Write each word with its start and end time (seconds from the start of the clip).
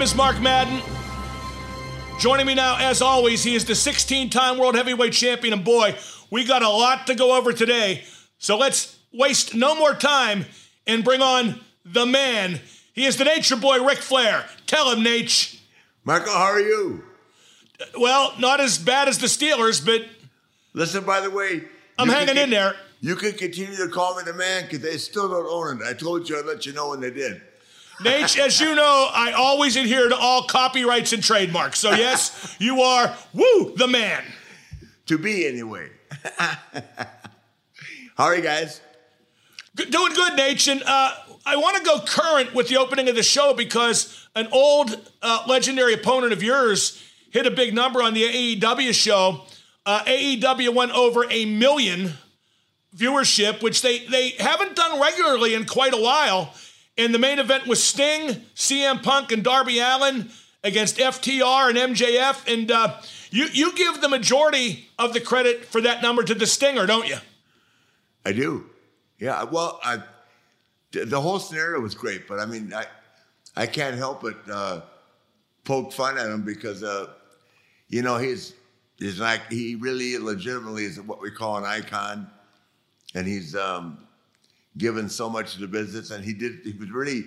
Name 0.00 0.06
is 0.06 0.14
Mark 0.14 0.40
Madden. 0.40 0.80
Joining 2.18 2.46
me 2.46 2.54
now, 2.54 2.78
as 2.78 3.02
always, 3.02 3.44
he 3.44 3.54
is 3.54 3.66
the 3.66 3.74
16 3.74 4.30
time 4.30 4.56
World 4.56 4.74
Heavyweight 4.74 5.12
Champion. 5.12 5.52
And 5.52 5.62
boy, 5.62 5.94
we 6.30 6.46
got 6.46 6.62
a 6.62 6.70
lot 6.70 7.06
to 7.08 7.14
go 7.14 7.36
over 7.36 7.52
today. 7.52 8.02
So 8.38 8.56
let's 8.56 8.98
waste 9.12 9.54
no 9.54 9.74
more 9.74 9.92
time 9.92 10.46
and 10.86 11.04
bring 11.04 11.20
on 11.20 11.60
the 11.84 12.06
man. 12.06 12.60
He 12.94 13.04
is 13.04 13.18
the 13.18 13.24
Nature 13.24 13.56
Boy, 13.56 13.84
Ric 13.84 13.98
Flair. 13.98 14.46
Tell 14.66 14.90
him, 14.90 15.04
Naitch. 15.04 15.60
Michael, 16.02 16.32
how 16.32 16.44
are 16.44 16.60
you? 16.60 17.04
Well, 17.98 18.32
not 18.38 18.58
as 18.58 18.78
bad 18.78 19.06
as 19.06 19.18
the 19.18 19.26
Steelers, 19.26 19.84
but 19.84 20.06
Listen, 20.72 21.04
by 21.04 21.20
the 21.20 21.30
way, 21.30 21.64
I'm 21.98 22.08
hanging 22.08 22.38
in 22.38 22.48
there. 22.48 22.74
You 23.02 23.16
can 23.16 23.32
continue 23.32 23.76
to 23.76 23.88
call 23.88 24.16
me 24.16 24.22
the 24.24 24.32
man 24.32 24.62
because 24.62 24.80
they 24.80 24.96
still 24.96 25.28
don't 25.28 25.46
own 25.46 25.82
it. 25.82 25.86
I 25.86 25.92
told 25.92 26.26
you 26.26 26.38
I'd 26.38 26.46
let 26.46 26.64
you 26.64 26.72
know 26.72 26.88
when 26.88 27.00
they 27.00 27.10
did. 27.10 27.42
Naitch, 28.02 28.38
as 28.38 28.60
you 28.60 28.74
know, 28.74 29.08
I 29.12 29.32
always 29.32 29.76
adhere 29.76 30.08
to 30.08 30.16
all 30.16 30.44
copyrights 30.44 31.12
and 31.12 31.22
trademarks. 31.22 31.78
So, 31.78 31.90
yes, 31.92 32.56
you 32.60 32.80
are, 32.80 33.14
woo, 33.34 33.74
the 33.76 33.86
man. 33.86 34.22
To 35.06 35.18
be 35.18 35.46
anyway. 35.46 35.90
how 36.38 38.24
are 38.24 38.36
you 38.36 38.42
guys? 38.42 38.80
Good- 39.76 39.90
Doing 39.90 40.12
good, 40.14 40.32
Naitch. 40.38 40.70
And 40.70 40.82
uh, 40.84 41.12
I 41.44 41.56
want 41.56 41.76
to 41.76 41.82
go 41.82 42.00
current 42.00 42.54
with 42.54 42.68
the 42.68 42.76
opening 42.78 43.08
of 43.08 43.16
the 43.16 43.22
show 43.22 43.52
because 43.54 44.28
an 44.34 44.48
old 44.52 44.96
uh, 45.22 45.44
legendary 45.46 45.94
opponent 45.94 46.32
of 46.32 46.42
yours 46.42 47.02
hit 47.30 47.46
a 47.46 47.50
big 47.50 47.74
number 47.74 48.02
on 48.02 48.14
the 48.14 48.22
AEW 48.56 48.94
show. 48.94 49.42
Uh, 49.84 50.02
AEW 50.04 50.74
went 50.74 50.92
over 50.92 51.24
a 51.30 51.44
million 51.44 52.12
viewership, 52.96 53.62
which 53.62 53.82
they, 53.82 54.00
they 54.06 54.30
haven't 54.30 54.74
done 54.76 55.00
regularly 55.00 55.54
in 55.54 55.64
quite 55.64 55.94
a 55.94 56.00
while. 56.00 56.52
And 57.00 57.14
the 57.14 57.18
main 57.18 57.38
event 57.38 57.66
was 57.66 57.82
Sting, 57.82 58.42
CM 58.54 59.02
Punk, 59.02 59.32
and 59.32 59.42
Darby 59.42 59.78
Allin 59.78 60.28
against 60.62 60.98
FTR 60.98 61.70
and 61.70 61.96
MJF. 61.96 62.52
And 62.52 62.70
uh, 62.70 63.00
you, 63.30 63.46
you 63.52 63.74
give 63.74 64.02
the 64.02 64.08
majority 64.08 64.88
of 64.98 65.14
the 65.14 65.20
credit 65.20 65.64
for 65.64 65.80
that 65.80 66.02
number 66.02 66.22
to 66.22 66.34
the 66.34 66.46
Stinger, 66.46 66.86
don't 66.86 67.08
you? 67.08 67.16
I 68.26 68.32
do. 68.32 68.66
Yeah. 69.18 69.44
Well, 69.44 69.80
I, 69.82 70.02
the 70.90 71.20
whole 71.20 71.38
scenario 71.38 71.80
was 71.80 71.94
great, 71.94 72.28
but 72.28 72.38
I 72.38 72.44
mean, 72.44 72.74
I 72.74 72.84
I 73.56 73.66
can't 73.66 73.96
help 73.96 74.22
but 74.22 74.36
uh, 74.50 74.82
poke 75.64 75.92
fun 75.92 76.18
at 76.18 76.26
him 76.26 76.42
because 76.42 76.82
uh, 76.82 77.06
you 77.88 78.02
know 78.02 78.18
he's 78.18 78.54
he's 78.98 79.20
like 79.20 79.40
he 79.50 79.76
really 79.76 80.18
legitimately 80.18 80.84
is 80.84 81.00
what 81.00 81.20
we 81.20 81.30
call 81.30 81.56
an 81.56 81.64
icon, 81.64 82.30
and 83.14 83.26
he's 83.26 83.56
um, 83.56 84.06
given 84.76 85.08
so 85.08 85.28
much 85.28 85.54
to 85.54 85.60
the 85.60 85.68
business, 85.68 86.10
and 86.10 86.24
he 86.24 86.32
did 86.32 86.60
he 86.64 86.72
was 86.72 86.90
really 86.90 87.24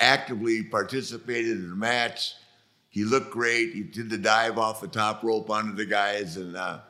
actively 0.00 0.62
participated 0.62 1.52
in 1.52 1.70
the 1.70 1.76
match. 1.76 2.34
He 2.90 3.04
looked 3.04 3.30
great. 3.30 3.74
He 3.74 3.82
did 3.82 4.10
the 4.10 4.18
dive 4.18 4.58
off 4.58 4.80
the 4.80 4.88
top 4.88 5.22
rope 5.22 5.50
onto 5.50 5.74
the 5.74 5.86
guys, 5.86 6.36
and 6.36 6.56
uh, 6.56 6.80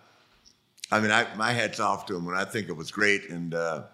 I 0.90 1.00
mean, 1.00 1.10
I, 1.10 1.26
my 1.36 1.52
hat's 1.52 1.80
off 1.80 2.06
to 2.06 2.16
him, 2.16 2.28
and 2.28 2.36
I 2.36 2.44
think 2.44 2.68
it 2.68 2.76
was 2.76 2.90
great. 2.90 3.28
And 3.30 3.54
uh, 3.54 3.84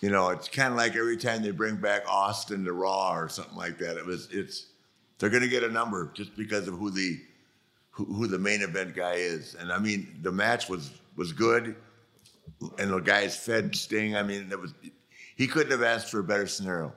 you 0.00 0.10
know, 0.10 0.28
it's 0.30 0.48
kind 0.48 0.72
of 0.72 0.76
like 0.76 0.94
every 0.96 1.16
time 1.16 1.42
they 1.42 1.50
bring 1.50 1.76
back 1.76 2.02
Austin 2.08 2.64
to 2.64 2.72
Raw 2.72 3.14
or 3.14 3.28
something 3.28 3.56
like 3.56 3.78
that. 3.78 3.96
It 3.96 4.04
was, 4.04 4.28
it's, 4.30 4.66
they're 5.18 5.30
going 5.30 5.42
to 5.42 5.48
get 5.48 5.64
a 5.64 5.70
number 5.70 6.12
just 6.14 6.36
because 6.36 6.68
of 6.68 6.74
who 6.74 6.90
the, 6.90 7.18
who, 7.90 8.04
who 8.04 8.26
the 8.26 8.38
main 8.38 8.62
event 8.62 8.94
guy 8.94 9.14
is. 9.14 9.54
And 9.54 9.72
I 9.72 9.78
mean, 9.78 10.18
the 10.22 10.32
match 10.32 10.68
was 10.68 10.90
was 11.16 11.32
good, 11.32 11.74
and 12.78 12.90
the 12.90 12.98
guys 12.98 13.34
fed 13.34 13.74
Sting. 13.74 14.16
I 14.16 14.22
mean, 14.22 14.48
it 14.52 14.60
was, 14.60 14.74
he 15.36 15.46
couldn't 15.46 15.70
have 15.70 15.82
asked 15.82 16.10
for 16.10 16.18
a 16.18 16.24
better 16.24 16.46
scenario. 16.46 16.92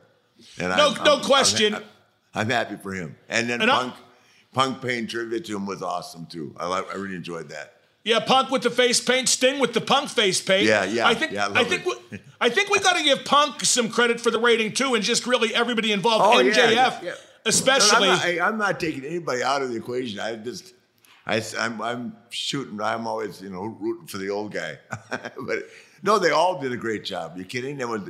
And 0.58 0.76
No- 0.76 0.94
no 1.04 1.20
question. 1.20 1.76
I'm, 1.76 1.84
I'm 2.34 2.50
happy 2.50 2.78
for 2.78 2.94
him. 2.94 3.16
And 3.28 3.50
then 3.50 3.62
And 3.62 3.70
I- 3.70 3.76
Punk, 3.84 3.94
Punk 4.54 4.82
paying 4.82 5.06
tribute 5.08 5.46
to 5.46 5.56
him 5.56 5.66
was 5.66 5.82
awesome 5.84 6.26
too. 6.26 6.56
I 6.60 6.66
I 6.66 6.96
really 6.96 7.16
enjoyed 7.16 7.50
that. 7.50 7.76
Yeah, 8.04 8.20
Punk 8.22 8.50
with 8.50 8.64
the 8.64 8.70
face 8.72 9.02
paint, 9.02 9.28
Sting 9.28 9.60
with 9.60 9.74
the 9.74 9.82
Punk 9.82 10.10
face 10.10 10.42
paint. 10.42 10.66
Yeah, 10.66 10.86
yeah, 10.86 11.08
I 11.08 11.14
think 11.14 11.32
yeah, 11.34 11.48
I 11.50 11.60
I, 11.60 11.64
think 11.66 11.86
we, 11.86 11.94
I 12.40 12.50
think 12.50 12.70
we 12.70 12.80
got 12.80 12.96
to 12.96 13.04
give 13.04 13.26
Punk 13.26 13.64
some 13.66 13.90
credit 13.90 14.22
for 14.22 14.32
the 14.32 14.40
rating 14.40 14.72
too, 14.74 14.96
and 14.96 15.04
just 15.04 15.28
really 15.28 15.54
everybody 15.54 15.92
involved. 15.92 16.24
Oh, 16.26 16.42
MJF, 16.42 16.74
yeah, 16.74 17.00
yeah. 17.04 17.14
especially. 17.46 18.08
No, 18.08 18.14
I'm, 18.14 18.18
not, 18.18 18.26
I, 18.26 18.48
I'm 18.48 18.58
not 18.58 18.80
taking 18.80 19.04
anybody 19.04 19.44
out 19.44 19.62
of 19.62 19.70
the 19.70 19.76
equation. 19.76 20.20
I 20.20 20.36
just, 20.38 20.74
I, 21.30 21.44
am 21.60 21.80
I'm 21.80 22.16
shooting. 22.30 22.82
I'm 22.82 23.06
always, 23.06 23.40
you 23.40 23.52
know, 23.52 23.66
rooting 23.66 24.08
for 24.08 24.18
the 24.18 24.32
old 24.32 24.52
guy. 24.52 24.80
but 25.12 25.60
no, 26.02 26.18
they 26.18 26.32
all 26.32 26.60
did 26.60 26.72
a 26.72 26.78
great 26.78 27.04
job. 27.06 27.38
You 27.38 27.46
kidding? 27.46 27.78
There 27.78 27.88
was 27.88 28.02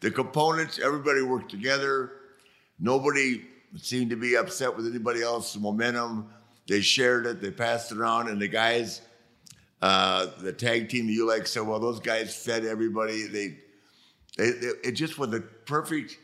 the, 0.00 0.10
components. 0.10 0.80
Everybody 0.82 1.22
worked 1.22 1.50
together. 1.50 2.12
Nobody 2.80 3.42
seemed 3.76 4.10
to 4.10 4.16
be 4.16 4.36
upset 4.36 4.76
with 4.76 4.86
anybody 4.86 5.22
else's 5.22 5.60
momentum. 5.60 6.28
They 6.66 6.80
shared 6.80 7.26
it. 7.26 7.40
They 7.40 7.52
passed 7.52 7.92
it 7.92 7.98
around, 7.98 8.28
and 8.28 8.42
the 8.42 8.48
guys, 8.48 9.02
uh, 9.80 10.26
the 10.40 10.52
tag 10.52 10.88
team 10.88 11.06
that 11.06 11.12
you 11.12 11.28
like 11.28 11.46
said, 11.46 11.62
well, 11.62 11.78
those 11.78 12.00
guys 12.00 12.34
fed 12.34 12.64
everybody. 12.64 13.28
They, 13.28 13.56
they, 14.36 14.50
they 14.50 14.66
it 14.82 14.92
just 14.92 15.18
was 15.18 15.32
a 15.32 15.40
perfect 15.40 16.18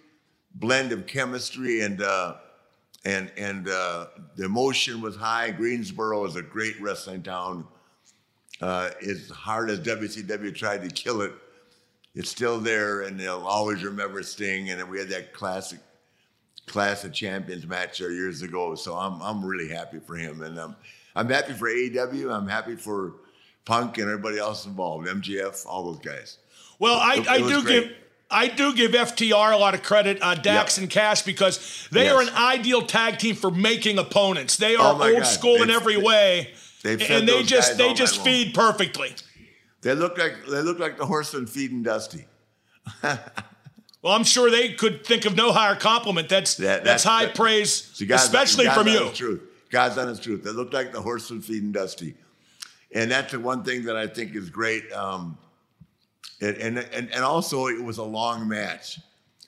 blend 0.57 0.91
of 0.91 1.07
chemistry 1.07 1.83
and 1.83 2.03
uh, 2.03 2.35
and 3.05 3.33
and 3.37 3.69
uh, 3.69 4.07
the 4.37 4.45
emotion 4.45 5.01
was 5.01 5.17
high. 5.17 5.51
Greensboro 5.51 6.25
is 6.27 6.37
a 6.37 6.43
great 6.43 6.81
wrestling 6.81 7.23
town. 7.23 7.67
Uh, 8.61 8.91
as 9.09 9.31
hard 9.31 9.71
as 9.71 9.81
WCW 9.81 10.55
tried 10.55 10.83
to 10.87 10.95
kill 10.95 11.23
it, 11.23 11.33
it's 12.15 12.29
still 12.29 12.59
there, 12.59 13.03
and 13.03 13.19
they'll 13.19 13.47
always 13.47 13.83
remember 13.83 14.23
Sting. 14.23 14.71
And 14.71 14.81
then 14.81 14.91
we 14.91 14.99
had 14.99 15.09
that 15.09 15.33
classic 15.33 15.79
Clash 16.67 17.05
of 17.05 17.13
Champions 17.13 17.67
match 17.67 17.99
there 17.99 18.13
years 18.13 18.43
ago. 18.43 18.75
So 18.75 18.95
I'm 18.95 19.21
I'm 19.23 19.45
really 19.45 19.69
happy 19.69 19.99
for 19.99 20.15
him, 20.15 20.43
and 20.43 20.59
um, 20.59 20.77
I'm 21.17 21.29
happy 21.29 21.55
for 21.55 21.69
AEW. 21.69 22.33
I'm 22.33 22.49
happy 22.49 22.77
for 22.77 23.15
Punk 23.65 23.99
and 23.99 24.09
everybody 24.09 24.39
else 24.39 24.67
involved, 24.67 25.07
MJF, 25.07 25.65
all 25.67 25.93
those 25.93 26.01
guys. 26.01 26.39
well, 26.79 26.97
I, 26.97 27.25
I 27.29 27.37
it 27.37 27.49
do 27.49 27.63
great. 27.63 27.89
give. 27.89 27.97
I 28.31 28.47
do 28.49 28.73
give 28.75 28.93
FTR 28.93 29.53
a 29.53 29.57
lot 29.57 29.75
of 29.75 29.83
credit, 29.83 30.19
uh, 30.23 30.35
Dax 30.37 30.77
Yep. 30.77 30.83
and 30.83 30.91
Cash, 30.91 31.23
because 31.23 31.89
they 31.91 32.09
are 32.09 32.23
an 32.23 32.29
ideal 32.31 32.83
tag 32.83 33.19
team 33.19 33.35
for 33.35 33.51
making 33.51 33.99
opponents. 33.99 34.57
They 34.57 34.77
are 34.77 34.95
Oh, 34.95 35.03
old 35.05 35.23
God. 35.23 35.27
school 35.27 35.57
in 35.63 35.69
They've- 35.69 35.77
every 35.77 35.97
way, 35.97 36.55
they've 36.83 37.01
and 37.11 37.29
they 37.29 37.43
just 37.43 37.77
they 37.77 37.93
just 37.93 38.19
night 38.19 38.19
long. 38.19 38.25
feed 38.45 38.55
perfectly. 38.55 39.15
They 39.83 39.95
look 39.95 40.17
like 40.19 40.47
they 40.47 40.63
look 40.63 40.79
like 40.79 40.97
the 40.99 41.07
horseman 41.07 41.47
feeding 41.47 41.83
Dusty. 41.83 42.25
Well, 44.03 44.15
I'm 44.15 44.25
sure 44.25 44.51
they 44.51 44.73
could 44.73 45.05
think 45.05 45.27
of 45.27 45.37
no 45.37 45.53
higher 45.53 45.75
compliment. 45.77 46.31
That's 46.31 46.55
That- 46.55 46.85
that's 46.85 47.03
that's- 47.03 47.05
high 47.05 47.27
that- 47.27 47.35
praise, 47.35 47.83
God's- 48.07 48.23
especially 48.25 48.65
God's 48.65 48.79
from 48.79 48.89
you. 48.89 48.99
honest 49.01 49.17
Truth. 49.17 49.41
God's 49.71 49.99
honest 49.99 50.23
truth. 50.23 50.43
They 50.43 50.53
look 50.53 50.73
like 50.73 50.93
the 50.93 51.03
horseman 51.03 51.43
feeding 51.43 51.71
Dusty, 51.71 52.15
and 52.93 53.11
that's 53.11 53.33
the 53.33 53.41
one 53.41 53.63
thing 53.63 53.85
that 53.85 53.97
I 53.97 54.07
think 54.07 54.35
is 54.35 54.49
great. 54.49 54.91
Um, 54.93 55.37
and, 56.41 56.57
and 56.57 56.79
and 56.79 57.13
and 57.13 57.25
also 57.25 57.67
it 57.67 57.83
was 57.83 57.99
a 57.99 58.05
long 58.05 58.49
match. 58.49 58.99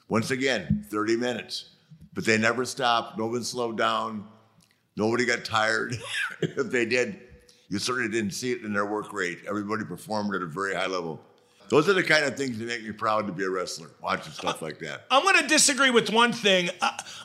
Once 0.08 0.30
again, 0.30 0.84
thirty 0.90 1.16
minutes, 1.16 1.70
but 2.14 2.24
they 2.24 2.38
never 2.38 2.64
stopped. 2.64 3.18
No 3.18 3.26
one 3.26 3.44
slowed 3.44 3.78
down. 3.78 4.26
Nobody 4.96 5.24
got 5.24 5.44
tired. 5.44 5.96
if 6.40 6.70
they 6.70 6.84
did, 6.84 7.18
you 7.68 7.78
certainly 7.78 8.10
didn't 8.10 8.32
see 8.32 8.52
it 8.52 8.62
in 8.62 8.72
their 8.72 8.86
work 8.86 9.12
rate. 9.12 9.38
Everybody 9.48 9.84
performed 9.84 10.34
at 10.34 10.42
a 10.42 10.46
very 10.46 10.74
high 10.74 10.86
level. 10.86 11.20
Those 11.68 11.88
are 11.88 11.94
the 11.94 12.02
kind 12.02 12.26
of 12.26 12.36
things 12.36 12.58
that 12.58 12.66
make 12.66 12.84
me 12.84 12.92
proud 12.92 13.26
to 13.26 13.32
be 13.32 13.44
a 13.44 13.50
wrestler. 13.50 13.88
Watching 14.02 14.34
stuff 14.34 14.60
like 14.60 14.78
that. 14.80 15.06
I'm 15.10 15.22
going 15.22 15.40
to 15.40 15.48
disagree 15.48 15.88
with 15.88 16.10
one 16.10 16.34
thing. 16.34 16.68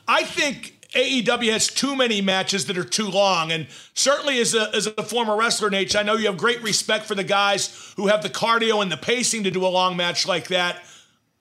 I 0.07 0.23
think 0.23 0.76
AEW 0.93 1.51
has 1.51 1.67
too 1.67 1.95
many 1.95 2.21
matches 2.21 2.65
that 2.67 2.77
are 2.77 2.83
too 2.83 3.09
long, 3.09 3.51
and 3.51 3.67
certainly 3.93 4.39
as 4.39 4.55
a 4.55 4.73
as 4.73 4.87
a 4.87 5.03
former 5.03 5.35
wrestler, 5.35 5.69
Naitch, 5.69 5.99
I 5.99 6.03
know 6.03 6.15
you 6.15 6.27
have 6.27 6.37
great 6.37 6.63
respect 6.63 7.05
for 7.05 7.15
the 7.15 7.25
guys 7.25 7.93
who 7.97 8.07
have 8.07 8.23
the 8.23 8.29
cardio 8.29 8.81
and 8.81 8.91
the 8.91 8.97
pacing 8.97 9.43
to 9.43 9.51
do 9.51 9.65
a 9.65 9.67
long 9.67 9.97
match 9.97 10.25
like 10.25 10.47
that. 10.47 10.83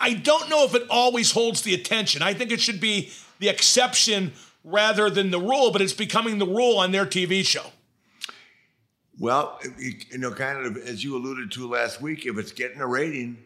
I 0.01 0.15
don't 0.15 0.51
know 0.51 0.65
if 0.65 0.75
it 0.75 0.83
always 0.91 1.31
holds 1.31 1.63
the 1.63 1.75
attention. 1.75 2.23
I 2.23 2.35
think 2.35 2.51
it 2.51 2.61
should 2.61 2.81
be 2.81 3.13
the 3.39 3.49
exception 3.49 4.33
rather 4.65 5.09
than 5.09 5.31
the 5.31 5.41
rule, 5.41 5.71
but 5.71 5.81
it's 5.81 5.93
becoming 5.93 6.39
the 6.39 6.47
rule 6.47 6.79
on 6.79 6.91
their 6.91 7.07
TV 7.07 7.45
show. 7.47 7.65
Well, 9.19 9.59
you 9.79 10.19
know, 10.19 10.33
kind 10.33 10.67
of 10.67 10.77
as 10.77 11.03
you 11.03 11.17
alluded 11.17 11.51
to 11.53 11.69
last 11.69 12.03
week, 12.03 12.27
if 12.27 12.37
it's 12.37 12.53
getting 12.53 12.81
a 12.81 12.87
rating 12.87 13.39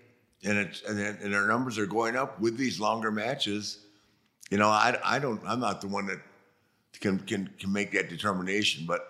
and 0.43 0.59
it's 0.59 0.83
and, 0.83 0.99
and 0.99 1.35
our 1.35 1.47
numbers 1.47 1.79
are 1.79 1.87
going 1.87 2.17
up 2.17 2.41
with 2.41 2.57
these 2.57 2.81
longer 2.81 3.11
matches, 3.11 3.80
you 4.51 4.59
know, 4.59 4.69
I, 4.69 4.99
I 5.05 5.19
don't 5.19 5.41
I'm 5.47 5.61
not 5.61 5.81
the 5.81 5.89
one 5.89 6.07
that 6.07 6.19
can 7.01 7.19
can 7.21 7.49
can 7.59 7.73
make 7.73 7.93
that 7.93 8.09
determination, 8.09 8.85
but 8.87 9.07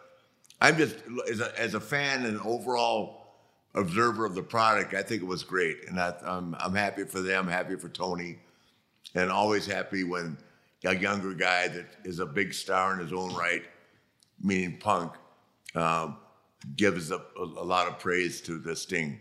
I'm 0.61 0.77
just 0.77 0.97
as 1.31 1.41
a, 1.41 1.59
as 1.59 1.75
a 1.75 1.81
fan 1.81 2.27
and 2.27 2.39
overall 2.43 3.17
observer 3.75 4.25
of 4.25 4.35
the 4.35 4.43
product, 4.43 4.95
I 4.95 5.03
think 5.03 5.23
it 5.23 5.27
was 5.27 5.43
great, 5.43 5.89
and 5.89 5.99
I, 5.99 6.15
I'm 6.25 6.55
I'm 6.59 6.75
happy 6.75 7.05
for 7.05 7.21
them, 7.21 7.49
happy 7.49 7.77
for 7.77 7.89
Tony, 7.89 8.39
and 9.15 9.31
always 9.31 9.67
happy 9.67 10.05
when 10.05 10.37
a 10.85 10.95
younger 10.95 11.35
guy 11.35 11.69
that 11.69 11.87
is 12.05 12.21
a 12.21 12.27
big 12.27 12.55
star 12.55 12.95
in 12.95 13.01
his 13.01 13.13
own 13.13 13.35
right, 13.35 13.63
meaning 14.43 14.79
Punk, 14.79 15.13
um, 15.75 16.17
gives 16.77 17.11
a, 17.11 17.17
a, 17.17 17.43
a 17.43 17.65
lot 17.65 17.87
of 17.87 17.99
praise 17.99 18.41
to 18.43 18.59
the 18.59 18.75
Sting. 18.77 19.19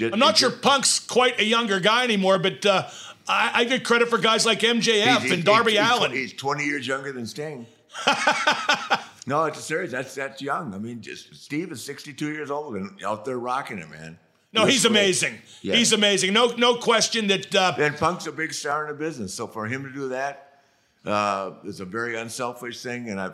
I'm 0.00 0.18
not 0.18 0.36
sure 0.38 0.50
Punk's 0.50 0.98
quite 0.98 1.38
a 1.40 1.44
younger 1.44 1.80
guy 1.80 2.04
anymore, 2.04 2.38
but 2.38 2.64
uh, 2.66 2.88
I, 3.28 3.50
I 3.54 3.64
give 3.64 3.82
credit 3.84 4.08
for 4.08 4.18
guys 4.18 4.44
like 4.46 4.60
MJF 4.60 4.82
He's- 4.84 5.22
he's- 5.22 5.32
and 5.32 5.44
Darby 5.44 5.72
he's- 5.72 5.90
Allin. 5.98 6.10
He's 6.12 6.32
20 6.32 6.64
years 6.64 6.86
younger 6.86 7.12
than 7.12 7.26
Sting. 7.26 7.66
no, 9.26 9.44
it's 9.44 9.62
serious. 9.64 9.92
That's 9.92 10.14
that's 10.14 10.42
young. 10.42 10.74
I 10.74 10.78
mean, 10.78 11.00
just 11.00 11.34
Steve 11.34 11.70
is 11.72 11.82
62 11.84 12.26
years 12.32 12.50
old 12.50 12.74
and 12.76 13.02
out 13.04 13.24
there 13.24 13.38
rocking 13.38 13.78
it, 13.78 13.88
man. 13.90 14.18
No, 14.52 14.66
he's 14.66 14.84
amazing. 14.84 15.34
Yeah. 15.62 15.74
He's 15.74 15.92
amazing. 15.92 16.32
No, 16.32 16.46
no 16.56 16.76
question 16.76 17.26
that. 17.28 17.52
Uh, 17.54 17.74
and 17.78 17.96
Punk's 17.96 18.26
a 18.26 18.32
big 18.32 18.52
star 18.52 18.86
in 18.86 18.92
the 18.92 18.98
business, 18.98 19.34
so 19.34 19.46
for 19.46 19.66
him 19.66 19.82
to 19.84 19.90
do 19.92 20.08
that 20.10 20.60
uh, 21.04 21.52
is 21.64 21.80
a 21.80 21.84
very 21.84 22.16
unselfish 22.16 22.80
thing, 22.82 23.10
and 23.10 23.18
it 23.18 23.32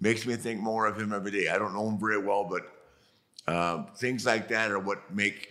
makes 0.00 0.26
me 0.26 0.36
think 0.36 0.60
more 0.60 0.86
of 0.86 1.00
him 1.00 1.12
every 1.14 1.30
day. 1.30 1.48
I 1.48 1.58
don't 1.58 1.72
know 1.74 1.88
him 1.88 1.98
very 1.98 2.18
well, 2.18 2.44
but 2.44 2.62
uh, 3.50 3.84
things 3.96 4.26
like 4.26 4.48
that 4.48 4.70
are 4.70 4.78
what 4.78 5.14
make 5.14 5.48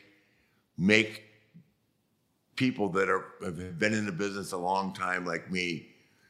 make 0.79 1.23
people 2.55 2.89
that 2.89 3.09
are 3.09 3.25
have 3.43 3.77
been 3.77 3.93
in 3.93 4.05
the 4.05 4.11
business 4.11 4.53
a 4.53 4.57
long 4.57 4.93
time, 4.93 5.25
like 5.25 5.51
me, 5.51 5.87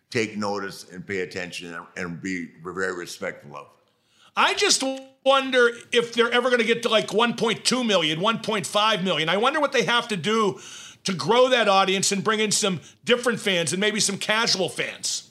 take 0.09 0.35
notice 0.35 0.91
and 0.91 1.05
pay 1.05 1.21
attention 1.21 1.73
and, 1.73 1.85
and 1.95 2.21
be 2.21 2.49
very 2.63 2.93
respectful 2.93 3.55
of. 3.55 3.67
I 4.35 4.55
just 4.55 4.83
wonder 5.23 5.69
if 5.91 6.13
they're 6.13 6.31
ever 6.31 6.49
going 6.49 6.61
to 6.61 6.67
get 6.67 6.83
to 6.83 6.89
like 6.89 7.07
1.2 7.07 7.85
million, 7.85 8.19
1.5 8.19 9.03
million. 9.03 9.29
I 9.29 9.37
wonder 9.37 9.59
what 9.59 9.71
they 9.71 9.83
have 9.83 10.07
to 10.09 10.17
do 10.17 10.59
to 11.03 11.13
grow 11.13 11.49
that 11.49 11.67
audience 11.67 12.11
and 12.11 12.23
bring 12.23 12.39
in 12.39 12.51
some 12.51 12.81
different 13.05 13.39
fans 13.39 13.73
and 13.73 13.79
maybe 13.79 13.99
some 13.99 14.17
casual 14.17 14.69
fans. 14.69 15.28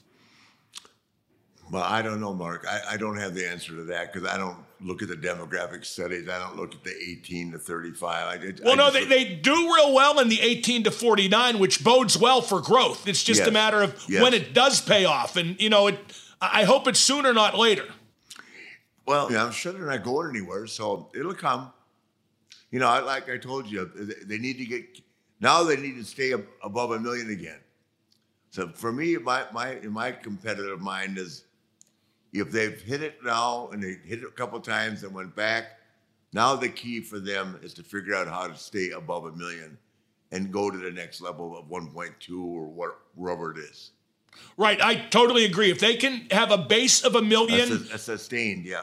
Well, 1.71 1.83
I 1.83 2.03
don't 2.03 2.21
know, 2.21 2.35
Mark. 2.35 2.65
I, 2.69 2.95
I 2.95 2.97
don't 2.97 3.19
have 3.19 3.35
the 3.35 3.47
answer 3.47 3.75
to 3.75 3.85
that 3.85 4.13
because 4.13 4.29
I 4.29 4.39
don't 4.39 4.57
look 4.81 5.03
at 5.03 5.09
the 5.09 5.17
demographic 5.17 5.85
studies. 5.85 6.29
I 6.29 6.39
don't 6.39 6.57
look 6.57 6.75
at 6.75 6.83
the 6.85 6.95
18 6.95 7.53
to 7.53 7.59
35. 7.59 8.13
I, 8.13 8.53
well, 8.63 8.73
I 8.73 8.77
no, 8.77 8.91
they, 8.91 9.05
they 9.05 9.35
do 9.35 9.53
real 9.53 9.95
well 9.95 10.19
in 10.21 10.29
the 10.29 10.41
18 10.41 10.85
to 10.85 10.91
49, 10.91 11.59
which 11.59 11.85
bodes 11.85 12.17
well 12.17 12.41
for 12.41 12.61
growth. 12.61 13.07
It's 13.07 13.23
just 13.23 13.41
yes. 13.41 13.49
a 13.49 13.51
matter 13.51 13.83
of 13.83 14.03
yes. 14.09 14.23
when 14.23 14.35
it 14.35 14.55
does 14.55 14.81
pay 14.81 15.05
off. 15.05 15.37
And, 15.37 15.61
you 15.61 15.69
know, 15.69 15.89
it, 15.89 15.99
I 16.41 16.65
hope 16.65 16.87
it's 16.89 17.01
sooner, 17.01 17.35
not 17.35 17.59
later. 17.59 17.85
Well, 19.09 19.33
yeah, 19.33 19.45
I'm 19.45 19.53
sure 19.53 19.73
they're 19.73 19.87
not 19.87 20.05
going 20.05 20.29
anywhere, 20.29 20.67
so 20.67 21.09
it'll 21.15 21.35
come. 21.35 21.73
You 22.71 22.79
know, 22.79 22.87
like 23.07 23.31
I 23.31 23.39
told 23.39 23.67
you, 23.67 23.91
they 24.27 24.37
need 24.37 24.59
to 24.59 24.67
get 24.67 25.01
now. 25.41 25.63
They 25.63 25.77
need 25.77 25.97
to 25.97 26.05
stay 26.05 26.35
above 26.63 26.91
a 26.91 27.01
million 27.01 27.31
again. 27.31 27.61
So 28.51 28.69
for 28.69 28.93
me, 28.93 29.17
my 29.17 29.45
my 29.51 29.77
my 29.85 30.13
competitive 30.13 30.83
mind 30.83 31.17
is, 31.17 31.45
if 32.33 32.51
they've 32.51 32.81
hit 32.81 33.03
it 33.03 33.19
now 33.25 33.69
and 33.73 33.83
they 33.83 33.97
hit 34.05 34.21
it 34.21 34.25
a 34.25 34.31
couple 34.31 34.61
times 34.61 35.03
and 35.03 35.15
went 35.15 35.35
back, 35.35 35.79
now 36.33 36.55
the 36.55 36.69
key 36.69 37.01
for 37.01 37.19
them 37.19 37.59
is 37.63 37.73
to 37.75 37.83
figure 37.83 38.15
out 38.15 38.29
how 38.29 38.47
to 38.47 38.57
stay 38.57 38.91
above 38.91 39.25
a 39.25 39.33
million, 39.33 39.79
and 40.31 40.53
go 40.53 40.71
to 40.71 40.77
the 40.77 40.91
next 40.91 41.23
level 41.23 41.57
of 41.57 41.67
1.2 41.67 42.45
or 42.45 42.67
what, 42.67 42.99
wherever 43.15 43.51
it 43.51 43.59
is. 43.59 43.93
Right, 44.57 44.81
I 44.83 44.95
totally 44.95 45.47
agree. 45.47 45.71
If 45.71 45.81
they 45.81 45.97
can 45.97 46.27
have 46.31 46.51
a 46.51 46.59
base 46.59 47.03
of 47.03 47.15
a 47.15 47.23
million, 47.23 47.73
a, 47.91 47.95
a 47.95 47.99
sustained, 47.99 48.67
yeah 48.67 48.83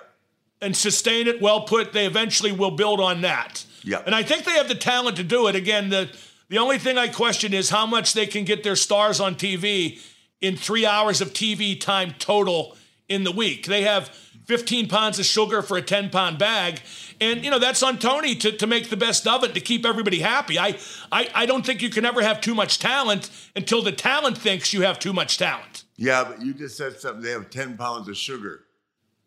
and 0.62 0.76
sustain 0.76 1.28
it, 1.28 1.42
well 1.42 1.62
put, 1.62 1.94
they 1.94 2.06
eventually 2.06 2.52
will 2.52 2.72
build 2.72 3.00
on 3.00 3.22
that. 3.22 3.66
Yeah. 3.84 4.02
And 4.06 4.16
I 4.16 4.24
think 4.24 4.46
they 4.46 4.54
have 4.54 4.68
the 4.68 4.76
talent 4.76 5.18
to 5.18 5.24
do 5.24 5.48
it. 5.48 5.56
Again, 5.56 5.90
the 5.90 6.10
the 6.48 6.58
only 6.60 6.78
thing 6.78 6.98
I 6.98 7.08
question 7.08 7.54
is 7.54 7.70
how 7.70 7.86
much 7.86 8.14
they 8.14 8.28
can 8.28 8.46
get 8.46 8.64
their 8.64 8.76
stars 8.76 9.20
on 9.20 9.36
TV 9.36 10.00
in 10.42 10.56
three 10.56 10.86
hours 10.86 11.22
of 11.22 11.34
TV 11.34 11.80
time 11.80 12.14
total 12.20 12.78
in 13.10 13.24
the 13.24 13.32
week. 13.32 13.66
They 13.66 13.84
have 13.84 14.10
15 14.46 14.88
pounds 14.88 15.20
of 15.20 15.26
sugar 15.26 15.62
for 15.62 15.78
a 15.78 15.82
10 15.82 16.10
pound 16.10 16.38
bag. 16.38 16.82
And, 17.22 17.44
you 17.44 17.50
know, 17.50 17.60
that's 17.60 17.82
on 17.82 17.98
Tony 17.98 18.36
to, 18.36 18.52
to 18.52 18.68
make 18.68 18.90
the 18.90 18.98
best 18.98 19.26
of 19.28 19.44
it, 19.44 19.54
to 19.54 19.60
keep 19.60 19.86
everybody 19.86 20.20
happy. 20.20 20.60
I, 20.60 20.78
I, 21.12 21.30
I 21.34 21.46
don't 21.46 21.66
think 21.66 21.82
you 21.82 21.90
can 21.90 22.06
ever 22.06 22.22
have 22.22 22.42
too 22.42 22.54
much 22.54 22.80
talent 22.80 23.30
until 23.56 23.82
the 23.82 23.92
talent 23.92 24.38
thinks 24.38 24.74
you 24.74 24.82
have 24.82 25.00
too 25.00 25.14
much 25.14 25.38
talent. 25.38 25.84
Yeah, 25.98 26.26
but 26.26 26.42
you 26.42 26.54
just 26.54 26.78
said 26.78 27.00
something. 27.00 27.22
They 27.22 27.32
have 27.32 27.50
10 27.50 27.78
pounds 27.78 28.10
of 28.10 28.18
sugar 28.18 28.66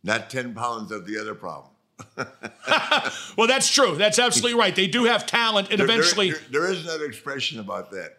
not 0.02 0.30
10 0.30 0.54
pounds 0.54 0.92
of 0.92 1.06
the 1.06 1.18
other 1.18 1.34
problem. 1.34 1.72
well, 3.36 3.48
that's 3.48 3.70
true. 3.70 3.96
That's 3.96 4.18
absolutely 4.18 4.58
right. 4.58 4.74
They 4.74 4.86
do 4.86 5.04
have 5.04 5.26
talent, 5.26 5.70
and 5.70 5.80
there, 5.80 5.86
eventually. 5.86 6.30
There, 6.30 6.40
there 6.50 6.72
is 6.72 6.84
another 6.84 7.06
expression 7.06 7.58
about 7.58 7.90
that. 7.90 8.18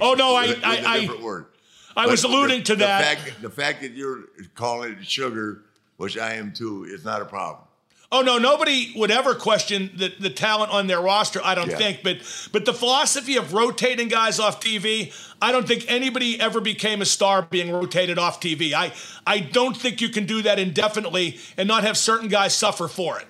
Oh, 0.00 0.14
no, 0.14 0.34
I. 0.34 0.56
I, 0.62 0.84
I, 0.86 1.00
different 1.00 1.22
word. 1.22 1.46
I 1.96 2.04
but 2.04 2.10
was 2.10 2.24
alluding 2.24 2.58
the, 2.58 2.64
to 2.64 2.76
the 2.76 2.84
that. 2.84 3.18
Fact, 3.18 3.42
the 3.42 3.50
fact 3.50 3.82
that 3.82 3.92
you're 3.92 4.24
calling 4.54 4.92
it 4.92 5.06
sugar, 5.06 5.62
which 5.96 6.16
I 6.18 6.34
am 6.34 6.52
too, 6.52 6.84
is 6.84 7.04
not 7.04 7.22
a 7.22 7.24
problem. 7.24 7.66
Oh 8.12 8.22
no, 8.22 8.38
nobody 8.38 8.92
would 8.96 9.12
ever 9.12 9.36
question 9.36 9.90
the, 9.94 10.12
the 10.18 10.30
talent 10.30 10.72
on 10.72 10.88
their 10.88 11.00
roster, 11.00 11.40
I 11.44 11.54
don't 11.54 11.70
yeah. 11.70 11.76
think. 11.76 12.02
But 12.02 12.18
but 12.52 12.64
the 12.64 12.74
philosophy 12.74 13.36
of 13.36 13.52
rotating 13.52 14.08
guys 14.08 14.40
off 14.40 14.60
TV, 14.60 15.14
I 15.40 15.52
don't 15.52 15.66
think 15.66 15.84
anybody 15.86 16.40
ever 16.40 16.60
became 16.60 17.02
a 17.02 17.04
star 17.04 17.42
being 17.42 17.70
rotated 17.70 18.18
off 18.18 18.40
TV. 18.40 18.72
I 18.72 18.92
I 19.24 19.38
don't 19.38 19.76
think 19.76 20.00
you 20.00 20.08
can 20.08 20.26
do 20.26 20.42
that 20.42 20.58
indefinitely 20.58 21.38
and 21.56 21.68
not 21.68 21.84
have 21.84 21.96
certain 21.96 22.28
guys 22.28 22.52
suffer 22.52 22.88
for 22.88 23.20
it. 23.20 23.26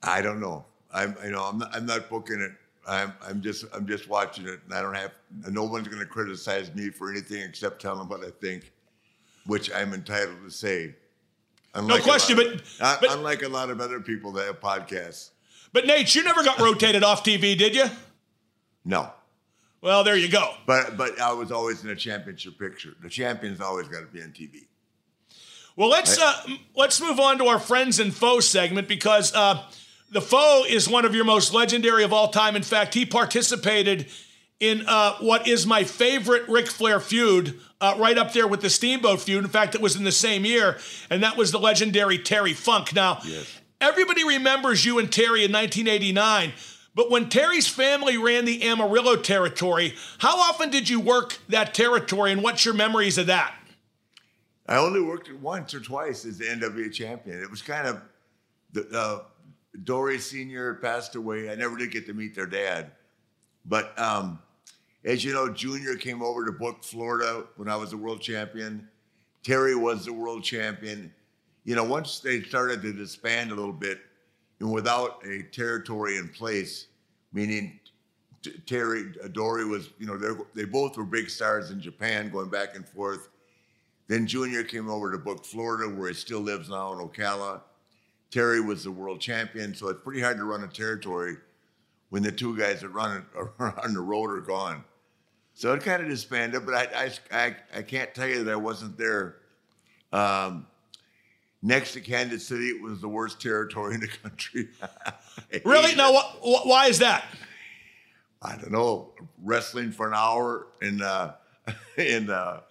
I 0.00 0.22
don't 0.22 0.38
know. 0.38 0.64
I'm 0.92 1.16
you 1.24 1.32
know 1.32 1.42
I'm 1.42 1.58
not, 1.58 1.74
I'm 1.74 1.86
not 1.86 2.08
booking 2.08 2.40
it. 2.40 2.52
I'm 2.86 3.12
I'm 3.26 3.40
just 3.40 3.64
I'm 3.74 3.86
just 3.86 4.08
watching 4.08 4.46
it, 4.46 4.60
and 4.64 4.74
I 4.74 4.82
don't 4.82 4.94
have. 4.94 5.12
No 5.50 5.64
one's 5.64 5.88
going 5.88 6.00
to 6.00 6.06
criticize 6.06 6.74
me 6.74 6.90
for 6.90 7.10
anything 7.10 7.42
except 7.42 7.80
telling 7.80 8.08
what 8.08 8.24
I 8.24 8.30
think, 8.30 8.72
which 9.46 9.72
I'm 9.72 9.94
entitled 9.94 10.44
to 10.44 10.50
say. 10.50 10.94
Unlike 11.74 11.98
no 11.98 12.04
question, 12.04 12.38
of, 12.38 12.62
but, 12.78 13.00
but 13.00 13.10
unlike 13.12 13.42
a 13.42 13.48
lot 13.48 13.70
of 13.70 13.80
other 13.80 14.00
people 14.00 14.30
that 14.32 14.46
have 14.46 14.60
podcasts. 14.60 15.30
But 15.72 15.84
Naitch, 15.84 16.14
you 16.14 16.22
never 16.22 16.44
got 16.44 16.60
rotated 16.60 17.02
off 17.02 17.24
TV, 17.24 17.58
did 17.58 17.74
you? 17.74 17.86
No. 18.84 19.10
Well, 19.80 20.04
there 20.04 20.16
you 20.16 20.28
go. 20.28 20.54
But 20.66 20.96
but 20.96 21.20
I 21.20 21.32
was 21.32 21.50
always 21.50 21.84
in 21.84 21.90
a 21.90 21.96
championship 21.96 22.58
picture. 22.58 22.94
The 23.02 23.08
champion's 23.08 23.60
always 23.60 23.88
got 23.88 24.00
to 24.00 24.06
be 24.06 24.22
on 24.22 24.28
TV. 24.28 24.66
Well, 25.76 25.88
let's 25.88 26.18
I, 26.18 26.24
uh, 26.24 26.56
let's 26.76 27.00
move 27.00 27.18
on 27.18 27.38
to 27.38 27.46
our 27.46 27.58
friends 27.58 27.98
and 27.98 28.14
foes 28.14 28.48
segment 28.48 28.86
because 28.86 29.34
uh, 29.34 29.62
the 30.14 30.22
foe 30.22 30.64
is 30.66 30.88
one 30.88 31.04
of 31.04 31.12
your 31.12 31.24
most 31.24 31.52
legendary 31.52 32.04
of 32.04 32.12
all 32.12 32.28
time. 32.28 32.54
In 32.54 32.62
fact, 32.62 32.94
he 32.94 33.04
participated 33.04 34.06
in 34.60 34.84
uh, 34.86 35.14
what 35.14 35.48
is 35.48 35.66
my 35.66 35.82
favorite 35.82 36.48
Ric 36.48 36.68
Flair 36.68 37.00
feud, 37.00 37.58
uh, 37.80 37.96
right 37.98 38.16
up 38.16 38.32
there 38.32 38.46
with 38.46 38.60
the 38.60 38.70
Steamboat 38.70 39.20
feud. 39.20 39.42
In 39.42 39.50
fact, 39.50 39.74
it 39.74 39.80
was 39.80 39.96
in 39.96 40.04
the 40.04 40.12
same 40.12 40.44
year, 40.44 40.78
and 41.10 41.24
that 41.24 41.36
was 41.36 41.50
the 41.50 41.58
legendary 41.58 42.16
Terry 42.16 42.52
Funk. 42.52 42.94
Now, 42.94 43.18
yes. 43.24 43.60
everybody 43.80 44.24
remembers 44.24 44.84
you 44.84 45.00
and 45.00 45.10
Terry 45.10 45.44
in 45.44 45.50
1989. 45.50 46.52
But 46.94 47.10
when 47.10 47.28
Terry's 47.28 47.66
family 47.66 48.16
ran 48.16 48.44
the 48.44 48.62
Amarillo 48.62 49.16
territory, 49.16 49.94
how 50.18 50.38
often 50.38 50.70
did 50.70 50.88
you 50.88 51.00
work 51.00 51.38
that 51.48 51.74
territory, 51.74 52.30
and 52.30 52.40
what's 52.40 52.64
your 52.64 52.74
memories 52.74 53.18
of 53.18 53.26
that? 53.26 53.52
I 54.68 54.76
only 54.76 55.00
worked 55.00 55.28
it 55.28 55.40
once 55.40 55.74
or 55.74 55.80
twice 55.80 56.24
as 56.24 56.38
the 56.38 56.44
NWA 56.44 56.92
champion. 56.92 57.42
It 57.42 57.50
was 57.50 57.62
kind 57.62 57.88
of 57.88 58.00
the 58.72 58.88
uh, 58.96 59.18
Dory 59.82 60.18
Senior 60.18 60.74
passed 60.74 61.16
away. 61.16 61.50
I 61.50 61.56
never 61.56 61.76
did 61.76 61.90
get 61.90 62.06
to 62.06 62.14
meet 62.14 62.34
their 62.34 62.46
dad, 62.46 62.92
but 63.66 63.98
um, 63.98 64.38
as 65.04 65.24
you 65.24 65.32
know, 65.32 65.52
Junior 65.52 65.96
came 65.96 66.22
over 66.22 66.46
to 66.46 66.52
book 66.52 66.84
Florida 66.84 67.44
when 67.56 67.68
I 67.68 67.76
was 67.76 67.92
a 67.92 67.96
world 67.96 68.20
champion. 68.20 68.88
Terry 69.42 69.74
was 69.74 70.06
the 70.06 70.12
world 70.12 70.42
champion. 70.44 71.12
You 71.64 71.74
know, 71.74 71.84
once 71.84 72.20
they 72.20 72.40
started 72.42 72.82
to 72.82 72.92
disband 72.92 73.50
a 73.50 73.54
little 73.54 73.72
bit, 73.72 74.00
and 74.60 74.72
without 74.72 75.22
a 75.26 75.42
territory 75.42 76.16
in 76.16 76.28
place, 76.28 76.86
meaning 77.32 77.80
Terry 78.66 79.12
uh, 79.22 79.28
Dory 79.28 79.64
was, 79.64 79.90
you 79.98 80.06
know, 80.06 80.16
they 80.54 80.64
both 80.64 80.96
were 80.96 81.04
big 81.04 81.28
stars 81.28 81.70
in 81.70 81.80
Japan, 81.80 82.30
going 82.30 82.48
back 82.48 82.76
and 82.76 82.86
forth. 82.86 83.28
Then 84.06 84.26
Junior 84.26 84.62
came 84.62 84.88
over 84.88 85.10
to 85.10 85.18
book 85.18 85.44
Florida, 85.44 85.88
where 85.88 86.08
he 86.08 86.14
still 86.14 86.40
lives 86.40 86.68
now 86.68 86.92
in 86.92 86.98
Ocala. 86.98 87.62
Terry 88.34 88.60
was 88.60 88.82
the 88.82 88.90
world 88.90 89.20
champion, 89.20 89.76
so 89.76 89.88
it's 89.90 90.02
pretty 90.02 90.20
hard 90.20 90.38
to 90.38 90.44
run 90.44 90.64
a 90.64 90.66
territory 90.66 91.36
when 92.08 92.24
the 92.24 92.32
two 92.32 92.58
guys 92.58 92.80
that 92.80 92.88
run 92.88 93.18
it 93.18 93.24
are 93.60 93.80
on 93.80 93.94
the 93.94 94.00
road 94.00 94.28
are 94.28 94.40
gone. 94.40 94.82
So 95.54 95.72
it 95.72 95.84
kind 95.84 96.02
of 96.02 96.08
disbanded, 96.08 96.66
but 96.66 96.74
I, 96.74 97.12
I, 97.30 97.38
I, 97.38 97.56
I 97.76 97.82
can't 97.82 98.12
tell 98.12 98.26
you 98.26 98.42
that 98.42 98.52
I 98.52 98.56
wasn't 98.56 98.98
there. 98.98 99.36
Um, 100.12 100.66
next 101.62 101.92
to 101.92 102.00
Kansas 102.00 102.44
City, 102.44 102.70
it 102.70 102.82
was 102.82 103.00
the 103.00 103.06
worst 103.06 103.40
territory 103.40 103.94
in 103.94 104.00
the 104.00 104.08
country. 104.08 104.68
really? 105.64 105.94
No. 105.94 106.12
Wh- 106.18 106.66
why 106.66 106.88
is 106.88 106.98
that? 106.98 107.24
I 108.42 108.56
don't 108.56 108.72
know. 108.72 109.12
Wrestling 109.44 109.92
for 109.92 110.08
an 110.08 110.14
hour 110.16 110.66
in 110.82 111.02
uh, 111.02 111.34
in 111.96 112.30
uh, 112.30 112.62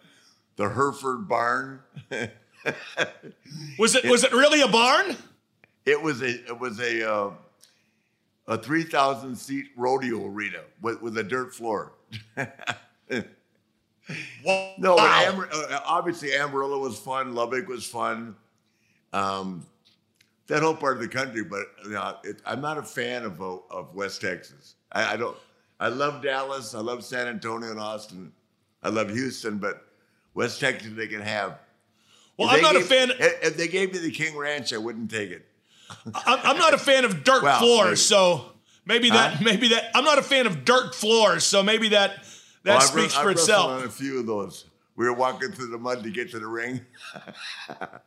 the 0.58 0.68
Hereford 0.68 1.30
barn. 1.30 1.80
was 3.80 3.96
it, 3.96 4.04
it 4.04 4.12
was 4.12 4.26
it 4.26 4.34
really 4.34 4.60
a 4.60 4.68
barn? 4.68 5.16
It 5.86 6.02
was 6.02 6.22
a 6.22 6.30
it 6.46 6.60
was 6.60 6.80
a 6.80 7.12
uh, 7.12 7.32
a 8.48 8.58
three 8.58 8.84
thousand 8.84 9.36
seat 9.36 9.68
rodeo 9.76 10.26
arena 10.26 10.62
with 10.82 11.02
with 11.02 11.18
a 11.18 11.24
dirt 11.24 11.54
floor. 11.54 11.94
No, 14.46 14.98
but 14.98 15.28
Amber, 15.28 15.50
uh, 15.54 15.80
obviously 15.86 16.34
Amarillo 16.34 16.80
was 16.80 17.00
fun. 17.00 17.34
Lubbock 17.34 17.68
was 17.68 17.86
fun. 17.86 18.36
Um, 19.14 19.66
that 20.48 20.62
whole 20.62 20.76
part 20.76 20.98
of 20.98 21.02
the 21.02 21.08
country, 21.08 21.44
but 21.44 21.68
you 21.86 21.92
know, 21.92 22.18
it, 22.24 22.42
I'm 22.46 22.62
not 22.62 22.78
a 22.78 22.84
fan 22.84 23.24
of 23.24 23.42
of 23.42 23.96
West 23.96 24.22
Texas. 24.22 24.76
I, 24.92 25.14
I, 25.14 25.18
don't. 25.18 25.38
I 25.80 25.88
love 25.88 26.22
Dallas. 26.22 26.76
I 26.76 26.80
love 26.80 27.04
San 27.04 27.28
Antonio 27.28 27.72
and 27.72 27.80
Austin. 27.80 28.34
I 28.82 28.90
love 28.90 29.10
Houston, 29.10 29.58
but 29.58 29.86
West 30.34 30.60
Texas 30.60 30.92
they 30.96 31.08
can 31.08 31.22
have. 31.22 31.60
Well, 32.38 32.50
If 32.50 32.56
I'm 32.56 32.62
not 32.62 32.76
a 32.76 32.82
fan. 32.82 33.12
If 33.18 33.56
they 33.56 33.68
gave 33.68 33.94
me 33.94 34.00
the 34.00 34.12
King 34.12 34.36
Ranch, 34.36 34.74
I 34.74 34.78
wouldn't 34.78 35.10
take 35.10 35.32
it. 35.32 35.46
I'm, 36.26 36.40
I'm 36.44 36.58
not 36.58 36.74
a 36.74 36.78
fan 36.78 37.06
of 37.06 37.24
dirt 37.24 37.44
Well, 37.44 37.60
floors, 37.60 37.86
maybe. 37.88 37.96
so 37.98 38.46
maybe 38.86 39.10
that 39.10 39.34
Huh? 39.36 39.44
maybe 39.44 39.68
that 39.70 39.92
I'm 39.96 40.04
not 40.04 40.18
a 40.18 40.24
fan 40.24 40.48
of 40.48 40.66
dirt 40.66 40.94
floors, 40.96 41.44
so 41.44 41.62
maybe 41.64 41.90
that 41.90 42.24
that 42.64 42.78
Well, 42.78 42.82
speaks 42.82 43.16
wre- 43.18 43.22
for 43.24 43.30
I've 43.30 43.36
itself. 43.38 43.66
on 43.72 43.84
a 43.84 43.90
few 43.90 44.20
of 44.20 44.26
those. 44.26 44.66
We 44.96 45.06
were 45.06 45.14
walking 45.14 45.52
through 45.52 45.68
the 45.72 45.78
mud 45.80 46.04
to 46.04 46.12
get 46.12 46.32
to 46.32 46.40
the 46.40 46.48
ring. 46.48 46.82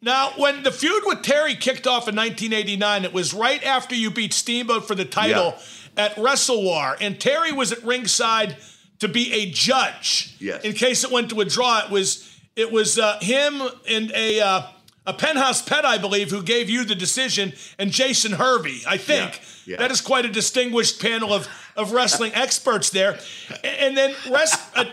Now, 0.00 0.30
when 0.36 0.62
the 0.62 0.70
feud 0.70 1.02
with 1.06 1.22
Terry 1.22 1.56
kicked 1.56 1.86
off 1.88 2.06
in 2.08 2.14
1989, 2.14 3.04
it 3.04 3.12
was 3.12 3.34
right 3.34 3.62
after 3.64 3.96
you 3.96 4.10
beat 4.12 4.32
Steamboat 4.32 4.86
for 4.86 4.94
the 4.94 5.04
title 5.04 5.56
at 5.96 6.14
WrestleWar, 6.14 6.98
and 7.00 7.20
Terry 7.20 7.50
was 7.50 7.72
at 7.72 7.82
ringside 7.82 8.56
to 9.00 9.08
be 9.08 9.32
a 9.32 9.50
judge. 9.50 10.36
Yes. 10.38 10.62
In 10.62 10.74
case 10.74 11.02
it 11.02 11.10
went 11.10 11.30
to 11.30 11.40
a 11.40 11.44
draw, 11.44 11.80
it 11.84 11.90
was 11.90 12.32
it 12.54 12.70
was 12.70 12.96
uh, 12.98 13.18
him 13.20 13.60
and 13.88 14.12
a 14.12 14.40
uh, 14.40 14.62
a 15.08 15.12
penthouse 15.12 15.62
pet, 15.62 15.84
I 15.84 15.98
believe, 15.98 16.30
who 16.30 16.42
gave 16.42 16.68
you 16.68 16.84
the 16.84 16.94
decision, 16.94 17.54
and 17.78 17.90
Jason 17.90 18.32
Hervey. 18.32 18.82
I 18.86 18.98
think 18.98 19.40
Yeah, 19.64 19.72
yeah. 19.72 19.76
that 19.78 19.90
is 19.90 20.00
quite 20.00 20.24
a 20.24 20.28
distinguished 20.30 21.00
panel 21.00 21.32
of 21.32 21.48
of 21.76 21.92
wrestling 21.92 22.32
experts 22.34 22.90
there. 22.90 23.18
And 23.64 23.96
then 23.96 24.14
rest, 24.30 24.60
uh, 24.76 24.84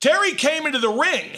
Terry 0.00 0.32
came 0.32 0.66
into 0.66 0.78
the 0.78 0.88
ring. 0.88 1.36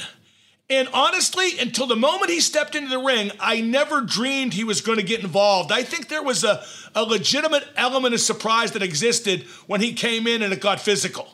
And 0.70 0.88
honestly, 0.94 1.58
until 1.58 1.86
the 1.86 1.96
moment 1.96 2.30
he 2.30 2.40
stepped 2.40 2.74
into 2.74 2.88
the 2.88 2.98
ring, 2.98 3.30
I 3.38 3.60
never 3.60 4.00
dreamed 4.00 4.54
he 4.54 4.64
was 4.64 4.80
going 4.80 4.98
to 4.98 5.04
get 5.04 5.20
involved. 5.20 5.72
I 5.72 5.82
think 5.82 6.08
there 6.08 6.22
was 6.22 6.42
a, 6.44 6.62
a 6.94 7.02
legitimate 7.02 7.66
element 7.76 8.14
of 8.14 8.20
surprise 8.20 8.72
that 8.72 8.82
existed 8.82 9.42
when 9.66 9.80
he 9.80 9.92
came 9.92 10.26
in 10.26 10.42
and 10.42 10.52
it 10.52 10.60
got 10.60 10.80
physical. 10.80 11.28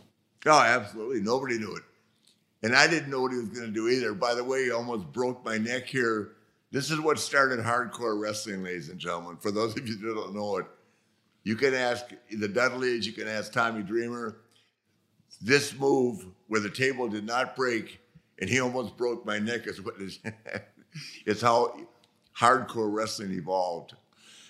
Oh, 0.47 0.61
absolutely. 0.61 1.21
Nobody 1.21 1.59
knew 1.59 1.75
it. 1.77 1.83
And 2.63 2.75
I 2.75 2.89
didn't 2.89 3.11
know 3.11 3.23
what 3.23 3.33
he 3.33 3.39
was 3.39 3.49
going 3.49 3.67
to 3.67 3.73
do 3.73 3.89
either. 3.89 4.15
By 4.15 4.35
the 4.35 4.45
way, 4.45 4.65
he 4.65 4.71
almost 4.71 5.13
broke 5.13 5.45
my 5.45 5.59
neck 5.59 5.87
here. 5.87 6.33
This 6.73 6.91
is 6.91 7.01
what 7.01 7.19
started 7.19 7.59
hardcore 7.61 8.21
wrestling, 8.21 8.63
ladies 8.63 8.89
and 8.89 8.99
gentlemen. 8.99 9.37
For 9.39 9.51
those 9.51 9.77
of 9.77 9.89
you 9.89 9.97
that 9.97 10.15
don't 10.15 10.35
know 10.35 10.59
it, 10.59 10.67
you 11.43 11.57
can 11.57 11.75
ask 11.75 12.05
the 12.31 12.49
Dudleys, 12.49 13.07
you 13.07 13.13
can 13.13 13.27
ask 13.27 13.53
Tommy 13.53 13.83
Dreamer. 13.83 14.37
This 15.41 15.77
move 15.77 16.27
where 16.49 16.61
the 16.61 16.71
table 16.71 17.09
did 17.09 17.25
not 17.25 17.57
break 17.57 18.01
and 18.41 18.49
he 18.49 18.61
almost 18.61 18.97
broke 18.97 19.25
my 19.27 19.39
neck 19.39 19.67
is 19.67 19.81
what 19.83 19.95
is 20.01 20.19
it's 21.27 21.43
how 21.43 21.77
hardcore 22.37 22.93
wrestling 22.93 23.33
evolved. 23.33 23.95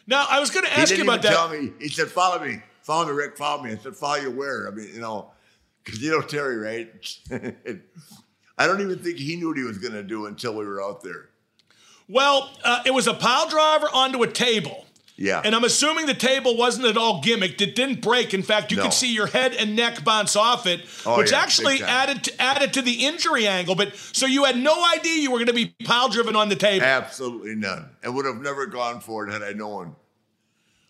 Now, 0.07 0.27
I 0.29 0.41
was 0.41 0.50
going 0.50 0.65
to 0.65 0.73
ask 0.73 0.91
you 0.91 0.99
didn't 0.99 1.09
about 1.09 1.25
even 1.25 1.33
that. 1.33 1.37
tell 1.37 1.49
me. 1.49 1.73
He 1.81 1.89
said, 1.89 2.09
"Follow 2.09 2.45
me, 2.45 2.62
follow 2.83 3.07
me, 3.07 3.12
Rick, 3.12 3.37
follow 3.37 3.62
me." 3.62 3.73
I 3.73 3.77
said, 3.77 3.95
"Follow 3.97 4.17
you 4.17 4.31
where?" 4.31 4.69
I 4.69 4.71
mean, 4.71 4.89
you 4.93 5.00
know, 5.00 5.31
because 5.85 6.03
you 6.03 6.11
know 6.11 6.23
Terry, 6.23 6.57
right? 6.57 6.91
I 8.59 8.67
don't 8.67 8.81
even 8.81 8.99
think 8.99 9.19
he 9.19 9.37
knew 9.37 9.49
what 9.49 9.57
he 9.57 9.65
was 9.65 9.79
going 9.79 9.95
to 9.95 10.03
do 10.03 10.27
until 10.27 10.55
we 10.55 10.67
were 10.67 10.83
out 10.83 11.03
there. 11.03 11.30
Well, 12.11 12.50
uh, 12.64 12.83
it 12.85 12.90
was 12.93 13.07
a 13.07 13.14
pile 13.14 13.49
driver 13.49 13.87
onto 13.93 14.23
a 14.23 14.26
table. 14.26 14.85
Yeah, 15.17 15.43
And 15.45 15.55
I'm 15.55 15.64
assuming 15.64 16.07
the 16.07 16.14
table 16.14 16.57
wasn't 16.57 16.87
at 16.87 16.97
all 16.97 17.23
gimmicked. 17.23 17.61
It 17.61 17.75
didn't 17.76 18.00
break. 18.00 18.33
In 18.33 18.43
fact, 18.43 18.71
you 18.71 18.79
No. 18.79 18.85
could 18.85 18.95
see 18.95 19.12
your 19.12 19.26
head 19.26 19.52
and 19.52 19.76
neck 19.76 20.02
bounce 20.02 20.35
off 20.35 20.67
it, 20.67 20.81
Oh, 21.05 21.19
which 21.19 21.31
yeah, 21.33 21.40
actually 21.40 21.79
time. 21.81 21.88
added 21.90 22.25
to, 22.25 22.40
added 22.40 22.73
to 22.73 22.81
the 22.83 23.05
injury 23.05 23.47
angle. 23.47 23.75
But 23.75 23.95
so 23.97 24.25
you 24.25 24.45
had 24.45 24.57
no 24.57 24.83
idea 24.83 25.21
you 25.21 25.31
were 25.31 25.37
going 25.37 25.49
to 25.49 25.52
be 25.52 25.75
pile 25.85 26.09
driven 26.09 26.37
on 26.37 26.49
the 26.49 26.57
table. 26.57 26.87
absolutely 26.87 27.55
none, 27.55 27.90
and 28.02 28.14
would 28.14 28.25
have 28.25 28.40
never 28.40 28.64
gone 28.64 29.00
for 29.00 29.29
it 29.29 29.31
had 29.33 29.43
I 29.43 29.52
known. 29.52 29.95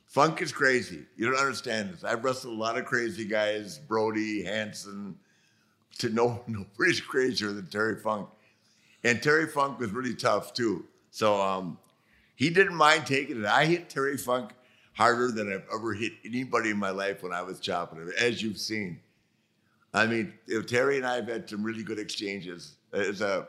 Funk 0.06 0.40
is 0.42 0.52
crazy. 0.52 1.06
You 1.16 1.28
don't 1.28 1.40
understand 1.40 1.92
this. 1.92 2.04
I've 2.04 2.22
wrestled 2.22 2.54
a 2.56 2.60
lot 2.60 2.78
of 2.78 2.84
crazy 2.84 3.24
guys, 3.24 3.78
Brody, 3.78 4.44
Hansen. 4.44 5.16
To 5.98 6.08
no, 6.08 6.44
nobody's 6.46 7.00
crazier 7.00 7.50
than 7.52 7.66
Terry 7.66 7.96
Funk, 7.96 8.28
and 9.02 9.20
Terry 9.20 9.48
Funk 9.48 9.80
was 9.80 9.90
really 9.90 10.14
tough 10.14 10.54
too. 10.54 10.84
So 11.10 11.40
um, 11.40 11.78
he 12.34 12.50
didn't 12.50 12.76
mind 12.76 13.06
taking 13.06 13.40
it. 13.40 13.46
I 13.46 13.66
hit 13.66 13.88
Terry 13.88 14.16
Funk 14.16 14.52
harder 14.94 15.30
than 15.30 15.52
I've 15.52 15.66
ever 15.74 15.94
hit 15.94 16.12
anybody 16.24 16.70
in 16.70 16.76
my 16.76 16.90
life 16.90 17.22
when 17.22 17.32
I 17.32 17.42
was 17.42 17.60
chopping 17.60 18.00
him, 18.00 18.12
as 18.18 18.42
you've 18.42 18.58
seen. 18.58 19.00
I 19.92 20.06
mean, 20.06 20.32
Terry 20.66 20.98
and 20.98 21.06
I 21.06 21.16
have 21.16 21.28
had 21.28 21.48
some 21.48 21.62
really 21.62 21.82
good 21.82 21.98
exchanges. 21.98 22.76
It's 22.92 23.20
a 23.20 23.48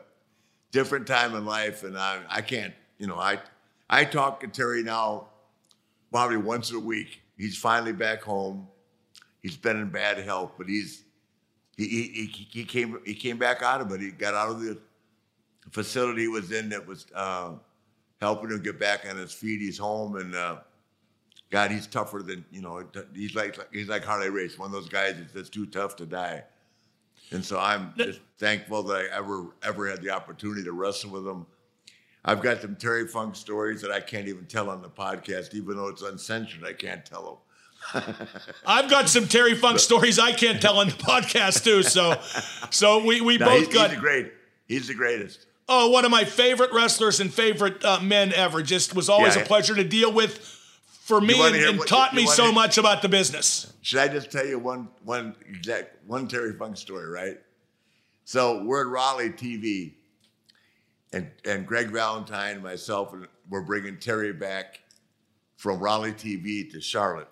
different 0.72 1.06
time 1.06 1.34
in 1.36 1.44
life, 1.44 1.84
and 1.84 1.96
I, 1.96 2.20
I 2.28 2.40
can't, 2.40 2.74
you 2.98 3.06
know, 3.06 3.16
I 3.16 3.38
I 3.88 4.04
talk 4.04 4.40
to 4.40 4.48
Terry 4.48 4.82
now 4.82 5.28
probably 6.10 6.38
once 6.38 6.72
a 6.72 6.80
week. 6.80 7.20
He's 7.36 7.56
finally 7.56 7.92
back 7.92 8.22
home. 8.22 8.66
He's 9.40 9.56
been 9.56 9.76
in 9.76 9.90
bad 9.90 10.18
health, 10.18 10.52
but 10.56 10.68
he's 10.68 11.04
he 11.76 11.86
he, 11.86 12.02
he, 12.26 12.48
he 12.50 12.64
came 12.64 12.98
he 13.04 13.14
came 13.14 13.38
back 13.38 13.62
out 13.62 13.80
of 13.80 13.92
it. 13.92 14.00
He 14.00 14.10
got 14.10 14.34
out 14.34 14.50
of 14.50 14.60
the 14.60 14.78
facility 15.70 16.22
he 16.22 16.28
was 16.28 16.52
in 16.52 16.68
that 16.70 16.86
was 16.86 17.06
uh, 17.14 17.52
helping 18.20 18.50
him 18.50 18.62
get 18.62 18.78
back 18.78 19.06
on 19.08 19.16
his 19.16 19.32
feet. 19.32 19.60
He's 19.60 19.78
home, 19.78 20.16
and 20.16 20.34
uh, 20.34 20.56
God, 21.50 21.70
he's 21.70 21.86
tougher 21.86 22.22
than 22.22 22.44
you 22.50 22.62
know. 22.62 22.82
He's 23.14 23.34
like 23.34 23.58
he's 23.72 23.88
like 23.88 24.04
Harley 24.04 24.30
Race, 24.30 24.58
one 24.58 24.66
of 24.66 24.72
those 24.72 24.88
guys 24.88 25.16
that's, 25.34 25.50
too 25.50 25.66
tough 25.66 25.96
to 25.96 26.06
die. 26.06 26.44
And 27.30 27.44
so 27.44 27.58
I'm 27.58 27.94
just 27.96 28.20
thankful 28.38 28.82
that 28.84 28.94
I 28.96 29.16
ever 29.16 29.46
ever 29.62 29.88
had 29.88 30.02
the 30.02 30.10
opportunity 30.10 30.64
to 30.64 30.72
wrestle 30.72 31.10
with 31.10 31.26
him. 31.26 31.46
I've 32.24 32.40
got 32.40 32.62
some 32.62 32.76
Terry 32.76 33.06
Funk 33.06 33.34
stories 33.34 33.82
that 33.82 33.90
I 33.90 34.00
can't 34.00 34.28
even 34.28 34.46
tell 34.46 34.70
on 34.70 34.80
the 34.80 34.88
podcast, 34.88 35.54
even 35.54 35.76
though 35.76 35.88
it's 35.88 36.02
uncensored. 36.02 36.64
I 36.64 36.72
can't 36.72 37.04
tell 37.04 37.42
them. 37.92 38.04
I've 38.66 38.88
got 38.88 39.08
some 39.08 39.26
Terry 39.26 39.54
Funk 39.54 39.80
stories 39.80 40.18
I 40.18 40.32
can't 40.32 40.62
tell 40.62 40.78
on 40.78 40.88
the 40.88 40.94
podcast 40.94 41.64
too. 41.64 41.82
So, 41.82 42.14
so 42.70 43.04
we 43.04 43.20
we 43.20 43.38
No, 43.38 43.46
both 43.46 43.66
he's, 43.66 43.74
got 43.74 43.90
he's 43.90 43.98
great. 43.98 44.32
He's 44.66 44.88
the 44.88 44.94
greatest. 44.94 45.46
Oh 45.68 45.90
one 45.90 46.04
of 46.04 46.10
my 46.10 46.24
favorite 46.24 46.72
wrestlers 46.72 47.20
and 47.20 47.32
favorite 47.32 47.84
uh, 47.84 48.00
men 48.00 48.32
ever. 48.32 48.62
Just 48.62 48.94
was 48.94 49.08
always 49.08 49.36
Yeah. 49.36 49.42
a 49.42 49.46
pleasure 49.46 49.74
to 49.74 49.84
deal 49.84 50.12
with 50.12 50.38
for 51.04 51.20
me 51.20 51.34
and, 51.44 51.56
and 51.56 51.78
what- 51.78 51.88
taught 51.88 52.14
me 52.14 52.26
so 52.26 52.44
hear- 52.44 52.52
much 52.52 52.78
about 52.78 53.02
the 53.02 53.08
business. 53.08 53.72
Should 53.82 53.98
I 54.00 54.08
just 54.08 54.30
tell 54.30 54.46
you 54.46 54.58
one 54.58 54.88
one 55.04 55.34
exact 55.48 55.96
one 56.06 56.28
Terry 56.28 56.52
Funk 56.54 56.76
story, 56.76 57.08
right? 57.08 57.38
So 58.24 58.62
we're 58.64 58.82
at 58.82 58.86
Raleigh 58.86 59.30
TV, 59.30 59.94
and 61.12 61.30
and 61.44 61.66
Greg 61.66 61.88
Valentine 61.90 62.54
and 62.54 62.62
myself 62.62 63.14
we're 63.50 63.62
bringing 63.62 63.98
Terry 63.98 64.32
back 64.32 64.80
from 65.56 65.78
Raleigh 65.80 66.12
TV 66.12 66.70
to 66.72 66.80
Charlotte, 66.80 67.28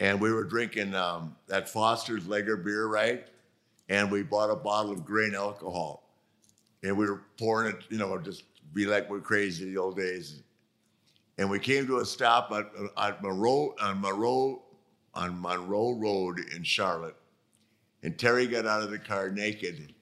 and 0.00 0.20
we 0.20 0.32
were 0.32 0.44
drinking 0.44 0.94
um, 0.94 1.36
that 1.46 1.68
Foster's 1.68 2.26
Lager 2.26 2.56
beer, 2.56 2.86
right? 2.86 3.26
And 3.90 4.10
we 4.10 4.22
bought 4.22 4.50
a 4.50 4.56
bottle 4.56 4.92
of 4.92 5.04
grain 5.04 5.34
alcohol, 5.34 5.99
and 6.82 6.96
we 6.96 7.06
were 7.06 7.22
pouring 7.38 7.74
it, 7.74 7.84
you 7.88 7.98
know, 7.98 8.16
just 8.18 8.44
be 8.72 8.86
like 8.86 9.10
we're 9.10 9.20
crazy 9.20 9.64
in 9.64 9.74
the 9.74 9.80
old 9.80 9.96
days. 9.96 10.42
And 11.38 11.50
we 11.50 11.58
came 11.58 11.86
to 11.86 11.98
a 11.98 12.04
stop 12.04 12.52
at, 12.52 12.66
at 12.98 13.22
Monroe 13.22 13.74
on 13.80 14.00
Monroe 14.00 14.62
on 15.14 15.40
Monroe 15.40 15.92
Road 15.92 16.38
in 16.54 16.62
Charlotte, 16.62 17.16
and 18.02 18.16
Terry 18.18 18.46
got 18.46 18.66
out 18.66 18.82
of 18.82 18.90
the 18.90 18.98
car 18.98 19.30
naked 19.30 19.94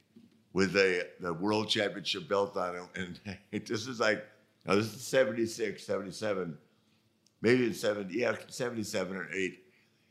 with 0.52 0.76
a 0.76 1.06
the 1.20 1.32
world 1.32 1.68
championship 1.68 2.28
belt 2.28 2.56
on 2.56 2.75
him, 2.75 2.88
and 2.94 3.40
this 3.66 3.87
is 3.87 4.00
like 4.00 4.25
now 4.66 4.75
this 4.75 4.94
is 4.94 5.02
76, 5.02 5.85
77, 5.85 6.58
maybe 7.40 7.66
it's 7.66 7.80
70, 7.80 8.14
yeah, 8.14 8.35
77 8.49 9.16
or 9.16 9.28
8. 9.32 9.58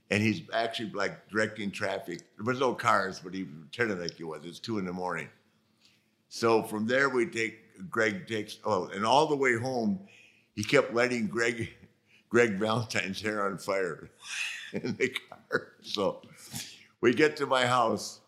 And 0.10 0.24
he's 0.24 0.42
actually 0.54 0.92
like 0.92 1.30
directing 1.30 1.70
traffic. 1.70 2.22
There 2.38 2.46
was 2.46 2.60
no 2.60 2.74
cars, 2.74 3.20
but 3.20 3.34
he 3.34 3.44
pretended 3.44 4.00
like 4.00 4.14
he 4.14 4.24
was. 4.24 4.46
It's 4.46 4.60
two 4.60 4.80
in 4.80 4.86
the 4.86 4.94
morning. 4.94 5.28
So 6.30 6.64
from 6.64 6.88
there, 6.88 7.10
we 7.10 7.26
take 7.26 7.90
Greg 7.90 8.28
takes 8.28 8.58
oh, 8.66 8.88
and 8.88 9.06
all 9.06 9.28
the 9.28 9.36
way 9.36 9.56
home, 9.56 10.00
he 10.56 10.64
kept 10.64 10.94
lighting 10.94 11.28
Greg 11.28 11.70
Greg 12.30 12.54
Valentine's 12.54 13.22
hair 13.22 13.46
on 13.46 13.58
fire 13.58 14.10
in 14.74 14.96
the 14.98 15.10
car. 15.10 15.74
So 15.82 16.22
we 17.00 17.14
get 17.14 17.38
to 17.38 17.46
my 17.46 17.66
house, 17.66 18.20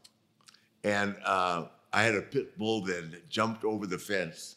and 0.83 1.15
uh, 1.25 1.65
I 1.91 2.03
had 2.03 2.15
a 2.15 2.21
pit 2.21 2.57
bull 2.57 2.81
then 2.81 3.11
that 3.11 3.29
jumped 3.29 3.65
over 3.65 3.85
the 3.85 3.97
fence, 3.97 4.55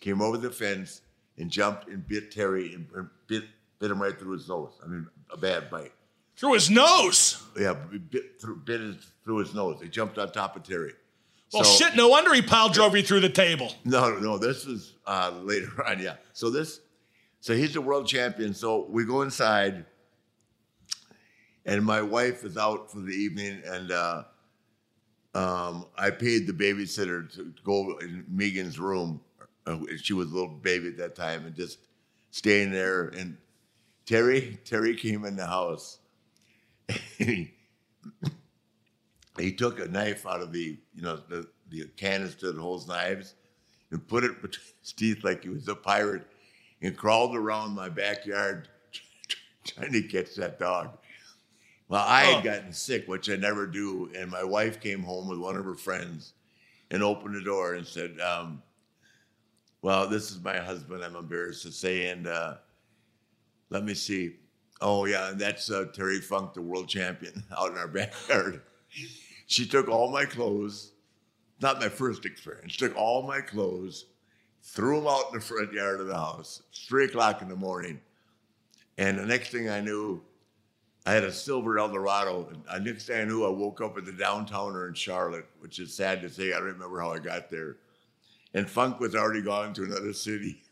came 0.00 0.22
over 0.22 0.38
the 0.38 0.50
fence, 0.50 1.02
and 1.38 1.50
jumped 1.50 1.88
and 1.88 2.06
bit 2.06 2.30
Terry 2.30 2.74
and 2.74 2.88
bit 3.26 3.44
bit 3.78 3.90
him 3.90 4.00
right 4.00 4.18
through 4.18 4.32
his 4.32 4.48
nose. 4.48 4.72
I 4.82 4.86
mean, 4.86 5.06
a 5.30 5.36
bad 5.36 5.70
bite. 5.70 5.92
Through 6.36 6.54
his 6.54 6.70
nose. 6.70 7.42
Yeah, 7.58 7.74
bit 7.74 8.40
through, 8.40 8.56
bit 8.56 8.80
his, 8.80 8.96
through 9.24 9.38
his 9.38 9.54
nose. 9.54 9.80
He 9.82 9.88
jumped 9.88 10.18
on 10.18 10.32
top 10.32 10.56
of 10.56 10.62
Terry. 10.62 10.92
Well, 11.52 11.64
So- 11.64 11.84
shit, 11.84 11.96
no 11.96 12.08
wonder 12.08 12.32
he 12.34 12.42
pile 12.42 12.68
drove 12.70 12.96
you 12.96 13.02
through 13.02 13.20
the 13.20 13.28
table. 13.28 13.74
No, 13.84 14.18
no, 14.18 14.38
this 14.38 14.64
is 14.64 14.94
uh, 15.06 15.32
later 15.42 15.70
on. 15.86 16.00
Yeah. 16.00 16.16
So 16.32 16.50
this, 16.50 16.80
so 17.40 17.54
he's 17.54 17.74
the 17.74 17.80
world 17.80 18.06
champion. 18.06 18.54
So 18.54 18.86
we 18.88 19.04
go 19.04 19.22
inside, 19.22 19.84
and 21.66 21.84
my 21.84 22.00
wife 22.02 22.44
is 22.44 22.56
out 22.56 22.90
for 22.90 23.00
the 23.00 23.12
evening, 23.12 23.62
and 23.66 23.90
uh, 23.92 24.24
um, 25.34 25.86
I 25.96 26.10
paid 26.10 26.46
the 26.46 26.52
babysitter 26.52 27.30
to 27.34 27.52
go 27.64 27.98
in 27.98 28.24
Megan's 28.28 28.78
room. 28.78 29.20
Uh, 29.66 29.78
she 30.00 30.12
was 30.14 30.30
a 30.30 30.34
little 30.34 30.48
baby 30.48 30.88
at 30.88 30.96
that 30.98 31.14
time, 31.14 31.44
and 31.46 31.54
just 31.54 31.78
staying 32.30 32.70
there. 32.72 33.08
And 33.08 33.36
Terry, 34.06 34.58
Terry 34.64 34.96
came 34.96 35.24
in 35.24 35.36
the 35.36 35.46
house. 35.46 35.98
he, 39.38 39.52
took 39.52 39.78
a 39.78 39.88
knife 39.88 40.26
out 40.26 40.40
of 40.40 40.52
the, 40.52 40.78
you 40.94 41.02
know, 41.02 41.16
the, 41.28 41.48
the 41.70 41.86
canister 41.96 42.52
that 42.52 42.60
holds 42.60 42.86
knives, 42.86 43.34
and 43.90 44.06
put 44.06 44.24
it 44.24 44.42
between 44.42 44.66
his 44.80 44.92
teeth 44.92 45.24
like 45.24 45.42
he 45.42 45.48
was 45.48 45.68
a 45.68 45.74
pirate 45.74 46.26
and 46.80 46.96
crawled 46.96 47.36
around 47.36 47.74
my 47.74 47.88
backyard 47.88 48.68
trying 49.64 49.92
to 49.92 50.02
catch 50.02 50.34
that 50.36 50.58
dog. 50.58 50.98
Well, 51.88 52.04
I 52.06 52.22
had 52.22 52.44
gotten 52.44 52.72
sick, 52.72 53.06
which 53.06 53.28
I 53.28 53.36
never 53.36 53.66
do, 53.66 54.10
and 54.16 54.30
my 54.30 54.42
wife 54.42 54.80
came 54.80 55.02
home 55.02 55.28
with 55.28 55.38
one 55.38 55.56
of 55.56 55.64
her 55.66 55.74
friends 55.74 56.32
and 56.90 57.02
opened 57.02 57.34
the 57.34 57.42
door 57.42 57.74
and 57.74 57.86
said, 57.86 58.18
um, 58.18 58.62
"Well, 59.82 60.08
this 60.08 60.30
is 60.30 60.42
my 60.42 60.56
husband. 60.58 61.04
I'm 61.04 61.16
embarrassed 61.16 61.64
to 61.64 61.70
say, 61.70 62.08
and 62.08 62.26
uh, 62.26 62.54
let 63.68 63.84
me 63.84 63.92
see. 63.92 64.36
Oh 64.80 65.04
yeah, 65.04 65.30
and 65.30 65.38
that's 65.38 65.70
uh, 65.70 65.86
Terry 65.92 66.20
Funk, 66.20 66.54
the 66.54 66.62
world 66.62 66.88
champion, 66.88 67.44
out 67.58 67.72
in 67.72 67.76
our 67.76 67.88
backyard. 67.88 68.62
She 69.52 69.66
took 69.66 69.86
all 69.86 70.10
my 70.10 70.24
clothes. 70.24 70.92
Not 71.60 71.78
my 71.78 71.90
first 71.90 72.24
experience. 72.24 72.74
Took 72.74 72.96
all 72.96 73.22
my 73.22 73.42
clothes, 73.42 74.06
threw 74.62 74.96
them 74.96 75.06
out 75.06 75.26
in 75.28 75.38
the 75.38 75.44
front 75.44 75.74
yard 75.74 76.00
of 76.00 76.06
the 76.06 76.16
house. 76.16 76.62
Three 76.88 77.04
o'clock 77.04 77.42
in 77.42 77.50
the 77.50 77.54
morning, 77.54 78.00
and 78.96 79.18
the 79.18 79.26
next 79.26 79.50
thing 79.50 79.68
I 79.68 79.80
knew, 79.80 80.22
I 81.04 81.12
had 81.12 81.24
a 81.24 81.32
silver 81.32 81.78
Eldorado. 81.78 82.48
And 82.48 82.86
the 82.86 82.92
next 82.92 83.06
thing 83.06 83.20
I 83.20 83.24
knew, 83.24 83.44
I 83.44 83.50
woke 83.50 83.82
up 83.82 83.98
at 83.98 84.06
the 84.06 84.12
downtowner 84.12 84.88
in 84.88 84.94
Charlotte, 84.94 85.46
which 85.60 85.78
is 85.78 85.94
sad 85.94 86.22
to 86.22 86.30
say. 86.30 86.54
I 86.54 86.56
don't 86.56 86.68
remember 86.68 87.00
how 87.00 87.12
I 87.12 87.18
got 87.18 87.50
there. 87.50 87.76
And 88.54 88.68
Funk 88.68 89.00
was 89.00 89.14
already 89.14 89.42
gone 89.42 89.74
to 89.74 89.84
another 89.84 90.12
city. 90.14 90.62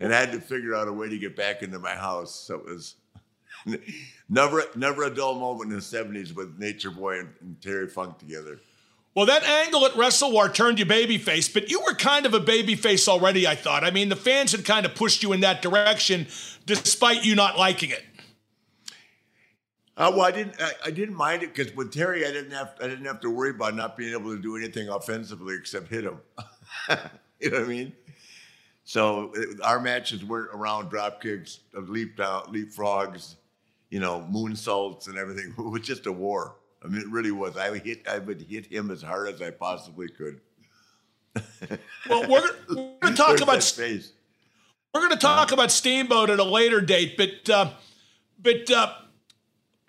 and 0.00 0.12
I 0.12 0.18
had 0.18 0.32
to 0.32 0.40
figure 0.40 0.74
out 0.74 0.88
a 0.88 0.92
way 0.92 1.08
to 1.08 1.18
get 1.18 1.36
back 1.36 1.62
into 1.62 1.78
my 1.78 1.94
house. 1.94 2.34
So 2.34 2.56
it 2.56 2.66
was 2.66 2.96
never, 4.28 4.64
never 4.74 5.04
a 5.04 5.14
dull 5.14 5.34
moment 5.34 5.72
in 5.72 5.76
the 5.76 5.82
70s 5.82 6.34
with 6.34 6.58
Nature 6.58 6.90
Boy 6.90 7.20
and, 7.20 7.28
and 7.40 7.60
Terry 7.60 7.88
Funk 7.88 8.18
together. 8.18 8.60
Well, 9.14 9.26
that 9.26 9.42
angle 9.42 9.84
at 9.84 9.96
Wrestle 9.96 10.30
War 10.30 10.48
turned 10.48 10.78
you 10.78 10.86
babyface, 10.86 11.52
but 11.52 11.70
you 11.70 11.80
were 11.80 11.94
kind 11.94 12.24
of 12.24 12.34
a 12.34 12.40
babyface 12.40 13.08
already, 13.08 13.48
I 13.48 13.56
thought. 13.56 13.82
I 13.82 13.90
mean, 13.90 14.10
the 14.10 14.16
fans 14.16 14.52
had 14.52 14.64
kind 14.64 14.86
of 14.86 14.94
pushed 14.94 15.22
you 15.22 15.32
in 15.32 15.40
that 15.40 15.60
direction 15.60 16.28
despite 16.66 17.24
you 17.24 17.34
not 17.34 17.58
liking 17.58 17.90
it. 17.90 18.04
Uh, 19.96 20.12
well, 20.14 20.24
I 20.24 20.30
didn't. 20.30 20.54
I, 20.62 20.70
I 20.84 20.90
didn't 20.92 21.16
mind 21.16 21.42
it 21.42 21.52
because 21.52 21.74
with 21.74 21.92
Terry, 21.92 22.24
I 22.24 22.30
didn't 22.30 22.52
have. 22.52 22.76
I 22.80 22.86
didn't 22.86 23.06
have 23.06 23.20
to 23.22 23.30
worry 23.30 23.50
about 23.50 23.74
not 23.74 23.96
being 23.96 24.12
able 24.12 24.32
to 24.36 24.40
do 24.40 24.56
anything 24.56 24.88
offensively 24.88 25.56
except 25.56 25.88
hit 25.88 26.04
him. 26.04 26.20
you 27.40 27.50
know 27.50 27.58
what 27.58 27.64
I 27.64 27.68
mean? 27.68 27.92
So 28.84 29.32
it, 29.34 29.60
our 29.60 29.80
matches 29.80 30.24
weren't 30.24 30.54
around 30.54 30.90
drop 30.90 31.20
kicks, 31.20 31.58
leap 31.74 32.16
down, 32.16 32.44
leapfrogs, 32.44 33.34
you 33.90 34.00
know, 34.00 34.26
moonsaults 34.30 35.08
and 35.08 35.16
everything. 35.18 35.54
It 35.58 35.62
was 35.70 35.82
just 35.82 36.06
a 36.06 36.12
war. 36.12 36.56
I 36.84 36.88
mean, 36.88 37.00
it 37.00 37.08
really 37.08 37.32
was. 37.32 37.56
I 37.56 37.70
would 37.70 37.82
hit. 37.82 38.06
I 38.08 38.18
would 38.18 38.42
hit 38.42 38.66
him 38.66 38.90
as 38.90 39.02
hard 39.02 39.28
as 39.28 39.42
I 39.42 39.50
possibly 39.50 40.08
could. 40.08 40.40
Well, 42.08 42.22
we're, 42.28 42.50
we're 42.68 42.74
going 43.00 43.14
to 43.14 43.14
talk 43.14 43.40
about 43.40 43.62
face. 43.62 44.12
we're 44.94 45.00
going 45.00 45.12
to 45.12 45.18
talk 45.18 45.52
about 45.52 45.70
Steamboat 45.70 46.30
at 46.30 46.38
a 46.38 46.44
later 46.44 46.80
date, 46.80 47.16
but 47.16 47.50
uh, 47.50 47.70
but 48.40 48.70
uh, 48.70 48.92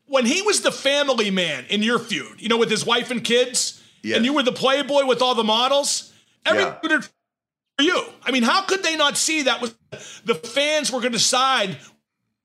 when 0.07 0.25
he 0.25 0.41
was 0.41 0.61
the 0.61 0.71
family 0.71 1.31
man 1.31 1.65
in 1.69 1.81
your 1.81 1.97
feud, 1.99 2.41
you 2.41 2.49
know, 2.49 2.57
with 2.57 2.69
his 2.69 2.85
wife 2.85 3.09
and 3.11 3.23
kids, 3.23 3.81
Yes. 4.03 4.17
and 4.17 4.25
you 4.25 4.33
were 4.33 4.43
the 4.43 4.51
playboy 4.51 5.05
with 5.05 5.21
all 5.21 5.35
the 5.35 5.43
models, 5.43 6.13
everyone 6.45 6.75
Yeah. 6.83 7.01
for 7.77 7.83
you. 7.83 8.03
I 8.23 8.31
mean, 8.31 8.43
how 8.43 8.61
could 8.63 8.81
they 8.83 8.95
not 8.95 9.17
see 9.17 9.43
that 9.43 9.61
was 9.61 9.75
the 10.25 10.35
fans 10.35 10.91
were 10.91 10.99
going 10.99 11.11
to 11.11 11.17
decide 11.17 11.77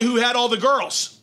who 0.03 0.17
had 0.17 0.37
all 0.37 0.49
the 0.49 0.57
girls? 0.57 1.14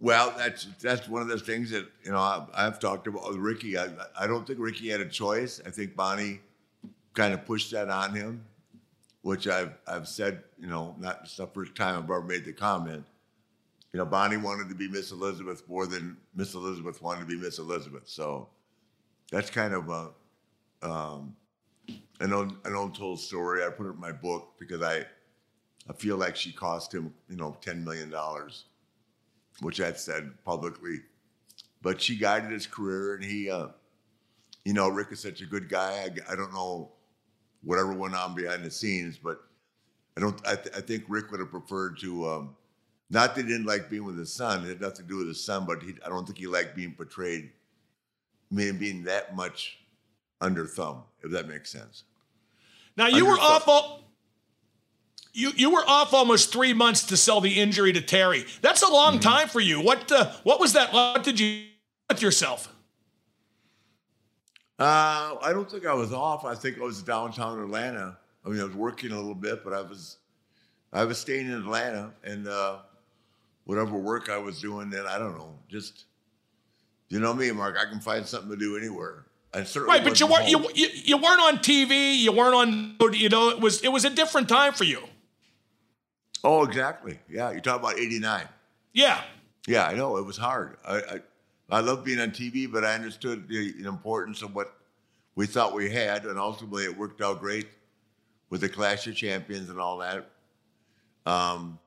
Well, 0.00 0.32
that's 0.36 0.66
that's 0.80 1.08
one 1.08 1.22
of 1.22 1.28
those 1.28 1.42
things 1.42 1.70
that 1.70 1.86
you 2.04 2.12
know 2.12 2.18
I, 2.18 2.46
I've 2.54 2.78
talked 2.78 3.06
about 3.08 3.28
with 3.28 3.38
Ricky. 3.38 3.76
I, 3.76 3.88
I 4.18 4.26
don't 4.26 4.46
think 4.46 4.60
Ricky 4.60 4.88
had 4.88 5.00
a 5.00 5.08
choice. 5.08 5.60
I 5.66 5.70
think 5.70 5.96
Bonnie 5.96 6.40
kind 7.14 7.34
of 7.34 7.44
pushed 7.44 7.72
that 7.72 7.88
on 7.88 8.14
him, 8.14 8.44
which 9.22 9.48
I've 9.48 9.74
I've 9.86 10.06
said. 10.06 10.44
You 10.58 10.68
know, 10.68 10.94
not 10.98 11.28
the 11.36 11.46
first 11.48 11.74
time 11.74 11.96
I've 11.98 12.04
ever 12.04 12.22
made 12.22 12.44
the 12.44 12.52
comment. 12.52 13.04
You 13.92 13.98
know, 13.98 14.04
Bonnie 14.04 14.36
wanted 14.36 14.68
to 14.68 14.74
be 14.74 14.88
Miss 14.88 15.10
Elizabeth 15.10 15.62
more 15.68 15.86
than 15.86 16.16
Miss 16.34 16.54
Elizabeth 16.54 17.02
wanted 17.02 17.20
to 17.20 17.26
be 17.26 17.36
Miss 17.36 17.58
Elizabeth. 17.58 18.08
So 18.08 18.48
that's 19.32 19.50
kind 19.50 19.74
of 19.74 19.88
a 19.88 20.10
um, 20.88 21.34
an 22.20 22.32
old, 22.32 22.56
an 22.64 22.74
old 22.74 22.94
told 22.94 23.18
story. 23.18 23.64
I 23.64 23.70
put 23.70 23.86
it 23.86 23.94
in 23.94 24.00
my 24.00 24.12
book 24.12 24.54
because 24.60 24.82
I 24.82 25.06
I 25.88 25.92
feel 25.94 26.16
like 26.16 26.36
she 26.36 26.52
cost 26.52 26.94
him 26.94 27.12
you 27.28 27.36
know 27.36 27.56
ten 27.60 27.82
million 27.82 28.10
dollars 28.10 28.66
which 29.60 29.80
I've 29.80 29.98
said 29.98 30.32
publicly. 30.44 31.00
But 31.82 32.00
she 32.00 32.16
guided 32.16 32.50
his 32.50 32.66
career, 32.66 33.14
and 33.14 33.24
he, 33.24 33.50
uh, 33.50 33.68
you 34.64 34.72
know, 34.72 34.88
Rick 34.88 35.08
is 35.12 35.20
such 35.20 35.40
a 35.40 35.46
good 35.46 35.68
guy. 35.68 36.08
I, 36.08 36.32
I 36.32 36.36
don't 36.36 36.52
know 36.52 36.90
whatever 37.62 37.92
went 37.92 38.14
on 38.14 38.34
behind 38.34 38.64
the 38.64 38.70
scenes, 38.70 39.18
but 39.18 39.40
I 40.16 40.20
don't. 40.20 40.40
I, 40.46 40.56
th- 40.56 40.76
I 40.76 40.80
think 40.80 41.04
Rick 41.08 41.30
would 41.30 41.40
have 41.40 41.50
preferred 41.50 41.98
to. 42.00 42.28
Um, 42.28 42.56
not 43.10 43.34
that 43.34 43.42
he 43.42 43.48
didn't 43.48 43.66
like 43.66 43.88
being 43.88 44.04
with 44.04 44.18
his 44.18 44.32
son; 44.32 44.64
it 44.64 44.68
had 44.68 44.80
nothing 44.80 45.04
to 45.06 45.08
do 45.08 45.16
with 45.18 45.28
his 45.28 45.42
son. 45.42 45.64
But 45.66 45.82
he, 45.82 45.94
I 46.04 46.08
don't 46.08 46.26
think 46.26 46.38
he 46.38 46.46
liked 46.46 46.74
being 46.74 46.92
portrayed, 46.94 47.50
I 48.50 48.54
mean, 48.54 48.78
being 48.78 49.04
that 49.04 49.36
much 49.36 49.78
under 50.40 50.66
thumb. 50.66 51.04
If 51.22 51.30
that 51.30 51.48
makes 51.48 51.70
sense. 51.70 52.04
Now 52.96 53.06
you 53.06 53.24
were 53.24 53.32
Understood. 53.32 53.52
off 53.52 53.68
all, 53.68 54.07
you 55.38 55.52
you 55.54 55.70
were 55.70 55.84
off 55.86 56.12
almost 56.12 56.52
three 56.52 56.72
months 56.72 57.04
to 57.04 57.16
sell 57.16 57.40
the 57.40 57.60
injury 57.60 57.92
to 57.92 58.00
Terry. 58.00 58.44
That's 58.60 58.82
a 58.82 58.88
long 58.88 59.20
time 59.20 59.48
for 59.48 59.60
you. 59.60 59.80
What 59.80 60.10
uh, 60.10 60.32
what 60.42 60.58
was 60.58 60.72
that? 60.72 60.92
What 60.92 61.22
did 61.22 61.38
you 61.38 61.60
do 61.60 61.66
with 62.10 62.22
yourself? 62.22 62.74
Uh, 64.78 65.36
I 65.40 65.52
don't 65.52 65.70
think 65.70 65.86
I 65.86 65.94
was 65.94 66.12
off. 66.12 66.44
I 66.44 66.54
think 66.54 66.78
I 66.78 66.84
was 66.84 67.02
downtown 67.02 67.60
Atlanta. 67.60 68.18
I 68.44 68.48
mean, 68.48 68.60
I 68.60 68.64
was 68.64 68.74
working 68.74 69.12
a 69.12 69.16
little 69.16 69.34
bit, 69.34 69.64
but 69.64 69.72
I 69.72 69.82
was, 69.82 70.18
I 70.92 71.04
was 71.04 71.18
staying 71.18 71.46
in 71.46 71.52
Atlanta, 71.52 72.12
and 72.22 72.46
uh, 72.46 72.78
whatever 73.64 73.96
work 73.96 74.30
I 74.30 74.38
was 74.38 74.60
doing, 74.60 74.88
then 74.88 75.04
I 75.06 75.18
don't 75.18 75.36
know. 75.36 75.58
Just, 75.68 76.04
you 77.08 77.18
know 77.18 77.34
me, 77.34 77.50
Mark. 77.50 77.76
I 77.76 77.90
can 77.90 78.00
find 78.00 78.24
something 78.24 78.50
to 78.50 78.56
do 78.56 78.76
anywhere. 78.76 79.26
I 79.52 79.64
certainly 79.64 79.98
Right, 79.98 80.04
but 80.04 80.20
you 80.20 80.26
weren't 80.26 80.48
you, 80.48 80.68
you 80.74 80.88
you 80.92 81.16
weren't 81.16 81.40
on 81.40 81.58
TV. 81.58 82.16
You 82.16 82.32
weren't 82.32 82.54
on. 82.54 83.14
You 83.14 83.28
know, 83.28 83.48
it 83.48 83.60
was 83.60 83.82
it 83.82 83.88
was 83.88 84.04
a 84.04 84.10
different 84.10 84.48
time 84.48 84.74
for 84.74 84.84
you. 84.84 85.00
Oh, 86.44 86.64
exactly. 86.64 87.18
Yeah, 87.28 87.50
you 87.52 87.60
talk 87.60 87.80
about 87.80 87.98
'89. 87.98 88.46
Yeah. 88.92 89.20
Yeah, 89.66 89.86
I 89.86 89.94
know 89.94 90.16
it 90.16 90.24
was 90.24 90.36
hard. 90.36 90.76
I, 90.86 90.96
I 90.96 91.20
I 91.70 91.80
love 91.80 92.04
being 92.04 92.20
on 92.20 92.30
TV, 92.30 92.70
but 92.70 92.84
I 92.84 92.94
understood 92.94 93.46
the, 93.48 93.74
importance 93.86 94.40
of 94.42 94.54
what 94.54 94.74
we 95.34 95.46
thought 95.46 95.74
we 95.74 95.90
had, 95.90 96.24
and 96.24 96.38
ultimately 96.38 96.84
it 96.84 96.96
worked 96.96 97.20
out 97.20 97.40
great 97.40 97.68
with 98.48 98.62
the 98.62 98.68
Clash 98.68 99.06
of 99.06 99.14
Champions 99.14 99.68
and 99.68 99.78
all 99.78 99.98
that. 99.98 100.30
Um, 101.26 101.78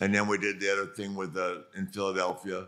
and 0.00 0.12
then 0.12 0.26
we 0.26 0.38
did 0.38 0.58
the 0.58 0.72
other 0.72 0.86
thing 0.86 1.14
with 1.14 1.32
the 1.34 1.64
in 1.76 1.86
Philadelphia. 1.86 2.66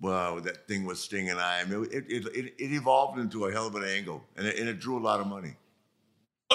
Well, 0.00 0.40
that 0.40 0.66
thing 0.66 0.84
with 0.84 0.98
Sting 0.98 1.30
and 1.30 1.38
I. 1.38 1.60
I 1.60 1.64
mean, 1.66 1.86
it, 1.92 2.04
it, 2.08 2.26
it, 2.34 2.54
it 2.58 2.72
evolved 2.72 3.18
into 3.18 3.44
a 3.46 3.52
hell 3.52 3.66
of 3.66 3.74
an 3.74 3.84
angle, 3.84 4.24
and 4.36 4.46
it, 4.46 4.58
and 4.58 4.68
it 4.68 4.80
drew 4.80 4.98
a 4.98 5.04
lot 5.04 5.20
of 5.20 5.26
money. 5.26 5.56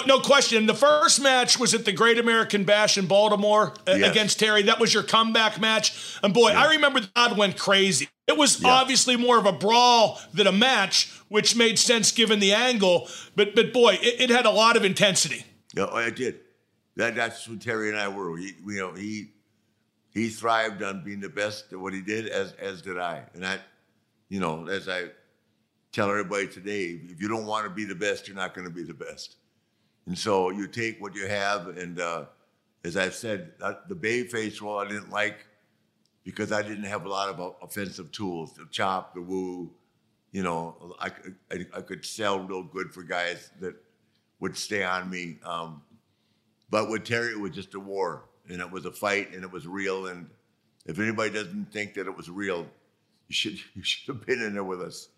No 0.06 0.20
question. 0.20 0.66
The 0.66 0.74
first 0.74 1.20
match 1.22 1.58
was 1.58 1.74
at 1.74 1.84
the 1.84 1.92
Great 1.92 2.18
American 2.18 2.64
Bash 2.64 2.96
in 2.98 3.06
Baltimore 3.06 3.74
uh, 3.86 3.92
Yes. 3.94 4.10
against 4.10 4.38
Terry. 4.38 4.62
That 4.62 4.78
was 4.80 4.92
your 4.94 5.02
comeback 5.02 5.60
match. 5.60 6.18
And 6.22 6.32
boy, 6.34 6.48
I 6.50 6.70
remember 6.70 7.00
the 7.00 7.08
crowd 7.14 7.36
went 7.36 7.58
crazy. 7.58 8.08
It 8.26 8.36
was 8.36 8.60
Yeah. 8.60 8.68
obviously 8.70 9.16
more 9.16 9.38
of 9.38 9.46
a 9.46 9.52
brawl 9.52 10.20
than 10.32 10.46
a 10.46 10.52
match, 10.52 11.10
which 11.28 11.56
made 11.56 11.78
sense 11.78 12.12
given 12.12 12.38
the 12.40 12.52
angle. 12.52 13.08
But 13.36 13.54
but 13.54 13.72
boy, 13.72 13.94
it, 14.02 14.20
it 14.22 14.30
had 14.30 14.46
a 14.46 14.50
lot 14.50 14.76
of 14.76 14.84
intensity. 14.84 15.44
Yeah, 15.74 15.86
it 15.98 16.16
did. 16.16 16.40
That 16.96 17.14
that's 17.14 17.44
who 17.44 17.56
Terry 17.56 17.88
and 17.88 17.98
I 17.98 18.08
were. 18.08 18.36
He, 18.36 18.54
you 18.66 18.78
know, 18.78 18.92
he 18.94 19.30
he 20.12 20.28
thrived 20.28 20.82
on 20.82 21.04
being 21.04 21.20
the 21.20 21.28
best 21.28 21.72
at 21.72 21.78
what 21.78 21.92
he 21.92 22.00
did, 22.02 22.26
as 22.28 22.52
as 22.54 22.82
did 22.82 22.98
I. 22.98 23.22
And 23.34 23.46
I, 23.46 23.58
you 24.28 24.40
know, 24.40 24.66
as 24.66 24.88
I 24.88 25.04
tell 25.92 26.08
everybody 26.10 26.46
today, 26.46 27.00
if 27.08 27.20
you 27.20 27.28
don't 27.28 27.46
want 27.46 27.64
to 27.64 27.70
be 27.70 27.84
the 27.84 27.94
best, 27.94 28.28
you're 28.28 28.36
not 28.36 28.54
going 28.54 28.66
to 28.66 28.72
be 28.74 28.82
the 28.84 28.94
best. 28.94 29.36
And 30.06 30.18
so 30.18 30.50
you 30.50 30.66
take 30.66 31.00
what 31.00 31.14
you 31.14 31.26
have, 31.28 31.68
and 31.68 32.00
uh, 32.00 32.24
as 32.84 32.96
I've 32.96 33.14
said, 33.14 33.52
uh, 33.60 33.74
the 33.88 33.94
babyface 33.94 34.60
role 34.60 34.78
I 34.78 34.88
didn't 34.88 35.10
like 35.10 35.46
because 36.24 36.52
I 36.52 36.62
didn't 36.62 36.84
have 36.84 37.04
a 37.04 37.08
lot 37.08 37.28
of 37.28 37.40
uh, 37.40 37.50
offensive 37.62 38.10
tools, 38.12 38.54
the 38.54 38.66
chop, 38.70 39.14
the 39.14 39.20
woo. 39.22 39.70
You 40.32 40.42
know, 40.42 40.94
I, 41.00 41.08
could- 41.10 41.34
I, 41.50 41.66
I 41.78 41.80
could 41.82 42.04
sell 42.04 42.40
real 42.40 42.62
good 42.62 42.92
for 42.92 43.02
guys 43.02 43.50
that 43.60 43.74
would 44.40 44.56
stay 44.56 44.84
on 44.84 45.10
me. 45.10 45.38
Um, 45.44 45.82
but 46.70 46.88
with 46.88 47.04
Terry, 47.04 47.32
it 47.32 47.40
was 47.40 47.50
just 47.52 47.74
a 47.74 47.80
war, 47.80 48.24
and 48.48 48.60
it 48.60 48.70
was 48.70 48.84
a 48.86 48.92
fight, 48.92 49.34
and 49.34 49.42
it 49.42 49.50
was 49.50 49.66
real. 49.66 50.06
And 50.06 50.28
if 50.86 50.98
anybody 50.98 51.30
doesn't 51.34 51.72
think 51.72 51.94
that 51.94 52.06
it 52.06 52.16
was 52.16 52.30
real, 52.30 52.66
you 53.28 53.34
should 53.34 53.58
you 53.74 53.82
should 53.82 54.14
have 54.16 54.26
been 54.26 54.40
in 54.42 54.54
there 54.54 54.64
with 54.64 54.80
us. 54.80 55.08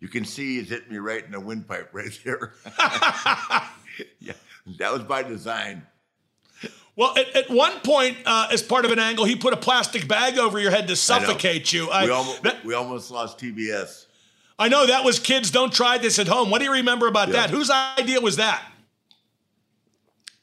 You 0.00 0.08
can 0.08 0.24
see 0.24 0.58
he's 0.58 0.68
hit 0.68 0.90
me 0.90 0.98
right 0.98 1.24
in 1.24 1.30
the 1.30 1.38
windpipe 1.40 1.90
right 1.94 2.18
there. 2.24 2.54
yeah, 4.20 4.32
that 4.78 4.92
was 4.92 5.02
by 5.02 5.22
design. 5.22 5.86
Well, 6.94 7.16
at, 7.16 7.34
at 7.34 7.50
one 7.50 7.80
point, 7.80 8.18
uh, 8.26 8.48
as 8.52 8.62
part 8.62 8.84
of 8.84 8.90
an 8.92 8.98
angle, 8.98 9.24
he 9.24 9.34
put 9.34 9.54
a 9.54 9.56
plastic 9.56 10.06
bag 10.06 10.38
over 10.38 10.58
your 10.58 10.70
head 10.70 10.88
to 10.88 10.96
suffocate 10.96 11.72
you. 11.72 11.88
I, 11.88 12.04
we, 12.04 12.10
almost, 12.10 12.42
that- 12.42 12.64
we 12.64 12.74
almost 12.74 13.10
lost 13.10 13.38
TBS. 13.38 14.06
I 14.58 14.68
know 14.68 14.86
that 14.86 15.02
was 15.02 15.18
kids 15.18 15.50
don't 15.50 15.72
try 15.72 15.96
this 15.98 16.18
at 16.18 16.28
home. 16.28 16.50
What 16.50 16.58
do 16.58 16.66
you 16.66 16.72
remember 16.72 17.06
about 17.08 17.28
Yeah. 17.28 17.34
that? 17.34 17.50
Whose 17.50 17.70
idea 17.70 18.20
was 18.20 18.36
that? 18.36 18.62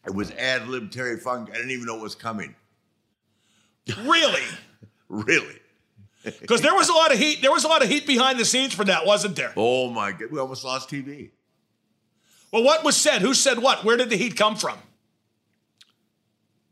It 0.06 0.16
was 0.16 0.32
ad 0.32 0.68
lib 0.68 0.92
Terry 0.92 1.18
Funk. 1.20 1.50
I 1.52 1.56
didn't 1.56 1.72
even 1.72 1.86
know 1.86 1.98
it 1.98 2.02
was 2.02 2.16
coming. 2.16 2.56
Really? 4.02 4.44
Really. 5.12 5.56
Because 6.24 6.62
there 6.62 6.76
was 6.76 6.88
a 6.88 6.94
lot 6.94 7.12
of 7.12 7.18
heat. 7.18 7.42
There 7.42 7.52
was 7.52 7.64
a 7.64 7.68
lot 7.68 7.82
of 7.82 7.90
heat 7.90 8.06
behind 8.06 8.40
the 8.40 8.46
scenes 8.46 8.76
for 8.76 8.84
that, 8.86 9.08
wasn't 9.08 9.36
there? 9.36 9.52
Oh 9.58 9.90
my 9.90 10.12
god, 10.12 10.30
we 10.30 10.38
almost 10.38 10.64
lost 10.64 10.88
TV. 10.88 11.32
Well, 12.52 12.64
what 12.64 12.84
was 12.84 12.98
said? 12.98 13.22
Who 13.22 13.34
said 13.34 13.60
what? 13.60 13.84
Where 13.84 13.98
did 13.98 14.10
the 14.10 14.18
heat 14.18 14.36
come 14.36 14.56
from? 14.56 14.78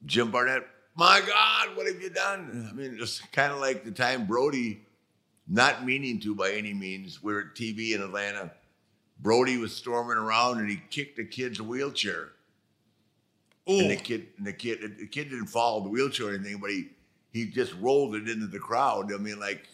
Jim 0.06 0.32
Barnett, 0.32 0.64
my 0.96 1.22
God, 1.26 1.76
what 1.76 1.86
have 1.86 2.02
you 2.02 2.10
done? 2.10 2.70
I 2.72 2.74
mean, 2.74 2.98
it's 3.00 3.20
kind 3.32 3.52
of 3.52 3.60
like 3.60 3.84
the 3.84 3.92
time 3.92 4.26
Brody, 4.26 4.82
not 5.48 5.86
meaning 5.86 6.20
to 6.22 6.34
by 6.34 6.52
any 6.52 6.74
means, 6.74 7.22
we 7.22 7.34
we're 7.34 7.42
at 7.42 7.56
TV 7.56 7.94
in 7.94 8.02
Atlanta. 8.02 8.52
Brody 9.20 9.58
was 9.58 9.76
storming 9.76 10.18
around 10.18 10.60
and 10.60 10.70
he 10.70 10.82
kicked 10.90 11.20
a 11.20 11.24
kid's 11.24 11.62
wheelchair. 11.62 12.30
And 13.68 13.92
the 13.92 13.98
kid, 13.98 14.28
and 14.38 14.48
the 14.48 14.54
kid, 14.54 14.80
the 14.98 15.08
kid 15.08 15.30
didn't 15.30 15.48
fall 15.48 15.82
the 15.82 15.90
wheelchair 15.90 16.28
or 16.28 16.34
anything, 16.34 16.60
but 16.60 16.70
he 16.70 16.90
he 17.32 17.46
just 17.46 17.74
rolled 17.76 18.16
it 18.16 18.30
into 18.30 18.48
the 18.48 18.60
crowd. 18.60 19.14
I 19.14 19.18
mean, 19.18 19.40
like, 19.40 19.68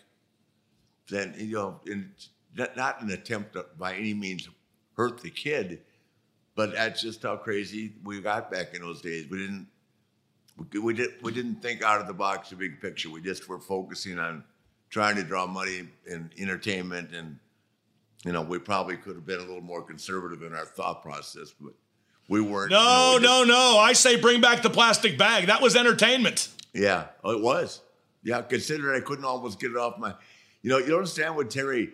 then 1.09 1.35
you 1.37 1.53
know, 1.53 1.79
not, 2.55 2.75
not 2.75 3.01
an 3.03 3.11
attempt 3.11 3.53
to 3.53 3.67
by 3.77 3.93
any 3.93 4.15
means 4.15 4.49
hurt 4.97 5.21
the 5.21 5.29
kid, 5.29 5.81
but 6.55 6.73
that's 6.73 7.01
just 7.01 7.23
how 7.23 7.37
crazy 7.37 7.93
we 8.03 8.21
got 8.21 8.51
back 8.51 8.73
in 8.73 8.81
those 8.81 9.01
days. 9.01 9.27
We 9.29 9.39
didn't 9.39 9.67
we, 10.71 10.79
we 10.79 10.93
did 10.93 11.09
we 11.21 11.31
didn't 11.31 11.61
think 11.61 11.81
out 11.83 11.99
of 12.01 12.07
the 12.07 12.13
box, 12.13 12.49
the 12.49 12.55
big 12.55 12.79
picture. 12.81 13.09
We 13.09 13.21
just 13.21 13.47
were 13.47 13.59
focusing 13.59 14.19
on 14.19 14.43
trying 14.89 15.15
to 15.15 15.23
draw 15.23 15.47
money 15.47 15.87
and 16.09 16.29
entertainment, 16.37 17.13
and 17.13 17.39
you 18.25 18.31
know, 18.31 18.41
we 18.41 18.59
probably 18.59 18.95
could 18.97 19.15
have 19.15 19.25
been 19.25 19.39
a 19.39 19.43
little 19.43 19.61
more 19.61 19.81
conservative 19.81 20.43
in 20.43 20.53
our 20.53 20.65
thought 20.65 21.01
process, 21.01 21.53
but 21.59 21.73
we 22.29 22.39
weren't. 22.41 22.71
you 22.71 22.77
know, 22.77 23.17
No, 23.17 23.17
we 23.17 23.23
no, 23.23 23.43
no. 23.43 23.77
I 23.79 23.93
say 23.93 24.15
bring 24.19 24.39
back 24.41 24.61
the 24.61 24.69
plastic 24.69 25.17
bag. 25.17 25.47
That 25.47 25.61
was 25.61 25.75
entertainment. 25.75 26.49
Yeah, 26.73 27.07
oh, 27.23 27.31
it 27.31 27.41
was. 27.41 27.81
Yeah, 28.23 28.41
considering 28.41 29.01
I 29.01 29.05
couldn't 29.05 29.25
almost 29.25 29.59
get 29.59 29.71
it 29.71 29.77
off 29.77 29.97
my. 29.97 30.13
You 30.61 30.69
know, 30.69 30.77
you 30.77 30.87
don't 30.87 30.99
understand 30.99 31.35
what 31.35 31.49
Terry. 31.49 31.89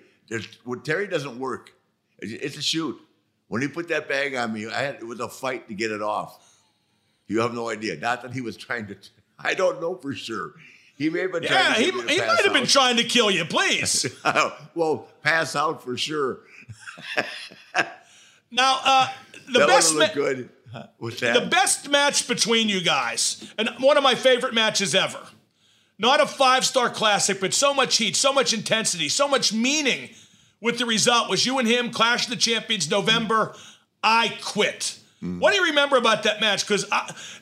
What 0.63 0.85
Terry 0.85 1.07
doesn't 1.07 1.39
work. 1.39 1.73
It's 2.19 2.57
a 2.57 2.61
shoot. 2.61 2.99
When 3.49 3.61
he 3.61 3.67
put 3.67 3.89
that 3.89 4.07
bag 4.07 4.35
on 4.35 4.53
me, 4.53 4.67
I 4.67 4.79
had 4.81 4.95
it 4.95 5.03
was 5.05 5.19
a 5.19 5.27
fight 5.27 5.67
to 5.67 5.73
get 5.73 5.91
it 5.91 6.01
off. 6.01 6.45
You 7.27 7.41
have 7.41 7.53
no 7.53 7.69
idea. 7.69 7.97
Not 7.97 8.21
that 8.21 8.33
he 8.33 8.41
was 8.41 8.55
trying 8.55 8.87
to. 8.87 8.95
I 9.37 9.53
don't 9.53 9.81
know 9.81 9.95
for 9.95 10.13
sure. 10.13 10.53
He 10.95 11.09
may 11.09 11.21
have 11.21 11.31
been 11.31 11.43
Yeah, 11.43 11.49
trying 11.49 11.73
to 11.75 11.79
he, 11.79 11.85
get 11.85 11.95
me 11.95 12.01
to 12.01 12.09
he 12.09 12.19
might 12.19 12.43
have 12.43 12.53
been 12.53 12.65
trying 12.67 12.97
to 12.97 13.03
kill 13.03 13.31
you. 13.31 13.45
Please. 13.45 14.05
well, 14.75 15.07
pass 15.23 15.55
out 15.55 15.83
for 15.83 15.97
sure. 15.97 16.39
now, 18.51 18.79
uh, 18.83 19.07
the 19.51 19.59
that 19.59 19.67
best. 19.67 19.95
look 19.95 20.09
ma- 20.09 20.13
good. 20.13 20.49
What's 20.97 21.19
that? 21.21 21.41
The 21.41 21.49
best 21.49 21.89
match 21.89 22.27
between 22.27 22.69
you 22.69 22.81
guys, 22.81 23.51
and 23.57 23.69
one 23.79 23.97
of 23.97 24.03
my 24.03 24.13
favorite 24.13 24.53
matches 24.53 24.93
ever. 24.93 25.19
Not 25.97 26.21
a 26.21 26.27
five 26.27 26.65
star 26.65 26.89
classic, 26.89 27.39
but 27.41 27.53
so 27.53 27.73
much 27.73 27.97
heat, 27.97 28.15
so 28.15 28.31
much 28.31 28.53
intensity, 28.53 29.09
so 29.09 29.27
much 29.27 29.51
meaning 29.51 30.09
with 30.61 30.77
the 30.77 30.85
result 30.85 31.29
was 31.29 31.45
you 31.45 31.59
and 31.59 31.67
him 31.67 31.91
Clash 31.91 32.25
of 32.25 32.29
the 32.31 32.35
Champions 32.35 32.89
November. 32.89 33.55
I 34.03 34.37
quit. 34.41 34.97
Mm. 35.21 35.39
What 35.39 35.51
do 35.53 35.57
you 35.59 35.65
remember 35.65 35.97
about 35.97 36.23
that 36.23 36.39
match? 36.41 36.65
Because 36.65 36.85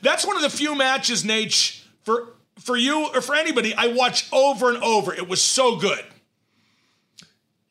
that's 0.02 0.26
one 0.26 0.36
of 0.36 0.42
the 0.42 0.50
few 0.50 0.74
matches, 0.74 1.22
Naitch, 1.24 1.82
for 2.02 2.34
for 2.58 2.76
you 2.76 3.08
or 3.14 3.20
for 3.20 3.34
anybody 3.36 3.72
I 3.74 3.88
watch 3.88 4.28
over 4.32 4.68
and 4.74 4.82
over. 4.82 5.14
It 5.14 5.28
was 5.28 5.40
so 5.40 5.76
good. 5.76 6.04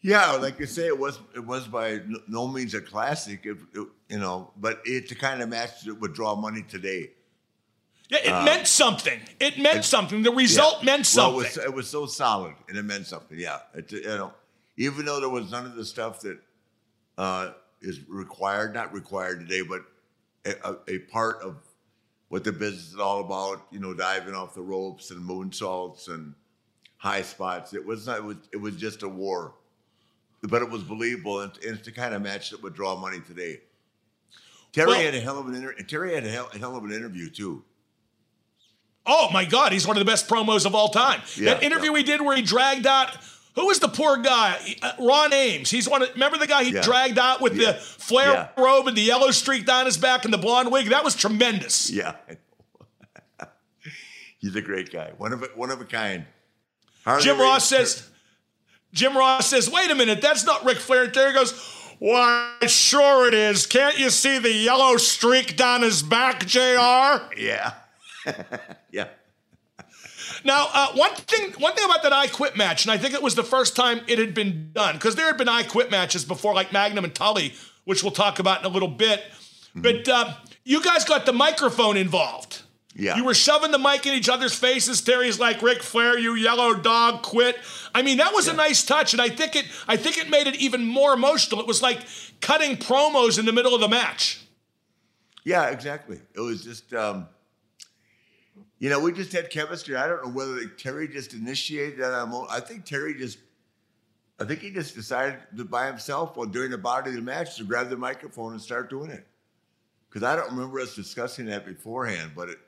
Yeah, 0.02 0.34
like 0.34 0.62
I 0.62 0.66
say, 0.66 0.88
it 0.88 0.98
was 0.98 1.20
it 1.36 1.46
was 1.46 1.68
by 1.68 2.00
no 2.28 2.48
means 2.48 2.74
a 2.74 2.82
classic, 2.82 3.46
it, 3.46 3.58
it- 3.74 3.88
you 4.10 4.20
know, 4.20 4.52
but 4.56 4.82
it's 4.86 5.10
the 5.10 5.16
kind 5.16 5.42
of 5.42 5.50
match 5.50 5.82
that 5.82 6.00
would 6.00 6.14
draw 6.14 6.34
money 6.34 6.62
today. 6.70 7.10
Yeah, 8.08 8.20
it 8.24 8.30
uh, 8.30 8.46
meant 8.46 8.66
something. 8.66 9.20
It 9.38 9.58
meant 9.60 9.84
something. 9.84 10.24
The 10.24 10.32
result 10.32 10.78
Yeah. 10.80 10.86
meant 10.86 11.00
Well, 11.14 11.42
something. 11.42 11.42
it, 11.42 11.58
was, 11.58 11.58
it 11.58 11.74
was 11.74 11.90
so 11.90 12.06
solid, 12.06 12.54
and 12.70 12.78
it 12.78 12.84
meant 12.84 13.06
something. 13.06 13.38
Yeah, 13.38 13.60
it, 13.74 13.92
you 13.92 14.04
know, 14.06 14.32
even 14.78 15.06
though 15.06 15.20
there 15.20 15.30
was 15.30 15.52
none 15.52 15.66
of 15.66 15.76
the 15.76 15.86
stuff 15.86 16.22
that 16.22 16.40
uh, 17.18 17.52
is 17.82 18.08
required, 18.08 18.74
not 18.74 18.94
required 18.94 19.40
today, 19.40 19.62
but 19.62 19.82
a, 20.46 20.76
a, 20.88 21.00
part 21.00 21.42
of 21.42 21.58
what 22.30 22.44
the 22.44 22.52
business 22.52 22.94
is 22.94 23.00
all 23.00 23.22
about. 23.22 23.66
You 23.72 23.80
know, 23.80 23.94
diving 23.94 24.34
off 24.34 24.54
the 24.54 24.62
ropes 24.62 25.12
and 25.12 25.28
moonsaults 25.28 26.08
and 26.08 26.34
high 26.98 27.24
spots. 27.24 27.74
It 27.74 27.86
was 27.86 28.08
not. 28.08 28.18
It 28.18 28.24
was. 28.24 28.38
It 28.54 28.58
was 28.58 28.76
just 28.76 29.04
a 29.04 29.10
war, 29.10 29.56
but 30.44 30.62
it 30.62 30.70
was 30.70 30.84
believable, 30.84 31.42
and, 31.42 31.52
and 31.66 31.78
it's 31.78 31.86
the 31.86 31.92
kind 31.92 32.14
of 32.14 32.22
match 32.22 32.52
that 32.52 32.62
would 32.62 32.76
draw 32.76 32.96
money 32.96 33.20
today. 33.20 33.62
Terry 34.72 34.88
Well- 34.88 35.02
had 35.02 35.16
a 35.16 35.20
hell 35.20 35.40
of 35.40 35.48
an 35.48 35.56
inter- 35.56 35.74
Terry 35.88 36.14
had 36.14 36.26
a 36.26 36.30
hell, 36.30 36.50
a 36.54 36.58
hell 36.58 36.76
of 36.76 36.84
an 36.84 36.92
interview 36.92 37.30
too. 37.30 37.64
Oh 39.10 39.30
my 39.32 39.46
God, 39.46 39.72
he's 39.72 39.88
one 39.88 39.96
of 39.96 40.02
the 40.02 40.12
best 40.12 40.28
promos 40.28 40.66
of 40.66 40.76
all 40.76 40.90
time. 40.90 41.22
Yeah, 41.38 41.54
that 41.54 41.64
interview 41.64 41.88
yeah. 41.88 41.94
we 41.94 42.04
did 42.04 42.22
where 42.22 42.36
he 42.36 42.42
dragged 42.42 42.86
out. 42.86 43.18
Who 43.58 43.66
was 43.66 43.80
the 43.80 43.88
poor 43.88 44.18
guy? 44.18 44.76
Uh, 44.84 44.92
Ron 45.00 45.34
Ames. 45.34 45.70
He's 45.72 45.90
one. 45.90 46.04
Of, 46.04 46.14
remember 46.14 46.38
the 46.38 46.46
guy 46.48 46.64
he 46.64 46.72
Yeah. 46.74 46.82
dragged 46.84 47.18
out 47.18 47.42
with 47.42 47.56
Yeah. 47.56 47.72
the 47.72 47.80
Flair 47.80 48.32
Yeah. 48.32 48.50
robe 48.64 48.88
and 48.88 48.96
the 48.96 49.02
yellow 49.02 49.32
streak 49.32 49.66
down 49.66 49.88
his 49.88 49.98
back 49.98 50.26
and 50.26 50.34
the 50.34 50.38
blonde 50.38 50.72
wig? 50.72 50.90
That 50.90 51.04
was 51.04 51.16
tremendous. 51.16 51.90
Yeah. 51.90 52.14
He's 54.40 54.56
a 54.56 54.62
great 54.62 54.92
guy. 54.94 55.12
One 55.18 55.34
of 55.34 55.42
a, 55.44 55.48
one 55.56 55.72
of 55.72 55.82
a 55.82 55.86
kind. 55.86 56.26
Hardly 57.04 57.24
Jim 57.26 57.40
Ross 57.40 57.66
says. 57.68 58.08
Jim 58.94 59.18
Ross 59.18 59.48
says, 59.48 59.70
"Wait 59.70 59.90
a 59.92 59.96
minute, 59.96 60.22
that's 60.22 60.46
not 60.46 60.64
Ric 60.64 60.78
Flair." 60.78 61.04
And 61.06 61.14
Terry 61.14 61.34
goes, 61.34 61.52
"Why, 62.00 62.54
sure 62.68 63.28
it 63.28 63.34
is. 63.34 63.66
Can't 63.66 63.98
you 63.98 64.10
see 64.12 64.38
the 64.38 64.52
yellow 64.52 64.98
streak 64.98 65.58
down 65.58 65.82
his 65.82 66.04
back, 66.04 66.46
Jr.?" 66.46 66.60
Yeah. 67.36 67.74
yeah. 68.92 69.08
Now, 70.48 70.70
uh, 70.74 70.94
one 70.94 71.14
thing, 71.14 71.52
one 71.60 71.76
thing 71.76 71.84
about 71.84 72.04
that 72.04 72.14
I 72.14 72.28
Quit 72.28 72.56
match, 72.56 72.86
and 72.86 72.92
I 72.92 72.98
think 72.98 73.14
it 73.14 73.22
was 73.22 73.36
the 73.36 73.44
first 73.44 73.76
time 73.76 74.00
it 74.08 74.18
had 74.18 74.34
been 74.34 74.72
done, 74.74 74.96
because 74.96 75.16
there 75.16 75.26
had 75.26 75.38
been 75.38 75.50
I 75.50 75.64
Quit 75.64 75.92
matches 75.92 76.24
before, 76.24 76.54
like 76.54 76.72
Magnum 76.72 77.04
and 77.04 77.14
Tully, 77.14 77.54
which 77.84 78.02
we'll 78.02 78.14
talk 78.14 78.40
about 78.40 78.62
in 78.62 78.66
a 78.66 78.70
little 78.70 78.88
bit. 78.88 79.22
But 79.76 80.08
uh, 80.08 80.34
you 80.64 80.82
guys 80.82 81.04
got 81.04 81.26
the 81.26 81.34
microphone 81.34 81.98
involved. 81.98 82.62
Yeah. 82.96 83.18
You 83.18 83.26
were 83.26 83.34
shoving 83.34 83.72
the 83.72 83.78
mic 83.78 84.06
in 84.06 84.14
each 84.14 84.30
other's 84.30 84.56
faces. 84.56 85.02
Terry's 85.02 85.38
like, 85.38 85.62
"Ric 85.62 85.84
Flair, 85.84 86.18
you 86.18 86.34
yellow 86.36 86.74
dog, 86.74 87.24
quit." 87.24 87.58
I 87.94 88.02
mean, 88.02 88.18
that 88.20 88.34
was 88.34 88.48
a 88.48 88.54
nice 88.54 88.86
touch, 88.86 89.12
and 89.12 89.22
I 89.22 89.28
think 89.28 89.56
it, 89.58 89.66
I 89.86 89.98
think 89.98 90.18
it 90.18 90.30
made 90.30 90.48
it 90.48 90.56
even 90.56 90.86
more 90.86 91.14
emotional. 91.14 91.60
It 91.60 91.68
was 91.68 91.82
like 91.82 92.00
cutting 92.40 92.78
promos 92.78 93.38
in 93.38 93.46
the 93.46 93.54
middle 93.54 93.76
of 93.76 93.82
the 93.82 93.90
match. 93.90 94.42
Yeah, 95.44 95.70
exactly. 95.70 96.22
It 96.34 96.40
was 96.40 96.64
just, 96.64 96.94
um, 96.94 97.28
you 98.80 98.90
know, 98.90 99.00
we 99.00 99.12
just 99.12 99.32
had 99.32 99.50
chemistry. 99.50 99.96
I 99.96 100.08
don't 100.08 100.24
know 100.24 100.32
whether 100.32 100.66
Terry 100.66 101.08
just 101.08 101.34
initiated 101.34 102.00
that. 102.00 102.14
I 102.50 102.60
think 102.60 102.86
Terry 102.86 103.16
just, 103.16 103.40
I 104.40 104.46
think 104.46 104.60
he 104.60 104.72
just 104.72 104.96
decided 104.96 105.40
to 105.56 105.66
by 105.66 105.88
himself 105.88 106.38
while 106.38 106.46
during 106.46 106.72
the 106.72 106.78
body 106.78 107.10
of 107.10 107.16
the 107.16 107.22
match 107.22 107.58
to 107.58 107.64
grab 107.64 107.90
the 107.90 107.98
microphone 107.98 108.54
and 108.54 108.62
start 108.62 108.90
doing 108.90 109.10
it. 109.10 109.26
Because 110.10 110.24
I 110.24 110.36
don't 110.36 110.52
remember 110.52 110.80
us 110.80 110.96
discussing 110.96 111.48
that 111.48 111.66
beforehand, 111.66 112.32
but 112.36 112.50
it, 112.50 112.60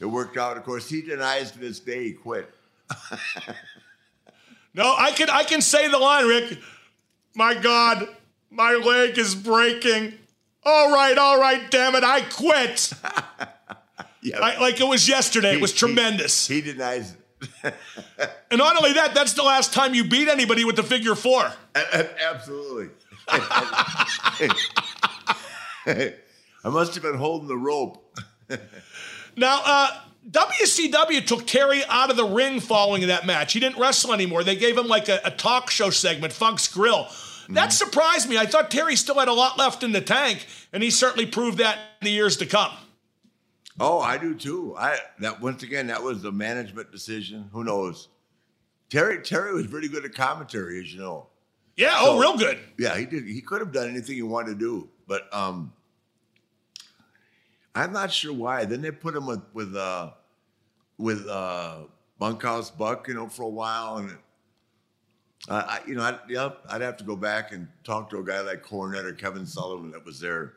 it 0.00 0.06
worked 0.06 0.36
out. 0.36 0.56
Of 0.56 0.64
course, 0.64 0.88
he 0.88 1.02
denies 1.02 1.50
to 1.52 1.58
this 1.58 1.80
day 1.80 2.04
he 2.04 2.12
quit. 2.12 2.52
No, 4.74 4.94
I 4.96 5.10
can 5.10 5.28
I 5.28 5.44
can 5.44 5.60
say 5.60 5.88
the 5.88 5.98
line, 5.98 6.26
Rick. 6.26 6.58
My 7.34 7.54
God, 7.54 8.08
my 8.50 8.72
leg 8.72 9.18
is 9.18 9.34
breaking. 9.34 10.14
All 10.64 10.92
right, 10.92 11.18
all 11.18 11.38
right, 11.40 11.70
damn 11.70 11.94
it, 11.94 12.04
I 12.04 12.22
quit. 12.22 12.92
Yeah. 14.22 14.38
I, 14.40 14.60
like 14.60 14.80
it 14.80 14.86
was 14.86 15.08
yesterday. 15.08 15.54
It 15.54 15.60
was 15.60 15.72
tremendous. 15.72 16.46
He, 16.46 16.60
denies 16.60 17.12
it. 17.12 17.18
and 18.50 18.58
not 18.58 18.76
only 18.76 18.92
that, 18.92 19.14
that's 19.14 19.32
the 19.32 19.42
last 19.42 19.72
time 19.72 19.94
you 19.94 20.04
beat 20.04 20.28
anybody 20.28 20.64
with 20.64 20.76
the 20.76 20.82
figure 20.82 21.16
four. 21.16 21.52
A- 21.74 22.22
Absolutely. 22.22 22.90
I 25.86 26.68
must 26.68 26.94
have 26.94 27.02
been 27.02 27.16
holding 27.16 27.48
the 27.48 27.56
rope. 27.56 28.18
Now, 29.34 29.62
uh, 29.64 30.00
WCW 30.30 31.26
took 31.26 31.46
Terry 31.46 31.82
out 31.88 32.10
of 32.10 32.18
the 32.18 32.24
ring 32.26 32.60
following 32.60 33.06
that 33.06 33.24
match. 33.24 33.54
He 33.54 33.60
didn't 33.60 33.78
wrestle 33.78 34.12
anymore. 34.12 34.44
They 34.44 34.56
gave 34.56 34.76
him 34.76 34.88
like 34.88 35.08
a, 35.08 35.20
a 35.24 35.30
talk 35.30 35.70
show 35.70 35.88
segment, 35.88 36.34
Funk's 36.34 36.68
Grill. 36.68 37.08
That 37.48 37.72
surprised 37.72 38.28
me. 38.28 38.36
I 38.38 38.44
thought 38.44 38.70
Terry 38.70 38.94
still 38.96 39.18
had 39.18 39.28
a 39.28 39.32
lot 39.32 39.56
left 39.58 39.82
in 39.82 39.92
the 39.92 40.02
tank, 40.02 40.46
and 40.72 40.82
he 40.82 40.90
certainly 40.90 41.24
proved 41.26 41.58
that 41.58 41.78
in 42.00 42.04
the 42.04 42.10
years 42.10 42.36
to 42.38 42.46
come. 42.46 42.72
Oh, 43.80 44.00
I 44.00 44.18
do 44.18 44.34
too. 44.34 44.74
I 44.76 44.98
that 45.20 45.40
once 45.40 45.62
again 45.62 45.86
that 45.88 46.02
was 46.02 46.24
a 46.24 46.32
management 46.32 46.92
decision. 46.92 47.48
Who 47.52 47.64
knows? 47.64 48.08
Terry 48.90 49.22
Terry 49.22 49.54
was 49.54 49.66
pretty 49.66 49.88
good 49.88 50.04
at 50.04 50.14
commentary, 50.14 50.80
as 50.80 50.92
you 50.92 51.00
know. 51.00 51.28
Yeah, 51.76 51.98
So- 52.00 52.16
oh, 52.16 52.20
real 52.20 52.36
good. 52.36 52.58
Yeah, 52.78 52.96
he 52.98 53.06
did. 53.06 53.24
He 53.26 53.40
could 53.40 53.60
have 53.60 53.72
done 53.72 53.88
anything 53.88 54.16
he 54.16 54.22
wanted 54.22 54.50
to 54.52 54.58
do, 54.58 54.88
but 55.06 55.32
um, 55.34 55.72
I'm 57.74 57.92
not 57.92 58.12
sure 58.12 58.32
why. 58.34 58.64
Then 58.66 58.82
they 58.82 58.90
put 58.90 59.14
him 59.16 59.26
with 59.26 59.40
with 59.54 59.74
uh, 59.74 60.10
with 60.98 61.26
uh, 61.26 61.78
Bunkhouse 62.18 62.70
Buck, 62.70 63.08
you 63.08 63.14
know, 63.14 63.28
for 63.28 63.44
a 63.44 63.48
while, 63.48 63.96
and 63.98 64.16
Uh, 65.48 65.62
I, 65.66 65.80
you 65.88 65.94
know, 65.96 66.02
I'd, 66.02 66.18
yeah, 66.28 66.50
I'd 66.68 66.82
have 66.82 66.96
to 66.98 67.04
go 67.04 67.16
back 67.16 67.50
and 67.52 67.66
talk 67.82 68.10
to 68.10 68.18
a 68.18 68.24
guy 68.24 68.40
like 68.42 68.62
Cornette 68.62 69.04
or 69.04 69.12
Kevin 69.12 69.44
Sullivan 69.46 69.90
that 69.92 70.04
was 70.04 70.20
there. 70.20 70.52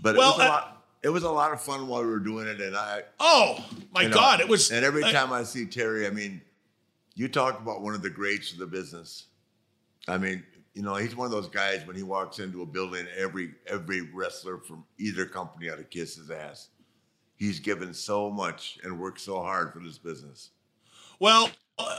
But 0.00 0.14
Well, 0.16 0.34
it 0.34 0.38
was 0.38 0.46
a 0.46 0.48
lot. 0.50 0.77
It 1.02 1.10
was 1.10 1.22
a 1.22 1.30
lot 1.30 1.52
of 1.52 1.60
fun 1.60 1.86
while 1.86 2.02
we 2.02 2.08
were 2.08 2.18
doing 2.18 2.46
it, 2.48 2.60
and 2.60 2.76
I. 2.76 3.02
Oh 3.20 3.64
my 3.92 4.02
you 4.02 4.08
know, 4.08 4.14
God! 4.14 4.40
It 4.40 4.48
was. 4.48 4.70
And 4.70 4.84
every 4.84 5.04
I- 5.04 5.12
time 5.12 5.32
I 5.32 5.44
see 5.44 5.64
Terry, 5.66 6.06
I 6.06 6.10
mean, 6.10 6.40
you 7.14 7.28
talk 7.28 7.60
about 7.60 7.82
one 7.82 7.94
of 7.94 8.02
the 8.02 8.10
greats 8.10 8.52
of 8.52 8.58
the 8.58 8.66
business. 8.66 9.26
I 10.08 10.18
mean, 10.18 10.42
you 10.74 10.82
know, 10.82 10.94
he's 10.96 11.14
one 11.14 11.26
of 11.26 11.32
those 11.32 11.48
guys 11.48 11.86
when 11.86 11.94
he 11.96 12.02
walks 12.02 12.38
into 12.38 12.62
a 12.62 12.66
building, 12.66 13.06
every 13.16 13.54
every 13.66 14.00
wrestler 14.12 14.58
from 14.58 14.84
either 14.98 15.24
company 15.24 15.68
ought 15.70 15.76
to 15.78 15.84
kiss 15.84 16.16
his 16.16 16.30
ass. 16.30 16.68
He's 17.36 17.60
given 17.60 17.94
so 17.94 18.30
much 18.30 18.78
and 18.82 18.98
worked 18.98 19.20
so 19.20 19.40
hard 19.40 19.72
for 19.72 19.78
this 19.78 19.98
business. 19.98 20.50
Well, 21.20 21.50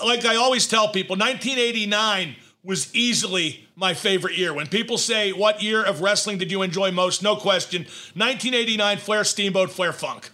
like 0.06 0.26
I 0.26 0.36
always 0.36 0.68
tell 0.68 0.90
people, 0.90 1.16
1989 1.16 2.36
was 2.64 2.94
easily 2.94 3.68
my 3.76 3.94
favorite 3.94 4.38
year. 4.38 4.54
When 4.54 4.68
people 4.68 4.98
say, 4.98 5.32
What 5.32 5.62
year 5.64 5.84
of 5.84 6.02
wrestling 6.02 6.38
did 6.38 6.52
you 6.52 6.62
enjoy 6.62 6.92
most? 6.92 7.24
No 7.24 7.36
question. 7.36 7.84
1989, 7.84 8.98
Flair 8.98 9.24
Steamboat, 9.24 9.72
Flair 9.72 9.94
Funk. 9.94 10.30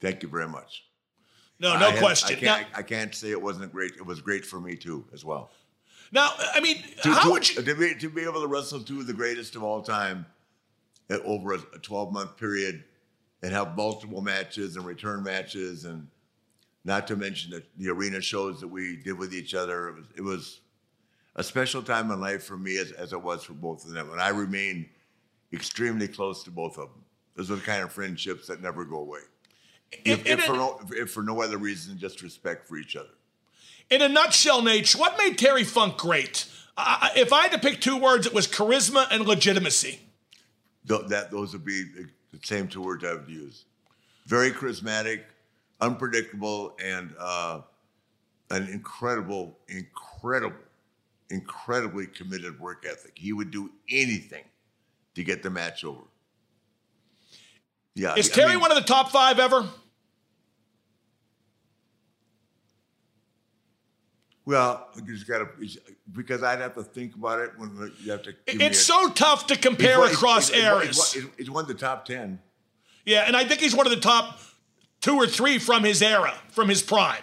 Thank 0.00 0.22
you 0.22 0.28
very 0.28 0.48
much. 0.48 0.84
No, 1.58 1.78
no 1.78 1.86
I 1.86 1.90
have- 1.90 1.98
question. 2.00 2.36
I 2.38 2.40
can't, 2.40 2.66
I 2.76 2.82
can't 2.82 3.14
say 3.14 3.30
it 3.30 3.40
wasn't 3.40 3.72
great. 3.72 3.92
It 3.96 4.04
was 4.06 4.20
great 4.20 4.44
for 4.44 4.60
me 4.60 4.76
too, 4.76 5.04
as 5.12 5.24
well. 5.24 5.50
now, 6.12 6.30
I 6.54 6.60
mean, 6.60 6.82
To, 7.02 7.10
how 7.10 7.24
to- 7.24 7.30
would 7.30 7.48
you. 7.56 7.62
to 7.62 7.74
be, 7.74 7.94
to 7.94 8.08
be 8.10 8.22
able 8.22 8.40
to 8.40 8.46
wrestle 8.46 8.80
two 8.80 9.00
of 9.00 9.06
the 9.06 9.14
greatest 9.14 9.56
of 9.56 9.62
all 9.62 9.82
time 9.82 10.26
uh, 11.10 11.18
over 11.24 11.54
a 11.54 11.58
12 11.58 12.12
month 12.12 12.36
period 12.36 12.84
and 13.42 13.52
have 13.52 13.76
multiple 13.76 14.22
matches 14.22 14.76
and 14.76 14.84
return 14.86 15.22
matches 15.22 15.84
and 15.84 16.08
not 16.84 17.06
to 17.08 17.16
mention 17.16 17.50
the, 17.50 17.62
the 17.78 17.90
arena 17.90 18.20
shows 18.20 18.60
that 18.60 18.68
we 18.68 18.96
did 18.96 19.18
with 19.18 19.34
each 19.34 19.54
other. 19.54 19.88
It 19.88 19.94
was, 19.94 20.06
it 20.16 20.20
was 20.22 20.60
a 21.36 21.44
special 21.44 21.82
time 21.82 22.10
in 22.10 22.20
life 22.20 22.42
for 22.44 22.56
me 22.56 22.78
as, 22.78 22.90
as 22.92 23.12
it 23.12 23.22
was 23.22 23.44
for 23.44 23.52
both 23.52 23.84
of 23.84 23.92
them. 23.92 24.10
And 24.10 24.20
I 24.20 24.30
remain 24.30 24.88
extremely 25.52 26.08
close 26.08 26.42
to 26.44 26.50
both 26.50 26.78
of 26.78 26.88
them. 26.88 27.04
Those 27.36 27.50
are 27.50 27.56
the 27.56 27.62
kind 27.62 27.82
of 27.82 27.92
friendships 27.92 28.46
that 28.48 28.62
never 28.62 28.84
go 28.84 28.98
away. 28.98 29.20
If, 30.04 30.26
if, 30.26 30.42
for 30.44 30.54
a, 30.54 30.56
no, 30.56 30.80
if 30.90 31.10
for 31.10 31.22
no 31.22 31.40
other 31.42 31.58
reason, 31.58 31.96
just 31.98 32.22
respect 32.22 32.66
for 32.66 32.76
each 32.76 32.96
other. 32.96 33.10
in 33.90 34.02
a 34.02 34.08
nutshell, 34.08 34.60
Naitch, 34.62 34.98
what 34.98 35.16
made 35.16 35.38
Terry 35.38 35.62
Funk 35.62 35.98
great? 35.98 36.46
I- 36.76 37.12
if 37.16 37.32
I 37.32 37.42
had 37.42 37.52
to 37.52 37.58
pick 37.58 37.80
two 37.80 37.96
words, 37.96 38.26
it 38.26 38.34
was 38.34 38.48
charisma 38.48 39.06
and 39.10 39.26
legitimacy. 39.26 40.00
Th- 40.88 41.06
that 41.08 41.30
those 41.30 41.52
would 41.52 41.64
be 41.64 41.84
the 41.84 42.06
the 42.32 42.46
same 42.46 42.68
two 42.68 42.82
words 42.82 43.04
I 43.04 43.14
would 43.14 43.28
use. 43.28 43.64
Very 44.26 44.50
charismatic, 44.50 45.22
unpredictable, 45.80 46.76
and 46.82 47.14
uh, 47.18 47.60
an 48.50 48.68
incredible, 48.68 49.56
incredible, 49.68 50.56
incredibly 51.30 52.06
committed 52.06 52.58
work 52.60 52.84
ethic. 52.88 53.12
He 53.16 53.32
would 53.32 53.50
do 53.50 53.70
anything 53.90 54.44
to 55.14 55.24
get 55.24 55.42
the 55.42 55.50
match 55.50 55.84
over. 55.84 56.02
Yeah, 57.94 58.14
Is 58.16 58.30
I 58.30 58.34
Terry 58.34 58.50
mean, 58.52 58.60
one 58.60 58.70
of 58.70 58.76
the 58.76 58.84
top 58.84 59.10
five 59.10 59.38
ever? 59.38 59.66
Well, 64.44 64.86
you 64.96 65.14
just 65.14 65.26
gotta 65.26 65.48
because 66.12 66.42
I'd 66.44 66.60
have 66.60 66.74
to 66.74 66.84
think 66.84 67.16
about 67.16 67.40
it 67.40 67.50
when 67.56 67.92
you 68.00 68.12
have 68.12 68.22
to. 68.22 68.34
It's 68.46 68.78
a- 68.78 68.82
so 68.82 69.08
tough 69.10 69.48
to 69.48 69.56
compare 69.56 70.04
across 70.04 70.50
one- 70.52 70.60
eras. 70.60 71.12
He's 71.36 71.50
one, 71.50 71.62
of 71.64 71.68
the 71.68 71.74
top 71.74 72.04
ten. 72.04 72.40
Yeah, 73.04 73.22
and 73.22 73.36
I 73.36 73.44
think 73.44 73.60
he's 73.60 73.74
one 73.74 73.86
of 73.86 73.90
the 73.90 74.00
top 74.00 74.38
two 75.00 75.16
or 75.16 75.26
three 75.26 75.58
from 75.58 75.82
his 75.82 76.00
era, 76.00 76.32
from 76.50 76.68
his 76.68 76.80
prime. 76.82 77.22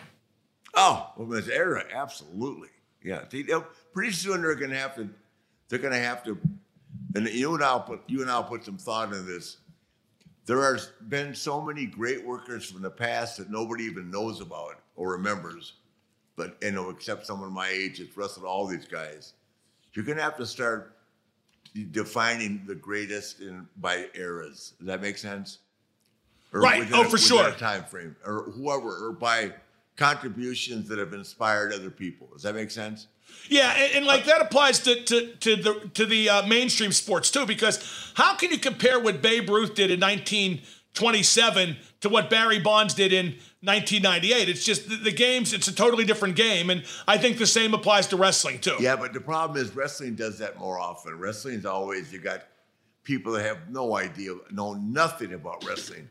Oh, 0.74 1.14
well, 1.16 1.30
his 1.38 1.48
era, 1.48 1.86
absolutely. 1.94 2.70
Yeah, 3.02 3.24
pretty 3.94 4.12
soon 4.12 4.42
they're 4.42 4.56
gonna 4.56 4.76
have 4.78 4.96
to. 4.96 5.10
They're 5.70 5.80
gonna 5.80 5.98
have 5.98 6.24
to, 6.26 6.38
and 7.16 7.28
you 7.28 7.54
and 7.56 7.64
I'll 7.64 7.80
put 7.82 8.02
you 8.08 8.22
and 8.22 8.30
I'll 8.30 8.44
put 8.44 8.64
some 8.66 8.78
thought 8.78 9.10
into 9.10 9.22
this. 9.22 9.58
There 10.46 10.62
has 10.74 10.92
been 11.08 11.34
so 11.34 11.62
many 11.62 11.86
great 11.86 12.26
workers 12.26 12.70
from 12.70 12.82
the 12.82 12.90
past 12.90 13.38
that 13.38 13.50
nobody 13.50 13.86
even 13.86 14.12
knows 14.12 14.42
about 14.42 14.82
or 14.96 15.12
remembers, 15.12 15.74
but 16.36 16.58
you 16.62 16.72
know, 16.72 16.90
except 16.90 17.26
someone 17.26 17.52
my 17.54 17.70
age 17.70 18.00
that's 18.00 18.16
wrestled 18.18 18.46
all 18.46 18.68
these 18.68 18.86
guys. 18.86 19.34
You're 19.94 20.06
gonna 20.06 20.22
have 20.22 20.38
to 20.38 20.46
start 20.46 20.98
defining 21.92 22.64
the 22.68 22.76
greatest 22.76 23.40
in 23.42 23.68
by 23.78 24.08
eras. 24.16 24.74
Does 24.80 24.88
that 24.88 25.02
make 25.02 25.18
sense? 25.18 25.60
Or 26.52 26.62
Right. 26.62 26.88
Oh, 26.94 27.02
a- 27.04 27.10
for 27.10 27.18
sure. 27.18 27.52
Time 27.52 27.84
frame, 27.86 28.16
or 28.26 28.44
whoever, 28.52 29.08
or 29.08 29.12
by 29.14 29.54
contributions 29.96 30.88
that 30.90 31.00
have 31.00 31.14
inspired 31.14 31.74
other 31.74 31.90
people. 31.90 32.28
Does 32.34 32.44
that 32.44 32.54
make 32.56 32.70
sense? 32.72 33.08
Yeah, 33.50 33.74
and, 33.78 33.98
and 33.98 34.06
like 34.06 34.26
that 34.26 34.42
applies 34.42 34.80
to 34.80 35.04
to, 35.04 35.36
to 35.36 35.56
the 35.56 35.90
to 35.94 36.06
the 36.06 36.30
uh, 36.30 36.48
mainstream 36.48 36.92
sports 36.92 37.30
too, 37.30 37.46
because 37.46 38.12
how 38.16 38.36
can 38.36 38.52
you 38.52 38.58
compare 38.58 39.00
what 39.00 39.22
Babe 39.22 39.50
Ruth 39.50 39.76
did 39.76 39.92
in 39.92 40.00
1927 40.00 41.78
to 42.02 42.10
what 42.10 42.30
Barry 42.30 42.60
Bonds 42.60 42.94
did 42.94 43.14
in 43.14 43.36
1998? 43.62 44.50
It's 44.50 44.64
just 44.64 44.90
the, 44.90 44.96
the 44.96 45.12
games; 45.12 45.54
it's 45.54 45.68
a 45.68 45.76
totally 45.76 46.06
different 46.06 46.36
game, 46.36 46.70
and 46.70 46.84
I 47.08 47.18
think 47.18 47.38
the 47.38 47.48
same 47.48 47.74
applies 47.74 48.08
to 48.08 48.18
wrestling 48.18 48.60
too. 48.60 48.78
Yeah, 48.80 48.96
but 48.96 49.14
the 49.14 49.22
problem 49.22 49.62
is 49.62 49.76
wrestling 49.76 50.16
does 50.16 50.40
that 50.40 50.58
more 50.58 50.80
often. 50.80 51.20
Wrestling's 51.20 51.66
always 51.66 52.12
you 52.14 52.20
got 52.20 52.44
people 53.04 53.34
that 53.34 53.46
have 53.46 53.70
no 53.70 53.96
idea, 53.98 54.36
know 54.52 54.74
nothing 54.74 55.34
about 55.34 55.66
wrestling, 55.66 56.10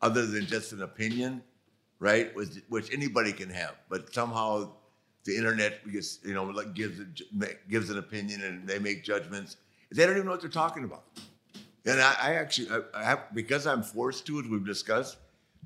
other 0.00 0.26
than 0.26 0.46
just 0.46 0.72
an 0.72 0.82
opinion, 0.82 1.42
right? 1.98 2.34
Which, 2.34 2.48
which 2.68 2.92
anybody 2.92 3.32
can 3.32 3.50
have, 3.50 3.76
but 3.88 4.12
somehow 4.12 4.72
the 5.24 5.36
internet 5.36 5.80
you 5.84 6.34
know 6.34 6.44
like 6.44 6.74
gives 6.74 7.00
gives 7.68 7.90
an 7.90 7.98
opinion 7.98 8.42
and 8.42 8.66
they 8.66 8.78
make 8.78 9.04
judgments. 9.04 9.56
They 9.92 10.06
don't 10.06 10.14
even 10.14 10.26
know 10.26 10.32
what 10.32 10.40
they're 10.40 10.50
talking 10.50 10.84
about. 10.84 11.04
And 11.84 12.00
I, 12.00 12.14
I 12.20 12.34
actually, 12.34 12.70
I, 12.70 13.00
I 13.00 13.04
have, 13.04 13.34
because 13.34 13.66
I'm 13.66 13.82
forced 13.82 14.26
to, 14.26 14.38
as 14.38 14.46
we've 14.46 14.64
discussed, 14.64 15.16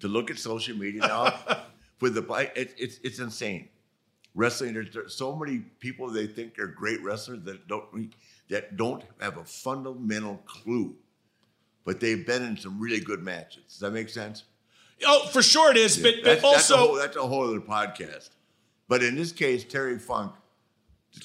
to 0.00 0.08
look 0.08 0.30
at 0.30 0.38
social 0.38 0.76
media 0.76 1.00
now. 1.00 1.34
with 2.00 2.14
the 2.14 2.50
it, 2.54 2.74
it's 2.76 2.98
it's 3.02 3.18
insane. 3.18 3.68
Wrestling, 4.34 4.74
there's, 4.74 4.92
there's 4.92 5.14
so 5.14 5.34
many 5.34 5.58
people 5.78 6.10
they 6.10 6.26
think 6.26 6.58
are 6.58 6.66
great 6.66 7.02
wrestlers 7.02 7.42
that 7.44 7.66
don't 7.66 8.14
that 8.50 8.76
don't 8.76 9.02
have 9.20 9.38
a 9.38 9.44
fundamental 9.44 10.36
clue, 10.44 10.94
but 11.84 12.00
they've 12.00 12.26
been 12.26 12.42
in 12.42 12.56
some 12.56 12.78
really 12.78 13.00
good 13.00 13.22
matches. 13.22 13.64
Does 13.68 13.78
that 13.78 13.92
make 13.92 14.08
sense? 14.08 14.44
Oh, 15.06 15.26
for 15.28 15.42
sure 15.42 15.70
it 15.70 15.76
is, 15.76 15.96
but, 15.96 16.16
but 16.22 16.24
That's, 16.24 16.42
that's, 16.42 16.70
a 16.70 16.74
also 16.74 16.76
whole, 16.76 16.96
that's 16.96 17.16
a 17.16 17.22
whole 17.22 17.48
other 17.48 17.60
podcast. 17.60 18.30
But 18.88 19.02
in 19.02 19.16
this 19.16 19.32
case, 19.32 19.64
Terry 19.64 19.98
Funk, 19.98 20.32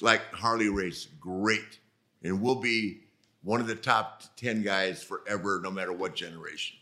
like 0.00 0.22
Harley 0.32 0.68
Race, 0.68 1.08
great, 1.20 1.78
and 2.22 2.40
will 2.40 2.56
be 2.56 3.00
one 3.42 3.60
of 3.60 3.66
the 3.66 3.74
top 3.74 4.22
ten 4.36 4.62
guys 4.62 5.02
forever, 5.02 5.60
no 5.62 5.70
matter 5.70 5.92
what 5.92 6.14
generation. 6.14 6.76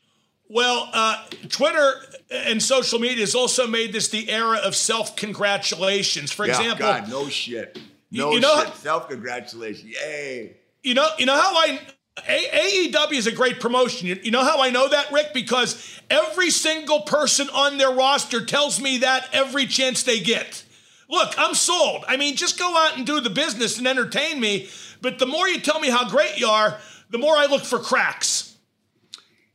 Well, 0.50 0.88
uh, 0.92 1.26
Twitter 1.50 1.92
and 2.30 2.62
social 2.62 2.98
media 2.98 3.20
has 3.20 3.34
also 3.34 3.66
made 3.66 3.92
this 3.92 4.08
the 4.08 4.30
era 4.30 4.58
of 4.58 4.74
self 4.74 5.16
congratulations. 5.16 6.32
For 6.32 6.46
yeah, 6.46 6.52
example, 6.52 6.86
God, 6.86 7.10
no 7.10 7.28
shit, 7.28 7.78
no 8.10 8.32
you 8.32 8.40
know 8.40 8.64
shit. 8.64 8.74
Self 8.76 9.08
congratulations, 9.08 9.84
yay! 9.84 10.56
you 10.82 10.94
know, 10.94 11.08
you 11.18 11.26
know 11.26 11.34
how 11.38 11.54
I 11.54 11.80
A- 12.26 12.90
AEW 12.92 13.12
is 13.12 13.26
a 13.26 13.32
great 13.32 13.60
promotion. 13.60 14.08
You, 14.08 14.18
you 14.22 14.30
know 14.30 14.42
how 14.42 14.60
I 14.62 14.70
know 14.70 14.88
that, 14.88 15.12
Rick? 15.12 15.34
Because 15.34 16.00
every 16.08 16.50
single 16.50 17.00
person 17.00 17.48
on 17.50 17.78
their 17.78 17.90
roster 17.92 18.44
tells 18.44 18.80
me 18.80 18.98
that 18.98 19.28
every 19.32 19.66
chance 19.66 20.02
they 20.02 20.20
get. 20.20 20.64
Look, 21.08 21.34
I'm 21.38 21.54
sold. 21.54 22.04
I 22.06 22.16
mean, 22.16 22.36
just 22.36 22.58
go 22.58 22.76
out 22.76 22.96
and 22.96 23.06
do 23.06 23.20
the 23.20 23.30
business 23.30 23.78
and 23.78 23.86
entertain 23.86 24.40
me. 24.40 24.68
But 25.00 25.18
the 25.18 25.26
more 25.26 25.48
you 25.48 25.60
tell 25.60 25.80
me 25.80 25.88
how 25.88 26.08
great 26.08 26.38
you 26.38 26.46
are, 26.48 26.78
the 27.10 27.18
more 27.18 27.34
I 27.36 27.46
look 27.46 27.64
for 27.64 27.78
cracks. 27.78 28.48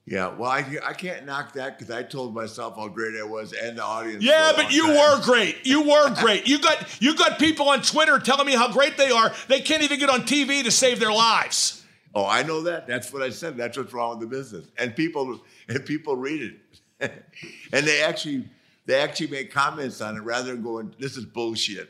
Yeah, 0.05 0.35
well, 0.35 0.51
I, 0.51 0.65
I 0.83 0.93
can't 0.93 1.25
knock 1.25 1.53
that 1.53 1.77
because 1.79 1.93
I 1.93 2.03
told 2.03 2.33
myself 2.33 2.75
how 2.75 2.89
great 2.89 3.15
I 3.17 3.23
was 3.23 3.53
and 3.53 3.77
the 3.77 3.83
audience. 3.83 4.21
Yeah, 4.21 4.51
but 4.53 4.73
you 4.73 4.87
time. 4.87 4.95
were 4.95 5.23
great. 5.23 5.65
You 5.65 5.81
were 5.81 6.13
great. 6.21 6.45
You 6.45 6.59
got 6.59 7.01
you 7.01 7.15
got 7.15 7.39
people 7.39 7.69
on 7.69 7.81
Twitter 7.81 8.19
telling 8.19 8.45
me 8.45 8.53
how 8.53 8.71
great 8.71 8.97
they 8.97 9.11
are. 9.11 9.31
They 9.47 9.61
can't 9.61 9.81
even 9.81 9.99
get 9.99 10.09
on 10.09 10.21
TV 10.21 10.63
to 10.63 10.71
save 10.71 10.99
their 10.99 11.13
lives. 11.13 11.85
Oh, 12.13 12.25
I 12.25 12.43
know 12.43 12.61
that. 12.63 12.85
That's 12.85 13.13
what 13.13 13.21
I 13.21 13.29
said. 13.29 13.55
That's 13.55 13.77
what's 13.77 13.93
wrong 13.93 14.19
with 14.19 14.29
the 14.29 14.35
business. 14.35 14.65
And 14.77 14.93
people 14.93 15.39
and 15.69 15.85
people 15.85 16.17
read 16.17 16.53
it. 16.99 17.13
and 17.71 17.85
they 17.85 18.01
actually 18.01 18.49
they 18.85 18.95
actually 18.99 19.27
make 19.27 19.51
comments 19.51 20.01
on 20.01 20.17
it 20.17 20.21
rather 20.21 20.51
than 20.53 20.63
going, 20.63 20.93
this 20.99 21.17
is 21.17 21.25
bullshit. 21.25 21.89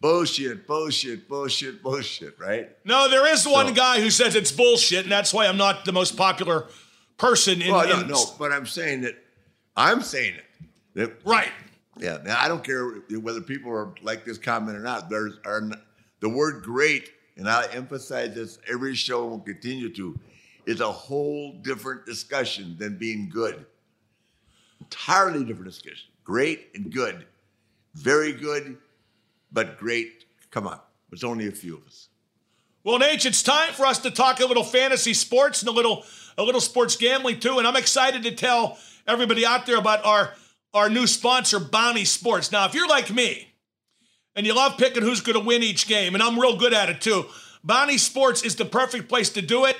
Bullshit, 0.00 0.66
bullshit, 0.66 1.28
bullshit, 1.28 1.82
bullshit, 1.82 2.36
right? 2.38 2.70
No, 2.84 3.08
there 3.08 3.26
is 3.32 3.46
one 3.46 3.68
So- 3.68 3.74
guy 3.74 4.00
who 4.00 4.10
says 4.10 4.34
it's 4.34 4.50
bullshit, 4.50 5.04
and 5.04 5.12
that's 5.12 5.32
why 5.32 5.46
I'm 5.46 5.56
not 5.56 5.84
the 5.84 5.92
most 5.92 6.16
popular 6.16 6.66
person 7.18 7.62
in. 7.62 7.70
Well, 7.72 7.86
no, 7.88 8.00
in- 8.00 8.08
no, 8.08 8.24
but 8.38 8.50
I'm 8.52 8.66
saying 8.66 9.02
that 9.02 9.14
I'm 9.76 10.02
saying 10.02 10.34
it. 10.34 10.44
That, 10.94 11.24
Right. 11.24 11.52
yeah, 11.98 12.18
now 12.24 12.38
I 12.40 12.48
don't 12.48 12.62
care 12.64 12.88
whether 13.20 13.40
people 13.40 13.70
are 13.72 13.94
like 14.02 14.24
this 14.24 14.38
comment 14.38 14.76
or 14.76 14.80
not. 14.82 15.08
There's 15.08 15.34
are 15.44 15.70
the 16.20 16.28
word 16.28 16.62
great, 16.64 17.10
and 17.36 17.48
I 17.48 17.66
emphasize 17.72 18.34
this 18.34 18.58
every 18.68 18.94
show 18.96 19.22
and 19.22 19.30
will 19.30 19.38
continue 19.40 19.88
to, 19.94 20.18
is 20.66 20.80
a 20.80 20.90
whole 20.92 21.52
different 21.62 22.04
discussion 22.06 22.76
than 22.78 22.98
being 22.98 23.28
good. 23.30 23.64
Entirely 24.80 25.44
different 25.44 25.70
discussion. 25.70 26.08
Great 26.24 26.68
and 26.74 26.92
good. 26.92 27.26
Very 27.94 28.32
good, 28.32 28.78
but 29.52 29.78
great. 29.78 30.24
Come 30.50 30.66
on. 30.66 30.80
There's 31.10 31.24
only 31.24 31.46
a 31.48 31.52
few 31.52 31.76
of 31.76 31.86
us. 31.86 32.08
Well, 32.84 32.98
Naitch, 32.98 33.26
it's 33.26 33.42
time 33.42 33.72
for 33.74 33.86
us 33.86 33.98
to 34.00 34.10
talk 34.10 34.40
a 34.40 34.46
little 34.46 34.64
fantasy 34.64 35.14
sports 35.14 35.60
and 35.60 35.68
a 35.68 35.72
little 35.72 36.04
a 36.36 36.42
little 36.42 36.60
sports 36.60 36.96
gambling 36.96 37.38
too. 37.38 37.58
And 37.58 37.66
I'm 37.66 37.76
excited 37.76 38.22
to 38.24 38.32
tell 38.32 38.78
everybody 39.06 39.44
out 39.44 39.66
there 39.66 39.76
about 39.76 40.04
our 40.04 40.32
our 40.74 40.88
new 40.88 41.06
sponsor, 41.06 41.60
Bounty 41.60 42.04
Sports. 42.04 42.50
Now, 42.50 42.64
if 42.64 42.74
you're 42.74 42.88
like 42.88 43.12
me 43.12 43.52
and 44.34 44.46
you 44.46 44.54
love 44.54 44.78
picking 44.78 45.02
who's 45.02 45.20
going 45.20 45.38
to 45.38 45.44
win 45.44 45.62
each 45.62 45.86
game, 45.86 46.14
and 46.14 46.22
I'm 46.22 46.38
real 46.40 46.56
good 46.56 46.72
at 46.72 46.88
it 46.88 47.00
too, 47.00 47.26
Bounty 47.62 47.98
Sports 47.98 48.42
is 48.42 48.56
the 48.56 48.64
perfect 48.64 49.08
place 49.08 49.30
to 49.30 49.42
do 49.42 49.66
it. 49.66 49.76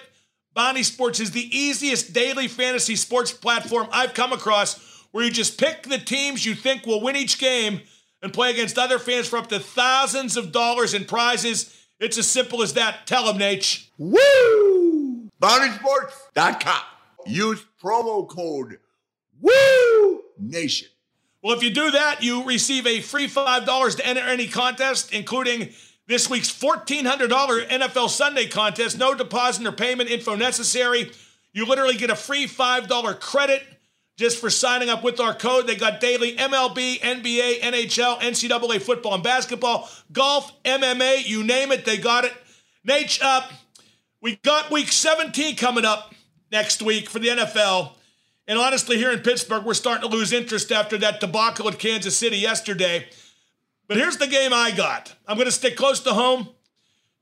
Bounty 0.55 0.83
Sports 0.83 1.19
is 1.19 1.31
the 1.31 1.57
easiest 1.57 2.13
daily 2.13 2.47
fantasy 2.47 2.95
sports 2.95 3.33
platform 3.33 3.89
I've 3.91 4.13
come 4.13 4.33
across 4.33 4.75
where 5.13 5.25
you 5.25 5.31
just 5.31 5.59
pick 5.59 5.85
the 5.85 5.99
teams 5.99 6.45
you 6.45 6.55
think 6.55 6.85
will 6.85 7.01
win 7.01 7.17
each 7.17 7.39
game 7.39 7.83
and 8.21 8.33
play 8.33 8.51
against 8.51 8.79
other 8.79 8.99
fans 8.99 9.29
for 9.29 9.39
up 9.39 9.49
to 9.49 9.61
thousands 9.61 10.37
of 10.37 10.53
dollars 10.53 10.95
in 10.95 11.05
prizes. 11.05 11.77
It's 12.01 12.19
as 12.19 12.27
simple 12.27 12.63
as 12.63 12.75
that. 12.75 13.07
Tell 13.07 13.27
them, 13.27 13.39
Naitch. 13.39 13.89
Woo! 13.99 15.31
BountySports.com. 15.41 16.83
Use 17.27 17.65
promo 17.83 18.29
code 18.29 18.79
WOO 19.41 20.21
Nation. 20.39 20.89
Well, 21.43 21.57
if 21.57 21.63
you 21.63 21.71
do 21.71 21.91
that, 21.91 22.23
you 22.23 22.45
receive 22.45 22.87
a 22.87 23.01
free 23.01 23.29
$5 23.29 23.97
to 23.97 24.07
enter 24.07 24.21
any 24.21 24.47
contest, 24.47 25.13
including 25.13 25.71
this 26.07 26.31
week's 26.31 26.51
$1,400 26.51 27.69
NFL 27.69 28.09
Sunday 28.09 28.47
contest. 28.47 28.99
No 28.99 29.15
deposit 29.15 29.67
or 29.67 29.73
payment 29.73 30.11
info 30.11 30.37
necessary. 30.37 31.11
You 31.53 31.67
literally 31.67 31.97
get 31.97 32.11
a 32.11 32.17
free 32.17 32.47
$5 32.47 33.21
credit 33.21 33.63
just 34.17 34.39
for 34.39 34.51
signing 34.51 34.89
up 34.89 35.03
with 35.03 35.21
our 35.21 35.35
code. 35.35 35.67
They 35.67 35.77
got 35.77 36.01
daily 36.01 36.37
MLB, 36.37 37.01
NBA, 37.01 37.61
NHL, 37.61 38.21
NCAA 38.21 38.81
football 38.81 39.15
and 39.15 39.23
basketball, 39.23 39.89
golf, 40.13 40.53
MMA, 40.65 41.27
you 41.27 41.43
name 41.43 41.73
it, 41.73 41.85
they 41.85 41.97
got 41.97 42.25
it. 42.25 42.33
Naitch, 42.87 43.21
uh, 43.23 43.43
we 44.21 44.37
got 44.37 44.71
week 44.71 44.93
17 44.93 45.57
coming 45.57 45.85
up 45.85 46.15
next 46.51 46.83
week 46.83 47.09
for 47.09 47.19
the 47.19 47.29
NFL. 47.29 47.93
And 48.47 48.59
honestly, 48.59 48.97
here 48.97 49.13
in 49.13 49.21
Pittsburgh, 49.21 49.65
we're 49.65 49.75
starting 49.75 50.09
to 50.09 50.15
lose 50.15 50.33
interest 50.33 50.73
after 50.73 50.99
that 50.99 51.21
debacle 51.21 51.69
at 51.69 51.79
Kansas 51.79 52.17
City 52.17 52.37
yesterday. 52.37 53.09
But 53.89 53.97
here's 53.97 54.17
the 54.17 54.27
game 54.27 54.53
I 54.53 54.71
got. 54.71 55.15
I'm 55.27 55.37
going 55.37 55.47
to 55.47 55.53
stick 55.53 55.77
close 55.77 56.01
to 56.01 56.13
home. 56.13 56.49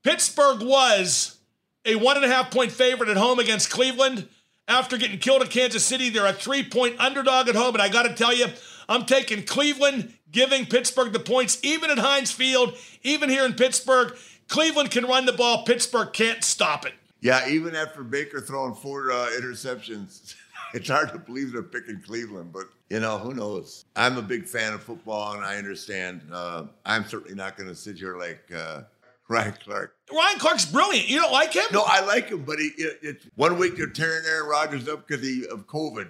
Pittsburgh 0.03 0.61
was 0.61 1.37
a 1.85 1.95
one 1.95 2.15
and 2.15 2.25
a 2.25 2.27
half 2.27 2.51
point 2.51 2.71
favorite 2.71 3.09
at 3.09 3.17
home 3.17 3.39
against 3.39 3.69
Cleveland. 3.69 4.27
After 4.71 4.95
getting 4.95 5.19
killed 5.19 5.41
at 5.41 5.49
Kansas 5.49 5.83
City, 5.83 6.09
they're 6.09 6.25
a 6.25 6.31
three 6.31 6.63
point 6.63 6.97
underdog 6.97 7.49
at 7.49 7.55
home. 7.55 7.75
And 7.75 7.81
I 7.81 7.89
got 7.89 8.03
to 8.03 8.13
tell 8.13 8.33
you, 8.33 8.45
I'm 8.87 9.05
taking 9.05 9.43
Cleveland, 9.43 10.13
giving 10.31 10.65
Pittsburgh 10.65 11.11
the 11.11 11.19
points, 11.19 11.59
even 11.61 11.89
at 11.89 11.97
Heinz 11.97 12.31
Field, 12.31 12.77
even 13.03 13.29
here 13.29 13.43
in 13.43 13.53
Pittsburgh. 13.53 14.15
Cleveland 14.47 14.89
can 14.89 15.03
run 15.05 15.25
the 15.25 15.33
ball. 15.33 15.65
Pittsburgh 15.65 16.13
can't 16.13 16.41
stop 16.41 16.85
it. 16.85 16.93
Yeah, 17.19 17.49
even 17.49 17.75
after 17.75 18.01
Baker 18.01 18.39
throwing 18.39 18.73
four 18.73 19.11
uh, 19.11 19.27
interceptions, 19.37 20.35
it's 20.73 20.87
hard 20.87 21.11
to 21.11 21.19
believe 21.19 21.51
they're 21.51 21.63
picking 21.63 22.01
Cleveland, 22.01 22.53
but 22.53 22.67
you 22.89 23.01
know, 23.01 23.17
who 23.17 23.33
knows? 23.33 23.83
I'm 23.97 24.17
a 24.17 24.21
big 24.21 24.47
fan 24.47 24.71
of 24.73 24.81
football 24.81 25.33
and 25.33 25.43
I 25.43 25.57
understand. 25.57 26.21
Uh, 26.31 26.67
I'm 26.85 27.03
certainly 27.03 27.35
not 27.35 27.57
going 27.57 27.69
to 27.69 27.75
sit 27.75 27.97
here 27.97 28.17
like 28.17 28.49
uh, 28.55 28.83
Ryan 29.31 29.53
Clark. 29.63 29.95
Ryan 30.11 30.39
Clark's 30.39 30.65
brilliant. 30.65 31.09
You 31.09 31.21
don't 31.21 31.31
like 31.31 31.53
him? 31.53 31.63
No, 31.71 31.83
I 31.85 32.05
like 32.05 32.29
him, 32.29 32.43
but 32.43 32.59
he, 32.59 32.67
it, 32.77 32.99
it, 33.01 33.21
one 33.35 33.57
week 33.57 33.77
they're 33.77 33.87
tearing 33.87 34.23
Aaron 34.27 34.49
Rodgers 34.49 34.87
up 34.87 35.07
because 35.07 35.25
of 35.47 35.65
COVID. 35.67 36.09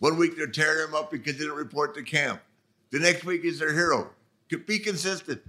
One 0.00 0.18
week 0.18 0.36
they're 0.36 0.46
tearing 0.48 0.88
him 0.88 0.94
up 0.94 1.10
because 1.10 1.34
he 1.34 1.38
didn't 1.40 1.56
report 1.56 1.94
to 1.94 2.02
camp. 2.02 2.40
The 2.90 2.98
next 2.98 3.24
week 3.24 3.42
he's 3.42 3.58
their 3.58 3.72
hero. 3.72 4.10
Be 4.66 4.78
consistent. 4.78 5.42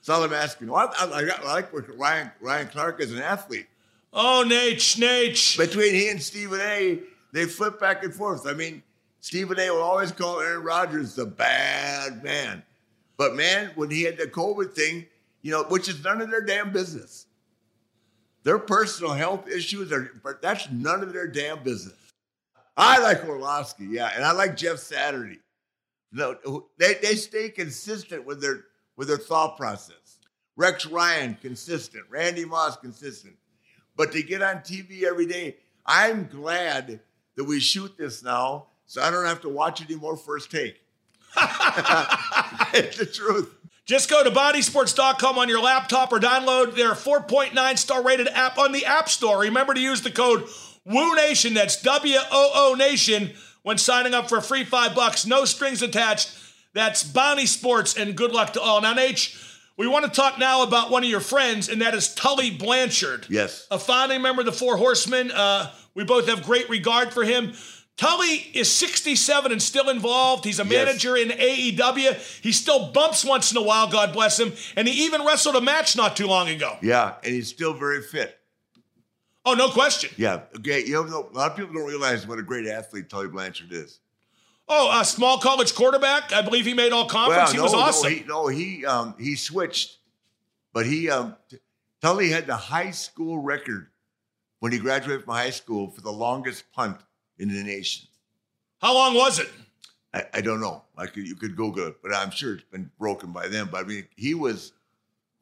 That's 0.00 0.08
all 0.08 0.24
I'm 0.24 0.32
asking. 0.32 0.68
Well, 0.68 0.92
I, 0.98 1.04
I, 1.06 1.30
I 1.42 1.52
like 1.52 1.70
Ryan, 1.98 2.30
Ryan 2.40 2.68
Clark 2.68 3.00
as 3.00 3.12
an 3.12 3.18
athlete. 3.18 3.66
Oh, 4.12 4.44
Naitch, 4.46 4.98
Naitch. 4.98 5.56
Between 5.56 5.94
he 5.94 6.08
and 6.08 6.22
Stephen 6.22 6.60
A., 6.60 7.00
they 7.32 7.46
flip 7.46 7.80
back 7.80 8.04
and 8.04 8.14
forth. 8.14 8.46
I 8.46 8.52
mean, 8.52 8.82
Stephen 9.20 9.58
A. 9.58 9.70
will 9.70 9.80
always 9.80 10.12
call 10.12 10.40
Aaron 10.40 10.62
Rodgers 10.62 11.14
the 11.14 11.24
bad 11.24 12.22
man. 12.22 12.62
But 13.16 13.36
man, 13.36 13.70
when 13.74 13.90
he 13.90 14.02
had 14.02 14.18
the 14.18 14.26
COVID 14.26 14.72
thing, 14.72 15.06
you 15.42 15.50
know, 15.50 15.64
which 15.64 15.88
is 15.88 16.02
none 16.02 16.22
of 16.22 16.30
their 16.30 16.40
damn 16.40 16.72
business. 16.72 17.26
Their 18.44 18.58
personal 18.58 19.12
health 19.12 19.48
issues 19.48 19.92
are, 19.92 20.10
but 20.22 20.42
that's 20.42 20.70
none 20.70 21.02
of 21.02 21.12
their 21.12 21.28
damn 21.28 21.62
business. 21.62 21.94
I 22.76 22.98
like 23.00 23.24
Orlovsky, 23.28 23.86
yeah, 23.86 24.10
and 24.14 24.24
I 24.24 24.32
like 24.32 24.56
Jeff 24.56 24.78
Saturday. 24.78 25.38
No, 26.10 26.36
they, 26.78 26.94
they 26.94 27.14
stay 27.14 27.50
consistent 27.50 28.24
with 28.24 28.40
their 28.40 28.64
with 28.96 29.08
their 29.08 29.18
thought 29.18 29.56
process. 29.56 30.18
Rex 30.56 30.86
Ryan 30.86 31.36
consistent, 31.40 32.04
Randy 32.10 32.44
Moss 32.44 32.76
consistent, 32.76 33.34
but 33.96 34.12
to 34.12 34.22
get 34.22 34.42
on 34.42 34.56
TV 34.56 35.04
every 35.04 35.26
day, 35.26 35.56
I'm 35.86 36.26
glad 36.28 37.00
that 37.36 37.44
we 37.44 37.60
shoot 37.60 37.96
this 37.96 38.22
now, 38.22 38.66
so 38.86 39.02
I 39.02 39.10
don't 39.10 39.24
have 39.24 39.40
to 39.42 39.48
watch 39.48 39.82
anymore 39.82 40.16
first 40.16 40.50
take. 40.50 40.80
it's 42.74 42.98
the 42.98 43.06
truth. 43.06 43.61
Just 43.86 44.08
go 44.08 44.22
to 44.22 44.30
bountysports.com 44.30 45.38
on 45.38 45.48
your 45.48 45.60
laptop 45.60 46.12
or 46.12 46.20
download 46.20 46.76
their 46.76 46.92
4.9 46.92 47.78
star 47.78 48.02
rated 48.02 48.28
app 48.28 48.58
on 48.58 48.72
the 48.72 48.86
App 48.86 49.08
Store. 49.08 49.40
Remember 49.40 49.74
to 49.74 49.80
use 49.80 50.02
the 50.02 50.10
code 50.10 50.48
Woo 50.84 51.14
Nation. 51.16 51.54
That's 51.54 51.80
W 51.82 52.16
O 52.30 52.50
O 52.54 52.74
Nation 52.74 53.32
when 53.62 53.78
signing 53.78 54.14
up 54.14 54.28
for 54.28 54.38
a 54.38 54.42
free 54.42 54.64
five 54.64 54.94
bucks. 54.94 55.26
No 55.26 55.44
strings 55.44 55.82
attached. 55.82 56.38
That's 56.74 57.02
Bounty 57.04 57.46
Sports, 57.46 57.96
and 57.96 58.16
good 58.16 58.32
luck 58.32 58.54
to 58.54 58.60
all. 58.60 58.80
Now, 58.80 58.98
H, 58.98 59.38
we 59.76 59.86
want 59.86 60.04
to 60.06 60.10
talk 60.10 60.38
now 60.38 60.62
about 60.62 60.90
one 60.90 61.04
of 61.04 61.10
your 61.10 61.20
friends, 61.20 61.68
and 61.68 61.82
that 61.82 61.94
is 61.94 62.14
Tully 62.14 62.50
Blanchard. 62.50 63.26
Yes. 63.28 63.66
A 63.70 63.78
founding 63.78 64.22
member 64.22 64.40
of 64.40 64.46
the 64.46 64.52
Four 64.52 64.78
Horsemen. 64.78 65.30
Uh, 65.30 65.70
we 65.94 66.04
both 66.04 66.28
have 66.28 66.42
great 66.44 66.70
regard 66.70 67.12
for 67.12 67.24
him. 67.24 67.52
Tully 67.96 68.50
is 68.54 68.70
67 68.72 69.52
and 69.52 69.62
still 69.62 69.88
involved. 69.88 70.44
He's 70.44 70.58
a 70.58 70.64
manager 70.64 71.16
yes. 71.16 71.30
in 71.30 71.76
AEW. 71.76 72.40
He 72.42 72.52
still 72.52 72.90
bumps 72.90 73.24
once 73.24 73.52
in 73.52 73.58
a 73.58 73.62
while, 73.62 73.88
God 73.88 74.12
bless 74.12 74.40
him. 74.40 74.52
And 74.76 74.88
he 74.88 75.04
even 75.04 75.24
wrestled 75.24 75.56
a 75.56 75.60
match 75.60 75.96
not 75.96 76.16
too 76.16 76.26
long 76.26 76.48
ago. 76.48 76.78
Yeah, 76.82 77.14
and 77.22 77.34
he's 77.34 77.48
still 77.48 77.74
very 77.74 78.02
fit. 78.02 78.38
Oh, 79.44 79.54
no 79.54 79.68
question. 79.68 80.10
Yeah. 80.16 80.42
Okay. 80.56 80.84
You 80.84 81.04
know, 81.04 81.28
a 81.32 81.36
lot 81.36 81.50
of 81.50 81.56
people 81.56 81.74
don't 81.74 81.86
realize 81.86 82.26
what 82.26 82.38
a 82.38 82.42
great 82.42 82.66
athlete 82.66 83.08
Tully 83.08 83.28
Blanchard 83.28 83.72
is. 83.72 83.98
Oh, 84.68 85.00
a 85.00 85.04
small 85.04 85.38
college 85.38 85.74
quarterback. 85.74 86.32
I 86.32 86.42
believe 86.42 86.64
he 86.64 86.74
made 86.74 86.92
all 86.92 87.06
conference. 87.08 87.52
Well, 87.52 87.52
he 87.52 87.60
was 87.60 87.74
awesome. 87.74 88.12
No, 88.12 88.16
he, 88.16 88.24
no, 88.26 88.46
he, 88.46 88.86
um, 88.86 89.14
he 89.18 89.34
switched, 89.34 89.98
but 90.72 90.86
he 90.86 91.10
um, 91.10 91.36
Tully 92.00 92.30
had 92.30 92.46
the 92.46 92.56
high 92.56 92.92
school 92.92 93.38
record 93.38 93.88
when 94.60 94.70
he 94.70 94.78
graduated 94.78 95.24
from 95.24 95.34
high 95.34 95.50
school 95.50 95.90
for 95.90 96.00
the 96.00 96.12
longest 96.12 96.70
punt 96.72 96.98
in 97.38 97.48
the 97.48 97.62
nation. 97.62 98.08
How 98.80 98.94
long 98.94 99.14
was 99.14 99.38
it? 99.38 99.48
I, 100.14 100.24
I 100.34 100.40
don't 100.40 100.60
know. 100.60 100.82
Could, 100.98 101.26
you 101.26 101.34
could 101.34 101.56
Google 101.56 101.88
it, 101.88 101.96
but 102.02 102.14
I'm 102.14 102.30
sure 102.30 102.54
it's 102.54 102.64
been 102.64 102.90
broken 102.98 103.32
by 103.32 103.48
then. 103.48 103.68
But 103.70 103.84
I 103.84 103.88
mean, 103.88 104.06
he 104.16 104.34
was 104.34 104.72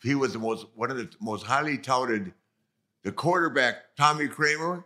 he 0.02 0.14
was 0.14 0.32
the 0.32 0.38
most 0.38 0.66
one 0.74 0.90
of 0.90 0.96
the 0.96 1.10
most 1.20 1.44
highly 1.44 1.78
touted. 1.78 2.32
The 3.02 3.12
quarterback 3.12 3.96
Tommy 3.96 4.28
Kramer 4.28 4.84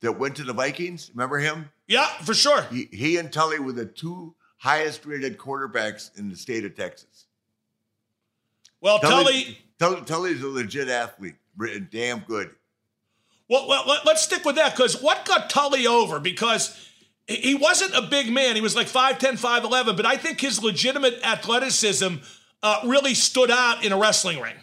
that 0.00 0.18
went 0.18 0.36
to 0.36 0.44
the 0.44 0.52
Vikings. 0.52 1.10
Remember 1.12 1.38
him? 1.38 1.70
Yeah, 1.86 2.06
for 2.22 2.34
sure. 2.34 2.62
He, 2.70 2.88
he 2.92 3.16
and 3.16 3.32
Tully 3.32 3.58
were 3.58 3.72
the 3.72 3.86
two 3.86 4.34
highest 4.58 5.06
rated 5.06 5.38
quarterbacks 5.38 6.16
in 6.18 6.28
the 6.28 6.36
state 6.36 6.64
of 6.64 6.76
Texas. 6.76 7.26
Well, 8.80 8.98
Tully, 8.98 9.58
Tully 9.78 10.02
Tully's 10.02 10.42
a 10.42 10.48
legit 10.48 10.88
athlete, 10.88 11.34
damn 11.90 12.20
good. 12.20 12.50
Well, 13.50 13.68
well 13.68 13.84
let's 14.06 14.22
stick 14.22 14.44
with 14.44 14.56
that 14.56 14.74
because 14.76 15.02
what 15.02 15.26
got 15.26 15.50
Tully 15.50 15.86
over? 15.86 16.20
Because 16.20 16.88
he 17.26 17.54
wasn't 17.54 17.94
a 17.94 18.02
big 18.02 18.32
man. 18.32 18.54
He 18.54 18.62
was 18.62 18.76
like 18.76 18.86
5'10, 18.86 19.38
5'11, 19.38 19.96
but 19.96 20.06
I 20.06 20.16
think 20.16 20.40
his 20.40 20.62
legitimate 20.62 21.18
athleticism 21.24 22.16
uh, 22.62 22.80
really 22.84 23.14
stood 23.14 23.50
out 23.50 23.84
in 23.84 23.90
a 23.92 23.98
wrestling 23.98 24.40
ring. 24.40 24.54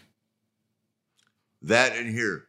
That 1.62 1.98
and 1.98 2.10
here. 2.10 2.46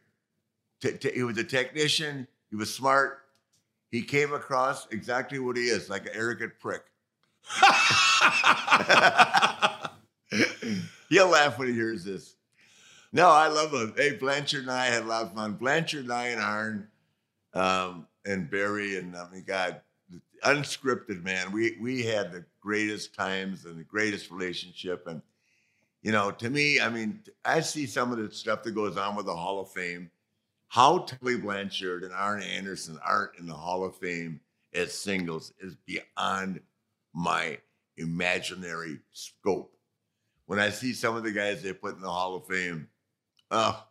T- 0.81 0.93
t- 0.93 1.11
he 1.13 1.23
was 1.23 1.37
a 1.37 1.43
technician, 1.43 2.25
he 2.49 2.55
was 2.55 2.73
smart. 2.73 3.19
He 3.91 4.01
came 4.01 4.33
across 4.33 4.87
exactly 4.91 5.39
what 5.39 5.57
he 5.57 5.63
is 5.63 5.89
like 5.89 6.03
an 6.03 6.11
arrogant 6.13 6.53
prick. 6.59 6.83
He'll 11.09 11.27
laugh 11.27 11.57
when 11.59 11.67
he 11.67 11.73
hears 11.73 12.05
this. 12.05 12.35
No, 13.11 13.29
I 13.29 13.47
love 13.47 13.73
him. 13.73 13.93
Hey, 13.97 14.15
Blanchard 14.15 14.61
and 14.61 14.71
I 14.71 14.85
had 14.85 15.03
a 15.03 15.07
lot 15.07 15.23
of 15.23 15.33
fun. 15.33 15.53
Blanchard 15.53 16.03
and 16.03 16.13
I 16.13 16.27
and 16.27 16.41
Arn 16.41 16.87
um, 17.53 18.07
and 18.25 18.49
Barry 18.49 18.97
and 18.97 19.15
I 19.15 19.29
mean, 19.29 19.43
God, 19.47 19.81
unscripted 20.43 21.23
man. 21.23 21.51
We 21.51 21.77
we 21.81 22.03
had 22.03 22.31
the 22.31 22.45
greatest 22.61 23.15
times 23.15 23.65
and 23.65 23.79
the 23.79 23.83
greatest 23.83 24.29
relationship. 24.29 25.07
And 25.07 25.21
you 26.03 26.11
know, 26.11 26.31
to 26.31 26.49
me, 26.49 26.79
I 26.79 26.89
mean, 26.89 27.21
I 27.43 27.61
see 27.61 27.87
some 27.87 28.11
of 28.11 28.19
the 28.19 28.31
stuff 28.31 28.63
that 28.63 28.71
goes 28.71 28.95
on 28.97 29.15
with 29.15 29.25
the 29.25 29.35
Hall 29.35 29.59
of 29.59 29.71
Fame. 29.71 30.11
How 30.67 30.99
Tully 30.99 31.37
Blanchard 31.37 32.03
and 32.03 32.13
Arn 32.13 32.43
Anderson 32.43 32.99
aren't 33.03 33.39
in 33.39 33.47
the 33.47 33.55
Hall 33.55 33.83
of 33.83 33.95
Fame 33.97 34.39
as 34.73 34.93
singles 34.93 35.51
is 35.59 35.75
beyond 35.87 36.61
my 37.13 37.57
imaginary 37.97 38.99
scope. 39.11 39.73
when 40.45 40.59
I 40.59 40.69
see 40.69 40.93
some 40.93 41.15
of 41.15 41.23
the 41.23 41.31
guys 41.31 41.61
they 41.61 41.73
put 41.73 41.95
in 41.95 42.01
the 42.01 42.09
Hall 42.09 42.35
of 42.35 42.45
Fame, 42.47 42.87
oh, 43.51 43.83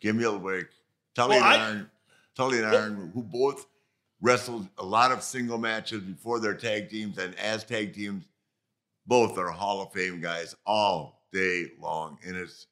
give 0.00 0.16
me 0.16 0.24
a 0.24 0.32
break. 0.32 0.66
Tully 1.14 1.36
Well, 1.36 1.44
and 1.52 1.62
I- 1.62 1.66
Arn, 1.66 1.90
Tully 2.36 2.58
and 2.58 2.66
Arn, 2.66 3.10
who 3.14 3.22
both 3.22 3.66
wrestled 4.20 4.68
a 4.78 4.84
lot 4.84 5.12
of 5.12 5.22
single 5.22 5.58
matches 5.58 6.00
before 6.02 6.40
their 6.40 6.54
tag 6.54 6.88
teams 6.88 7.18
and 7.18 7.34
as 7.38 7.64
tag 7.64 7.92
teams, 7.94 8.24
both 9.06 9.36
are 9.36 9.50
Hall 9.50 9.82
of 9.82 9.92
Fame 9.92 10.20
guys 10.20 10.54
all 10.64 11.26
day 11.32 11.66
long. 11.80 12.18
And 12.24 12.36
it's, 12.36 12.68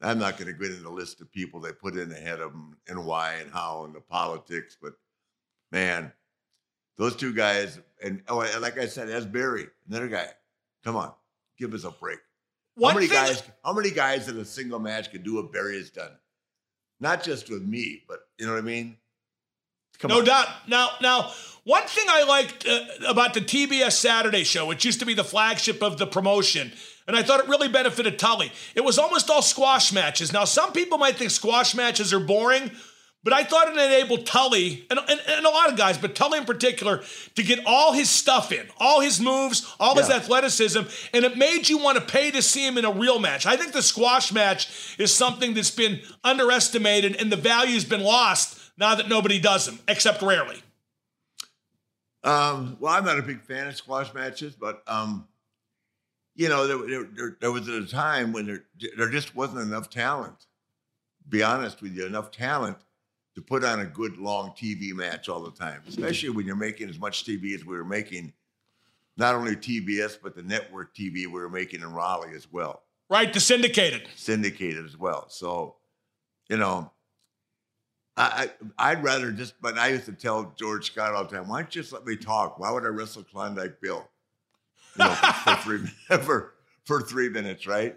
I'm 0.00 0.18
not 0.18 0.38
going 0.38 0.46
to 0.46 0.58
get 0.58 0.70
into 0.70 0.82
the 0.82 0.90
list 0.90 1.20
of 1.20 1.30
people 1.32 1.60
they 1.60 1.72
put 1.72 1.96
in 1.96 2.10
ahead 2.12 2.40
of 2.40 2.52
them 2.52 2.76
and 2.88 3.04
why 3.04 3.34
and 3.34 3.50
how 3.50 3.84
and 3.84 3.94
the 3.94 4.00
politics, 4.00 4.76
but 4.80 4.94
man, 5.72 6.12
those 6.96 7.16
two 7.16 7.32
guys, 7.34 7.80
and 8.02 8.22
oh, 8.28 8.40
and 8.42 8.60
like 8.62 8.78
I 8.78 8.86
said, 8.86 9.08
as 9.08 9.26
Barry, 9.26 9.66
another 9.88 10.08
guy, 10.08 10.26
come 10.84 10.96
on, 10.96 11.12
give 11.58 11.74
us 11.74 11.84
a 11.84 11.90
break. 11.90 12.18
One 12.76 12.92
how 12.92 12.98
many 12.98 13.08
thing- 13.08 13.16
guys? 13.16 13.42
How 13.64 13.72
many 13.72 13.90
guys 13.90 14.28
in 14.28 14.38
a 14.38 14.44
single 14.44 14.78
match 14.78 15.10
could 15.10 15.24
do 15.24 15.34
what 15.36 15.52
Barry 15.52 15.76
has 15.78 15.90
done? 15.90 16.12
Not 17.00 17.22
just 17.22 17.48
with 17.50 17.62
me, 17.62 18.02
but 18.08 18.20
you 18.38 18.46
know 18.46 18.52
what 18.52 18.58
I 18.58 18.62
mean. 18.62 18.96
Come 19.98 20.10
no 20.10 20.18
on. 20.18 20.24
doubt. 20.24 20.46
Now, 20.68 20.90
now, 21.02 21.30
one 21.64 21.82
thing 21.86 22.06
I 22.08 22.22
liked 22.24 22.66
uh, 22.66 22.84
about 23.06 23.34
the 23.34 23.40
TBS 23.40 23.92
Saturday 23.92 24.44
show, 24.44 24.66
which 24.66 24.84
used 24.84 25.00
to 25.00 25.06
be 25.06 25.12
the 25.14 25.24
flagship 25.24 25.82
of 25.82 25.98
the 25.98 26.06
promotion, 26.06 26.72
and 27.06 27.14
I 27.16 27.22
thought 27.22 27.40
it 27.40 27.48
really 27.48 27.68
benefited 27.68 28.18
Tully. 28.18 28.50
It 28.74 28.82
was 28.82 28.98
almost 28.98 29.28
all 29.28 29.42
squash 29.42 29.92
matches. 29.92 30.32
Now, 30.32 30.44
some 30.44 30.72
people 30.72 30.96
might 30.96 31.16
think 31.16 31.30
squash 31.30 31.74
matches 31.74 32.14
are 32.14 32.20
boring, 32.20 32.70
but 33.22 33.32
I 33.34 33.44
thought 33.44 33.68
it 33.68 33.74
enabled 33.76 34.24
Tully 34.24 34.86
and, 34.90 34.98
and, 34.98 35.20
and 35.28 35.44
a 35.44 35.50
lot 35.50 35.70
of 35.70 35.76
guys, 35.76 35.98
but 35.98 36.14
Tully 36.14 36.38
in 36.38 36.46
particular, 36.46 37.02
to 37.34 37.42
get 37.42 37.60
all 37.66 37.92
his 37.92 38.08
stuff 38.08 38.50
in, 38.50 38.66
all 38.78 39.00
his 39.00 39.20
moves, 39.20 39.74
all 39.78 39.96
his 39.96 40.08
athleticism, 40.08 40.80
and 41.12 41.24
it 41.24 41.36
made 41.36 41.68
you 41.68 41.78
want 41.78 41.98
to 41.98 42.04
pay 42.04 42.30
to 42.30 42.40
see 42.40 42.66
him 42.66 42.78
in 42.78 42.84
a 42.84 42.90
real 42.90 43.18
match. 43.18 43.44
I 43.44 43.56
think 43.56 43.72
the 43.72 43.82
squash 43.82 44.32
match 44.32 44.96
is 44.98 45.14
something 45.14 45.52
that's 45.52 45.70
been 45.70 46.00
underestimated, 46.24 47.16
and 47.16 47.30
the 47.30 47.36
value's 47.36 47.84
been 47.84 48.02
lost 48.02 48.58
now 48.78 48.94
that 48.94 49.08
nobody 49.08 49.38
does 49.38 49.66
them, 49.66 49.78
except 49.86 50.22
rarely. 50.22 50.62
Um, 52.24 52.78
well, 52.80 52.94
I'm 52.94 53.04
not 53.04 53.18
a 53.18 53.22
big 53.22 53.42
fan 53.42 53.66
of 53.66 53.76
squash 53.76 54.14
matches, 54.14 54.54
but 54.54 54.82
um, 54.86 55.26
you 56.34 56.48
know, 56.48 56.66
there, 56.66 56.78
there, 56.86 57.08
there, 57.14 57.36
there 57.40 57.52
was 57.52 57.68
a 57.68 57.84
time 57.86 58.32
when 58.32 58.46
there 58.46 58.64
there 58.96 59.10
just 59.10 59.34
wasn't 59.34 59.60
enough 59.60 59.90
talent. 59.90 60.46
Be 61.28 61.42
honest 61.42 61.82
with 61.82 61.94
you, 61.94 62.06
enough 62.06 62.30
talent 62.30 62.78
to 63.34 63.42
put 63.42 63.64
on 63.64 63.80
a 63.80 63.86
good 63.86 64.18
long 64.18 64.50
TV 64.50 64.92
match 64.92 65.28
all 65.28 65.40
the 65.40 65.52
time, 65.52 65.82
especially 65.88 66.30
when 66.30 66.46
you're 66.46 66.56
making 66.56 66.88
as 66.88 66.98
much 66.98 67.24
TV 67.24 67.54
as 67.54 67.64
we 67.64 67.76
were 67.76 67.84
making. 67.84 68.32
Not 69.16 69.34
only 69.34 69.54
TBS, 69.54 70.18
but 70.22 70.34
the 70.34 70.42
network 70.42 70.94
TV 70.94 71.12
we 71.12 71.26
were 71.26 71.50
making 71.50 71.82
in 71.82 71.92
Raleigh 71.92 72.34
as 72.34 72.50
well. 72.50 72.82
Right, 73.08 73.32
the 73.32 73.40
syndicated. 73.40 74.08
syndicated 74.14 74.84
as 74.84 74.96
well. 74.96 75.28
So, 75.28 75.76
you 76.48 76.56
know, 76.56 76.90
I, 78.16 78.50
I 78.78 78.90
I'd 78.92 79.02
rather 79.02 79.32
just. 79.32 79.60
But 79.60 79.78
I 79.78 79.88
used 79.88 80.06
to 80.06 80.12
tell 80.12 80.54
George 80.56 80.92
Scott 80.92 81.14
all 81.14 81.24
the 81.24 81.36
time, 81.36 81.48
"Why 81.48 81.62
don't 81.62 81.74
you 81.74 81.82
just 81.82 81.92
let 81.92 82.06
me 82.06 82.16
talk? 82.16 82.58
Why 82.58 82.70
would 82.70 82.84
I 82.84 82.88
wrestle 82.88 83.24
Klondike 83.24 83.80
Bill? 83.80 84.08
You 84.96 85.04
know, 85.04 85.14
for, 85.14 85.32
for 85.32 85.56
three 85.62 85.86
for 86.18 86.54
for 86.84 87.00
three 87.02 87.28
minutes, 87.28 87.66
right? 87.66 87.96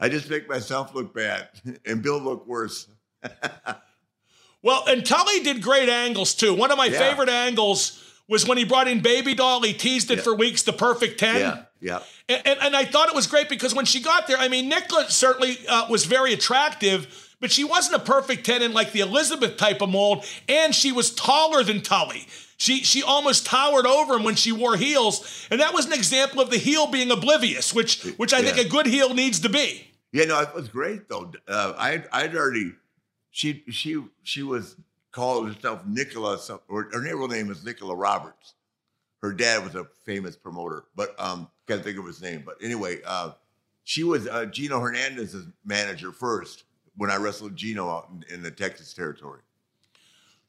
I 0.00 0.08
just 0.08 0.28
make 0.28 0.48
myself 0.48 0.94
look 0.94 1.14
bad 1.14 1.48
and 1.86 2.02
Bill 2.02 2.18
look 2.18 2.46
worse. 2.46 2.88
Well, 4.64 4.84
and 4.88 5.04
Tully 5.06 5.40
did 5.40 5.62
great 5.62 5.88
angles 5.88 6.34
too. 6.34 6.54
One 6.54 6.70
of 6.72 6.78
my 6.78 6.86
Yeah. 6.86 6.98
favorite 6.98 7.28
angles 7.28 8.00
was 8.26 8.46
when 8.46 8.56
he 8.58 8.64
brought 8.64 8.88
in 8.88 9.00
Baby 9.00 9.34
Doll. 9.34 9.60
He 9.62 9.74
teased 9.74 10.10
it 10.10 10.16
Yeah. 10.18 10.22
for 10.24 10.34
weeks, 10.34 10.62
the 10.62 10.72
perfect 10.72 11.20
10. 11.20 11.36
Yeah, 11.36 11.58
yeah, 11.80 11.98
And, 12.28 12.42
and, 12.46 12.58
and 12.62 12.76
I 12.76 12.86
thought 12.86 13.08
it 13.10 13.14
was 13.14 13.26
great 13.26 13.50
because 13.50 13.74
when 13.74 13.84
she 13.84 14.00
got 14.00 14.26
there, 14.26 14.38
I 14.38 14.48
mean, 14.48 14.68
Nicola 14.70 15.10
certainly 15.10 15.58
uh, 15.68 15.86
was 15.90 16.06
very 16.06 16.32
attractive, 16.32 17.06
but 17.40 17.52
she 17.52 17.62
wasn't 17.64 17.96
a 17.96 17.98
perfect 17.98 18.46
10 18.46 18.62
in 18.62 18.72
like 18.72 18.92
the 18.92 19.00
Elizabeth 19.00 19.58
type 19.58 19.82
of 19.82 19.90
mold, 19.90 20.24
and 20.48 20.74
she 20.74 20.90
was 20.92 21.10
taller 21.10 21.62
than 21.62 21.82
Tully. 21.82 22.26
She, 22.56 22.82
she 22.84 23.02
almost 23.02 23.44
towered 23.44 23.84
over 23.84 24.14
him 24.14 24.22
when 24.24 24.36
she 24.36 24.52
wore 24.52 24.76
heels, 24.76 25.46
and 25.50 25.60
that 25.60 25.74
was 25.74 25.84
an 25.84 25.92
example 25.92 26.40
of 26.40 26.48
the 26.48 26.56
heel 26.56 26.86
being 26.86 27.10
oblivious, 27.10 27.74
which 27.74 28.00
which 28.16 28.32
I 28.32 28.40
think 28.40 28.56
a 28.56 28.64
good 28.66 28.86
heel 28.86 29.12
needs 29.12 29.40
to 29.40 29.50
be. 29.50 29.88
yeah. 30.12 30.24
No, 30.24 30.40
it 30.40 30.54
was 30.54 30.68
great 30.68 31.08
though. 31.10 31.30
Uh, 31.46 31.74
I 31.76 32.04
I'd 32.12 32.34
already 32.34 32.72
she 33.34 33.64
she 33.68 34.00
she 34.22 34.44
was 34.44 34.76
called 35.10 35.48
herself 35.52 35.84
Nicola, 35.84 36.38
or 36.68 36.88
her 36.92 37.00
real 37.00 37.26
name 37.26 37.50
is 37.50 37.64
Nicola 37.64 37.94
Roberts. 37.96 38.54
Her 39.20 39.32
dad 39.32 39.64
was 39.64 39.74
a 39.74 39.86
famous 40.04 40.36
promoter, 40.36 40.84
but 40.94 41.14
um, 41.18 41.48
can't 41.66 41.82
think 41.82 41.98
of 41.98 42.06
his 42.06 42.22
name. 42.22 42.44
But 42.46 42.58
anyway, 42.62 42.98
uh, 43.04 43.32
she 43.82 44.04
was 44.04 44.28
uh, 44.28 44.44
Gino 44.46 44.78
Hernandez's 44.78 45.46
manager 45.64 46.12
first 46.12 46.62
when 46.96 47.10
I 47.10 47.16
wrestled 47.16 47.56
Gino 47.56 47.88
out 47.90 48.08
in, 48.28 48.34
in 48.36 48.42
the 48.42 48.52
Texas 48.52 48.94
territory. 48.94 49.40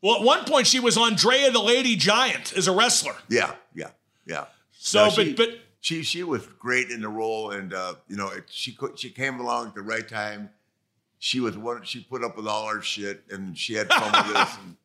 Well, 0.03 0.17
at 0.17 0.21
one 0.21 0.45
point, 0.45 0.67
she 0.67 0.79
was 0.79 0.95
Andrea 0.95 1.49
the 1.49 1.59
Lady 1.59 1.95
Giant 1.95 2.53
as 2.55 2.67
a 2.67 2.71
wrestler. 2.71 3.15
Yeah, 3.29 3.55
yeah, 3.73 3.89
yeah. 4.27 4.45
So, 4.73 5.05
No, 5.05 5.09
she- 5.09 5.33
but 5.33 5.37
but 5.49 5.59
she 5.81 6.03
she 6.03 6.21
was 6.21 6.45
great 6.59 6.91
in 6.91 7.01
the 7.01 7.09
role, 7.09 7.49
and 7.51 7.73
uh, 7.73 7.95
you 8.07 8.15
know 8.15 8.29
it, 8.29 8.43
she 8.51 8.77
she 8.95 9.09
came 9.09 9.39
along 9.39 9.69
at 9.69 9.73
the 9.75 9.81
right 9.81 10.07
time. 10.07 10.51
She 11.19 11.39
was 11.39 11.57
one. 11.57 11.83
She 11.83 12.01
put 12.03 12.23
up 12.23 12.37
with 12.37 12.47
all 12.47 12.65
our 12.65 12.81
shit, 12.81 13.23
and 13.29 13.57
she 13.57 13.73
had 13.73 13.89
fun 13.89 14.27
with 14.27 14.35
us. 14.35 14.55
And, 14.63 14.75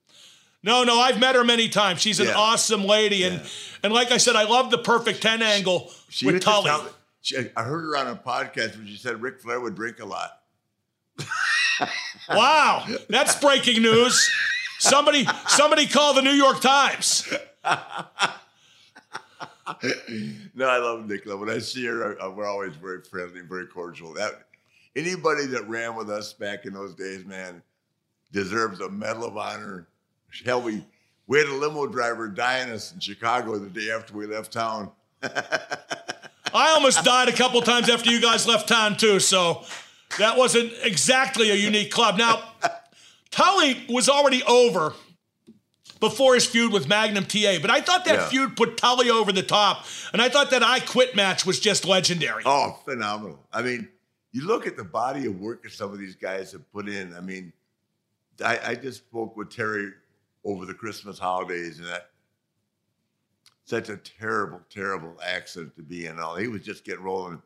No, 0.63 0.85
no, 0.85 1.01
I've 1.01 1.19
met 1.19 1.35
her 1.37 1.45
many 1.45 1.69
times. 1.71 2.01
She's 2.03 2.21
an 2.21 2.27
Yeah. 2.27 2.35
awesome 2.37 2.85
lady, 2.85 3.23
and 3.25 3.37
Yeah. 3.41 3.47
and 3.85 3.93
like 3.93 4.11
I 4.13 4.19
said, 4.19 4.37
I 4.37 4.45
love 4.45 4.71
the 4.71 4.79
perfect 4.79 5.23
ten 5.23 5.41
angle 5.43 5.91
She 6.11 6.27
with 6.27 6.43
Tully. 6.43 6.71
she, 7.23 7.37
I 7.57 7.63
heard 7.63 7.81
her 7.83 7.97
on 7.97 8.07
a 8.09 8.15
podcast 8.17 8.77
when 8.77 8.87
she 8.87 8.97
said 8.97 9.23
Ric 9.23 9.41
Flair 9.41 9.59
would 9.61 9.75
drink 9.75 10.01
a 10.01 10.05
lot. 10.07 10.39
Wow, 12.29 12.87
that's 13.09 13.35
breaking 13.41 13.81
news. 13.83 14.31
Somebody, 14.79 15.27
somebody 15.49 15.87
call 15.87 16.13
the 16.15 16.23
New 16.23 16.31
York 16.33 16.61
Times. 16.61 17.25
No, 20.55 20.67
I 20.69 20.79
love 20.79 21.07
Nicola. 21.09 21.37
When 21.37 21.49
I 21.49 21.59
see 21.59 21.87
her, 21.87 22.21
uh, 22.21 22.29
we're 22.31 22.47
always 22.47 22.75
very 22.75 23.03
friendly, 23.03 23.41
very 23.41 23.67
cordial. 23.67 24.13
That 24.15 24.47
anybody 24.97 25.47
that 25.47 25.69
ran 25.69 25.95
with 25.97 26.11
us 26.11 26.33
back 26.33 26.67
in 26.67 26.73
those 26.73 26.95
days, 26.95 27.25
man, 27.25 27.63
deserves 28.33 28.81
a 28.81 28.89
Medal 28.89 29.25
of 29.25 29.37
Honor. 29.37 29.87
Hell, 30.45 30.63
we 30.63 30.85
we 31.27 31.39
had 31.39 31.49
a 31.49 31.55
limo 31.55 31.87
driver 31.87 32.29
die 32.29 32.63
on 32.63 32.71
us 32.71 32.93
in 32.93 33.01
Chicago 33.01 33.59
the 33.59 33.69
day 33.69 33.91
after 33.91 34.17
we 34.17 34.27
left 34.27 34.53
town. 34.53 34.91
I 35.23 36.71
almost 36.73 37.05
died 37.05 37.29
a 37.29 37.33
couple 37.33 37.61
times 37.63 37.89
after 37.89 38.11
you 38.11 38.21
guys 38.21 38.47
left 38.47 38.69
town 38.69 38.97
too, 38.97 39.21
so 39.21 39.65
that 40.19 40.37
wasn't 40.37 40.73
exactly 40.83 41.51
a 41.51 41.55
unique 41.55 41.93
club. 41.93 42.19
Now, 42.19 42.43
Tully 43.31 43.85
was 43.89 44.09
already 44.09 44.43
over 44.45 44.93
before 46.01 46.35
his 46.35 46.47
feud 46.47 46.73
with 46.73 46.89
Magnum 46.89 47.27
TA, 47.27 47.59
but 47.61 47.71
I 47.71 47.81
thought 47.81 48.05
that 48.07 48.15
Yeah. 48.15 48.29
feud 48.29 48.57
put 48.57 48.77
Tully 48.77 49.11
over 49.11 49.31
the 49.31 49.43
top, 49.45 49.85
and 50.13 50.21
I 50.21 50.29
thought 50.29 50.51
that 50.51 50.63
I 50.65 50.81
Quit 50.81 51.15
match 51.15 51.47
was 51.47 51.61
just 51.61 51.85
legendary. 51.85 52.43
Oh, 52.45 52.79
phenomenal! 52.85 53.39
I 53.53 53.63
mean, 53.63 53.89
you 54.33 54.47
look 54.47 54.67
at 54.67 54.77
the 54.77 54.85
body 54.85 55.27
of 55.27 55.41
work 55.41 55.63
that 55.63 55.73
some 55.73 55.93
of 55.93 55.99
these 55.99 56.15
guys 56.15 56.53
have 56.53 56.71
put 56.73 56.89
in. 56.89 57.15
I 57.15 57.21
mean, 57.21 57.53
I, 58.45 58.59
I 58.69 58.75
just 58.75 58.99
spoke 58.99 59.37
with 59.37 59.51
Terry 59.51 59.91
over 60.45 60.65
the 60.67 60.75
Christmas 60.75 61.19
holidays, 61.19 61.79
and 61.79 61.89
that 61.89 62.11
such 63.65 63.89
a 63.89 63.97
terrible, 63.97 64.61
terrible 64.71 65.17
accident 65.25 65.77
to 65.77 65.83
be 65.83 66.07
in. 66.07 66.19
All 66.19 66.37
he 66.37 66.49
was 66.49 66.63
just 66.63 66.85
getting 66.85 67.05
rolling. 67.05 67.41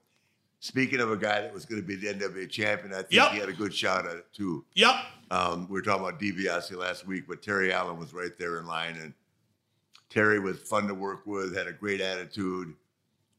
Speaking 0.60 1.00
of 1.00 1.10
a 1.10 1.16
guy 1.16 1.42
that 1.42 1.52
was 1.52 1.66
going 1.66 1.82
to 1.82 1.86
be 1.86 1.96
the 1.96 2.06
NWA 2.14 2.48
champion, 2.48 2.94
I 2.94 2.98
think 2.98 3.12
Yep. 3.12 3.32
he 3.32 3.38
had 3.38 3.48
a 3.50 3.52
good 3.52 3.74
shot 3.74 4.06
at 4.06 4.16
it 4.16 4.26
too. 4.32 4.64
Yep. 4.74 4.94
Um, 5.30 5.66
we 5.68 5.74
were 5.74 5.82
talking 5.82 6.06
about 6.06 6.18
DiBiase 6.18 6.74
last 6.78 7.06
week, 7.06 7.24
but 7.28 7.42
Terry 7.42 7.72
Allen 7.72 7.98
was 7.98 8.14
right 8.14 8.36
there 8.38 8.58
in 8.60 8.66
line, 8.66 8.96
and 8.96 9.12
Terry 10.08 10.38
was 10.38 10.58
fun 10.60 10.86
to 10.88 10.94
work 10.94 11.26
with, 11.26 11.54
had 11.54 11.66
a 11.66 11.72
great 11.72 12.00
attitude, 12.00 12.72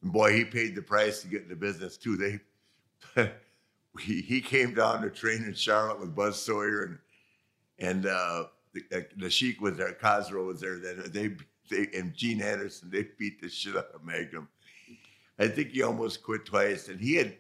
and 0.04 0.12
boy, 0.14 0.34
he 0.34 0.46
paid 0.46 0.76
the 0.76 0.82
price 0.84 1.22
to 1.22 1.28
get 1.28 1.42
into 1.44 1.56
business 1.56 1.98
too. 1.98 2.16
They, 2.18 2.40
he, 4.00 4.22
he 4.22 4.42
came 4.42 4.74
down 4.74 5.02
to 5.02 5.10
train 5.10 5.44
in 5.44 5.54
Charlotte 5.54 6.00
with 6.00 6.16
Buzz 6.16 6.42
Sawyer, 6.42 6.84
and 6.84 6.98
and 7.80 8.06
uh, 8.06 8.46
the, 8.74 9.06
the 9.18 9.30
Sheik 9.30 9.62
was 9.62 9.78
there, 9.78 9.94
Cosro 9.94 10.46
was 10.46 10.62
there. 10.62 10.80
Then 10.80 11.04
they, 11.12 11.36
they 11.70 11.90
and 11.98 12.14
Gene 12.14 12.42
Anderson, 12.42 12.90
they 12.90 13.04
beat 13.18 13.42
the 13.42 13.50
shit 13.50 13.76
out 13.76 13.90
of 13.94 14.04
Magnum. 14.04 14.48
I 15.38 15.48
think 15.48 15.72
he 15.72 15.82
almost 15.82 16.24
quit 16.24 16.46
twice, 16.46 16.88
and 16.88 17.00
he 17.00 17.16
had 17.16 17.36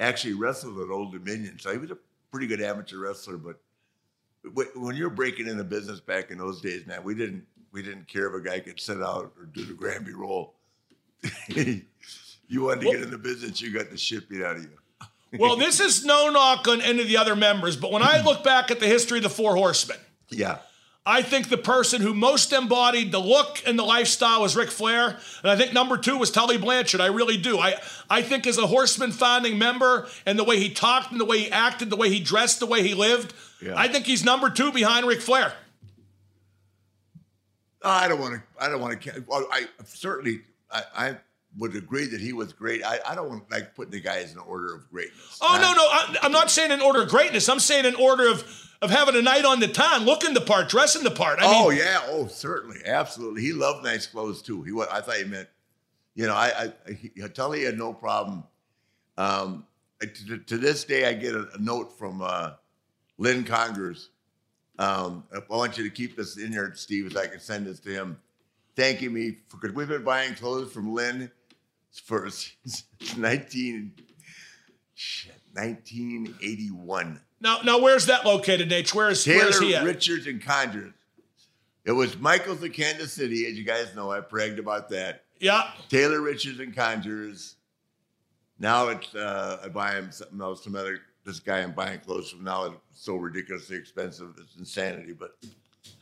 actually 0.00 0.34
wrestled 0.34 0.78
at 0.80 0.90
Old 0.90 1.12
Dominion, 1.12 1.58
so 1.58 1.70
he 1.72 1.78
was 1.78 1.90
a 1.90 1.98
pretty 2.30 2.46
good 2.46 2.60
amateur 2.60 2.98
wrestler, 2.98 3.36
but 3.36 3.56
when 4.74 4.96
you're 4.96 5.10
breaking 5.10 5.48
in 5.48 5.56
the 5.56 5.64
business 5.64 6.00
back 6.00 6.30
in 6.30 6.38
those 6.38 6.60
days, 6.60 6.86
man, 6.86 7.02
we 7.02 7.14
didn't 7.14 7.44
we 7.72 7.82
didn't 7.82 8.08
care 8.08 8.28
if 8.28 8.34
a 8.34 8.44
guy 8.44 8.60
could 8.60 8.80
sit 8.80 9.02
out 9.02 9.32
or 9.38 9.46
do 9.52 9.64
the 9.64 9.74
Granby 9.74 10.14
roll. 10.14 10.54
you 11.48 11.82
wanted 12.62 12.82
to 12.82 12.90
get 12.92 13.02
in 13.02 13.10
the 13.10 13.18
business, 13.18 13.60
you 13.60 13.72
got 13.72 13.90
the 13.90 13.96
shit 13.96 14.28
beat 14.28 14.42
out 14.42 14.56
of 14.56 14.62
you. 14.62 14.70
Well, 15.32 15.56
this 15.56 15.80
is 15.80 16.04
no 16.04 16.30
knock 16.30 16.66
on 16.68 16.80
any 16.80 17.02
of 17.02 17.08
the 17.08 17.16
other 17.16 17.36
members, 17.36 17.76
but 17.76 17.92
when 17.92 18.02
I 18.02 18.22
look 18.22 18.42
back 18.44 18.70
at 18.70 18.80
the 18.80 18.86
history 18.86 19.18
of 19.18 19.24
the 19.24 19.30
Four 19.30 19.56
Horsemen, 19.56 19.98
Yeah, 20.30 20.58
I 21.04 21.22
think 21.22 21.48
the 21.48 21.56
person 21.58 22.02
who 22.02 22.14
most 22.14 22.52
embodied 22.52 23.12
the 23.12 23.20
look 23.20 23.62
and 23.64 23.78
the 23.78 23.84
lifestyle 23.84 24.42
was 24.42 24.56
Ric 24.56 24.70
Flair. 24.70 25.16
And 25.42 25.50
I 25.50 25.56
think 25.56 25.72
number 25.72 25.96
two 25.98 26.16
was 26.18 26.32
Tully 26.32 26.58
Blanchard. 26.58 27.00
I 27.00 27.06
really 27.06 27.36
do. 27.36 27.58
I, 27.58 27.74
I 28.10 28.22
think 28.22 28.44
as 28.46 28.58
a 28.58 28.66
Horseman 28.66 29.12
founding 29.12 29.56
member 29.56 30.08
and 30.26 30.36
the 30.36 30.42
way 30.42 30.58
he 30.58 30.68
talked 30.68 31.12
and 31.12 31.20
the 31.20 31.24
way 31.24 31.38
he 31.38 31.50
acted, 31.52 31.90
the 31.90 31.96
way 31.96 32.10
he 32.10 32.18
dressed, 32.18 32.58
the 32.58 32.66
way 32.66 32.82
he 32.82 32.94
lived, 32.94 33.34
yeah. 33.62 33.74
I 33.76 33.86
think 33.86 34.06
he's 34.06 34.24
number 34.24 34.50
two 34.50 34.72
behind 34.72 35.06
Ric 35.06 35.20
Flair. 35.20 35.52
I 37.82 38.08
don't 38.08 38.20
want 38.20 38.34
to. 38.34 38.42
I 38.64 38.68
don't 38.68 38.80
want 38.80 39.00
to. 39.00 39.24
Well, 39.28 39.46
I 39.50 39.66
certainly. 39.84 40.40
I, 40.70 40.82
I 40.94 41.16
would 41.58 41.74
agree 41.74 42.06
that 42.06 42.20
he 42.20 42.32
was 42.32 42.52
great. 42.52 42.84
I, 42.84 42.98
I 43.06 43.14
don't 43.14 43.50
like 43.50 43.74
putting 43.74 43.92
the 43.92 44.00
guys 44.00 44.32
in 44.32 44.38
order 44.38 44.74
of 44.74 44.90
greatness. 44.90 45.38
Oh 45.40 45.58
no, 45.60 45.72
no, 45.72 46.20
I, 46.22 46.26
am 46.26 46.32
not 46.32 46.50
saying 46.50 46.70
in 46.70 46.80
order 46.80 47.02
of 47.02 47.08
greatness. 47.08 47.48
I'm 47.48 47.60
saying 47.60 47.84
in 47.84 47.94
order 47.94 48.28
of 48.28 48.44
of 48.82 48.90
having 48.90 49.16
a 49.16 49.22
night 49.22 49.44
on 49.44 49.58
the 49.60 49.68
town, 49.68 50.04
looking 50.04 50.34
the 50.34 50.40
part, 50.40 50.68
dressing 50.68 51.02
the 51.02 51.10
part. 51.10 51.38
I 51.40 51.44
oh 51.46 51.70
mean, 51.70 51.78
yeah, 51.78 52.02
oh 52.08 52.26
certainly, 52.26 52.78
absolutely. 52.84 53.42
He 53.42 53.52
loved 53.52 53.84
nice 53.84 54.06
clothes 54.06 54.42
too. 54.42 54.62
He 54.62 54.72
I 54.90 55.00
thought 55.00 55.16
he 55.16 55.24
meant, 55.24 55.48
you 56.14 56.26
know, 56.26 56.34
I, 56.34 56.72
I 56.86 56.92
he, 56.92 57.08
tell 57.28 57.52
he 57.52 57.62
had 57.62 57.78
no 57.78 57.94
problem. 57.94 58.44
Um, 59.16 59.66
to, 60.00 60.36
to, 60.36 60.58
this 60.58 60.84
day, 60.84 61.06
I 61.06 61.14
get 61.14 61.34
a, 61.34 61.48
a 61.54 61.58
note 61.58 61.98
from 61.98 62.20
uh, 62.20 62.52
Lynn 63.16 63.44
Congers. 63.44 64.10
Um, 64.78 65.24
I 65.32 65.40
want 65.48 65.78
you 65.78 65.84
to 65.84 65.90
keep 65.90 66.18
this 66.18 66.36
in 66.36 66.52
here, 66.52 66.70
Steve, 66.74 67.06
as 67.06 67.16
I 67.16 67.26
can 67.26 67.40
send 67.40 67.66
this 67.66 67.80
to 67.80 67.90
him, 67.90 68.18
thanking 68.76 69.14
me 69.14 69.38
because 69.50 69.74
we've 69.74 69.88
been 69.88 70.04
buying 70.04 70.34
clothes 70.34 70.70
from 70.70 70.92
Lynn 70.92 71.30
for 71.98 72.28
19, 73.16 73.92
1981. 75.52 77.20
Now, 77.40 77.58
now, 77.64 77.80
where's 77.80 78.06
that 78.06 78.24
located, 78.24 78.70
Naitch? 78.70 78.94
Where 78.94 79.10
is 79.10 79.24
Taylor 79.24 79.38
where 79.40 79.48
is 79.50 79.58
he 79.60 79.74
at? 79.74 79.84
Richards 79.84 80.26
and 80.26 80.42
Congers. 80.42 80.92
It 81.84 81.92
was 81.92 82.18
Michael's 82.18 82.62
of 82.62 82.72
Kansas 82.72 83.12
City, 83.12 83.46
as 83.46 83.56
you 83.56 83.64
guys 83.64 83.94
know. 83.94 84.10
I 84.10 84.20
bragged 84.20 84.58
about 84.58 84.88
that. 84.90 85.24
Yeah. 85.38 85.70
Taylor 85.88 86.20
Richards 86.20 86.58
and 86.60 86.74
Congers. 86.74 87.54
Now 88.58 88.88
it's 88.88 89.14
uh, 89.14 89.60
I 89.62 89.68
buy 89.68 89.92
him 89.92 90.10
something 90.10 90.40
else. 90.40 90.64
Some 90.64 90.74
other 90.74 90.98
this 91.24 91.40
guy 91.40 91.58
I'm 91.58 91.72
buying 91.72 92.00
clothes 92.00 92.30
from 92.30 92.42
now. 92.44 92.64
It's 92.64 92.76
so 92.94 93.16
ridiculously 93.16 93.76
expensive. 93.76 94.34
It's 94.38 94.56
insanity. 94.56 95.12
But 95.12 95.36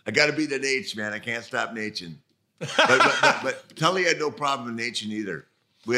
I 0.07 0.11
got 0.11 0.27
to 0.27 0.33
be 0.33 0.47
the 0.47 0.59
Naitch, 0.59 0.97
man. 0.97 1.13
I 1.13 1.19
can't 1.19 1.45
stop 1.45 1.73
Nathan. 1.73 2.21
but, 2.59 2.71
but, 2.77 3.19
but, 3.21 3.43
but 3.43 3.77
Tully 3.77 4.05
had 4.05 4.19
no 4.19 4.31
problem 4.31 4.69
with 4.69 4.77
Nathan 4.77 5.11
either. 5.11 5.47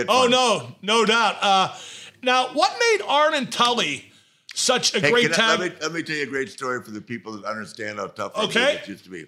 Oh, 0.08 0.26
no, 0.28 0.74
no 0.82 1.04
doubt. 1.04 1.36
Uh, 1.40 1.74
now, 2.22 2.48
what 2.48 2.72
made 2.78 3.06
Arn 3.06 3.34
and 3.34 3.50
Tully 3.50 4.10
such 4.54 4.94
a 4.94 5.00
hey, 5.00 5.10
great 5.10 5.32
time? 5.32 5.60
let, 5.60 5.72
me, 5.72 5.78
let 5.80 5.92
me 5.92 6.02
tell 6.02 6.16
you 6.16 6.24
a 6.24 6.26
great 6.26 6.50
story 6.50 6.82
for 6.82 6.90
the 6.90 7.00
people 7.00 7.32
that 7.32 7.44
understand 7.44 7.98
how 7.98 8.06
tough 8.06 8.36
okay. 8.36 8.76
it 8.82 8.88
used 8.88 9.04
to 9.04 9.10
be. 9.10 9.26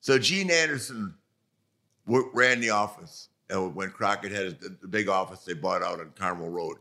So 0.00 0.18
Gene 0.18 0.50
Anderson 0.50 1.14
ran 2.06 2.60
the 2.60 2.70
office. 2.70 3.28
And 3.50 3.74
when 3.74 3.90
Crockett 3.90 4.32
had 4.32 4.60
the 4.60 4.88
big 4.88 5.08
office 5.08 5.44
they 5.44 5.54
bought 5.54 5.82
out 5.82 6.00
on 6.00 6.12
Carmel 6.14 6.50
Road, 6.50 6.76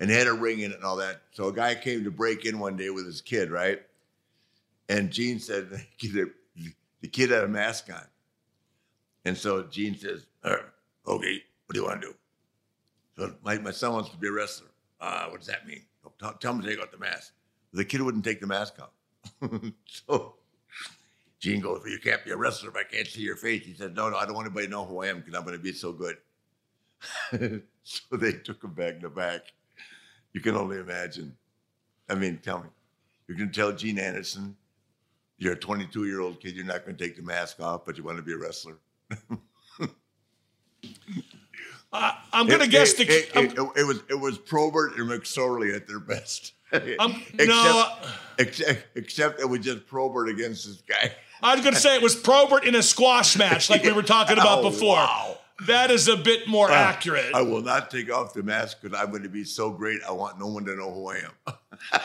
and 0.00 0.10
they 0.10 0.14
had 0.14 0.26
a 0.26 0.32
ring 0.32 0.60
in 0.60 0.70
it 0.70 0.76
and 0.76 0.84
all 0.84 0.96
that. 0.96 1.22
So 1.32 1.48
a 1.48 1.52
guy 1.52 1.74
came 1.74 2.04
to 2.04 2.10
break 2.10 2.44
in 2.44 2.58
one 2.58 2.76
day 2.76 2.90
with 2.90 3.06
his 3.06 3.20
kid, 3.20 3.50
right? 3.50 3.80
And 4.88 5.10
Gene 5.10 5.38
said 5.38 5.70
the 6.00 7.08
kid 7.10 7.30
had 7.30 7.44
a 7.44 7.48
mask 7.48 7.90
on, 7.90 8.04
and 9.24 9.36
so 9.36 9.62
Gene 9.62 9.96
says, 9.96 10.26
"Okay, 10.44 10.62
what 11.06 11.72
do 11.72 11.80
you 11.80 11.84
want 11.86 12.02
to 12.02 12.08
do?" 12.08 12.14
So 13.16 13.34
my, 13.44 13.58
my 13.58 13.70
son 13.70 13.92
wants 13.92 14.10
to 14.10 14.16
be 14.16 14.28
a 14.28 14.32
wrestler. 14.32 14.68
Uh, 15.00 15.26
what 15.28 15.38
does 15.38 15.48
that 15.48 15.66
mean? 15.66 15.82
Tell, 16.18 16.34
tell 16.34 16.52
him 16.52 16.62
to 16.62 16.68
take 16.68 16.80
out 16.80 16.90
the 16.90 16.98
mask. 16.98 17.32
The 17.72 17.84
kid 17.84 18.02
wouldn't 18.02 18.24
take 18.24 18.40
the 18.40 18.46
mask 18.46 18.74
off. 18.80 19.50
so 19.86 20.34
Gene 21.40 21.60
goes, 21.60 21.80
well, 21.82 21.90
you 21.90 21.98
can't 21.98 22.24
be 22.24 22.30
a 22.30 22.36
wrestler 22.36 22.70
if 22.70 22.76
I 22.76 22.84
can't 22.84 23.06
see 23.06 23.22
your 23.22 23.36
face. 23.36 23.64
He 23.64 23.74
said, 23.74 23.94
no, 23.94 24.08
no, 24.08 24.16
I 24.16 24.24
don't 24.24 24.34
want 24.34 24.46
anybody 24.46 24.66
to 24.66 24.70
know 24.70 24.84
who 24.84 25.02
I 25.02 25.08
am 25.08 25.18
because 25.18 25.34
I'm 25.34 25.44
going 25.44 25.56
to 25.56 25.62
be 25.62 25.72
so 25.72 25.92
good. 25.92 26.16
so 27.82 28.16
they 28.16 28.32
took 28.32 28.62
him 28.62 28.72
back 28.72 29.00
the 29.00 29.08
back. 29.08 29.42
You 30.32 30.40
can 30.40 30.56
only 30.56 30.78
imagine. 30.78 31.36
I 32.08 32.14
mean, 32.14 32.38
tell 32.42 32.58
me. 32.58 32.68
You 33.28 33.34
can 33.34 33.52
tell 33.52 33.72
Gene 33.72 33.98
Anderson, 33.98 34.56
you're 35.38 35.54
a 35.54 35.58
22 35.58 36.06
year 36.06 36.20
old 36.20 36.40
kid, 36.40 36.54
you're 36.54 36.64
not 36.64 36.84
going 36.84 36.96
to 36.96 37.04
take 37.04 37.16
the 37.16 37.22
mask 37.22 37.60
off, 37.60 37.84
but 37.84 37.96
you 37.96 38.04
want 38.04 38.18
to 38.18 38.22
be 38.22 38.32
a 38.32 38.38
wrestler. 38.38 38.76
Uh, 41.94 42.12
I'm 42.32 42.48
going 42.48 42.60
to 42.60 42.66
guess 42.66 42.92
it, 42.94 43.06
the. 43.06 43.38
It, 43.38 43.52
it, 43.52 43.68
it, 43.76 43.86
was 43.86 44.02
it 44.10 44.18
was 44.18 44.36
Probert 44.36 44.98
and 44.98 45.08
McSorley 45.08 45.74
at 45.74 45.86
their 45.86 46.00
best. 46.00 46.52
Um, 46.98 47.22
except, 47.34 47.48
no, 47.48 47.92
except, 48.36 48.86
except 48.96 49.40
it 49.40 49.48
was 49.48 49.60
just 49.60 49.86
Probert 49.86 50.28
against 50.28 50.66
this 50.66 50.80
guy. 50.80 51.12
I 51.40 51.54
was 51.54 51.62
going 51.62 51.74
to 51.74 51.80
say 51.80 51.94
it 51.94 52.02
was 52.02 52.16
Probert 52.16 52.64
in 52.64 52.74
a 52.74 52.82
squash 52.82 53.38
match, 53.38 53.70
like 53.70 53.84
we 53.84 53.92
were 53.92 54.02
talking 54.02 54.38
about 54.38 54.58
oh, 54.64 54.70
before. 54.70 54.96
Wow. 54.96 55.38
That 55.68 55.92
is 55.92 56.08
a 56.08 56.16
bit 56.16 56.48
more 56.48 56.68
uh, 56.68 56.74
accurate. 56.74 57.32
I 57.32 57.42
will 57.42 57.62
not 57.62 57.92
take 57.92 58.12
off 58.12 58.34
the 58.34 58.42
mask 58.42 58.82
because 58.82 58.98
I'm 58.98 59.10
going 59.10 59.22
to 59.22 59.28
be 59.28 59.44
so 59.44 59.70
great. 59.70 60.00
I 60.02 60.10
want 60.10 60.40
no 60.40 60.48
one 60.48 60.64
to 60.64 60.74
know 60.74 60.92
who 60.92 61.10
I 61.10 61.18
am. 61.18 62.00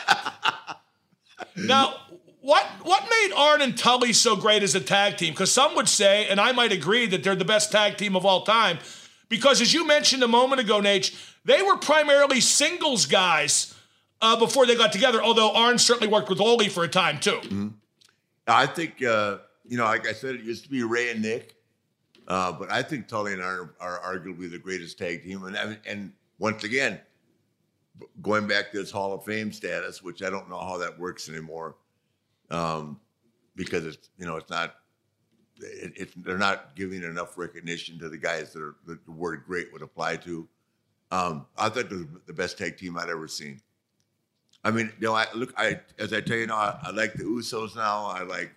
now, 1.56 1.96
what 2.40 2.64
what 2.82 3.02
made 3.10 3.32
Arn 3.34 3.62
and 3.62 3.76
Tully 3.76 4.12
so 4.12 4.36
great 4.36 4.62
as 4.62 4.76
a 4.76 4.80
tag 4.80 5.16
team? 5.16 5.32
Because 5.32 5.50
some 5.50 5.74
would 5.74 5.88
say, 5.88 6.28
and 6.28 6.40
I 6.40 6.52
might 6.52 6.70
agree, 6.70 7.06
that 7.06 7.24
they're 7.24 7.34
the 7.34 7.44
best 7.44 7.72
tag 7.72 7.96
team 7.96 8.14
of 8.14 8.24
all 8.24 8.44
time. 8.44 8.78
Because 9.30 9.62
as 9.62 9.72
you 9.72 9.86
mentioned 9.86 10.22
a 10.22 10.28
moment 10.28 10.60
ago, 10.60 10.80
Naitch, 10.80 11.16
they 11.46 11.62
were 11.62 11.76
primarily 11.76 12.40
singles 12.40 13.06
guys 13.06 13.74
uh, 14.20 14.36
before 14.36 14.66
they 14.66 14.76
got 14.76 14.92
together. 14.92 15.22
Although 15.22 15.54
Arn 15.54 15.78
certainly 15.78 16.12
worked 16.12 16.28
with 16.28 16.40
Ole 16.40 16.68
for 16.68 16.84
a 16.84 16.88
time 16.88 17.18
too. 17.18 17.40
Mm-hmm. 17.42 17.68
I 18.46 18.66
think 18.66 19.02
uh, 19.02 19.38
you 19.66 19.78
know, 19.78 19.84
like 19.84 20.06
I 20.06 20.12
said, 20.12 20.34
it 20.34 20.42
used 20.42 20.64
to 20.64 20.68
be 20.68 20.82
Ray 20.82 21.12
and 21.12 21.22
Nick, 21.22 21.54
uh, 22.26 22.52
but 22.52 22.70
I 22.70 22.82
think 22.82 23.06
Tully 23.06 23.32
and 23.32 23.40
Arn 23.40 23.70
are, 23.80 24.00
are 24.00 24.18
arguably 24.18 24.50
the 24.50 24.58
greatest 24.58 24.98
tag 24.98 25.22
team. 25.22 25.44
And 25.44 25.78
and 25.86 26.12
once 26.40 26.64
again, 26.64 26.98
going 28.20 28.48
back 28.48 28.72
to 28.72 28.78
this 28.78 28.90
Hall 28.90 29.14
of 29.14 29.24
Fame 29.24 29.52
status, 29.52 30.02
which 30.02 30.22
I 30.24 30.28
don't 30.28 30.50
know 30.50 30.58
how 30.58 30.76
that 30.78 30.98
works 30.98 31.28
anymore, 31.28 31.76
um, 32.50 32.98
because 33.54 33.86
it's 33.86 34.10
you 34.18 34.26
know 34.26 34.36
it's 34.36 34.50
not 34.50 34.74
it, 35.62 35.92
it, 35.96 36.24
they're 36.24 36.38
not 36.38 36.74
giving 36.76 37.02
enough 37.02 37.36
recognition 37.36 37.98
to 37.98 38.08
the 38.08 38.18
guys 38.18 38.52
that, 38.52 38.62
are, 38.62 38.76
that 38.86 39.04
the 39.04 39.12
word 39.12 39.44
great 39.46 39.72
would 39.72 39.82
apply 39.82 40.16
to. 40.16 40.48
Um, 41.10 41.46
I 41.58 41.68
thought 41.68 41.86
it 41.86 41.90
was 41.90 42.06
the 42.26 42.32
best 42.32 42.58
tag 42.58 42.76
team 42.76 42.96
I'd 42.96 43.08
ever 43.08 43.28
seen. 43.28 43.60
I 44.62 44.70
mean, 44.70 44.92
you 45.00 45.08
know, 45.08 45.14
I 45.14 45.26
look, 45.34 45.52
I 45.56 45.80
as 45.98 46.12
I 46.12 46.20
tell 46.20 46.36
you 46.36 46.46
now, 46.46 46.56
I, 46.56 46.78
I 46.84 46.90
like 46.90 47.14
the 47.14 47.24
Usos 47.24 47.74
now. 47.76 48.06
I 48.06 48.22
like 48.22 48.52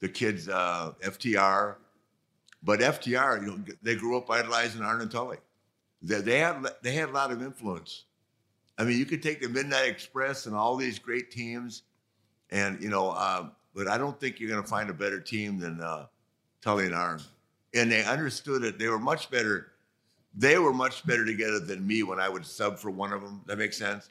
the 0.00 0.08
kids, 0.08 0.48
uh, 0.48 0.92
FTR, 1.02 1.76
but 2.62 2.80
FTR, 2.80 3.40
you 3.40 3.46
know, 3.46 3.64
they 3.82 3.94
grew 3.94 4.16
up 4.16 4.30
idolizing 4.30 4.82
Arn 4.82 5.00
and 5.00 5.10
Tully. 5.10 5.38
They, 6.02 6.20
they 6.20 6.38
had 6.38 6.66
they 6.82 6.92
had 6.92 7.08
a 7.08 7.12
lot 7.12 7.32
of 7.32 7.42
influence. 7.42 8.04
I 8.78 8.84
mean, 8.84 8.98
you 8.98 9.06
could 9.06 9.22
take 9.22 9.40
the 9.40 9.48
Midnight 9.48 9.88
Express 9.88 10.46
and 10.46 10.54
all 10.54 10.76
these 10.76 10.98
great 10.98 11.30
teams, 11.30 11.82
and 12.50 12.82
you 12.82 12.90
know, 12.90 13.10
uh, 13.10 13.48
but 13.74 13.88
I 13.88 13.96
don't 13.96 14.18
think 14.20 14.38
you're 14.38 14.50
going 14.50 14.62
to 14.62 14.68
find 14.68 14.90
a 14.90 14.94
better 14.94 15.20
team 15.20 15.58
than 15.58 15.80
uh, 15.80 16.06
Tully 16.62 16.86
and 16.86 16.94
Arn. 16.94 17.20
And 17.74 17.90
they 17.90 18.04
understood 18.04 18.64
it. 18.64 18.78
They 18.78 18.88
were 18.88 18.98
much 18.98 19.30
better. 19.30 19.72
They 20.34 20.58
were 20.58 20.72
much 20.72 21.04
better 21.06 21.26
together 21.26 21.58
than 21.58 21.86
me 21.86 22.02
when 22.02 22.18
I 22.18 22.28
would 22.28 22.46
sub 22.46 22.78
for 22.78 22.90
one 22.90 23.12
of 23.12 23.20
them. 23.20 23.42
That 23.46 23.58
makes 23.58 23.76
sense. 23.76 24.08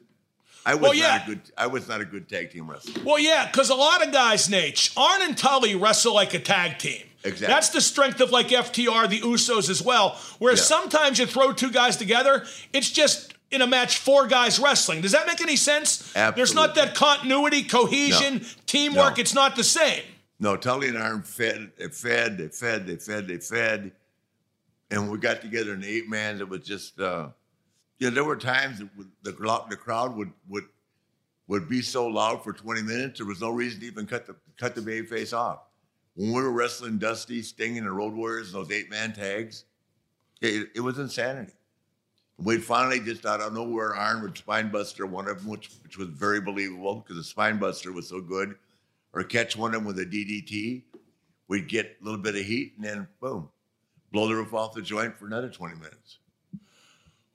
I 0.65 0.75
was 0.75 0.81
well, 0.81 0.93
yeah. 0.93 1.17
not 1.17 1.23
a 1.23 1.25
good. 1.27 1.41
I 1.57 1.67
was 1.67 1.87
not 1.87 2.01
a 2.01 2.05
good 2.05 2.29
tag 2.29 2.51
team 2.51 2.69
wrestler. 2.69 3.01
Well, 3.03 3.17
yeah, 3.17 3.47
because 3.47 3.71
a 3.71 3.75
lot 3.75 4.05
of 4.05 4.13
guys, 4.13 4.47
Naitch, 4.47 4.95
Arn 4.95 5.23
and 5.23 5.35
Tully 5.35 5.75
wrestle 5.75 6.13
like 6.13 6.33
a 6.35 6.39
tag 6.39 6.77
team. 6.77 7.03
Exactly. 7.23 7.47
That's 7.47 7.69
the 7.69 7.81
strength 7.81 8.19
of 8.21 8.31
like 8.31 8.49
FTR, 8.49 9.09
the 9.09 9.21
Usos 9.21 9.69
as 9.69 9.81
well. 9.81 10.19
Whereas 10.39 10.59
yeah. 10.59 10.65
sometimes 10.65 11.19
you 11.19 11.25
throw 11.25 11.53
two 11.53 11.71
guys 11.71 11.97
together, 11.97 12.45
it's 12.73 12.89
just 12.89 13.33
in 13.51 13.61
a 13.61 13.67
match 13.67 13.97
four 13.97 14.27
guys 14.27 14.59
wrestling. 14.59 15.01
Does 15.01 15.11
that 15.11 15.27
make 15.27 15.41
any 15.41 15.55
sense? 15.55 16.15
Absolutely. 16.15 16.39
There's 16.39 16.53
not 16.55 16.75
that 16.75 16.95
continuity, 16.95 17.63
cohesion, 17.63 18.37
no. 18.37 18.47
teamwork. 18.65 19.17
No. 19.17 19.21
It's 19.21 19.33
not 19.33 19.55
the 19.55 19.63
same. 19.63 20.03
No, 20.41 20.57
Tully 20.57 20.87
and 20.87 20.97
Arn 20.97 21.21
fed, 21.21 21.71
they 21.77 21.87
fed, 21.87 22.39
they 22.39 22.47
fed, 22.47 22.87
they 22.87 22.95
fed, 22.95 23.27
they 23.27 23.37
fed. 23.37 23.91
And 24.89 25.11
we 25.11 25.19
got 25.19 25.39
together 25.39 25.75
in 25.75 25.83
eight 25.83 26.09
man 26.09 26.39
that 26.39 26.49
was 26.49 26.61
just, 26.61 26.99
uh, 26.99 27.29
you 27.99 28.09
know, 28.09 28.15
there 28.15 28.23
were 28.23 28.35
times 28.35 28.79
that 28.79 28.89
the, 29.21 29.31
the 29.69 29.75
crowd 29.77 30.15
would, 30.15 30.31
would, 30.49 30.63
would 31.47 31.69
be 31.69 31.83
so 31.83 32.07
loud 32.07 32.43
for 32.43 32.53
20 32.53 32.81
minutes, 32.81 33.19
there 33.19 33.27
was 33.27 33.39
no 33.39 33.51
reason 33.51 33.81
to 33.81 33.85
even 33.85 34.07
cut 34.07 34.25
the, 34.25 34.35
cut 34.57 34.73
the 34.73 34.81
babyface 34.81 35.31
off. 35.31 35.59
When 36.15 36.33
we 36.33 36.41
were 36.41 36.51
wrestling 36.51 36.97
Dusty, 36.97 37.43
Sting, 37.43 37.77
and 37.77 37.85
the 37.85 37.91
Road 37.91 38.15
Warriors, 38.15 38.51
those 38.51 38.71
eight 38.71 38.89
man 38.89 39.13
tags, 39.13 39.65
it, 40.41 40.69
it 40.73 40.81
was 40.81 40.97
insanity. 40.97 41.53
We 42.39 42.57
finally 42.57 42.99
just 42.99 43.27
out 43.27 43.41
of 43.41 43.53
nowhere, 43.53 43.95
Arn 43.95 44.23
would 44.23 44.33
spinebuster 44.33 45.07
one 45.07 45.27
of 45.27 45.37
them, 45.37 45.51
which, 45.51 45.69
which 45.83 45.99
was 45.99 46.07
very 46.07 46.41
believable 46.41 46.95
because 46.95 47.15
the 47.15 47.41
spinebuster 47.41 47.93
was 47.93 48.09
so 48.09 48.21
good 48.21 48.55
or 49.13 49.23
catch 49.23 49.55
one 49.55 49.73
of 49.73 49.83
them 49.83 49.85
with 49.85 49.99
a 49.99 50.05
DDT. 50.05 50.83
We'd 51.47 51.67
get 51.67 51.97
a 52.01 52.03
little 52.03 52.19
bit 52.19 52.35
of 52.35 52.41
heat 52.41 52.73
and 52.77 52.85
then 52.85 53.07
boom, 53.19 53.49
blow 54.11 54.27
the 54.27 54.35
roof 54.35 54.53
off 54.53 54.73
the 54.73 54.81
joint 54.81 55.17
for 55.17 55.25
another 55.25 55.49
20 55.49 55.75
minutes. 55.75 56.19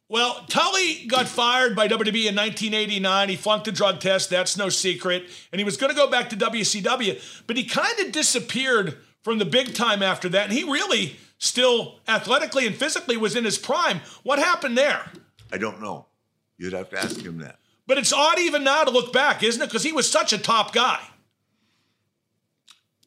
Well, 0.09 0.45
Tully 0.49 1.05
got 1.09 1.27
fired 1.27 1.74
by 1.74 1.89
WWE 1.89 2.29
in 2.29 2.37
1989. 2.37 3.29
He 3.29 3.37
flunked 3.37 3.64
the 3.64 3.72
drug 3.72 3.99
test. 3.99 4.31
That's 4.31 4.57
no 4.57 4.68
secret. 4.68 5.24
And 5.51 5.59
he 5.59 5.64
was 5.64 5.77
going 5.77 5.91
to 5.91 5.97
go 5.97 6.09
back 6.09 6.31
to 6.31 6.37
WCW, 6.37 7.43
but 7.47 7.57
he 7.57 7.64
kind 7.64 7.99
of 7.99 8.12
disappeared 8.12 8.97
from 9.22 9.39
the 9.39 9.45
big 9.45 9.74
time 9.74 10.05
after 10.05 10.29
that. 10.29 10.45
And 10.45 10.53
he 10.53 10.62
really 10.62 11.16
still 11.39 11.99
athletically 12.07 12.66
and 12.66 12.77
physically 12.77 13.16
was 13.16 13.35
in 13.35 13.45
his 13.45 13.59
prime. 13.59 14.01
What 14.22 14.39
happened 14.39 14.79
there? 14.79 15.11
I 15.53 15.59
don't 15.59 15.83
know. 15.83 16.07
You'd 16.57 16.72
have 16.72 16.91
to 16.91 16.99
ask 16.99 17.20
him 17.20 17.39
that. 17.39 17.59
But 17.89 17.99
it's 17.99 18.12
odd 18.12 18.39
even 18.39 18.62
now 18.62 18.85
to 18.85 18.91
look 18.91 19.12
back, 19.12 19.43
isn't 19.43 19.61
it? 19.61 19.66
Because 19.66 19.83
he 19.83 19.93
was 19.93 20.11
such 20.11 20.33
a 20.33 20.39
top 20.39 20.72
guy. 20.72 21.01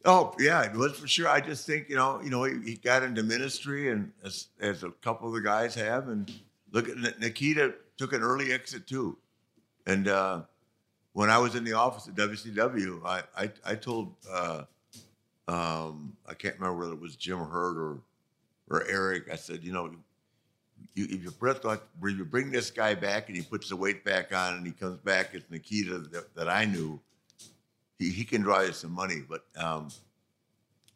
Oh 0.05 0.33
yeah, 0.39 0.63
it 0.63 0.73
was 0.73 0.97
for 0.97 1.07
sure. 1.07 1.27
I 1.27 1.41
just 1.41 1.65
think 1.65 1.89
you 1.89 1.95
know, 1.95 2.21
you 2.23 2.29
know, 2.29 2.43
he, 2.43 2.59
he 2.63 2.75
got 2.75 3.03
into 3.03 3.21
ministry, 3.21 3.91
and 3.91 4.11
as, 4.23 4.47
as 4.61 4.83
a 4.83 4.91
couple 4.91 5.27
of 5.27 5.33
the 5.33 5.41
guys 5.41 5.75
have, 5.75 6.07
and 6.07 6.31
look 6.71 6.87
at 6.87 7.19
Nikita 7.19 7.73
took 7.97 8.13
an 8.13 8.21
early 8.21 8.53
exit 8.53 8.87
too. 8.87 9.17
And 9.85 10.07
uh, 10.07 10.41
when 11.13 11.29
I 11.29 11.37
was 11.37 11.55
in 11.55 11.63
the 11.63 11.73
office 11.73 12.07
at 12.07 12.15
WCW, 12.15 13.05
I 13.05 13.23
I, 13.37 13.51
I 13.65 13.75
told 13.75 14.15
uh, 14.31 14.63
um, 15.49 16.15
I 16.27 16.33
can't 16.33 16.55
remember 16.55 16.79
whether 16.79 16.93
it 16.93 17.01
was 17.01 17.15
Jim 17.17 17.39
Herd 17.39 17.77
or 17.77 17.99
or 18.69 18.87
Eric. 18.87 19.29
I 19.31 19.35
said, 19.35 19.63
you 19.63 19.73
know, 19.73 19.91
you, 20.93 21.05
if 21.09 21.23
you 21.23 21.31
bring, 21.31 21.55
if 21.55 22.17
you 22.17 22.25
bring 22.25 22.51
this 22.51 22.71
guy 22.71 22.95
back 22.95 23.27
and 23.27 23.35
he 23.35 23.43
puts 23.43 23.69
the 23.69 23.75
weight 23.75 24.03
back 24.03 24.33
on 24.33 24.55
and 24.55 24.65
he 24.65 24.71
comes 24.71 24.97
back 24.99 25.33
as 25.35 25.41
Nikita 25.49 25.99
that, 26.11 26.35
that 26.35 26.49
I 26.49 26.65
knew 26.65 26.99
he, 27.99 28.09
he 28.09 28.23
can 28.23 28.41
draw 28.41 28.61
you 28.61 28.71
some 28.71 28.91
money, 28.91 29.21
but 29.27 29.43
um, 29.57 29.89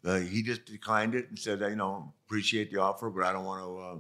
uh, 0.05 0.19
he 0.19 0.41
just 0.41 0.65
declined 0.65 1.13
it 1.13 1.29
and 1.29 1.37
said, 1.37 1.59
you 1.59 1.75
know, 1.75 2.11
appreciate 2.25 2.71
the 2.71 2.79
offer, 2.79 3.09
but 3.09 3.23
I 3.23 3.33
don't 3.33 3.45
want 3.45 3.61
to. 3.63 3.77
Uh, 3.79 3.97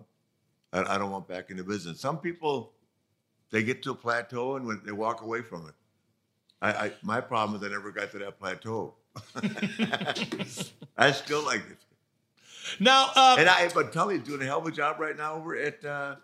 I, 0.85 0.95
I, 0.95 0.97
don't 0.97 1.11
want 1.11 1.27
back 1.27 1.51
into 1.51 1.63
business. 1.63 1.99
Some 1.99 2.17
people, 2.17 2.73
they 3.51 3.61
get 3.61 3.83
to 3.83 3.91
a 3.91 3.95
plateau 3.95 4.55
and 4.55 4.65
when 4.65 4.81
they 4.85 4.91
walk 4.91 5.21
away 5.21 5.41
from 5.41 5.67
it. 5.67 5.73
I, 6.61 6.85
I 6.85 6.91
my 7.03 7.21
problem 7.21 7.61
is 7.61 7.67
I 7.67 7.71
never 7.71 7.91
got 7.91 8.09
to 8.11 8.19
that 8.19 8.39
plateau. 8.39 8.95
I 10.97 11.11
still 11.11 11.45
like 11.45 11.61
it. 11.69 11.77
Now, 12.79 13.11
uh, 13.15 13.35
and 13.37 13.49
I, 13.49 13.69
but 13.73 13.91
Tully's 13.91 14.23
doing 14.23 14.41
a 14.41 14.45
hell 14.45 14.59
of 14.59 14.65
a 14.65 14.71
job 14.71 14.99
right 14.99 15.15
now 15.15 15.35
over 15.35 15.55
at 15.55 15.83
uh, 15.85 16.15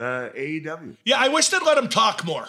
uh, 0.00 0.30
AEW. 0.30 0.96
Yeah, 1.04 1.18
I 1.18 1.28
wish 1.28 1.48
they'd 1.48 1.62
let 1.62 1.76
him 1.76 1.88
talk 1.88 2.24
more. 2.24 2.46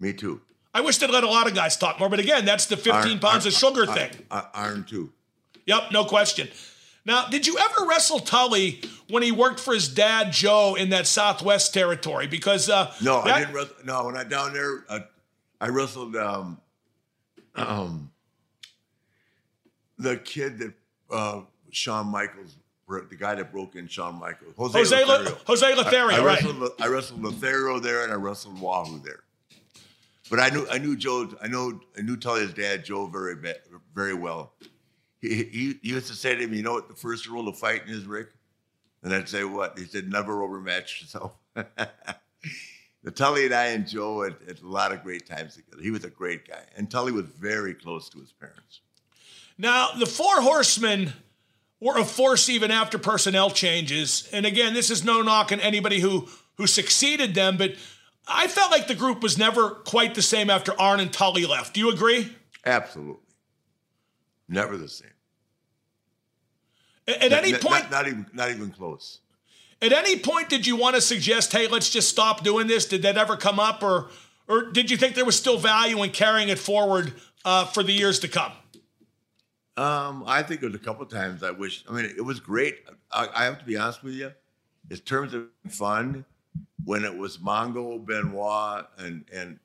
Me 0.00 0.12
too. 0.12 0.40
I 0.76 0.80
wish 0.80 0.98
they'd 0.98 1.08
let 1.08 1.24
a 1.24 1.26
lot 1.26 1.46
of 1.46 1.54
guys 1.54 1.74
talk 1.78 1.98
more, 1.98 2.10
but 2.10 2.20
again, 2.20 2.44
that's 2.44 2.66
the 2.66 2.76
15 2.76 2.92
iron, 2.92 3.18
pounds 3.18 3.46
iron, 3.46 3.46
of 3.46 3.52
sugar 3.54 3.90
iron, 3.90 4.10
thing. 4.10 4.26
Iron 4.52 4.84
too. 4.84 5.10
Yep, 5.64 5.84
no 5.90 6.04
question. 6.04 6.48
Now, 7.06 7.28
did 7.28 7.46
you 7.46 7.56
ever 7.56 7.88
wrestle 7.88 8.20
Tully 8.20 8.82
when 9.08 9.22
he 9.22 9.32
worked 9.32 9.58
for 9.58 9.72
his 9.72 9.88
dad 9.88 10.32
Joe 10.32 10.74
in 10.74 10.90
that 10.90 11.06
Southwest 11.06 11.72
territory? 11.72 12.26
Because 12.26 12.68
uh, 12.68 12.92
no, 13.00 13.24
that, 13.24 13.34
I 13.34 13.38
didn't. 13.38 13.54
Wrestle, 13.54 13.76
no, 13.86 14.04
when 14.04 14.18
I 14.18 14.24
down 14.24 14.52
there, 14.52 14.84
uh, 14.90 15.00
I 15.62 15.68
wrestled 15.68 16.14
um, 16.14 16.60
um, 17.54 18.10
the 19.96 20.18
kid 20.18 20.58
that 20.58 20.74
uh, 21.10 21.40
Shawn 21.70 22.08
Michaels, 22.08 22.54
the 22.86 23.16
guy 23.18 23.34
that 23.34 23.50
broke 23.50 23.76
in 23.76 23.88
Shawn 23.88 24.16
Michaels, 24.16 24.52
Jose 24.58 24.78
Jose 24.78 25.04
Lothario. 25.06 25.38
Jose 25.46 25.74
Lothario, 25.74 26.18
I, 26.18 26.20
I 26.20 26.24
right? 26.24 26.42
Wrestled, 26.42 26.72
I 26.80 26.86
wrestled 26.88 27.22
Lothario 27.22 27.78
there, 27.78 28.04
and 28.04 28.12
I 28.12 28.16
wrestled 28.16 28.60
Wahoo 28.60 29.00
there. 29.02 29.20
But 30.30 30.40
I 30.40 30.48
knew 30.50 30.66
I 30.70 30.78
knew 30.78 30.96
Joe. 30.96 31.28
I 31.40 31.48
know 31.48 31.80
I 31.96 32.02
knew 32.02 32.16
Tully's 32.16 32.52
dad 32.52 32.84
Joe 32.84 33.06
very 33.06 33.36
very 33.94 34.14
well. 34.14 34.54
He, 35.20 35.44
he, 35.44 35.78
he 35.82 35.88
used 35.88 36.08
to 36.08 36.14
say 36.14 36.34
to 36.34 36.46
me, 36.46 36.58
"You 36.58 36.62
know 36.62 36.74
what 36.74 36.88
the 36.88 36.94
first 36.94 37.28
rule 37.28 37.48
of 37.48 37.58
fighting 37.58 37.88
is, 37.88 38.06
Ric?" 38.06 38.28
And 39.02 39.14
I'd 39.14 39.28
say, 39.28 39.44
"What?" 39.44 39.78
He 39.78 39.84
said, 39.84 40.10
"Never 40.10 40.42
overmatch 40.42 41.02
yourself." 41.02 41.32
Tully 43.14 43.46
and 43.46 43.54
I 43.54 43.66
and 43.66 43.86
Joe 43.86 44.22
had, 44.22 44.34
had, 44.46 44.60
a 44.60 44.66
lot 44.66 44.92
of 44.92 45.04
great 45.04 45.26
times 45.26 45.54
together. 45.54 45.80
He 45.80 45.92
was 45.92 46.04
a 46.04 46.10
great 46.10 46.48
guy, 46.48 46.62
and 46.76 46.90
Tully 46.90 47.12
was 47.12 47.26
very 47.26 47.72
close 47.72 48.08
to 48.10 48.18
his 48.18 48.32
parents. 48.32 48.80
Now 49.56 49.92
the 49.96 50.06
Four 50.06 50.42
Horsemen 50.42 51.12
were 51.80 51.98
a 51.98 52.04
force 52.04 52.48
even 52.48 52.70
after 52.70 52.98
personnel 52.98 53.50
changes. 53.50 54.28
And 54.32 54.44
again, 54.44 54.74
this 54.74 54.90
is 54.90 55.04
no 55.04 55.22
knock 55.22 55.52
on 55.52 55.60
anybody 55.60 56.00
who 56.00 56.28
who 56.56 56.66
succeeded 56.66 57.34
them, 57.34 57.56
but 57.56 57.74
I 58.26 58.48
felt 58.48 58.70
like 58.70 58.88
the 58.88 58.94
group 58.94 59.22
was 59.22 59.38
never 59.38 59.70
quite 59.70 60.14
the 60.14 60.22
same 60.22 60.50
after 60.50 60.78
Arn 60.80 61.00
and 61.00 61.12
Tully 61.12 61.46
left. 61.46 61.74
Do 61.74 61.80
you 61.80 61.90
agree? 61.90 62.34
Absolutely. 62.64 63.22
Never 64.48 64.76
the 64.76 64.88
same. 64.88 65.10
At, 67.08 67.22
at 67.22 67.32
any 67.32 67.52
point, 67.52 67.90
not, 67.90 67.90
not, 67.90 68.08
even 68.08 68.26
not 68.32 68.50
even 68.50 68.70
close. 68.70 69.20
At 69.80 69.92
any 69.92 70.18
point, 70.18 70.48
did 70.48 70.66
you 70.66 70.76
want 70.76 70.96
to 70.96 71.00
suggest, 71.00 71.52
"Hey, 71.52 71.68
let's 71.68 71.90
just 71.90 72.08
stop 72.08 72.42
doing 72.42 72.66
this"? 72.66 72.86
Did 72.86 73.02
that 73.02 73.16
ever 73.16 73.36
come 73.36 73.60
up, 73.60 73.82
or 73.82 74.08
or 74.48 74.70
did 74.70 74.90
you 74.90 74.96
think 74.96 75.14
there 75.14 75.24
was 75.24 75.36
still 75.36 75.58
value 75.58 76.02
in 76.02 76.10
carrying 76.10 76.48
it 76.48 76.58
forward 76.58 77.12
uh, 77.44 77.66
for 77.66 77.82
the 77.82 77.92
years 77.92 78.18
to 78.20 78.28
come? 78.28 78.52
Um, 79.76 80.24
I 80.26 80.42
think 80.42 80.62
it 80.62 80.66
was 80.66 80.74
a 80.74 80.78
couple 80.78 81.04
times. 81.06 81.42
I 81.42 81.50
wish. 81.50 81.84
I 81.88 81.92
mean, 81.92 82.04
it 82.06 82.24
was 82.24 82.40
great. 82.40 82.78
I, 83.12 83.28
I 83.34 83.44
have 83.44 83.58
to 83.58 83.64
be 83.64 83.76
honest 83.76 84.02
with 84.02 84.14
you. 84.14 84.32
In 84.90 84.96
terms 84.98 85.34
of 85.34 85.48
fun, 85.68 86.24
when 86.84 87.04
it 87.04 87.16
was 87.16 87.38
Mongo, 87.38 88.04
Benoit, 88.04 88.86
and 88.98 89.24
and 89.32 89.58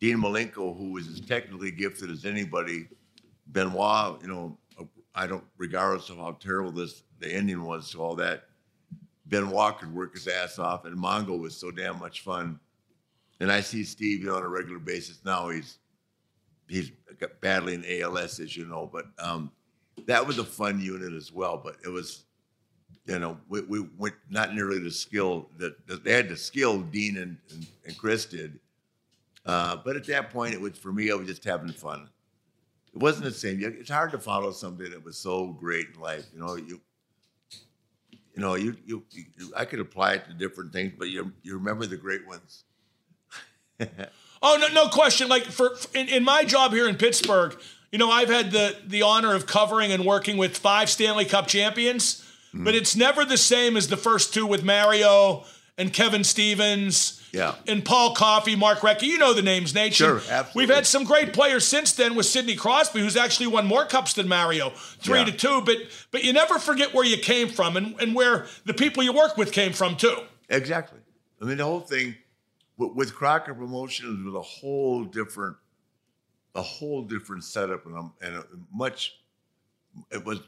Dean 0.00 0.18
Malenko, 0.18 0.76
who 0.76 0.92
was 0.92 1.08
as 1.08 1.20
technically 1.20 1.70
gifted 1.70 2.10
as 2.10 2.24
anybody. 2.24 2.88
Benoit, 3.52 4.20
you 4.22 4.28
know, 4.28 4.58
I 5.14 5.26
don't, 5.26 5.44
regardless 5.56 6.10
of 6.10 6.18
how 6.18 6.32
terrible 6.32 6.72
this 6.72 7.02
the 7.20 7.32
ending 7.32 7.62
was 7.62 7.90
to 7.92 8.02
all 8.02 8.14
that, 8.16 8.44
Benoit 9.28 9.78
could 9.78 9.94
work 9.94 10.14
his 10.14 10.28
ass 10.28 10.58
off, 10.58 10.84
and 10.84 10.96
Mongo 10.96 11.40
was 11.40 11.56
so 11.56 11.70
damn 11.70 11.98
much 11.98 12.20
fun. 12.20 12.60
And 13.40 13.50
I 13.50 13.60
see 13.60 13.82
Steve, 13.82 14.20
you 14.20 14.26
know, 14.26 14.36
on 14.36 14.42
a 14.42 14.48
regular 14.48 14.78
basis 14.78 15.20
now. 15.24 15.48
He's 15.48 15.78
he's 16.68 16.92
battling 17.40 17.84
ALS, 17.88 18.38
as 18.40 18.56
you 18.56 18.66
know, 18.66 18.88
but 18.92 19.06
um, 19.18 19.50
that 20.06 20.26
was 20.26 20.38
a 20.38 20.44
fun 20.44 20.80
unit 20.80 21.14
as 21.14 21.32
well. 21.32 21.56
But 21.56 21.76
it 21.84 21.88
was 21.88 22.25
you 23.06 23.18
know, 23.18 23.38
we, 23.48 23.60
we 23.62 23.86
went 23.96 24.14
not 24.28 24.54
nearly 24.54 24.78
the 24.78 24.90
skill 24.90 25.48
that, 25.58 25.86
that 25.86 26.02
they 26.04 26.12
had 26.12 26.28
the 26.28 26.36
skill 26.36 26.80
Dean 26.80 27.18
and, 27.18 27.36
and, 27.52 27.66
and 27.86 27.96
Chris 27.96 28.26
did. 28.26 28.58
Uh, 29.44 29.76
but 29.76 29.94
at 29.94 30.04
that 30.06 30.30
point, 30.30 30.54
it 30.54 30.60
was 30.60 30.76
for 30.76 30.92
me, 30.92 31.10
I 31.10 31.14
was 31.14 31.28
just 31.28 31.44
having 31.44 31.70
fun. 31.70 32.08
It 32.92 33.00
wasn't 33.00 33.24
the 33.24 33.30
same. 33.30 33.60
It's 33.62 33.90
hard 33.90 34.10
to 34.12 34.18
follow 34.18 34.50
something 34.50 34.90
that 34.90 35.04
was 35.04 35.16
so 35.16 35.48
great 35.48 35.86
in 35.94 36.00
life. 36.00 36.24
You 36.34 36.40
know, 36.40 36.56
you, 36.56 36.80
you 38.34 38.42
know, 38.42 38.54
you, 38.54 38.76
you, 38.84 39.04
you 39.10 39.52
I 39.56 39.64
could 39.64 39.78
apply 39.78 40.14
it 40.14 40.24
to 40.26 40.32
different 40.32 40.72
things, 40.72 40.94
but 40.98 41.08
you, 41.08 41.32
you 41.42 41.54
remember 41.54 41.86
the 41.86 41.96
great 41.96 42.26
ones. 42.26 42.64
oh 44.42 44.58
no, 44.60 44.68
no 44.72 44.88
question. 44.88 45.28
Like 45.28 45.44
for, 45.44 45.76
for 45.76 45.96
in, 45.96 46.08
in 46.08 46.24
my 46.24 46.44
job 46.44 46.72
here 46.72 46.88
in 46.88 46.96
Pittsburgh, 46.96 47.56
you 47.92 47.98
know, 47.98 48.10
I've 48.10 48.30
had 48.30 48.50
the 48.50 48.76
the 48.84 49.02
honor 49.02 49.34
of 49.34 49.46
covering 49.46 49.92
and 49.92 50.04
working 50.04 50.38
with 50.38 50.56
five 50.56 50.90
Stanley 50.90 51.26
Cup 51.26 51.46
champions 51.46 52.25
but 52.64 52.74
it's 52.74 52.96
never 52.96 53.24
the 53.24 53.38
same 53.38 53.76
as 53.76 53.88
the 53.88 53.96
first 53.96 54.34
two 54.34 54.46
with 54.46 54.64
Mario 54.64 55.44
and 55.78 55.92
Kevin 55.92 56.24
Stevens. 56.24 57.22
Yeah. 57.32 57.54
And 57.66 57.84
Paul 57.84 58.14
Coffey, 58.14 58.56
Mark 58.56 58.78
Recchi. 58.78 59.02
You 59.02 59.18
know 59.18 59.34
the 59.34 59.42
names, 59.42 59.74
Naitch. 59.74 59.94
Sure, 59.94 60.22
absolutely. 60.30 60.50
We've 60.54 60.74
had 60.74 60.86
some 60.86 61.04
great 61.04 61.34
players 61.34 61.66
since 61.66 61.92
then 61.92 62.14
with 62.14 62.24
Sidney 62.24 62.56
Crosby, 62.56 63.00
who's 63.00 63.16
actually 63.16 63.48
won 63.48 63.66
more 63.66 63.84
cups 63.84 64.14
than 64.14 64.26
Mario, 64.26 64.70
three 64.70 65.18
yeah. 65.18 65.26
to 65.26 65.32
two. 65.32 65.60
But 65.60 65.76
but 66.10 66.24
you 66.24 66.32
never 66.32 66.58
forget 66.58 66.94
where 66.94 67.04
you 67.04 67.18
came 67.18 67.48
from 67.48 67.76
and, 67.76 68.00
and 68.00 68.14
where 68.14 68.46
the 68.64 68.72
people 68.72 69.02
you 69.02 69.12
work 69.12 69.36
with 69.36 69.52
came 69.52 69.72
from 69.72 69.96
too. 69.96 70.16
Exactly. 70.48 71.00
I 71.42 71.44
mean, 71.44 71.58
the 71.58 71.64
whole 71.64 71.80
thing 71.80 72.14
with, 72.78 72.92
with 72.94 73.14
Crockett 73.14 73.58
Promotions 73.58 74.24
was 74.24 74.34
a 74.34 74.40
whole 74.40 75.04
different, 75.04 75.56
a 76.54 76.62
whole 76.62 77.02
different 77.02 77.44
setup 77.44 77.84
and 77.84 77.96
a, 77.96 78.26
and 78.26 78.36
a 78.36 78.44
much 78.72 79.18
it 80.10 80.24
was 80.24 80.40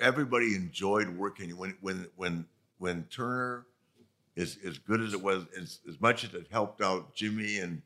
everybody 0.00 0.54
enjoyed 0.54 1.08
working 1.08 1.56
when 1.56 1.76
when 1.80 2.06
when 2.16 2.46
when 2.78 3.04
Turner 3.04 3.66
is 4.36 4.58
as 4.66 4.78
good 4.78 5.00
as 5.00 5.12
it 5.12 5.22
was 5.22 5.44
as, 5.58 5.80
as 5.88 6.00
much 6.00 6.24
as 6.24 6.34
it 6.34 6.46
helped 6.50 6.82
out 6.82 7.14
Jimmy 7.14 7.58
and 7.58 7.82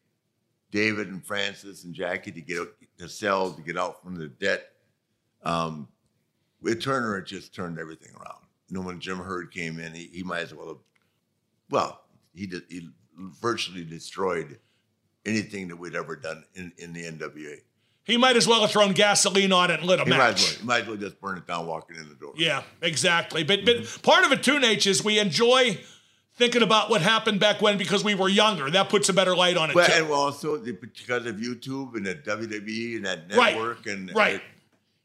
David 0.71 1.09
and 1.09 1.25
Francis 1.25 1.85
and 1.85 1.95
Jackie 1.95 2.33
to 2.33 2.41
get 2.41 2.59
to 2.99 3.09
sell 3.09 3.53
to 3.53 3.63
get 3.63 3.79
out 3.79 4.03
from 4.03 4.17
the 4.17 4.29
debt. 4.29 4.73
Um, 5.43 5.89
with 6.61 6.83
Turner, 6.83 7.19
it 7.19 7.27
just 7.27 7.55
turned 7.55 7.79
everything 7.79 8.13
around. 8.17 8.41
You 8.69 8.77
know, 8.77 8.87
when 8.87 8.99
Jim 8.99 9.19
Herd 9.19 9.53
came 9.53 9.79
in, 9.79 9.93
he, 9.95 10.11
he 10.13 10.23
might 10.23 10.41
as 10.41 10.55
well 10.55 10.69
have, 10.69 10.79
well, 11.71 12.01
he 12.35 12.47
did, 12.47 12.63
he 12.69 12.89
virtually 13.17 13.85
destroyed 13.85 14.59
anything 15.27 15.69
that 15.69 15.77
we'd 15.77 15.95
ever 15.95 16.17
done 16.17 16.45
in, 16.55 16.73
in 16.79 16.93
the 16.93 17.05
NWA. 17.05 17.59
He 18.05 18.19
might 18.19 18.37
as 18.37 18.47
well 18.47 18.61
have 18.61 18.71
thrown 18.71 18.93
gasoline 18.93 19.53
on 19.53 19.71
it 19.71 19.81
and 19.81 19.89
lit 19.89 19.99
a 19.99 20.05
he 20.05 20.11
match. 20.11 20.19
Might 20.19 20.31
as, 20.31 20.45
well, 20.45 20.61
he 20.61 20.67
might 20.67 20.81
as 20.83 20.89
well 20.89 20.97
just 20.97 21.21
burn 21.21 21.39
it 21.39 21.47
down 21.47 21.67
walking 21.67 21.97
in 21.97 22.09
the 22.09 22.15
door. 22.15 22.35
Yeah, 22.37 22.63
exactly. 22.83 23.45
But 23.45 23.65
but 23.65 23.77
mm-hmm. 23.79 24.01
part 24.03 24.25
of 24.25 24.33
it 24.33 24.43
too, 24.43 24.59
Naitch, 24.59 24.87
is 24.87 25.03
we 25.03 25.19
enjoy 25.19 25.79
thinking 26.37 26.63
about 26.63 26.91
what 26.91 27.01
happened 27.01 27.41
back 27.41 27.63
when 27.63 27.79
because 27.79 28.05
we 28.05 28.15
were 28.15 28.29
younger. 28.29 28.71
That 28.71 28.89
puts 28.89 29.09
a 29.09 29.13
better 29.13 29.35
light 29.35 29.57
on 29.57 29.71
it. 29.71 29.77
Well, 29.77 29.87
too. 29.87 29.93
and 29.93 30.13
also 30.13 30.59
because 30.59 31.27
of 31.27 31.37
YouTube 31.37 31.95
and 31.95 32.05
the 32.05 32.15
WWE 32.15 32.97
and 32.97 33.07
that 33.07 33.29
network 33.29 33.87
right. 33.87 33.95
and 33.95 34.15
right. 34.15 34.35
It, 34.35 34.43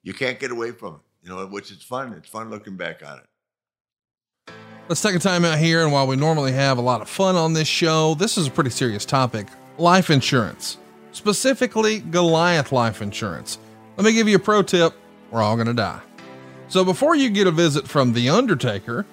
you 0.04 0.14
can't 0.14 0.40
get 0.40 0.52
away 0.52 0.72
from 0.72 0.96
it. 0.96 1.02
You 1.24 1.36
know, 1.36 1.46
which 1.48 1.72
is 1.72 1.82
fun. 1.82 2.14
It's 2.14 2.30
fun 2.30 2.50
looking 2.50 2.78
back 2.78 3.06
on 3.06 3.20
it. 3.20 4.54
Let's 4.88 5.02
take 5.02 5.16
a 5.16 5.20
time 5.20 5.46
out 5.46 5.60
here, 5.60 5.84
and 5.84 5.92
while 5.92 6.08
we 6.08 6.16
normally 6.16 6.52
have 6.52 6.80
a 6.80 6.82
lot 6.82 7.02
of 7.02 7.08
fun 7.08 7.36
on 7.36 7.54
this 7.54 7.68
show, 7.68 8.16
this 8.16 8.38
is 8.38 8.48
a 8.48 8.52
pretty 8.52 8.72
serious 8.72 9.06
topic 9.06 9.48
life 9.78 10.10
insurance, 10.10 10.78
specifically 11.12 12.00
Goliath 12.00 12.72
life 12.72 13.02
insurance. 13.02 13.58
Let 13.98 14.06
me 14.06 14.14
give 14.14 14.28
you 14.28 14.38
a 14.38 14.40
pro 14.40 14.62
tip 14.62 14.94
we're 15.32 15.42
all 15.42 15.56
going 15.56 15.68
to 15.68 15.74
die. 15.74 16.02
So 16.70 16.84
before 16.86 17.16
you 17.16 17.30
get 17.30 17.48
a 17.48 17.52
visit 17.52 17.88
from 17.88 18.14
The 18.14 18.30
Undertaker, 18.30 19.06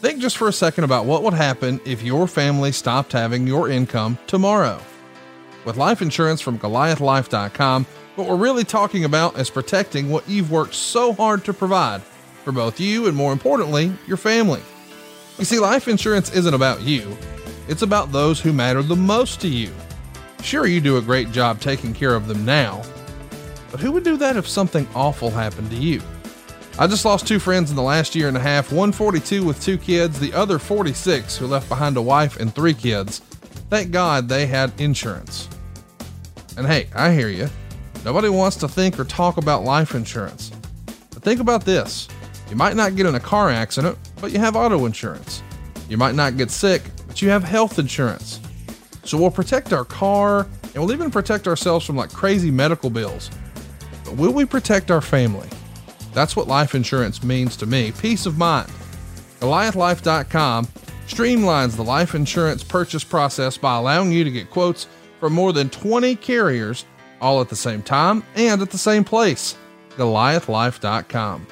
think 0.00 0.20
just 0.20 0.36
for 0.36 0.48
a 0.48 0.52
second 0.52 0.84
about 0.84 1.06
what 1.06 1.22
would 1.22 1.34
happen 1.34 1.80
if 1.84 2.02
your 2.02 2.26
family 2.26 2.72
stopped 2.72 3.12
having 3.12 3.46
your 3.46 3.68
income 3.68 4.18
tomorrow. 4.26 4.80
With 5.64 5.76
life 5.76 6.00
insurance 6.02 6.40
from 6.40 6.58
GoliathLife.com, 6.58 7.86
what 8.16 8.28
we're 8.28 8.36
really 8.36 8.64
talking 8.64 9.04
about 9.04 9.38
is 9.38 9.50
protecting 9.50 10.10
what 10.10 10.28
you've 10.28 10.50
worked 10.50 10.74
so 10.74 11.12
hard 11.12 11.44
to 11.44 11.52
provide 11.52 12.02
for 12.44 12.52
both 12.52 12.80
you 12.80 13.06
and, 13.06 13.16
more 13.16 13.32
importantly, 13.32 13.92
your 14.06 14.16
family. 14.16 14.60
You 15.38 15.44
see, 15.44 15.58
life 15.58 15.88
insurance 15.88 16.34
isn't 16.34 16.54
about 16.54 16.82
you, 16.82 17.16
it's 17.68 17.82
about 17.82 18.12
those 18.12 18.40
who 18.40 18.52
matter 18.52 18.82
the 18.82 18.96
most 18.96 19.40
to 19.42 19.48
you. 19.48 19.70
Sure, 20.42 20.66
you 20.66 20.80
do 20.80 20.96
a 20.96 21.02
great 21.02 21.30
job 21.32 21.60
taking 21.60 21.92
care 21.92 22.14
of 22.14 22.26
them 22.26 22.44
now, 22.44 22.82
but 23.70 23.80
who 23.80 23.92
would 23.92 24.04
do 24.04 24.16
that 24.16 24.36
if 24.36 24.48
something 24.48 24.88
awful 24.94 25.30
happened 25.30 25.70
to 25.70 25.76
you? 25.76 26.02
I 26.78 26.86
just 26.86 27.04
lost 27.04 27.26
two 27.26 27.38
friends 27.38 27.70
in 27.70 27.76
the 27.76 27.82
last 27.82 28.14
year 28.14 28.26
and 28.26 28.36
a 28.36 28.40
half, 28.40 28.72
one 28.72 28.90
42 28.90 29.44
with 29.44 29.62
two 29.62 29.76
kids, 29.76 30.18
the 30.18 30.32
other 30.32 30.58
46 30.58 31.36
who 31.36 31.46
left 31.46 31.68
behind 31.68 31.96
a 31.96 32.02
wife 32.02 32.38
and 32.40 32.54
three 32.54 32.74
kids. 32.74 33.18
Thank 33.68 33.90
God 33.90 34.28
they 34.28 34.46
had 34.46 34.72
insurance. 34.80 35.48
And 36.56 36.66
hey, 36.66 36.88
I 36.94 37.12
hear 37.12 37.28
you. 37.28 37.48
Nobody 38.04 38.28
wants 38.30 38.56
to 38.56 38.68
think 38.68 38.98
or 38.98 39.04
talk 39.04 39.36
about 39.36 39.62
life 39.62 39.94
insurance. 39.94 40.50
But 40.86 41.22
think 41.22 41.40
about 41.40 41.64
this 41.64 42.08
you 42.48 42.56
might 42.56 42.74
not 42.74 42.96
get 42.96 43.06
in 43.06 43.14
a 43.14 43.20
car 43.20 43.50
accident, 43.50 43.96
but 44.20 44.32
you 44.32 44.38
have 44.38 44.56
auto 44.56 44.86
insurance. 44.86 45.42
You 45.88 45.96
might 45.96 46.14
not 46.14 46.36
get 46.36 46.50
sick, 46.50 46.82
but 47.06 47.22
you 47.22 47.28
have 47.28 47.44
health 47.44 47.78
insurance. 47.78 48.40
So 49.04 49.18
we'll 49.18 49.30
protect 49.30 49.72
our 49.72 49.84
car 49.84 50.46
and 50.62 50.74
we'll 50.76 50.92
even 50.92 51.10
protect 51.10 51.48
ourselves 51.48 51.84
from 51.84 51.96
like 51.96 52.12
crazy 52.12 52.50
medical 52.50 52.90
bills. 52.90 53.30
But 54.04 54.16
will 54.16 54.32
we 54.32 54.44
protect 54.44 54.90
our 54.90 55.00
family? 55.00 55.48
That's 56.12 56.36
what 56.36 56.48
life 56.48 56.74
insurance 56.74 57.22
means 57.22 57.56
to 57.56 57.66
me 57.66 57.92
peace 57.92 58.26
of 58.26 58.38
mind. 58.38 58.70
GoliathLife.com 59.40 60.66
streamlines 61.06 61.76
the 61.76 61.84
life 61.84 62.14
insurance 62.14 62.62
purchase 62.62 63.04
process 63.04 63.56
by 63.56 63.76
allowing 63.76 64.12
you 64.12 64.22
to 64.22 64.30
get 64.30 64.50
quotes 64.50 64.86
from 65.18 65.32
more 65.32 65.52
than 65.52 65.70
20 65.70 66.16
carriers 66.16 66.84
all 67.20 67.40
at 67.40 67.48
the 67.48 67.56
same 67.56 67.82
time 67.82 68.22
and 68.36 68.62
at 68.62 68.70
the 68.70 68.78
same 68.78 69.04
place. 69.04 69.56
GoliathLife.com. 69.96 71.46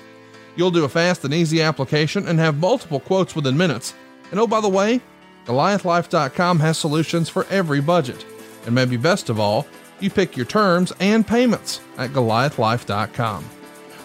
You'll 0.56 0.70
do 0.70 0.84
a 0.84 0.88
fast 0.88 1.24
and 1.24 1.32
easy 1.32 1.62
application 1.62 2.26
and 2.26 2.38
have 2.38 2.58
multiple 2.58 3.00
quotes 3.00 3.36
within 3.36 3.56
minutes. 3.56 3.94
And 4.30 4.40
oh, 4.40 4.46
by 4.46 4.60
the 4.60 4.68
way, 4.68 5.00
GoliathLife.com 5.48 6.60
has 6.60 6.78
solutions 6.78 7.28
for 7.28 7.46
every 7.50 7.80
budget. 7.80 8.24
And 8.66 8.74
maybe 8.74 8.96
best 8.96 9.30
of 9.30 9.40
all, 9.40 9.66
you 9.98 10.10
pick 10.10 10.36
your 10.36 10.46
terms 10.46 10.92
and 11.00 11.26
payments 11.26 11.80
at 11.96 12.10
GoliathLife.com. 12.10 13.44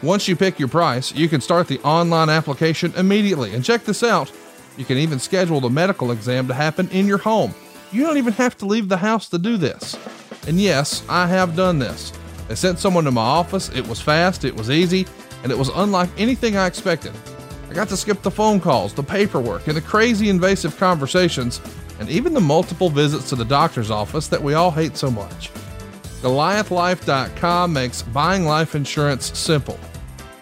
Once 0.01 0.27
you 0.27 0.35
pick 0.35 0.57
your 0.57 0.67
price, 0.67 1.13
you 1.13 1.29
can 1.29 1.41
start 1.41 1.67
the 1.67 1.79
online 1.81 2.29
application 2.29 2.93
immediately. 2.95 3.53
And 3.53 3.63
check 3.63 3.83
this 3.83 4.03
out 4.03 4.31
you 4.77 4.85
can 4.85 4.97
even 4.97 5.19
schedule 5.19 5.59
the 5.59 5.69
medical 5.69 6.11
exam 6.11 6.47
to 6.47 6.53
happen 6.53 6.89
in 6.89 7.07
your 7.07 7.19
home. 7.19 7.53
You 7.91 8.03
don't 8.03 8.17
even 8.17 8.33
have 8.33 8.57
to 8.57 8.65
leave 8.65 8.89
the 8.89 8.97
house 8.97 9.29
to 9.29 9.37
do 9.37 9.57
this. 9.57 9.97
And 10.47 10.59
yes, 10.59 11.03
I 11.07 11.27
have 11.27 11.55
done 11.55 11.79
this. 11.79 12.11
They 12.47 12.55
sent 12.55 12.79
someone 12.79 13.03
to 13.05 13.11
my 13.11 13.21
office, 13.21 13.69
it 13.69 13.87
was 13.87 14.01
fast, 14.01 14.43
it 14.43 14.55
was 14.55 14.69
easy, 14.69 15.05
and 15.43 15.51
it 15.51 15.57
was 15.57 15.69
unlike 15.69 16.09
anything 16.17 16.57
I 16.57 16.67
expected. 16.67 17.13
I 17.73 17.75
got 17.75 17.89
to 17.89 17.97
skip 17.97 18.21
the 18.21 18.29
phone 18.29 18.59
calls, 18.59 18.93
the 18.93 19.01
paperwork, 19.01 19.65
and 19.65 19.75
the 19.75 19.81
crazy 19.81 20.29
invasive 20.29 20.77
conversations, 20.77 21.59
and 21.99 22.07
even 22.07 22.35
the 22.35 22.39
multiple 22.39 22.87
visits 22.87 23.29
to 23.29 23.35
the 23.35 23.45
doctor's 23.45 23.89
office 23.89 24.27
that 24.27 24.43
we 24.43 24.53
all 24.53 24.69
hate 24.69 24.95
so 24.95 25.09
much. 25.09 25.49
GoliathLife.com 26.21 27.73
makes 27.73 28.03
buying 28.03 28.45
life 28.45 28.75
insurance 28.75 29.35
simple. 29.35 29.79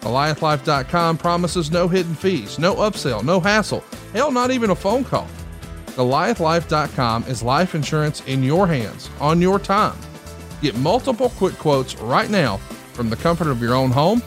GoliathLife.com 0.02 1.16
promises 1.16 1.70
no 1.70 1.88
hidden 1.88 2.14
fees, 2.14 2.58
no 2.58 2.74
upsell, 2.74 3.24
no 3.24 3.40
hassle, 3.40 3.82
hell, 4.12 4.30
not 4.30 4.50
even 4.50 4.68
a 4.68 4.76
phone 4.76 5.02
call. 5.02 5.26
GoliathLife.com 5.86 7.24
is 7.28 7.42
life 7.42 7.74
insurance 7.74 8.20
in 8.26 8.42
your 8.42 8.66
hands, 8.66 9.08
on 9.20 9.40
your 9.40 9.58
time. 9.58 9.96
Get 10.60 10.76
multiple 10.76 11.30
quick 11.30 11.54
quotes 11.54 11.96
right 11.96 12.28
now 12.28 12.58
from 12.92 13.08
the 13.08 13.16
comfort 13.16 13.48
of 13.48 13.62
your 13.62 13.72
own 13.72 13.90
home 13.90 14.20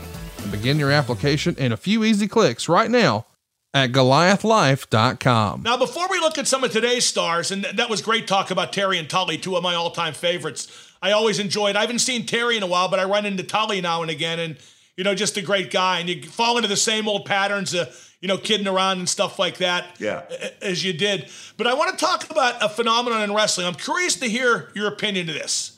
and 0.46 0.52
begin 0.52 0.78
your 0.78 0.92
application 0.92 1.56
in 1.58 1.72
a 1.72 1.78
few 1.78 2.04
easy 2.04 2.28
clicks 2.28 2.70
right 2.70 2.92
now 2.92 3.26
at 3.74 3.92
goliathlife.com. 3.92 5.64
Now, 5.64 5.76
before 5.76 6.06
we 6.10 6.20
look 6.20 6.38
at 6.38 6.48
some 6.48 6.64
of 6.64 6.72
today's 6.72 7.04
stars, 7.04 7.50
and 7.50 7.66
that 7.66 7.90
was 7.90 8.02
great 8.04 8.28
talk 8.28 8.52
about 8.52 8.72
Terry 8.72 9.00
and 9.00 9.10
Tully, 9.10 9.40
two 9.40 9.58
of 9.58 9.64
my 9.64 9.74
all 9.74 9.90
time 9.90 10.14
favorites. 10.14 10.72
I 11.02 11.12
always 11.12 11.40
enjoyed. 11.40 11.76
I 11.76 11.82
haven't 11.82 12.00
seen 12.00 12.26
Terry 12.26 12.58
in 12.58 12.64
a 12.64 12.68
while, 12.68 12.90
but 12.90 13.00
I 13.00 13.06
run 13.06 13.26
into 13.26 13.44
Tully 13.44 13.82
now 13.82 14.02
and 14.02 14.12
again, 14.12 14.40
and 14.40 14.58
you 14.96 15.04
know, 15.04 15.16
just 15.16 15.36
a 15.36 15.42
great 15.42 15.72
guy. 15.72 16.00
And 16.00 16.08
you 16.08 16.22
fall 16.24 16.58
into 16.58 16.70
the 16.70 16.78
same 16.78 17.08
old 17.08 17.26
patterns 17.26 17.74
of, 17.74 18.16
you 18.22 18.28
know, 18.28 18.38
kidding 18.38 18.68
around 18.68 19.00
and 19.00 19.10
stuff 19.10 19.38
like 19.40 19.58
that. 19.58 20.00
Yeah. 20.00 20.24
As 20.62 20.86
you 20.86 20.94
did. 20.94 21.30
But 21.58 21.68
I 21.68 21.74
want 21.74 21.98
to 21.98 22.06
talk 22.06 22.30
about 22.30 22.64
a 22.64 22.70
phenomenon 22.70 23.24
in 23.24 23.34
wrestling. 23.34 23.68
I'm 23.68 23.74
curious 23.74 24.16
to 24.18 24.30
hear 24.30 24.72
your 24.74 24.88
opinion 24.88 25.28
to 25.28 25.34
this. 25.34 25.75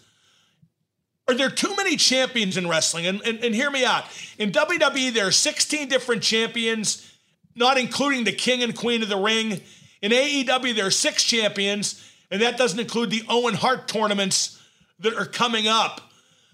Are 1.27 1.35
there 1.35 1.49
too 1.49 1.75
many 1.75 1.97
champions 1.97 2.55
in 2.55 2.67
wrestling? 2.67 3.05
And, 3.05 3.21
and, 3.25 3.43
and 3.43 3.53
hear 3.53 3.69
me 3.69 3.83
out. 3.83 4.05
In 4.37 4.51
WWE, 4.51 5.13
there 5.13 5.27
are 5.27 5.31
16 5.31 5.89
different 5.89 6.23
champions, 6.23 7.11
not 7.55 7.77
including 7.77 8.23
the 8.23 8.31
king 8.31 8.63
and 8.63 8.75
queen 8.75 9.03
of 9.03 9.09
the 9.09 9.17
ring. 9.17 9.61
In 10.01 10.11
AEW, 10.11 10.73
there 10.75 10.85
are 10.85 10.91
six 10.91 11.23
champions, 11.23 12.03
and 12.31 12.41
that 12.41 12.57
doesn't 12.57 12.79
include 12.79 13.09
the 13.09 13.23
Owen 13.27 13.55
Hart 13.55 13.89
tournaments 13.89 14.61
that 14.99 15.13
are 15.15 15.25
coming 15.25 15.67
up. 15.67 16.01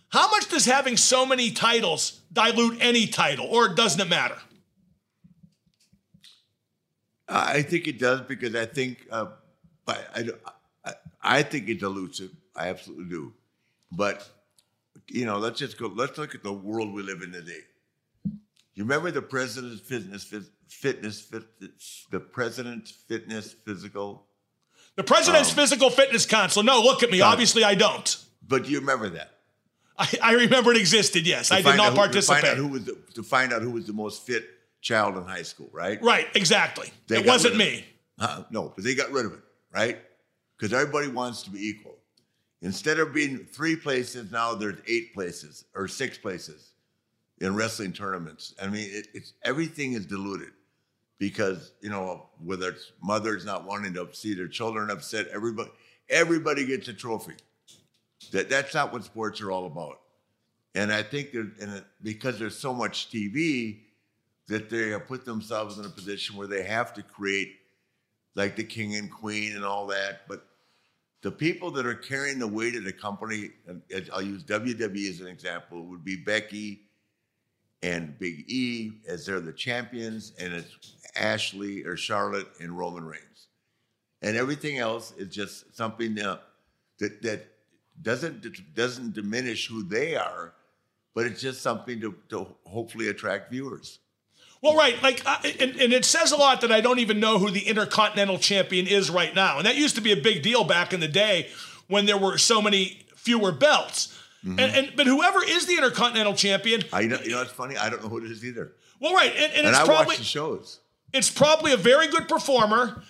How 0.10 0.30
much 0.32 0.50
does 0.50 0.66
having 0.66 0.98
so 0.98 1.26
many 1.26 1.52
titles 1.52 2.22
dilute 2.32 2.78
any 2.82 3.06
title, 3.08 3.46
or 3.46 3.70
doesn't 3.70 4.02
it 4.02 4.10
matter? 4.10 4.38
I 7.28 7.62
think 7.62 7.88
it 7.88 8.00
does 8.00 8.22
because 8.22 8.56
I 8.56 8.66
think, 8.66 9.08
uh, 9.12 9.28
I, 9.88 10.30
I, 10.86 10.94
I 11.22 11.44
think 11.44 11.70
it 11.70 11.80
dilutes 11.80 12.20
it. 12.20 12.32
I 12.56 12.70
absolutely 12.70 13.06
do. 13.06 13.34
But 13.92 14.28
you 15.08 15.26
know, 15.26 15.38
let's 15.38 15.60
just 15.60 15.78
go. 15.78 15.88
Let's 15.88 16.18
look 16.18 16.36
at 16.36 16.44
the 16.44 16.54
world 16.54 16.94
we 16.94 17.04
live 17.04 17.22
in 17.22 17.32
today. 17.32 17.62
You 18.76 18.84
remember 18.84 19.12
the 19.12 19.22
president's 19.22 19.82
fitness, 19.82 20.24
fitness, 20.24 21.22
fitness 21.22 22.08
the 22.10 22.20
president's 22.20 22.92
fitness 22.92 23.54
physical. 23.54 24.26
The 24.96 25.04
president's 25.04 25.50
um, 25.50 25.56
physical 25.56 25.90
fitness 25.90 26.26
council. 26.26 26.64
No, 26.64 26.82
look 26.82 27.04
at 27.04 27.12
me. 27.12 27.22
Obviously, 27.22 27.64
I 27.64 27.76
don't. 27.76 28.18
But 28.48 28.66
do 28.66 28.72
you 28.72 28.80
remember 28.80 29.10
that? 29.10 29.32
I, 29.98 30.10
I 30.22 30.34
remember 30.34 30.72
it 30.72 30.78
existed. 30.78 31.28
Yes, 31.28 31.52
I 31.52 31.62
did 31.62 31.78
not 31.78 31.92
who, 31.92 31.98
participate. 31.98 32.42
To 32.42 32.48
find, 32.48 32.58
who 32.58 32.68
was 32.68 32.86
the, 32.86 32.98
to 33.16 33.24
find 33.24 33.54
out 33.54 33.62
who 33.62 33.72
was 33.72 33.86
the 33.86 33.94
most 33.94 34.26
fit 34.26 34.44
child 34.82 35.18
in 35.18 35.24
high 35.24 35.44
school, 35.44 35.70
right? 35.72 36.02
Right, 36.02 36.28
exactly. 36.36 36.92
They 37.08 37.18
it 37.18 37.28
wasn't 37.28 37.58
me. 37.58 37.86
Uh, 38.20 38.44
no, 38.50 38.72
but 38.76 38.84
they 38.84 38.96
got 38.96 39.12
rid 39.12 39.26
of 39.26 39.34
it, 39.34 39.40
right? 39.74 40.00
Because 40.58 40.74
everybody 40.74 41.08
wants 41.08 41.44
to 41.44 41.52
be 41.52 41.60
equal. 41.60 41.98
Instead 42.64 42.98
of 42.98 43.14
being 43.14 43.40
three 43.40 43.76
places, 43.76 44.32
now 44.32 44.56
there's 44.56 44.80
eight 44.88 45.14
places 45.14 45.66
or 45.76 45.86
six 45.86 46.18
places 46.18 46.72
in 47.42 47.54
wrestling 47.56 47.92
tournaments. 47.92 48.56
I 48.62 48.68
mean, 48.68 48.88
it, 48.90 49.08
it's 49.14 49.34
everything 49.44 49.94
is 49.94 50.06
diluted 50.06 50.52
because 51.20 51.74
you 51.82 51.90
know 51.90 52.30
whether 52.42 52.70
it's 52.70 52.94
mothers 53.02 53.46
not 53.46 53.66
wanting 53.66 53.94
to 53.96 54.08
see 54.14 54.34
their 54.34 54.48
children 54.48 54.90
upset, 54.90 55.28
everybody 55.28 55.72
everybody 56.10 56.66
gets 56.66 56.88
a 56.88 56.94
trophy. 56.94 57.34
That 58.32 58.50
that's 58.50 58.74
not 58.74 58.94
what 58.94 59.04
sports 59.04 59.42
are 59.42 59.52
all 59.52 59.66
about. 59.66 60.00
And 60.74 60.92
I 60.92 61.04
think 61.04 61.34
it, 61.34 61.84
because 62.02 62.40
there's 62.40 62.58
so 62.58 62.74
much 62.74 63.12
TV 63.12 63.82
that 64.48 64.70
they 64.70 64.90
have 64.90 65.06
put 65.06 65.26
themselves 65.26 65.78
in 65.78 65.86
a 65.86 65.90
position 65.90 66.38
where 66.38 66.48
they 66.48 66.64
have 66.64 66.94
to 66.94 67.04
create 67.04 67.58
like 68.36 68.56
the 68.56 68.64
king 68.64 68.96
and 68.96 69.12
queen 69.12 69.54
and 69.54 69.66
all 69.66 69.88
that. 69.88 70.22
But 70.30 70.48
the 71.24 71.32
people 71.32 71.72
that 71.72 71.86
are 71.86 71.96
carrying 71.96 72.38
the 72.38 72.48
weight 72.48 72.76
of 72.76 72.84
the 72.84 72.92
company, 72.92 73.52
and 73.68 73.82
I'll 74.14 74.22
use 74.22 74.44
WWE 74.44 75.10
as 75.10 75.22
an 75.22 75.28
example, 75.28 75.86
would 75.86 76.04
be 76.04 76.18
Becky 76.18 76.82
and 77.82 78.18
Big 78.20 78.44
E 78.52 78.92
as 79.08 79.26
they're 79.26 79.40
the 79.40 79.54
champions, 79.54 80.34
and 80.38 80.54
it's 80.54 80.96
Ashley 81.16 81.86
or 81.86 81.96
Charlotte 81.96 82.48
and 82.60 82.78
Roman 82.78 83.06
Reigns. 83.06 83.48
And 84.22 84.36
everything 84.36 84.80
else 84.80 85.14
is 85.18 85.34
just 85.34 85.76
something 85.76 86.20
uh, 86.20 86.40
that 87.00 87.22
that 87.22 87.48
doesn't 88.02 88.76
doesn't 88.76 89.14
diminish 89.14 89.68
who 89.68 89.84
they 89.84 90.16
are, 90.16 90.54
but 91.16 91.26
it's 91.26 91.42
just 91.42 91.62
something 91.62 92.02
to, 92.02 92.16
to 92.30 92.48
hopefully 92.66 93.08
attract 93.08 93.50
viewers. 93.50 94.00
Well, 94.64 94.78
right, 94.78 95.02
like, 95.04 95.22
uh, 95.26 95.40
and, 95.60 95.76
and, 95.76 95.92
it 95.92 96.06
says 96.06 96.32
a 96.32 96.38
lot 96.38 96.62
that 96.62 96.72
I 96.72 96.80
don't 96.80 97.00
even 97.00 97.20
know 97.20 97.38
who 97.38 97.52
the 97.52 97.68
Intercontinental 97.68 98.40
Champion 98.40 98.88
is 98.88 99.12
right 99.12 99.36
now, 99.36 99.58
and 99.58 99.66
that 99.66 99.76
used 99.76 99.96
to 99.96 100.02
be 100.02 100.14
a 100.14 100.16
big 100.16 100.42
deal 100.42 100.64
back 100.64 100.94
in 100.94 101.02
the 101.02 101.08
day 101.10 101.50
when 101.88 102.06
there 102.06 102.18
were 102.18 102.38
so 102.38 102.62
many 102.62 103.06
fewer 103.14 103.52
belts. 103.52 104.18
Mm-hmm. 104.46 104.60
And, 104.60 104.76
and, 104.76 104.96
but 104.96 105.06
whoever 105.06 105.44
is 105.44 105.66
the 105.66 105.76
Intercontinental 105.76 106.34
Champion, 106.34 106.82
I 106.94 107.08
know, 107.08 107.20
you 107.22 107.32
know 107.32 107.42
it's 107.42 107.52
funny. 107.52 107.76
I 107.76 107.90
don't 107.90 108.02
know 108.02 108.08
who 108.08 108.20
it 108.20 108.32
is 108.32 108.46
either. 108.46 108.72
Well, 109.02 109.14
right, 109.14 109.34
and, 109.36 109.52
and, 109.52 109.68
and 109.68 109.76
I 109.76 109.84
probably, 109.84 110.06
watch 110.06 110.18
the 110.20 110.24
shows. 110.24 110.80
it's 111.12 111.30
probably 111.30 111.74
a 111.74 111.78
very 111.78 112.08
good 112.08 112.30
performer, 112.30 113.04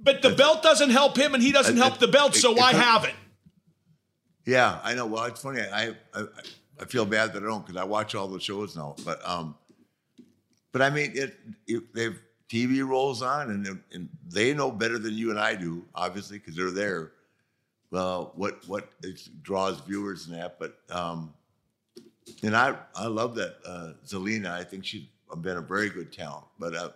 but 0.00 0.22
the 0.22 0.30
belt 0.30 0.64
doesn't 0.64 0.90
help 0.90 1.16
him 1.16 1.34
and 1.34 1.42
he 1.42 1.52
doesn't 1.52 1.76
It- 1.76 1.80
help 1.80 1.98
the 1.98 2.08
belt, 2.08 2.34
it- 2.34 2.40
so 2.40 2.50
why 2.50 2.72
have 2.72 3.04
it? 3.04 3.14
Yeah, 4.44 4.80
I 4.82 4.94
know. 4.94 5.06
Well, 5.06 5.24
it's 5.26 5.40
funny. 5.40 5.60
I 5.60 5.94
I, 6.12 6.24
I 6.80 6.84
feel 6.86 7.04
bad 7.04 7.32
that 7.32 7.44
I 7.44 7.46
don't 7.46 7.64
because 7.64 7.80
I 7.80 7.84
watch 7.84 8.16
all 8.16 8.26
the 8.26 8.40
shows 8.40 8.76
now. 8.76 8.96
But 9.04 9.20
um, 9.28 9.56
but 10.76 10.82
I 10.84 10.90
mean, 10.90 11.12
it, 11.14 11.38
it 11.66 11.94
they've 11.94 12.20
TV 12.50 12.86
rolls 12.86 13.22
on, 13.22 13.50
and 13.50 13.80
and 13.94 14.08
they 14.28 14.52
know 14.52 14.70
better 14.70 14.98
than 14.98 15.14
you 15.14 15.30
and 15.30 15.40
I 15.40 15.54
do, 15.54 15.82
obviously, 15.94 16.36
because 16.38 16.54
they're 16.54 16.70
there. 16.70 17.12
Well, 17.90 18.32
what 18.34 18.60
what 18.68 18.90
it 19.02 19.26
draws 19.42 19.80
viewers 19.80 20.26
and 20.26 20.36
that, 20.36 20.58
but 20.58 20.76
um, 20.90 21.32
and 22.42 22.54
I 22.54 22.76
I 22.94 23.06
love 23.06 23.34
that 23.36 23.56
uh, 23.66 23.92
Zelina. 24.06 24.50
I 24.50 24.64
think 24.64 24.84
she's 24.84 25.04
been 25.40 25.56
a 25.56 25.62
very 25.62 25.88
good 25.88 26.12
talent, 26.12 26.44
but 26.58 26.74
uh, 26.76 26.90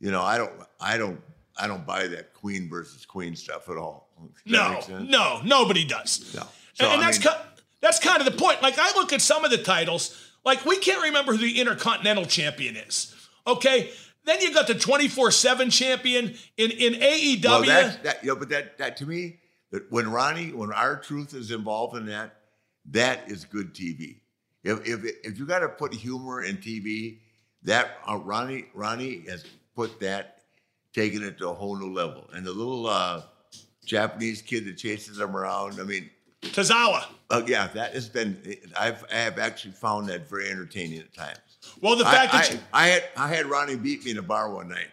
you 0.00 0.10
know, 0.10 0.22
I 0.22 0.38
don't 0.38 0.52
I 0.80 0.96
don't 0.96 1.20
I 1.58 1.66
don't 1.66 1.84
buy 1.84 2.06
that 2.06 2.32
queen 2.32 2.70
versus 2.70 3.04
queen 3.04 3.36
stuff 3.36 3.68
at 3.68 3.76
all. 3.76 4.08
Does 4.46 4.88
No, 4.88 4.98
no, 5.00 5.40
nobody 5.44 5.84
does. 5.84 6.34
No. 6.34 6.40
and 6.40 6.50
So, 6.72 6.86
and 6.90 7.02
I 7.02 7.04
that's 7.04 7.22
mean- 7.22 7.34
that's 7.82 7.98
kind 7.98 8.20
of 8.20 8.24
the 8.24 8.38
point. 8.38 8.62
Like 8.62 8.78
I 8.78 8.90
look 8.96 9.12
at 9.12 9.20
some 9.20 9.44
of 9.44 9.50
the 9.50 9.58
titles, 9.58 10.31
like 10.44 10.64
we 10.64 10.78
can't 10.78 11.02
remember 11.02 11.32
who 11.32 11.38
the 11.38 11.60
Intercontinental 11.60 12.26
Champion 12.26 12.76
is. 12.76 13.14
Okay, 13.46 13.90
then 14.24 14.40
you 14.40 14.54
got 14.54 14.66
the 14.66 14.74
twenty 14.74 15.08
four 15.08 15.30
seven 15.30 15.70
champion 15.70 16.34
in 16.56 16.70
in 16.70 16.94
AEW. 16.94 17.44
Well, 17.44 17.64
that, 17.64 18.02
that, 18.04 18.24
you 18.24 18.28
know, 18.28 18.36
but 18.36 18.48
that, 18.50 18.78
that 18.78 18.96
to 18.98 19.06
me, 19.06 19.38
that 19.70 19.90
when 19.90 20.10
Ronnie, 20.10 20.52
when 20.52 20.72
R-Truth 20.72 21.34
is 21.34 21.50
involved 21.50 21.96
in 21.96 22.06
that, 22.06 22.36
that 22.90 23.30
is 23.30 23.44
good 23.44 23.74
TV. 23.74 24.20
If 24.62 24.86
if 24.86 25.04
if 25.24 25.38
you 25.38 25.46
got 25.46 25.60
to 25.60 25.68
put 25.68 25.92
humor 25.92 26.42
in 26.42 26.58
TV, 26.58 27.18
that 27.64 27.98
uh, 28.08 28.16
Ronnie 28.18 28.66
Ronnie 28.74 29.24
has 29.28 29.44
put 29.74 29.98
that, 30.00 30.42
taken 30.92 31.22
it 31.22 31.38
to 31.38 31.48
a 31.48 31.54
whole 31.54 31.76
new 31.76 31.92
level. 31.92 32.28
And 32.32 32.46
the 32.46 32.52
little 32.52 32.86
uh, 32.86 33.22
Japanese 33.84 34.42
kid 34.42 34.66
that 34.66 34.76
chases 34.76 35.18
him 35.18 35.36
around, 35.36 35.80
I 35.80 35.84
mean, 35.84 36.10
Tozawa. 36.42 37.04
uh, 37.30 37.42
yeah, 37.46 37.68
that 37.68 37.94
has 37.94 38.08
been. 38.08 38.56
I've 38.78 39.04
I 39.12 39.16
have 39.16 39.38
actually 39.38 39.72
found 39.72 40.08
that 40.08 40.28
very 40.28 40.50
entertaining 40.50 40.98
at 41.00 41.12
times. 41.14 41.38
Well, 41.80 41.96
the 41.96 42.06
I, 42.06 42.12
fact 42.12 42.32
that 42.32 42.50
I, 42.50 42.52
you, 42.52 42.60
I 42.72 42.86
had 42.88 43.04
I 43.16 43.28
had 43.28 43.46
Ronnie 43.46 43.76
beat 43.76 44.04
me 44.04 44.10
in 44.10 44.18
a 44.18 44.22
bar 44.22 44.50
one 44.52 44.68
night. 44.68 44.88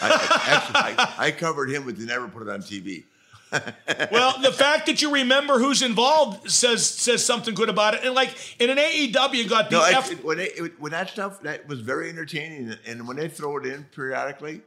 I, 0.00 0.08
I, 0.08 0.54
actually, 0.54 0.98
I, 0.98 1.26
I 1.26 1.30
covered 1.32 1.70
him, 1.70 1.84
but 1.84 1.96
they 1.98 2.04
never 2.04 2.28
put 2.28 2.42
it 2.42 2.48
on 2.48 2.60
TV. 2.60 3.04
well, 4.10 4.40
the 4.40 4.52
fact 4.52 4.86
that 4.86 5.02
you 5.02 5.12
remember 5.12 5.58
who's 5.58 5.82
involved 5.82 6.50
says 6.50 6.88
says 6.88 7.24
something 7.24 7.54
good 7.54 7.68
about 7.68 7.94
it. 7.94 8.00
And 8.04 8.14
like 8.14 8.34
in 8.58 8.70
an 8.70 8.78
AEW, 8.78 9.34
you 9.34 9.48
got 9.48 9.68
the 9.68 9.76
No, 9.76 9.84
F- 9.84 10.12
it, 10.12 10.24
when, 10.24 10.38
it, 10.40 10.80
when 10.80 10.92
that 10.92 11.10
stuff 11.10 11.42
that 11.42 11.68
was 11.68 11.80
very 11.80 12.08
entertaining, 12.08 12.74
and 12.86 13.06
when 13.06 13.16
they 13.16 13.28
throw 13.28 13.58
it 13.58 13.66
in 13.66 13.84
periodically, 13.94 14.62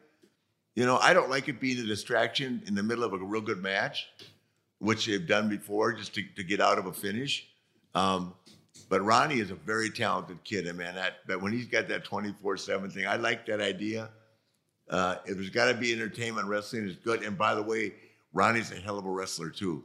you 0.76 0.86
know, 0.86 0.98
I 0.98 1.14
don't 1.14 1.30
like 1.30 1.48
it 1.48 1.60
being 1.60 1.80
a 1.80 1.84
distraction 1.84 2.62
in 2.68 2.76
the 2.76 2.84
middle 2.84 3.04
of 3.04 3.14
a 3.14 3.18
real 3.18 3.42
good 3.42 3.64
match, 3.64 4.08
which 4.80 5.06
they've 5.06 5.28
done 5.28 5.50
before, 5.50 5.94
just 5.94 6.14
to, 6.16 6.24
to 6.36 6.44
get 6.44 6.62
out 6.62 6.78
of 6.78 6.86
a 6.86 6.94
finish. 6.94 7.48
Um, 7.94 8.34
but 8.90 9.02
Ronnie 9.04 9.40
is 9.40 9.52
a 9.52 9.56
very 9.56 9.90
talented 9.90 10.44
kid, 10.44 10.68
and 10.68 10.78
man, 10.78 10.96
that, 10.96 11.16
that 11.28 11.42
when 11.42 11.54
he's 11.54 11.66
got 11.66 11.88
that 11.88 12.04
twenty 12.04 12.34
four 12.42 12.58
seven 12.58 12.90
thing, 12.90 13.08
I 13.08 13.16
like 13.16 13.46
that 13.48 13.62
idea. 13.62 14.10
Uh, 14.90 15.16
if 15.26 15.36
there's 15.36 15.50
got 15.50 15.72
to 15.72 15.74
be 15.74 15.92
entertainment, 15.94 16.48
wrestling 16.48 16.88
is 16.88 16.96
good. 16.98 17.24
And 17.24 17.38
by 17.38 17.56
the 17.56 17.64
way, 17.64 17.94
Ronnie's 18.34 18.72
a 18.72 18.76
hell 18.76 19.00
of 19.00 19.06
a 19.06 19.10
wrestler 19.10 19.50
too. 19.50 19.84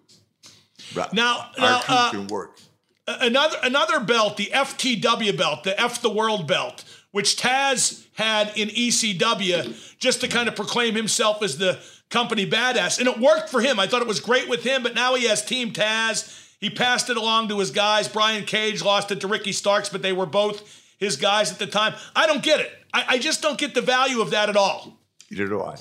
Now- 0.94 1.06
our 1.12 1.52
now, 1.58 1.82
uh, 1.88 2.10
can 2.10 2.26
work. 2.26 2.58
another 3.06 3.56
another 3.62 4.00
belt, 4.00 4.36
the 4.36 4.50
FTW 4.52 5.36
belt, 5.36 5.64
the 5.64 5.78
F 5.80 6.02
the 6.02 6.10
World 6.10 6.46
belt, 6.46 6.84
which 7.12 7.36
Taz 7.36 8.06
had 8.14 8.52
in 8.56 8.68
ECW 8.68 9.96
just 9.98 10.20
to 10.20 10.28
kind 10.28 10.48
of 10.48 10.56
proclaim 10.56 10.94
himself 10.94 11.42
as 11.42 11.58
the 11.58 11.78
company 12.10 12.44
badass. 12.46 12.98
And 12.98 13.08
it 13.08 13.18
worked 13.18 13.48
for 13.48 13.60
him. 13.60 13.80
I 13.80 13.86
thought 13.86 14.02
it 14.02 14.08
was 14.08 14.20
great 14.20 14.48
with 14.48 14.62
him, 14.64 14.82
but 14.82 14.94
now 14.94 15.14
he 15.14 15.26
has 15.28 15.44
Team 15.44 15.72
Taz. 15.72 16.36
He 16.60 16.68
passed 16.68 17.08
it 17.08 17.16
along 17.16 17.48
to 17.48 17.58
his 17.58 17.70
guys. 17.70 18.08
Brian 18.08 18.44
Cage 18.44 18.82
lost 18.82 19.10
it 19.10 19.20
to 19.22 19.28
Ricky 19.28 19.52
Starks, 19.52 19.88
but 19.88 20.02
they 20.02 20.12
were 20.12 20.26
both 20.26 20.62
his 20.98 21.16
guys 21.16 21.50
at 21.50 21.58
the 21.58 21.66
time. 21.66 21.94
I 22.14 22.26
don't 22.26 22.42
get 22.42 22.60
it. 22.60 22.70
I, 22.92 23.04
I 23.08 23.18
just 23.18 23.40
don't 23.40 23.56
get 23.58 23.72
the 23.74 23.80
value 23.80 24.20
of 24.20 24.30
that 24.32 24.48
at 24.50 24.56
all. 24.56 24.98
Neither 25.30 25.46
do 25.48 25.62
I. 25.62 25.76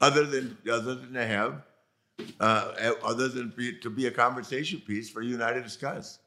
Other 0.00 0.24
than 0.24 0.56
other 0.70 0.94
than 0.94 1.12
to 1.14 1.26
have, 1.26 1.62
uh, 2.38 2.92
other 3.02 3.28
than 3.28 3.52
be, 3.56 3.78
to 3.80 3.90
be 3.90 4.06
a 4.06 4.10
conversation 4.10 4.80
piece 4.80 5.10
for 5.10 5.22
you 5.22 5.34
and 5.34 5.42
I 5.42 5.52
to 5.54 5.62
discuss. 5.62 6.18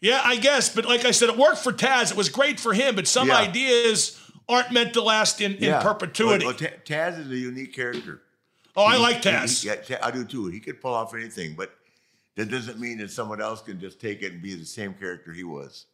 Yeah, 0.00 0.22
I 0.24 0.36
guess, 0.36 0.74
but 0.74 0.86
like 0.86 1.04
I 1.04 1.10
said, 1.10 1.28
it 1.28 1.36
worked 1.36 1.58
for 1.58 1.72
Taz. 1.72 2.10
It 2.10 2.16
was 2.16 2.30
great 2.30 2.58
for 2.58 2.72
him, 2.72 2.94
but 2.94 3.06
some 3.06 3.28
Yeah. 3.28 3.36
ideas 3.36 4.18
aren't 4.50 4.72
meant 4.72 4.92
to 4.94 5.02
last 5.02 5.40
in, 5.40 5.54
in 5.54 5.80
perpetuity. 5.80 6.44
Well, 6.44 6.54
well, 6.60 6.70
Taz 6.84 7.18
is 7.18 7.30
a 7.30 7.36
unique 7.36 7.72
character. 7.74 8.20
oh, 8.76 8.84
I 8.84 8.96
like 8.96 9.22
Taz. 9.22 9.62
he- 9.62 9.68
yeah, 9.92 9.98
I 10.02 10.10
do 10.10 10.24
too. 10.24 10.46
He 10.46 10.60
could 10.60 10.80
pull 10.80 10.94
off 10.94 11.14
anything, 11.14 11.54
but 11.54 11.72
that 12.36 12.50
doesn't 12.50 12.78
mean 12.78 12.98
that 12.98 13.10
someone 13.10 13.40
else 13.40 13.62
can 13.62 13.80
just 13.80 14.00
take 14.00 14.22
it 14.22 14.32
and 14.32 14.42
be 14.42 14.54
the 14.54 14.64
same 14.64 14.94
character 14.94 15.32
he 15.32 15.44
was. 15.44 15.86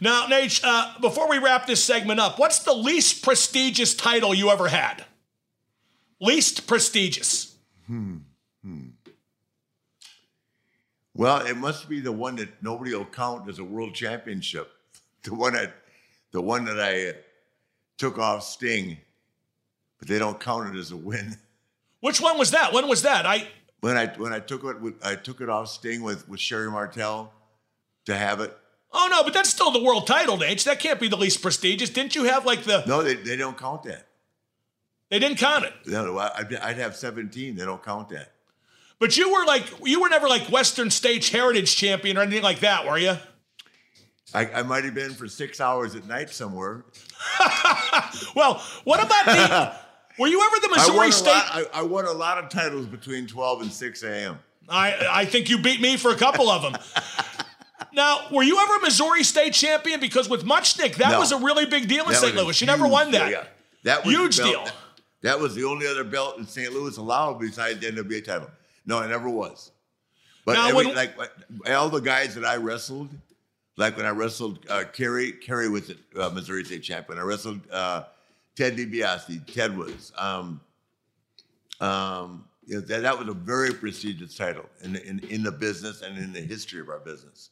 Now, 0.00 0.26
Naitch, 0.26 0.60
uh, 0.64 0.98
before 1.00 1.28
we 1.28 1.38
wrap 1.38 1.66
this 1.66 1.82
segment 1.82 2.20
up, 2.20 2.38
what's 2.38 2.60
the 2.60 2.72
least 2.74 3.22
prestigious 3.24 3.94
title 3.94 4.34
you 4.34 4.50
ever 4.50 4.68
had? 4.68 5.04
Least 6.20 6.66
prestigious. 6.66 7.54
Hmm. 7.86 8.18
Well, 11.14 11.44
it 11.44 11.56
must 11.56 11.88
be 11.88 11.98
the 12.00 12.12
one 12.12 12.36
that 12.36 12.62
nobody 12.62 12.94
will 12.94 13.04
count 13.04 13.48
as 13.48 13.58
a 13.58 13.64
world 13.64 13.94
championship. 13.94 14.70
The 15.24 15.34
one 15.34 15.54
that, 15.54 15.74
the 16.30 16.40
one 16.40 16.64
that 16.66 16.78
I 16.78 17.08
uh, 17.08 17.12
took 17.98 18.18
off 18.18 18.42
Sting, 18.44 18.96
but 19.98 20.08
they 20.08 20.18
don't 20.18 20.40
count 20.40 20.74
it 20.74 20.78
as 20.78 20.90
a 20.92 20.96
win. 20.96 21.36
Which 22.00 22.20
one 22.20 22.38
was 22.38 22.52
that? 22.52 22.72
When 22.72 22.88
was 22.88 23.02
that? 23.02 23.26
I 23.26 23.48
When 23.80 23.96
I 23.96 24.06
when 24.06 24.32
I 24.32 24.40
took 24.40 24.64
it 24.64 24.80
with, 24.80 24.94
I 25.04 25.16
took 25.16 25.40
it 25.40 25.48
off 25.48 25.68
Sting 25.68 26.02
with 26.02 26.28
with 26.28 26.40
Sherri 26.40 26.70
Martel 26.70 27.32
to 28.06 28.16
have 28.16 28.40
it. 28.40 28.56
oh 28.92 29.08
no, 29.10 29.22
but 29.22 29.34
that's 29.34 29.50
still 29.50 29.70
the 29.70 29.82
world 29.82 30.06
title, 30.06 30.38
Naitch. 30.38 30.64
That 30.64 30.78
can't 30.80 31.00
be 31.00 31.08
the 31.08 31.16
least 31.16 31.42
prestigious. 31.42 31.90
Didn't 31.90 32.14
you 32.14 32.24
have 32.24 32.46
like 32.46 32.62
the? 32.62 32.84
No, 32.86 33.02
they, 33.02 33.14
they 33.14 33.36
don't 33.36 33.58
count 33.58 33.82
that. 33.82 34.06
They 35.10 35.18
didn't 35.18 35.38
count 35.38 35.64
it. 35.64 35.72
No, 35.86 36.18
I'd, 36.18 36.54
I'd 36.54 36.76
have 36.76 36.94
17. 36.94 37.56
They 37.56 37.64
don't 37.64 37.82
count 37.82 38.10
that. 38.10 38.32
But 38.98 39.16
you 39.16 39.32
were 39.32 39.44
like, 39.46 39.64
you 39.84 40.00
were 40.00 40.08
never 40.08 40.28
like 40.28 40.50
Western 40.50 40.90
States 40.90 41.30
Heritage 41.30 41.74
Champion 41.76 42.18
or 42.18 42.22
anything 42.22 42.42
like 42.42 42.60
that, 42.60 42.86
were 42.86 42.98
you? 42.98 43.16
I, 44.34 44.46
I 44.46 44.62
might 44.62 44.84
have 44.84 44.94
been 44.94 45.12
for 45.14 45.26
six 45.26 45.60
hours 45.60 45.94
at 45.94 46.06
night 46.06 46.30
somewhere. 46.30 46.84
Well, 48.34 48.62
what 48.84 49.02
about 49.02 49.24
the? 49.26 49.74
were 50.18 50.28
you 50.28 50.40
ever 50.40 50.60
the 50.60 50.68
Missouri 50.74 51.08
a 51.08 51.12
State? 51.12 51.30
lot, 51.30 51.44
I, 51.50 51.80
I 51.80 51.82
won 51.82 52.04
a 52.06 52.12
lot 52.12 52.38
of 52.42 52.48
titles 52.48 52.86
between 52.86 53.26
12 53.26 53.62
and 53.62 53.72
6 53.72 54.02
a.m. 54.04 54.38
I 54.68 54.96
I 55.10 55.24
think 55.24 55.48
you 55.50 55.58
beat 55.58 55.80
me 55.80 55.96
for 55.96 56.10
a 56.12 56.16
couple 56.16 56.48
of 56.48 56.62
them. 56.62 56.76
now, 57.92 58.20
were 58.30 58.42
you 58.42 58.58
ever 58.60 58.76
a 58.76 58.80
Missouri 58.80 59.24
State 59.24 59.52
champion? 59.54 60.00
Because 60.00 60.28
with 60.28 60.44
Muchnick, 60.44 60.96
that 60.96 61.12
No. 61.12 61.18
was 61.20 61.32
a 61.32 61.38
really 61.38 61.66
big 61.66 61.88
deal 61.88 62.04
in 62.04 62.12
That 62.12 62.18
St. 62.20 62.34
Louis. 62.36 62.60
You 62.60 62.66
never 62.66 62.86
won 62.86 63.10
deal, 63.10 63.20
that. 63.20 63.30
yeah. 63.30 63.44
That 63.84 64.04
was 64.04 64.14
Huge 64.14 64.36
deal. 64.36 64.64
That, 64.64 64.74
that 65.22 65.40
was 65.40 65.54
the 65.54 65.64
only 65.64 65.86
other 65.86 66.04
belt 66.04 66.38
in 66.38 66.46
St. 66.46 66.72
Louis 66.72 66.96
allowed 66.96 67.40
besides 67.40 67.80
the 67.80 67.90
NWA 67.90 68.24
title. 68.24 68.50
No, 68.86 69.00
it 69.00 69.08
never 69.08 69.28
was. 69.28 69.70
But 70.44 70.54
Now, 70.54 70.68
every, 70.68 70.86
when- 70.86 70.94
like 70.94 71.14
all 71.68 71.88
the 71.88 72.00
guys 72.00 72.34
that 72.36 72.44
I 72.44 72.56
wrestled, 72.56 73.08
like 73.78 73.96
when 73.96 74.06
I 74.06 74.10
wrestled 74.10 74.66
uh, 74.68 74.84
Kerry, 74.92 75.32
Kerry 75.32 75.68
was 75.68 75.90
a 75.90 76.26
uh, 76.26 76.30
Missouri 76.30 76.64
State 76.64 76.82
champion. 76.82 77.18
I 77.18 77.22
wrestled 77.22 77.60
uh, 77.70 78.04
Ted 78.56 78.76
DiBiase. 78.76 79.52
Ted 79.52 79.76
was. 79.76 80.12
Um, 80.18 80.60
um, 81.80 82.44
that, 82.66 83.02
that 83.02 83.18
was 83.18 83.28
a 83.28 83.32
very 83.32 83.72
prestigious 83.72 84.36
title 84.36 84.66
in, 84.82 84.96
in 84.96 85.20
in 85.30 85.42
the 85.42 85.52
business 85.52 86.02
and 86.02 86.18
in 86.18 86.32
the 86.32 86.40
history 86.40 86.80
of 86.80 86.88
our 86.88 86.98
business. 86.98 87.50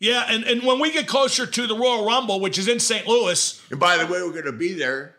Yeah, 0.00 0.24
and, 0.28 0.42
and 0.44 0.64
when 0.64 0.80
we 0.80 0.90
get 0.90 1.06
closer 1.06 1.46
to 1.46 1.66
the 1.68 1.76
Royal 1.76 2.04
Rumble, 2.04 2.40
which 2.40 2.58
is 2.58 2.66
in 2.66 2.80
St. 2.80 3.06
Louis, 3.06 3.62
And 3.70 3.78
by 3.78 3.98
the 3.98 4.06
way, 4.06 4.20
we're 4.20 4.32
going 4.32 4.46
to 4.46 4.52
be 4.52 4.72
there. 4.72 5.14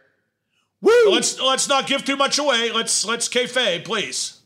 Woo! 0.81 0.91
let's 1.09 1.39
let's 1.39 1.69
not 1.69 1.87
give 1.87 2.03
too 2.03 2.17
much 2.17 2.37
away. 2.37 2.69
Let's 2.73 3.05
let's 3.05 3.29
kayfabe, 3.29 3.85
please. 3.85 4.41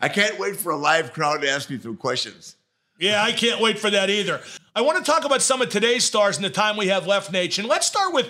I 0.00 0.08
can't 0.08 0.40
wait 0.40 0.56
for 0.56 0.72
a 0.72 0.76
live 0.76 1.12
crowd 1.12 1.42
to 1.42 1.48
ask 1.48 1.70
me 1.70 1.78
some 1.78 1.96
questions. 1.96 2.56
Yeah, 2.98 3.22
I 3.22 3.32
can't 3.32 3.60
wait 3.60 3.78
for 3.78 3.90
that 3.90 4.10
either. 4.10 4.40
I 4.76 4.82
want 4.82 5.02
to 5.02 5.10
talk 5.10 5.24
about 5.24 5.40
some 5.40 5.62
of 5.62 5.70
today's 5.70 6.04
stars 6.04 6.36
in 6.36 6.42
the 6.42 6.50
time 6.50 6.76
we 6.76 6.88
have 6.88 7.06
left, 7.06 7.32
Nation. 7.32 7.66
Let's 7.66 7.86
start 7.86 8.12
with 8.12 8.28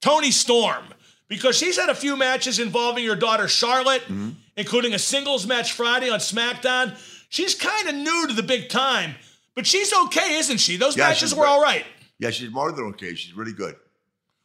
Toni 0.00 0.30
Storm 0.30 0.84
because 1.28 1.54
she's 1.54 1.76
had 1.76 1.90
a 1.90 1.94
few 1.94 2.16
matches 2.16 2.58
involving 2.58 3.04
her 3.06 3.14
daughter 3.14 3.46
Charlotte, 3.46 4.00
Mm-hmm. 4.04 4.30
including 4.56 4.94
a 4.94 4.98
singles 4.98 5.46
match 5.46 5.72
Friday 5.74 6.08
on 6.08 6.18
SmackDown. 6.18 6.96
She's 7.28 7.54
kind 7.54 7.88
of 7.90 7.94
new 7.94 8.26
to 8.28 8.32
the 8.32 8.42
big 8.42 8.70
time, 8.70 9.16
but 9.54 9.66
she's 9.66 9.92
okay, 10.06 10.36
isn't 10.38 10.58
she? 10.60 10.78
Those 10.78 10.96
Yeah, 10.96 11.08
matches 11.08 11.34
were 11.34 11.42
great. 11.42 11.48
all 11.50 11.62
right. 11.62 11.84
Yeah, 12.18 12.30
she's 12.30 12.50
more 12.50 12.72
than 12.72 12.86
okay. 12.86 13.14
She's 13.14 13.34
really 13.36 13.52
good. 13.52 13.76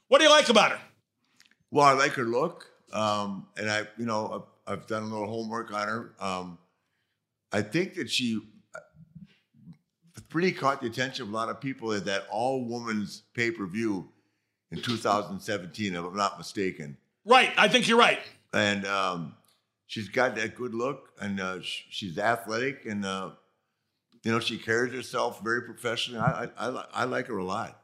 What 0.10 0.18
do 0.18 0.26
you 0.26 0.30
like 0.30 0.50
about 0.50 0.72
her? 0.72 0.80
Well, 1.72 1.86
I 1.86 1.94
like 1.94 2.12
her 2.14 2.24
look, 2.26 2.66
um, 2.92 3.48
and 3.56 3.70
I, 3.72 3.84
you 3.98 4.06
know, 4.06 4.46
I've, 4.68 4.80
I've 4.80 4.88
done 4.88 5.04
a 5.04 5.06
little 5.06 5.28
homework 5.28 5.72
on 5.74 5.88
her. 5.88 6.12
Um, 6.20 6.58
I 7.54 7.62
think 7.62 7.94
that 7.96 8.10
she 8.10 8.42
pretty 10.30 10.52
caught 10.52 10.82
the 10.82 10.88
attention 10.88 11.24
of 11.24 11.30
a 11.30 11.36
lot 11.36 11.50
of 11.50 11.60
people 11.62 11.94
at 11.94 12.06
that 12.06 12.28
all 12.30 12.66
women's 12.66 13.24
pay 13.34 13.52
per 13.52 13.66
view 13.66 14.10
in 14.72 14.82
2017, 14.82 15.96
if 15.96 16.04
I'm 16.04 16.16
not 16.16 16.38
mistaken. 16.38 16.98
Right. 17.26 17.52
I 17.58 17.68
think 17.68 17.88
you're 17.88 17.98
right. 17.98 18.20
and 18.54 18.86
um, 18.86 19.36
she's 19.86 20.10
got 20.10 20.36
that 20.36 20.56
good 20.56 20.74
look, 20.74 21.10
and 21.22 21.40
uh, 21.40 21.62
sh- 21.62 21.84
she's 21.90 22.18
athletic, 22.18 22.86
and 22.86 23.06
uh, 23.06 23.32
you 24.24 24.32
know 24.32 24.40
she 24.40 24.58
carries 24.58 24.94
herself 24.94 25.42
very 25.44 25.62
professionally. 25.64 26.20
I 26.20 26.50
I, 26.58 26.84
I 26.94 27.04
like 27.06 27.28
her 27.28 27.38
a 27.38 27.44
lot. 27.44 27.82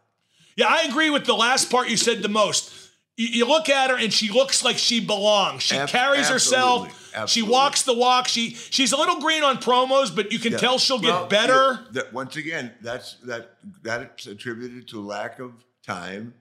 Yeah, 0.56 0.68
I 0.70 0.84
agree 0.84 1.10
with 1.10 1.26
the 1.26 1.34
last 1.34 1.72
part 1.72 1.90
you 1.90 1.98
said 1.98 2.22
the 2.22 2.30
most. 2.30 2.74
You, 3.16 3.28
you 3.28 3.46
look 3.46 3.70
at 3.70 3.90
her 3.92 3.98
and 3.98 4.12
she 4.12 4.30
looks 4.32 4.64
like 4.64 4.78
she 4.78 5.00
belongs. 5.00 5.62
She 5.64 5.76
Ab- 5.78 5.90
carries 5.90 6.30
herself. 6.30 6.88
absolutely. 7.14 7.28
She 7.28 7.42
walks 7.44 7.84
the 7.84 7.94
walk. 7.94 8.28
She 8.28 8.52
she's 8.56 8.92
a 8.92 8.98
little 8.98 9.20
green 9.20 9.44
on 9.44 9.58
promos, 9.58 10.16
but 10.16 10.32
you 10.32 10.40
can 10.40 10.54
Yeah. 10.54 10.58
tell 10.58 10.80
she'll 10.80 11.00
Well, 11.02 11.22
get 11.22 11.30
better. 11.30 11.86
that, 11.92 12.12
once 12.14 12.36
again, 12.36 12.74
that's 12.82 13.16
that 13.24 13.58
that's 13.84 14.26
attributed 14.26 14.88
to 14.90 15.02
lack 15.02 15.40
of 15.40 15.52
time 15.86 16.34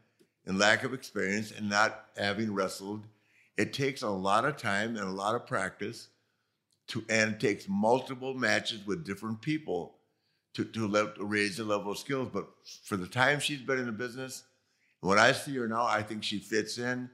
and 0.46 0.58
lack 0.58 0.82
of 0.82 0.94
experience 0.94 1.50
and 1.52 1.68
not 1.68 2.06
having 2.16 2.52
wrestled. 2.54 3.04
It 3.58 3.72
takes 3.74 4.00
a 4.02 4.08
lot 4.08 4.44
of 4.46 4.56
time 4.56 4.96
and 4.96 5.06
a 5.06 5.10
lot 5.12 5.34
of 5.34 5.46
practice 5.46 6.08
to 6.88 7.04
and 7.10 7.34
it 7.34 7.40
takes 7.40 7.66
multiple 7.68 8.32
matches 8.34 8.80
with 8.86 9.04
different 9.04 9.42
people 9.42 9.98
to 10.54 10.64
to, 10.64 10.88
le- 10.88 11.14
to 11.16 11.24
raise 11.24 11.58
the 11.58 11.64
level 11.64 11.92
of 11.92 11.98
skills. 11.98 12.30
But 12.32 12.48
for 12.84 12.96
the 12.96 13.06
time 13.06 13.40
she's 13.40 13.60
been 13.60 13.78
in 13.78 13.86
the 13.86 13.92
business, 13.92 14.44
when 15.02 15.18
I 15.18 15.32
see 15.32 15.54
her 15.56 15.68
now, 15.68 15.84
I 15.84 16.02
think 16.02 16.22
she 16.22 16.38
fits 16.38 16.78
in. 16.78 17.10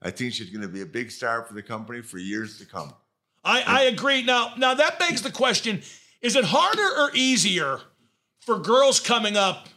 I 0.00 0.10
think 0.10 0.32
she's 0.32 0.50
going 0.50 0.62
to 0.62 0.68
be 0.68 0.82
a 0.82 0.86
big 0.86 1.10
star 1.10 1.42
for 1.42 1.54
the 1.54 1.62
company 1.62 2.00
for 2.00 2.18
years 2.18 2.58
to 2.58 2.66
come. 2.66 2.94
I, 3.44 3.62
I 3.66 3.82
agree. 3.84 4.22
Now, 4.22 4.52
now 4.56 4.74
that 4.74 4.98
begs 4.98 5.22
the 5.22 5.30
question: 5.30 5.82
Is 6.22 6.36
it 6.36 6.44
harder 6.44 6.82
or 6.82 7.10
easier 7.14 7.80
for 8.40 8.58
girls 8.58 9.00
coming 9.00 9.36
up, 9.36 9.68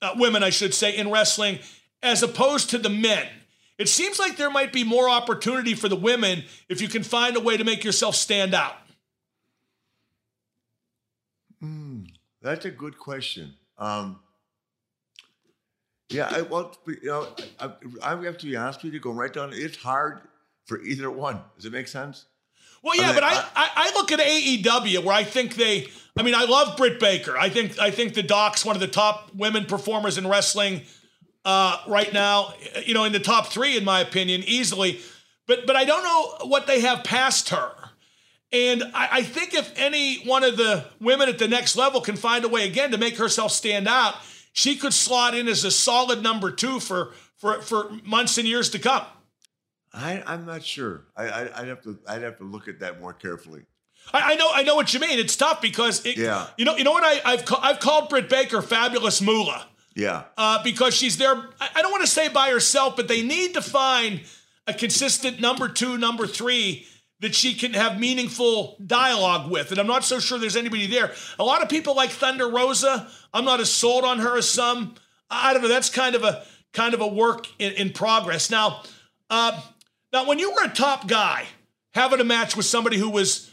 uh, 0.00 0.14
women, 0.16 0.42
I 0.42 0.50
should 0.50 0.72
say, 0.72 0.96
in 0.96 1.10
wrestling, 1.10 1.58
as 2.02 2.22
opposed 2.22 2.70
to 2.70 2.78
the 2.78 2.90
men? 2.90 3.26
It 3.76 3.88
seems 3.88 4.18
like 4.18 4.36
there 4.36 4.50
might 4.50 4.72
be 4.72 4.84
more 4.84 5.08
opportunity 5.08 5.74
for 5.74 5.88
the 5.88 5.96
women 5.96 6.44
if 6.68 6.80
you 6.80 6.88
can 6.88 7.02
find 7.02 7.36
a 7.36 7.40
way 7.40 7.56
to 7.56 7.64
make 7.64 7.82
yourself 7.82 8.14
stand 8.14 8.54
out. 8.54 8.76
That's 12.42 12.64
a 12.64 12.70
good 12.70 12.98
question. 12.98 13.54
Um, 13.78 14.20
yeah, 16.10 16.28
I, 16.30 16.42
well, 16.42 16.76
you 16.86 16.98
know, 17.04 17.26
I, 17.58 17.66
I, 18.02 18.14
I 18.14 18.24
have 18.24 18.38
to 18.38 18.46
be 18.46 18.56
honest 18.56 18.82
with 18.82 18.92
you. 18.92 19.00
Going 19.00 19.16
right 19.16 19.32
down, 19.32 19.50
it's 19.52 19.76
hard 19.76 20.20
for 20.66 20.80
either 20.82 21.10
one. 21.10 21.40
Does 21.56 21.64
it 21.66 21.72
make 21.72 21.88
sense? 21.88 22.26
Well, 22.82 22.96
yeah, 22.96 23.06
mean, 23.08 23.14
but 23.16 23.24
I, 23.24 23.32
I- 23.34 23.46
I, 23.54 23.70
I 23.76 23.92
look 23.94 24.10
at 24.12 24.20
AEW 24.20 25.04
where 25.04 25.14
I 25.14 25.24
think 25.24 25.54
they. 25.56 25.88
I 26.18 26.22
mean, 26.22 26.34
I 26.34 26.44
love 26.44 26.76
Britt 26.76 26.98
Baker. 27.00 27.36
I 27.38 27.48
think 27.48 27.78
I 27.78 27.90
think 27.90 28.14
the 28.14 28.22
Doc's 28.22 28.64
one 28.64 28.76
of 28.76 28.80
the 28.80 28.88
top 28.88 29.34
women 29.34 29.64
performers 29.64 30.18
in 30.18 30.26
wrestling 30.26 30.82
uh, 31.44 31.78
right 31.88 32.12
now. 32.12 32.54
You 32.84 32.94
know, 32.94 33.04
in 33.04 33.12
the 33.12 33.20
top 33.20 33.46
three, 33.48 33.76
in 33.76 33.84
my 33.84 34.00
opinion, 34.00 34.42
easily. 34.46 35.00
But 35.46 35.66
but 35.66 35.76
I 35.76 35.84
don't 35.84 36.02
know 36.04 36.48
what 36.48 36.66
they 36.66 36.80
have 36.80 37.04
past 37.04 37.50
her. 37.50 37.72
And 38.52 38.82
I, 38.94 39.08
I 39.12 39.22
think 39.22 39.54
if 39.54 39.72
any 39.76 40.24
one 40.26 40.42
of 40.42 40.56
the 40.56 40.84
women 41.00 41.28
at 41.28 41.38
the 41.38 41.46
next 41.48 41.76
level 41.76 42.00
can 42.00 42.16
find 42.16 42.44
a 42.44 42.48
way 42.48 42.66
again 42.66 42.90
to 42.90 42.98
make 42.98 43.16
herself 43.16 43.52
stand 43.52 43.86
out, 43.86 44.16
she 44.52 44.76
could 44.76 44.92
slot 44.94 45.34
in 45.34 45.48
as 45.48 45.64
a 45.64 45.70
solid 45.70 46.22
number 46.22 46.50
two 46.50 46.80
for 46.80 47.12
for 47.36 47.60
for 47.62 47.90
months 48.04 48.38
and 48.38 48.46
years 48.46 48.70
to 48.70 48.78
come. 48.78 49.04
I, 49.92 50.22
I'm 50.26 50.46
not 50.46 50.62
sure. 50.62 51.06
I, 51.16 51.24
I, 51.28 51.60
I'd 51.62 51.68
have 51.68 51.82
to, 51.82 51.98
I'd 52.06 52.22
have 52.22 52.38
to 52.38 52.44
look 52.44 52.68
at 52.68 52.78
that 52.80 53.00
more 53.00 53.12
carefully. 53.12 53.62
I, 54.12 54.32
I 54.32 54.34
know, 54.36 54.48
I 54.54 54.62
know 54.62 54.76
what 54.76 54.94
you 54.94 55.00
mean. 55.00 55.18
It's 55.18 55.34
tough 55.34 55.60
because, 55.60 56.06
it, 56.06 56.16
Yeah. 56.16 56.46
you 56.56 56.64
know, 56.64 56.76
you 56.76 56.84
know 56.84 56.92
what 56.92 57.02
I, 57.02 57.20
I've 57.32 57.44
ca- 57.44 57.58
I've 57.60 57.80
called 57.80 58.08
Britt 58.08 58.28
Baker 58.28 58.62
fabulous 58.62 59.20
moolah 59.20 59.66
Yeah, 59.96 60.24
uh, 60.38 60.62
because 60.62 60.94
she's 60.94 61.16
there. 61.18 61.34
I, 61.60 61.70
I 61.74 61.82
don't 61.82 61.90
want 61.90 62.02
to 62.04 62.10
say 62.10 62.28
by 62.28 62.50
herself, 62.50 62.94
but 62.94 63.08
they 63.08 63.22
need 63.22 63.54
to 63.54 63.62
find 63.62 64.20
a 64.68 64.72
consistent 64.74 65.40
number 65.40 65.68
two, 65.68 65.98
number 65.98 66.26
three 66.28 66.86
that 67.20 67.34
she 67.34 67.54
can 67.54 67.74
have 67.74 68.00
meaningful 68.00 68.76
dialogue 68.84 69.50
with. 69.50 69.70
And 69.70 69.78
I'm 69.78 69.86
not 69.86 70.04
so 70.04 70.18
sure 70.18 70.38
there's 70.38 70.56
anybody 70.56 70.86
there. 70.86 71.12
A 71.38 71.44
lot 71.44 71.62
of 71.62 71.68
people 71.68 71.94
like 71.94 72.10
Thunder 72.10 72.48
Rosa. 72.48 73.08
I'm 73.32 73.44
not 73.44 73.60
as 73.60 73.70
sold 73.70 74.04
on 74.04 74.18
her 74.20 74.38
as 74.38 74.48
some. 74.48 74.94
I 75.30 75.52
don't 75.52 75.62
know. 75.62 75.68
That's 75.68 75.90
kind 75.90 76.14
of 76.14 76.24
a 76.24 76.44
kind 76.72 76.94
of 76.94 77.00
a 77.00 77.06
work 77.06 77.46
in, 77.58 77.72
in 77.74 77.90
progress. 77.90 78.50
Now, 78.50 78.82
uh, 79.28 79.60
now 80.12 80.26
when 80.26 80.38
you 80.38 80.52
were 80.52 80.64
a 80.64 80.68
top 80.68 81.06
guy 81.08 81.46
having 81.92 82.20
a 82.20 82.24
match 82.24 82.56
with 82.56 82.66
somebody 82.66 82.96
who 82.96 83.10
was 83.10 83.50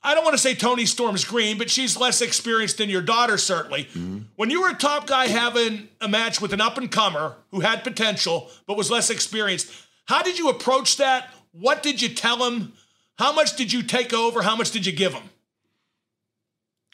I 0.00 0.14
don't 0.14 0.22
want 0.22 0.34
to 0.34 0.42
say 0.42 0.54
Toni 0.54 0.86
Storm's 0.86 1.24
green, 1.24 1.58
but 1.58 1.68
she's 1.68 1.96
less 1.96 2.20
experienced 2.20 2.78
than 2.78 2.88
your 2.88 3.02
daughter, 3.02 3.36
certainly. 3.36 3.88
When 4.36 4.48
you 4.48 4.62
were 4.62 4.70
a 4.70 4.74
top 4.74 5.08
guy 5.08 5.26
having 5.26 5.88
a 6.00 6.06
match 6.06 6.40
with 6.40 6.52
an 6.52 6.60
up 6.60 6.78
and 6.78 6.90
comer 6.90 7.34
who 7.50 7.60
had 7.60 7.82
potential 7.82 8.48
but 8.66 8.76
was 8.76 8.92
less 8.92 9.10
experienced, 9.10 9.70
how 10.04 10.22
did 10.22 10.38
you 10.38 10.50
approach 10.50 10.98
that? 10.98 11.30
What 11.50 11.82
did 11.82 12.00
you 12.00 12.10
tell 12.10 12.48
him? 12.48 12.74
How 13.18 13.32
much 13.32 13.56
did 13.56 13.72
you 13.72 13.82
take 13.82 14.14
over? 14.14 14.42
How 14.42 14.54
much 14.54 14.70
did 14.70 14.86
you 14.86 14.92
give 14.92 15.12
them? 15.12 15.30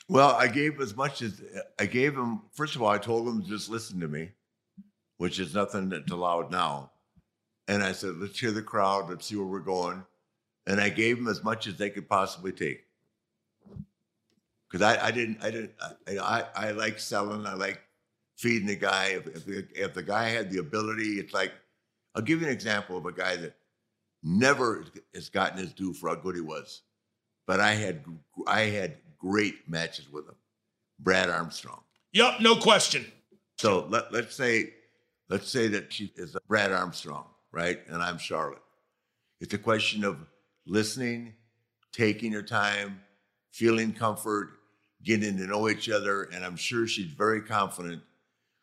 Well, 0.08 0.30
I 0.30 0.48
gave 0.48 0.80
as 0.80 0.96
much 0.96 1.22
as 1.22 1.40
I 1.78 1.86
gave 1.86 2.14
him. 2.14 2.42
First 2.52 2.76
of 2.76 2.82
all, 2.82 2.88
I 2.88 2.98
told 2.98 3.26
to 3.26 3.48
just 3.48 3.68
listen 3.68 4.00
to 4.00 4.08
me, 4.08 4.30
which 5.18 5.38
is 5.38 5.54
nothing 5.54 5.90
that's 5.90 6.10
allowed 6.10 6.50
now. 6.50 6.92
And 7.68 7.82
I 7.82 7.92
said, 7.92 8.16
let's 8.16 8.38
hear 8.38 8.52
the 8.52 8.62
crowd. 8.62 9.08
Let's 9.08 9.26
see 9.26 9.36
where 9.36 9.46
we're 9.46 9.60
going. 9.60 10.04
And 10.66 10.80
I 10.80 10.88
gave 10.88 11.16
them 11.16 11.28
as 11.28 11.44
much 11.44 11.66
as 11.66 11.76
they 11.76 11.90
could 11.90 12.08
possibly 12.08 12.52
take. 12.52 12.84
Because 14.70 14.82
I, 14.82 15.06
I 15.06 15.10
didn't, 15.10 15.38
I 15.42 15.50
didn't, 15.50 15.72
I, 16.08 16.18
I, 16.18 16.44
I 16.54 16.70
like 16.72 16.98
selling. 16.98 17.46
I 17.46 17.54
like 17.54 17.80
feeding 18.36 18.66
the 18.66 18.76
guy. 18.76 19.18
If, 19.24 19.48
if, 19.48 19.64
if 19.74 19.94
the 19.94 20.02
guy 20.02 20.28
had 20.30 20.50
the 20.50 20.58
ability, 20.58 21.18
it's 21.20 21.34
like, 21.34 21.52
I'll 22.14 22.22
give 22.22 22.40
you 22.40 22.46
an 22.46 22.52
example 22.52 22.96
of 22.96 23.06
a 23.06 23.12
guy 23.12 23.36
that 23.36 23.56
never 24.24 24.84
has 25.14 25.28
gotten 25.28 25.58
his 25.58 25.72
due 25.74 25.92
for 25.92 26.08
how 26.08 26.14
good 26.16 26.34
he 26.34 26.40
was. 26.40 26.82
But 27.46 27.60
I 27.60 27.74
had, 27.74 28.02
I 28.46 28.62
had 28.62 28.96
great 29.18 29.68
matches 29.68 30.10
with 30.10 30.26
him. 30.26 30.34
Brad 30.98 31.28
Armstrong. 31.28 31.82
Yup, 32.12 32.40
no 32.40 32.56
question. 32.56 33.04
So 33.58 33.86
let, 33.90 34.12
let's 34.12 34.34
say, 34.34 34.70
let's 35.28 35.48
say 35.48 35.68
that 35.68 35.92
she 35.92 36.12
is 36.16 36.36
Brad 36.48 36.72
Armstrong, 36.72 37.26
right? 37.52 37.80
And 37.88 38.02
I'm 38.02 38.18
Charlotte. 38.18 38.62
It's 39.40 39.52
a 39.52 39.58
question 39.58 40.04
of 40.04 40.16
listening, 40.66 41.34
taking 41.92 42.32
your 42.32 42.42
time, 42.42 43.00
feeling 43.52 43.92
comfort, 43.92 44.50
getting 45.02 45.36
to 45.36 45.46
know 45.46 45.68
each 45.68 45.90
other. 45.90 46.24
And 46.24 46.44
I'm 46.44 46.56
sure 46.56 46.86
she's 46.86 47.12
very 47.12 47.42
confident 47.42 48.02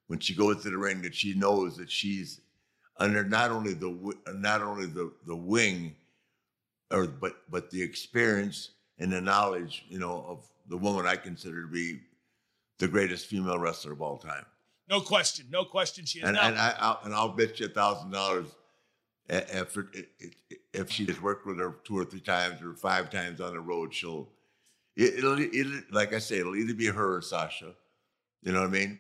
when 0.07 0.20
she 0.20 0.34
goes 0.34 0.64
to 0.64 0.70
the 0.70 0.78
ring 0.78 1.03
that 1.03 1.14
she 1.14 1.36
knows 1.36 1.78
that 1.78 1.91
she's 1.91 2.41
under 2.97 3.23
not 3.23 3.51
only 3.51 3.73
the 3.73 4.15
not 4.33 4.61
only 4.61 4.85
the 4.85 5.11
the 5.25 5.35
wing, 5.35 5.95
or 6.91 7.07
but 7.07 7.49
but 7.49 7.69
the 7.69 7.81
experience 7.81 8.71
and 8.99 9.11
the 9.11 9.21
knowledge, 9.21 9.85
you 9.89 9.99
know, 9.99 10.25
of 10.27 10.45
the 10.67 10.77
woman 10.77 11.05
I 11.07 11.15
consider 11.15 11.61
to 11.63 11.67
be 11.67 11.99
the 12.77 12.87
greatest 12.87 13.27
female 13.27 13.59
wrestler 13.59 13.93
of 13.93 14.01
all 14.01 14.17
time. 14.17 14.45
No 14.89 14.99
question. 15.01 15.45
No 15.49 15.63
question. 15.65 16.05
She 16.05 16.19
is 16.19 16.25
And, 16.27 16.37
and 16.37 16.57
I 16.57 16.75
I'll, 16.79 16.99
and 17.03 17.13
I'll 17.13 17.29
bet 17.29 17.59
you 17.59 17.67
a 17.67 17.69
thousand 17.69 18.11
dollars 18.11 18.47
if 19.29 19.77
it- 19.77 20.09
it- 20.19 20.35
if 20.73 20.91
she 20.91 21.05
has 21.05 21.21
worked 21.21 21.45
with 21.45 21.57
her 21.59 21.79
two 21.83 21.97
or 21.97 22.05
three 22.05 22.19
times 22.19 22.61
or 22.61 22.73
five 22.73 23.09
times 23.09 23.39
on 23.39 23.53
the 23.53 23.59
road, 23.59 23.93
she'll 23.93 24.29
it'll 24.95 25.39
it'll 25.39 25.81
like 25.91 26.13
I 26.13 26.19
say, 26.19 26.39
it'll 26.39 26.55
either 26.55 26.73
be 26.73 26.87
her 26.87 27.15
or 27.17 27.21
Sasha. 27.21 27.75
You 28.41 28.51
know 28.51 28.61
what 28.61 28.67
I 28.69 28.71
mean? 28.71 28.99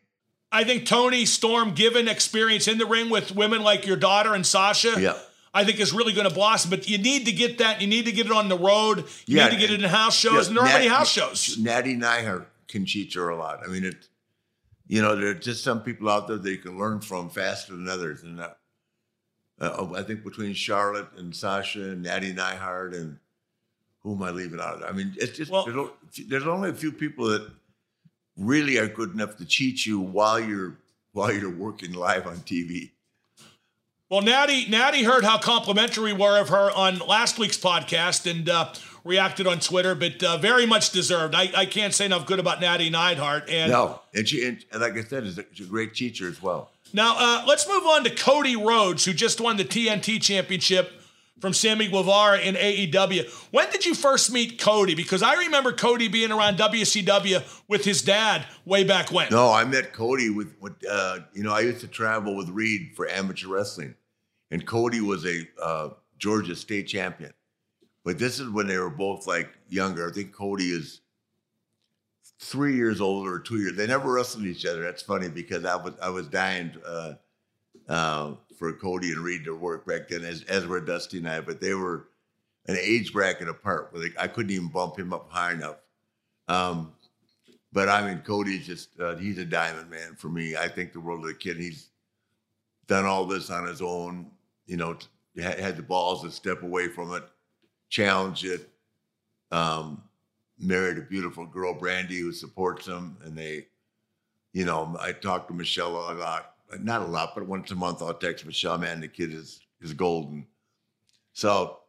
I 0.51 0.63
think 0.63 0.85
Toni 0.85 1.25
Storm, 1.25 1.73
given 1.73 2.07
experience 2.07 2.67
in 2.67 2.77
the 2.77 2.85
ring 2.85 3.09
with 3.09 3.33
women 3.33 3.61
like 3.63 3.85
your 3.85 3.95
daughter 3.95 4.33
and 4.33 4.45
Sasha, 4.45 4.99
Yeah. 4.99 5.17
I 5.53 5.63
think 5.65 5.79
is 5.79 5.93
really 5.93 6.13
going 6.13 6.27
to 6.27 6.33
blossom. 6.33 6.69
But 6.69 6.89
you 6.89 6.97
need 6.97 7.25
to 7.25 7.31
get 7.31 7.57
that. 7.59 7.81
You 7.81 7.87
need 7.87 8.05
to 8.05 8.11
get 8.11 8.25
it 8.25 8.31
on 8.31 8.49
the 8.49 8.57
road. 8.57 8.99
You 9.25 9.37
Yeah, 9.37 9.45
need 9.47 9.55
to 9.55 9.59
get 9.59 9.71
it 9.71 9.81
in 9.83 9.89
house 9.89 10.15
shows, 10.15 10.33
Yeah, 10.33 10.47
and 10.49 10.57
there 10.57 10.63
aren't 10.63 10.73
many 10.75 10.87
Nat- 10.89 10.95
house 10.97 11.11
shows. 11.11 11.57
Natty 11.57 11.93
Neidhart 11.95 12.49
can 12.67 12.85
teach 12.85 13.13
her 13.15 13.29
a 13.29 13.37
lot. 13.37 13.61
I 13.65 13.67
mean, 13.67 13.83
it. 13.85 14.07
You 14.87 15.01
know, 15.01 15.15
there 15.15 15.29
are 15.29 15.33
just 15.33 15.63
some 15.63 15.81
people 15.83 16.09
out 16.09 16.27
there 16.27 16.37
that 16.37 16.49
you 16.49 16.57
can 16.57 16.77
learn 16.77 16.99
from 16.99 17.29
faster 17.29 17.71
than 17.73 17.87
others, 17.87 18.23
and 18.23 18.41
uh, 18.41 18.49
uh, 19.61 19.89
I 19.95 20.03
think 20.03 20.21
between 20.25 20.53
Charlotte 20.53 21.07
and 21.15 21.33
Sasha 21.33 21.79
and 21.91 22.01
Natty 22.03 22.33
Neidhart 22.33 22.93
and 22.93 23.17
who 24.03 24.15
am 24.15 24.23
I 24.23 24.31
leaving 24.31 24.59
out? 24.59 24.83
I 24.83 24.91
mean, 24.91 25.13
it's 25.17 25.37
just 25.37 25.49
Well- 25.49 25.65
there's, 25.65 26.27
there's 26.27 26.47
only 26.47 26.71
a 26.71 26.73
few 26.73 26.91
people 26.91 27.27
that 27.29 27.49
really 28.37 28.77
are 28.77 28.87
good 28.87 29.13
enough 29.13 29.37
to 29.37 29.45
cheat 29.45 29.85
you 29.85 29.99
while 29.99 30.39
you're 30.39 30.77
while 31.13 31.31
you're 31.31 31.49
working 31.49 31.93
live 31.93 32.25
on 32.25 32.37
TV. 32.37 32.91
Well, 34.09 34.21
Natty, 34.21 34.67
Natty 34.67 35.03
heard 35.03 35.23
how 35.23 35.37
complimentary 35.37 36.11
we 36.11 36.19
were 36.19 36.39
of 36.39 36.49
her 36.49 36.69
on 36.71 36.99
last 36.99 37.39
week's 37.39 37.57
podcast 37.57 38.29
and 38.29 38.49
uh, 38.49 38.73
reacted 39.05 39.47
on 39.47 39.59
Twitter, 39.59 39.95
but 39.95 40.21
uh, 40.21 40.37
very 40.37 40.65
much 40.65 40.89
deserved. 40.91 41.33
I, 41.33 41.49
I 41.55 41.65
can't 41.65 41.93
say 41.93 42.05
enough 42.07 42.25
good 42.25 42.39
about 42.39 42.59
Natty 42.59 42.89
Neidhart. 42.89 43.49
And 43.49 43.71
No, 43.71 44.01
and 44.13 44.27
she 44.27 44.45
and, 44.45 44.63
and 44.71 44.81
like 44.81 44.97
I 44.97 45.03
said, 45.03 45.23
is 45.23 45.37
a, 45.37 45.45
she's 45.53 45.67
a 45.67 45.69
great 45.69 45.95
teacher 45.95 46.27
as 46.27 46.41
well. 46.41 46.71
Now, 46.93 47.15
uh, 47.17 47.45
let's 47.47 47.67
move 47.69 47.85
on 47.85 48.03
to 48.03 48.09
Cody 48.09 48.57
Rhodes, 48.57 49.05
who 49.05 49.13
just 49.13 49.39
won 49.39 49.55
the 49.55 49.63
TNT 49.63 50.21
championship 50.21 51.00
from 51.41 51.53
Sammy 51.53 51.87
Guevara 51.87 52.39
in 52.39 52.55
AEW. 52.55 53.29
When 53.51 53.69
did 53.71 53.85
you 53.85 53.95
first 53.95 54.31
meet 54.31 54.61
Cody? 54.61 54.95
Because 54.95 55.23
I 55.23 55.33
remember 55.33 55.73
Cody 55.73 56.07
being 56.07 56.31
around 56.31 56.57
WCW 56.57 57.43
with 57.67 57.83
his 57.83 58.01
dad 58.01 58.45
way 58.63 58.83
back 58.83 59.11
when. 59.11 59.29
No, 59.31 59.51
I 59.51 59.65
met 59.65 59.91
Cody 59.91 60.29
with, 60.29 60.55
with 60.61 60.73
uh, 60.89 61.19
you 61.33 61.43
know, 61.43 61.51
I 61.51 61.61
used 61.61 61.81
to 61.81 61.87
travel 61.87 62.35
with 62.35 62.49
Reid 62.49 62.91
for 62.95 63.09
amateur 63.09 63.47
wrestling. 63.47 63.95
And 64.51 64.65
Cody 64.65 65.01
was 65.01 65.25
a 65.25 65.47
uh, 65.61 65.89
Georgia 66.19 66.55
state 66.55 66.87
champion. 66.87 67.33
But 68.03 68.19
this 68.19 68.39
is 68.39 68.49
when 68.49 68.67
they 68.67 68.77
were 68.77 68.89
both 68.89 69.27
like 69.27 69.49
younger. 69.69 70.09
I 70.09 70.13
think 70.13 70.33
Cody 70.33 70.65
is 70.65 71.01
three 72.39 72.75
years 72.75 72.99
older 72.99 73.33
or 73.33 73.39
two 73.39 73.59
years. 73.59 73.75
They 73.75 73.87
never 73.87 74.11
wrestled 74.11 74.45
each 74.45 74.65
other. 74.65 74.81
That's 74.81 75.01
funny 75.01 75.29
because 75.29 75.65
I 75.65 75.75
was 75.75 75.93
I 76.01 76.09
was 76.09 76.27
dying 76.27 76.71
uh, 76.85 77.13
uh, 77.87 78.33
for 78.61 78.71
Cody 78.73 79.11
and 79.11 79.23
Reid 79.23 79.43
to 79.45 79.55
work 79.55 79.87
back 79.87 80.07
then, 80.07 80.23
as 80.23 80.43
as 80.43 80.67
were 80.67 80.79
Dusty 80.79 81.17
and 81.17 81.27
I. 81.27 81.41
But 81.41 81.59
they 81.59 81.73
were 81.73 82.09
an 82.67 82.77
age 82.79 83.11
bracket 83.11 83.49
apart. 83.49 83.91
Where 83.91 84.03
they, 84.03 84.13
I 84.19 84.27
couldn't 84.27 84.51
even 84.51 84.67
bump 84.67 84.99
him 84.99 85.13
up 85.13 85.31
high 85.31 85.53
enough. 85.53 85.77
Um, 86.47 86.93
but 87.73 87.89
I 87.89 88.07
mean, 88.07 88.19
Cody's 88.19 88.67
just 88.67 88.99
uh, 88.99 89.15
he's 89.15 89.39
a 89.39 89.45
diamond 89.45 89.89
man 89.89 90.15
for 90.15 90.29
me. 90.29 90.55
I 90.55 90.67
think 90.67 90.93
the 90.93 90.99
world 90.99 91.21
of 91.21 91.25
the 91.25 91.33
kid. 91.33 91.57
He's 91.57 91.87
done 92.85 93.05
all 93.05 93.25
this 93.25 93.49
on 93.49 93.65
his 93.65 93.81
own. 93.81 94.29
You 94.67 94.77
know, 94.77 94.95
had, 95.41 95.59
had 95.59 95.75
the 95.75 95.81
balls 95.81 96.21
to 96.21 96.29
step 96.29 96.61
away 96.61 96.87
from 96.87 97.15
it, 97.15 97.23
challenge 97.89 98.45
it. 98.45 98.69
Um, 99.51 100.03
married 100.59 100.99
a 100.99 101.01
beautiful 101.01 101.47
girl, 101.47 101.73
Brandi, 101.73 102.19
who 102.19 102.31
supports 102.31 102.85
him, 102.85 103.17
and 103.25 103.35
they, 103.35 103.65
you 104.53 104.65
know, 104.65 104.95
I 104.99 105.13
talked 105.13 105.47
to 105.47 105.55
Michelle 105.55 105.95
a 105.95 106.13
lot, 106.13 106.50
not 106.79 107.01
a 107.01 107.05
lot, 107.05 107.33
but 107.35 107.45
once 107.45 107.71
a 107.71 107.75
month 107.75 108.01
I'll 108.01 108.13
text 108.13 108.45
Michelle, 108.45 108.77
man, 108.77 109.01
the 109.01 109.07
kid 109.07 109.33
is 109.33 109.61
is 109.81 109.93
golden. 109.93 110.47
So, 111.33 111.79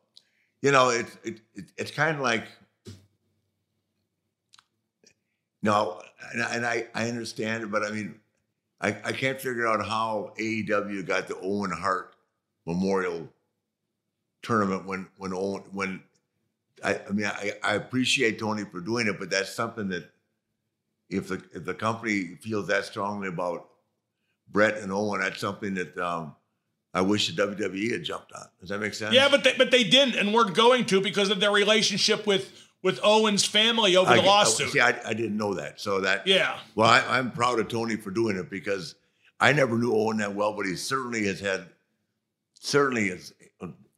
you 0.60 0.72
know, 0.72 0.90
it's 0.90 1.16
it, 1.24 1.40
it 1.54 1.64
it's 1.76 1.90
kind 1.90 2.16
of 2.16 2.22
like 2.22 2.44
no, 5.62 6.02
and, 6.32 6.42
I, 6.42 6.54
and 6.56 6.66
I, 6.66 6.86
I 6.94 7.08
understand 7.08 7.62
it, 7.62 7.70
but 7.70 7.84
I 7.84 7.90
mean, 7.90 8.16
I, 8.80 8.88
I 9.04 9.12
can't 9.12 9.40
figure 9.40 9.68
out 9.68 9.86
how 9.86 10.34
AEW 10.38 11.06
got 11.06 11.28
the 11.28 11.38
Owen 11.40 11.70
Hart 11.70 12.16
Memorial 12.66 13.28
Tournament 14.42 14.86
when 14.86 15.06
when 15.18 15.32
Owen 15.32 15.62
when 15.70 16.02
I, 16.82 17.00
I 17.08 17.12
mean 17.12 17.26
I, 17.26 17.52
I 17.62 17.74
appreciate 17.74 18.40
Tony 18.40 18.64
for 18.64 18.80
doing 18.80 19.06
it, 19.06 19.20
but 19.20 19.30
that's 19.30 19.54
something 19.54 19.88
that 19.88 20.10
if 21.08 21.28
the 21.28 21.42
if 21.54 21.64
the 21.64 21.74
company 21.74 22.36
feels 22.40 22.66
that 22.66 22.84
strongly 22.84 23.28
about 23.28 23.68
Bret 24.52 24.78
and 24.78 24.92
Owen, 24.92 25.20
that's 25.20 25.40
something 25.40 25.74
that 25.74 25.96
um, 25.98 26.34
I 26.94 27.00
wish 27.00 27.34
the 27.34 27.42
WWE 27.42 27.92
had 27.92 28.04
jumped 28.04 28.32
on. 28.32 28.46
Does 28.60 28.68
that 28.68 28.78
make 28.78 28.94
sense? 28.94 29.14
Yeah, 29.14 29.28
but 29.30 29.44
they, 29.44 29.54
but 29.56 29.70
they 29.70 29.84
didn't, 29.84 30.16
and 30.16 30.34
weren't 30.34 30.54
going 30.54 30.84
to 30.86 31.00
because 31.00 31.30
of 31.30 31.40
their 31.40 31.50
relationship 31.50 32.26
with 32.26 32.52
with 32.82 32.98
Owen's 33.04 33.44
family 33.44 33.96
over 33.96 34.10
I, 34.10 34.16
the 34.16 34.22
lawsuit. 34.22 34.70
See, 34.70 34.80
I, 34.80 34.98
I 35.08 35.14
didn't 35.14 35.36
know 35.36 35.54
that. 35.54 35.80
So 35.80 36.00
that 36.00 36.26
yeah. 36.26 36.58
Well, 36.74 36.88
I, 36.88 37.00
I'm 37.18 37.30
proud 37.30 37.58
of 37.60 37.68
Tony 37.68 37.96
for 37.96 38.10
doing 38.10 38.36
it 38.36 38.50
because 38.50 38.96
I 39.40 39.52
never 39.52 39.78
knew 39.78 39.94
Owen 39.94 40.18
that 40.18 40.34
well, 40.34 40.52
but 40.52 40.66
he 40.66 40.76
certainly 40.76 41.26
has 41.26 41.40
had 41.40 41.66
certainly 42.54 43.08
is 43.08 43.32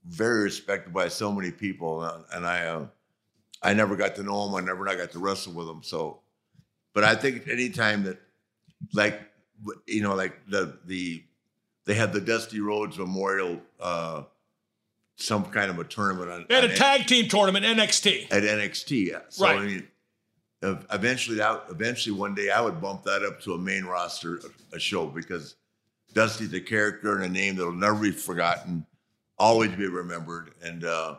very 0.07 0.45
respected 0.45 0.93
by 0.93 1.09
so 1.09 1.33
many 1.33 1.51
people, 1.51 2.01
uh, 2.01 2.21
and 2.33 2.47
I 2.47 2.67
uh, 2.67 2.87
I 3.63 3.75
never 3.75 3.97
got 3.97 4.15
to 4.17 4.23
know 4.23 4.47
him. 4.47 4.55
I 4.55 4.61
never 4.61 4.89
I 4.89 4.95
got 4.95 5.11
to 5.13 5.19
wrestle 5.19 5.55
with 5.55 5.69
him. 5.69 5.83
So, 5.83 6.21
but 6.93 7.05
I 7.05 7.15
think 7.15 7.49
anytime 7.49 8.05
that 8.05 8.19
like 8.93 9.21
you 9.87 10.03
know 10.03 10.15
like 10.15 10.35
the 10.49 10.79
the 10.87 11.23
they 11.85 11.95
had 11.95 12.13
the 12.13 12.21
Dusty 12.21 12.61
Rhodes 12.61 12.99
Memorial. 12.99 13.61
Uh, 13.81 14.23
some 15.17 15.45
kind 15.45 15.71
of 15.71 15.79
a 15.79 15.85
tournament 15.85 16.29
on. 16.29 16.47
They 16.49 16.57
had 16.57 16.65
on 16.65 16.71
a 16.71 16.77
tag 16.77 17.07
team 17.07 17.29
tournament, 17.29 17.65
NXT. 17.65 18.33
at 18.33 18.43
NXT. 18.43 19.07
Yeah. 19.07 19.21
So 19.29 19.45
Right. 19.45 19.59
I 19.61 19.65
mean, 19.65 19.89
eventually, 20.63 21.37
that 21.39 21.65
eventually 21.71 22.17
one 22.17 22.35
day 22.35 22.51
I 22.51 22.61
would 22.61 22.81
bump 22.81 23.05
that 23.05 23.23
up 23.23 23.41
to 23.43 23.55
a 23.55 23.59
main 23.59 23.85
roster 23.85 24.41
a 24.73 24.79
show 24.79 25.07
because 25.07 25.57
Dusty's 26.15 26.53
a 26.55 26.61
character 26.61 27.15
and 27.15 27.25
a 27.25 27.29
name 27.29 27.57
that'll 27.57 27.73
never 27.73 28.01
be 28.01 28.11
forgotten, 28.11 28.87
always 29.39 29.73
be 29.73 29.87
remembered, 29.87 30.53
and 30.63 30.85
uh, 30.85 31.17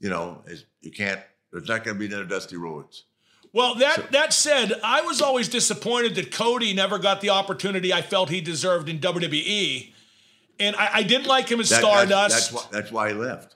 you 0.00 0.10
know, 0.10 0.42
it's, 0.46 0.64
you 0.80 0.90
can't. 0.90 1.20
There's 1.52 1.68
not 1.68 1.84
going 1.84 1.96
to 1.96 1.98
be 1.98 2.06
another 2.06 2.24
Dusty 2.24 2.56
Rhodes. 2.56 3.04
Well, 3.52 3.76
that 3.76 4.12
that 4.12 4.32
said, 4.32 4.72
I 4.84 5.00
was 5.02 5.22
always 5.22 5.48
disappointed 5.48 6.14
that 6.16 6.32
Cody 6.32 6.74
never 6.74 6.98
got 6.98 7.20
the 7.20 7.30
opportunity 7.30 7.92
I 7.92 8.02
felt 8.02 8.28
he 8.28 8.40
deserved 8.40 8.88
in 8.88 8.98
WWE. 8.98 9.92
And 10.60 10.76
I, 10.76 10.88
I 10.94 11.02
didn't 11.02 11.26
like 11.26 11.48
him 11.48 11.60
as 11.60 11.68
That- 11.70 11.80
Stardust. 11.80 12.10
That's, 12.10 12.50
that's 12.50 12.52
why. 12.52 12.68
That's 12.72 12.92
why 12.92 13.08
he 13.08 13.14
left. 13.14 13.54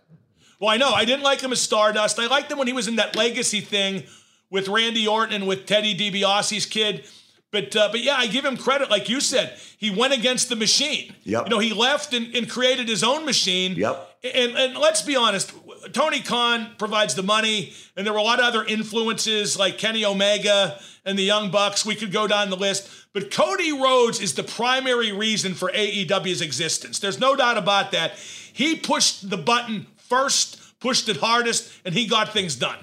Well, 0.61 0.71
I 0.71 0.77
know. 0.77 0.91
I 0.93 1.05
didn't 1.05 1.25
like 1.25 1.41
him 1.41 1.51
as 1.53 1.61
Stardust. 1.61 2.19
I 2.21 2.27
liked 2.27 2.51
him 2.51 2.59
when 2.59 2.69
he 2.69 2.73
was 2.73 2.87
in 2.87 2.97
that 2.97 3.17
legacy 3.17 3.61
thing 3.61 4.05
with 4.49 4.69
Randy 4.69 5.09
Orton 5.09 5.35
and 5.35 5.47
with 5.49 5.67
Teddy 5.67 5.95
DiBiase's 5.97 6.67
kid. 6.67 7.05
But 7.53 7.77
uh, 7.77 7.91
but 7.93 8.03
yeah, 8.03 8.15
I 8.17 8.27
give 8.27 8.45
him 8.47 8.57
credit. 8.57 8.91
Like 8.91 9.11
you 9.11 9.21
said, 9.21 9.59
he 9.77 9.91
went 9.91 10.15
against 10.15 10.49
the 10.49 10.57
machine. 10.57 11.15
Yep. 11.25 11.45
You 11.45 11.51
know, 11.51 11.59
he 11.59 11.75
left 11.75 12.15
and, 12.15 12.35
and 12.35 12.49
created 12.49 12.89
his 12.89 13.05
own 13.05 13.27
machine. 13.27 13.77
Yep. 13.77 14.09
And, 14.25 14.57
and 14.57 14.79
let's 14.79 15.03
be 15.03 15.17
honest, 15.17 15.53
Tony 15.93 16.21
Khan 16.21 16.71
provides 16.79 17.15
the 17.15 17.23
money, 17.23 17.75
and 17.95 18.07
there 18.07 18.15
were 18.15 18.21
a 18.21 18.23
lot 18.23 18.39
of 18.39 18.47
other 18.47 18.65
influences 18.65 19.59
like 19.59 19.77
Kenny 19.77 20.05
Omega 20.05 20.81
and 21.05 21.19
the 21.19 21.25
Young 21.25 21.51
Bucks. 21.51 21.85
We 21.85 21.95
could 21.95 22.11
go 22.11 22.27
down 22.27 22.49
the 22.49 22.57
list. 22.57 22.89
But 23.13 23.31
Cody 23.31 23.73
Rhodes 23.73 24.21
is 24.21 24.35
the 24.35 24.43
primary 24.43 25.13
reason 25.13 25.53
for 25.53 25.71
AEW's 25.73 26.41
existence. 26.41 27.01
There's 27.01 27.21
no 27.21 27.37
doubt 27.37 27.59
about 27.59 27.93
that. 27.93 28.13
He 28.15 28.77
pushed 28.77 29.29
the 29.29 29.37
button 29.37 29.89
first, 29.99 30.81
pushed 30.81 31.09
it 31.11 31.19
hardest, 31.19 31.71
and 31.85 31.95
he 31.95 32.07
got 32.07 32.33
things 32.33 32.57
done. 32.57 32.79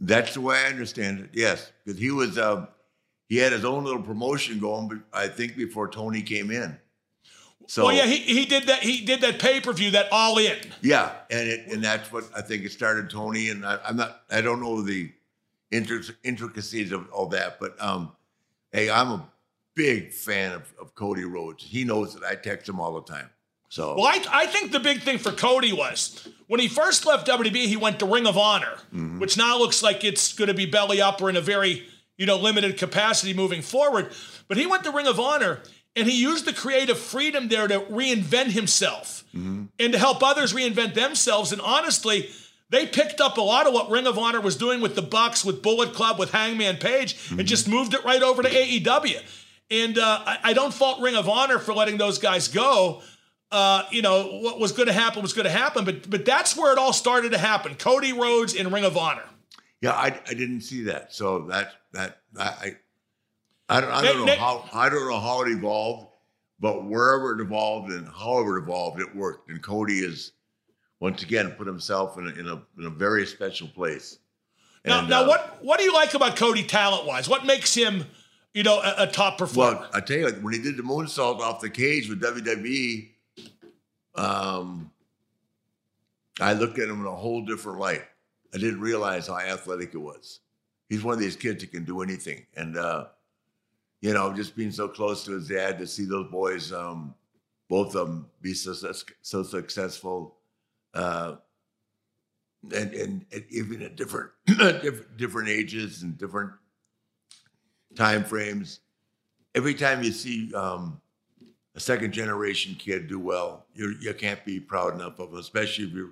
That's 0.00 0.32
the 0.32 0.40
way 0.40 0.56
I 0.56 0.68
understand 0.68 1.20
it. 1.20 1.30
Yes, 1.34 1.70
because 1.84 2.00
he 2.00 2.10
was. 2.10 2.38
Um, 2.38 2.68
he 3.28 3.36
had 3.36 3.52
his 3.52 3.64
own 3.64 3.84
little 3.84 4.02
promotion 4.02 4.58
going, 4.58 4.88
but 4.88 4.98
I 5.12 5.28
think 5.28 5.56
before 5.56 5.88
Tony 5.88 6.22
came 6.22 6.50
in. 6.50 6.78
So 7.66 7.86
well, 7.86 7.94
yeah, 7.96 8.04
he, 8.04 8.18
he 8.18 8.44
did 8.44 8.64
that. 8.64 8.82
He 8.82 9.04
did 9.04 9.22
that 9.22 9.38
pay 9.38 9.60
per 9.60 9.72
view, 9.72 9.92
that 9.92 10.08
All 10.12 10.36
In. 10.38 10.56
Yeah, 10.82 11.12
and 11.30 11.48
it 11.48 11.66
and 11.68 11.82
that's 11.82 12.12
what 12.12 12.24
I 12.36 12.42
think 12.42 12.64
it 12.64 12.72
started 12.72 13.08
Tony. 13.08 13.48
And 13.48 13.64
I, 13.64 13.78
I'm 13.86 13.96
not, 13.96 14.22
I 14.30 14.42
don't 14.42 14.60
know 14.60 14.82
the 14.82 15.10
inter- 15.70 16.02
intricacies 16.22 16.92
of 16.92 17.10
all 17.10 17.26
that, 17.28 17.58
but 17.58 17.80
um, 17.82 18.12
hey, 18.72 18.90
I'm 18.90 19.10
a 19.10 19.26
big 19.74 20.12
fan 20.12 20.52
of, 20.52 20.72
of 20.78 20.94
Cody 20.94 21.24
Rhodes. 21.24 21.64
He 21.64 21.84
knows 21.84 22.14
that 22.14 22.22
I 22.22 22.34
text 22.34 22.68
him 22.68 22.80
all 22.80 22.94
the 23.00 23.12
time. 23.12 23.30
So 23.70 23.96
Well, 23.96 24.06
I, 24.06 24.22
I 24.30 24.46
think 24.46 24.70
the 24.70 24.78
big 24.78 25.00
thing 25.00 25.18
for 25.18 25.32
Cody 25.32 25.72
was 25.72 26.28
when 26.46 26.60
he 26.60 26.68
first 26.68 27.06
left 27.06 27.26
WWE, 27.26 27.66
he 27.66 27.76
went 27.76 27.98
to 28.00 28.06
Ring 28.06 28.26
of 28.26 28.36
Honor, 28.38 28.76
which 29.18 29.36
now 29.36 29.58
looks 29.58 29.82
like 29.82 30.04
it's 30.04 30.32
going 30.32 30.48
to 30.48 30.54
be 30.54 30.66
belly 30.66 31.00
up 31.00 31.20
or 31.20 31.28
in 31.28 31.34
a 31.36 31.40
very 31.40 31.84
you 32.16 32.26
know 32.26 32.36
limited 32.36 32.78
capacity 32.78 33.34
moving 33.34 33.62
forward. 33.62 34.12
But 34.48 34.56
he 34.56 34.66
went 34.66 34.84
to 34.84 34.90
Ring 34.90 35.06
of 35.06 35.18
Honor 35.18 35.60
and 35.96 36.08
he 36.08 36.20
used 36.20 36.44
the 36.44 36.52
creative 36.52 36.98
freedom 36.98 37.48
there 37.48 37.68
to 37.68 37.80
reinvent 37.80 38.50
himself 38.50 39.24
and 39.32 39.68
to 39.78 39.98
help 39.98 40.22
others 40.22 40.52
reinvent 40.52 40.94
themselves. 40.94 41.52
And 41.52 41.60
honestly, 41.60 42.28
they 42.70 42.86
picked 42.86 43.20
up 43.20 43.36
a 43.36 43.40
lot 43.40 43.66
of 43.66 43.72
what 43.74 43.90
Ring 43.90 44.06
of 44.06 44.18
Honor 44.18 44.40
was 44.40 44.56
doing 44.56 44.80
with 44.80 44.94
the 44.94 45.02
Bucks, 45.02 45.44
with 45.44 45.62
Bullet 45.62 45.92
Club, 45.94 46.18
with 46.18 46.30
Hangman 46.32 46.76
Page, 46.76 47.16
and 47.30 47.46
just 47.46 47.68
moved 47.68 47.94
it 47.94 48.04
right 48.04 48.22
over 48.22 48.42
to 48.42 48.48
AEW. 48.48 49.20
And 49.70 49.98
uh, 49.98 50.20
I, 50.26 50.38
I 50.44 50.52
don't 50.52 50.74
fault 50.74 51.00
Ring 51.00 51.16
of 51.16 51.28
Honor 51.28 51.58
for 51.58 51.74
letting 51.74 51.96
those 51.98 52.18
guys 52.18 52.48
go 52.48 53.02
uh, 53.54 53.84
you 53.92 54.02
know, 54.02 54.26
what 54.40 54.58
was 54.58 54.72
going 54.72 54.88
to 54.88 54.92
happen 54.92 55.22
was 55.22 55.32
going 55.32 55.44
to 55.44 55.50
happen. 55.50 55.84
But 55.84 56.10
but 56.10 56.24
that's 56.24 56.56
where 56.56 56.72
it 56.72 56.78
all 56.78 56.92
started 56.92 57.30
to 57.32 57.38
happen. 57.38 57.76
Cody 57.76 58.12
Rhodes 58.12 58.52
in 58.52 58.70
Ring 58.72 58.84
of 58.84 58.96
Honor. 58.96 59.22
yeah, 59.80 59.92
I, 59.92 60.20
I 60.28 60.34
didn't 60.34 60.62
see 60.62 60.82
that. 60.84 61.14
So 61.14 61.46
that 61.46 61.72
that 61.94 62.20
I 62.38 62.76
I 63.68 63.80
don't 63.80 63.90
I 63.90 64.02
don't 64.02 64.18
know 64.18 64.24
Nick- 64.26 64.38
how 64.38 64.68
I 64.72 64.88
don't 64.88 65.08
know 65.08 65.18
how 65.20 65.42
it 65.42 65.48
evolved, 65.48 66.08
but 66.60 66.84
wherever 66.84 67.38
it 67.38 67.42
evolved 67.42 67.90
and 67.90 68.06
however 68.08 68.58
it 68.58 68.62
evolved, 68.64 69.00
it 69.00 69.14
worked. 69.16 69.48
And 69.50 69.62
Cody 69.62 69.98
is 70.00 70.32
once 71.00 71.22
again 71.22 71.50
put 71.52 71.66
himself 71.66 72.18
in 72.18 72.26
a 72.26 72.30
in 72.30 72.48
a, 72.48 72.62
in 72.78 72.86
a 72.86 72.90
very 72.90 73.26
special 73.26 73.68
place. 73.68 74.18
Now, 74.84 75.00
And, 75.00 75.08
now 75.08 75.22
uh, 75.22 75.28
what 75.28 75.64
what 75.64 75.78
do 75.78 75.84
you 75.84 75.94
like 75.94 76.14
about 76.14 76.36
Cody 76.36 76.62
talent 76.64 77.06
wise? 77.06 77.28
What 77.28 77.46
makes 77.46 77.72
him, 77.74 78.04
you 78.52 78.62
know, 78.62 78.80
a, 78.80 79.04
a 79.04 79.06
top 79.06 79.38
performer? 79.38 79.78
Well, 79.80 79.90
I 79.94 80.00
tell 80.00 80.18
you, 80.18 80.28
when 80.42 80.52
he 80.52 80.60
did 80.60 80.76
the 80.76 80.82
moonsault 80.82 81.38
off 81.40 81.60
the 81.60 81.70
cage 81.70 82.08
with 82.10 82.20
WWE, 82.20 83.08
um, 84.14 84.90
I 86.40 86.52
looked 86.52 86.78
at 86.78 86.88
him 86.88 87.00
in 87.00 87.06
a 87.06 87.14
whole 87.14 87.44
different 87.44 87.78
light. 87.78 88.02
I 88.52 88.58
didn't 88.58 88.80
realize 88.80 89.26
how 89.26 89.38
athletic 89.38 89.94
it 89.94 89.98
was. 89.98 90.40
He's 90.88 91.02
one 91.02 91.14
of 91.14 91.20
these 91.20 91.36
kids 91.36 91.62
that 91.62 91.72
can 91.72 91.84
do 91.84 92.02
anything, 92.02 92.46
and 92.56 92.76
uh, 92.76 93.06
you 94.00 94.12
know, 94.12 94.32
just 94.32 94.54
being 94.54 94.70
so 94.70 94.88
close 94.88 95.24
to 95.24 95.32
his 95.32 95.48
dad 95.48 95.78
to 95.78 95.86
see 95.86 96.04
those 96.04 96.30
boys, 96.30 96.72
um, 96.72 97.14
both 97.68 97.94
of 97.94 98.06
them, 98.08 98.26
be 98.42 98.54
so 98.54 98.74
so 99.22 99.42
successful, 99.42 100.36
uh, 100.92 101.36
and, 102.74 102.94
and 102.94 103.26
and 103.32 103.44
even 103.50 103.82
at 103.82 103.96
different 103.96 104.30
different 104.46 105.16
different 105.16 105.48
ages 105.48 106.02
and 106.02 106.18
different 106.18 106.52
time 107.94 108.24
frames 108.24 108.80
every 109.54 109.74
time 109.74 110.02
you 110.02 110.12
see 110.12 110.52
um, 110.54 111.00
a 111.74 111.80
second 111.80 112.12
generation 112.12 112.74
kid 112.78 113.08
do 113.08 113.18
well, 113.18 113.66
you 113.74 113.94
you 114.00 114.12
can't 114.14 114.44
be 114.44 114.60
proud 114.60 114.94
enough 114.94 115.18
of 115.18 115.30
them, 115.30 115.40
especially 115.40 115.84
if 115.84 115.92
you're, 115.92 116.10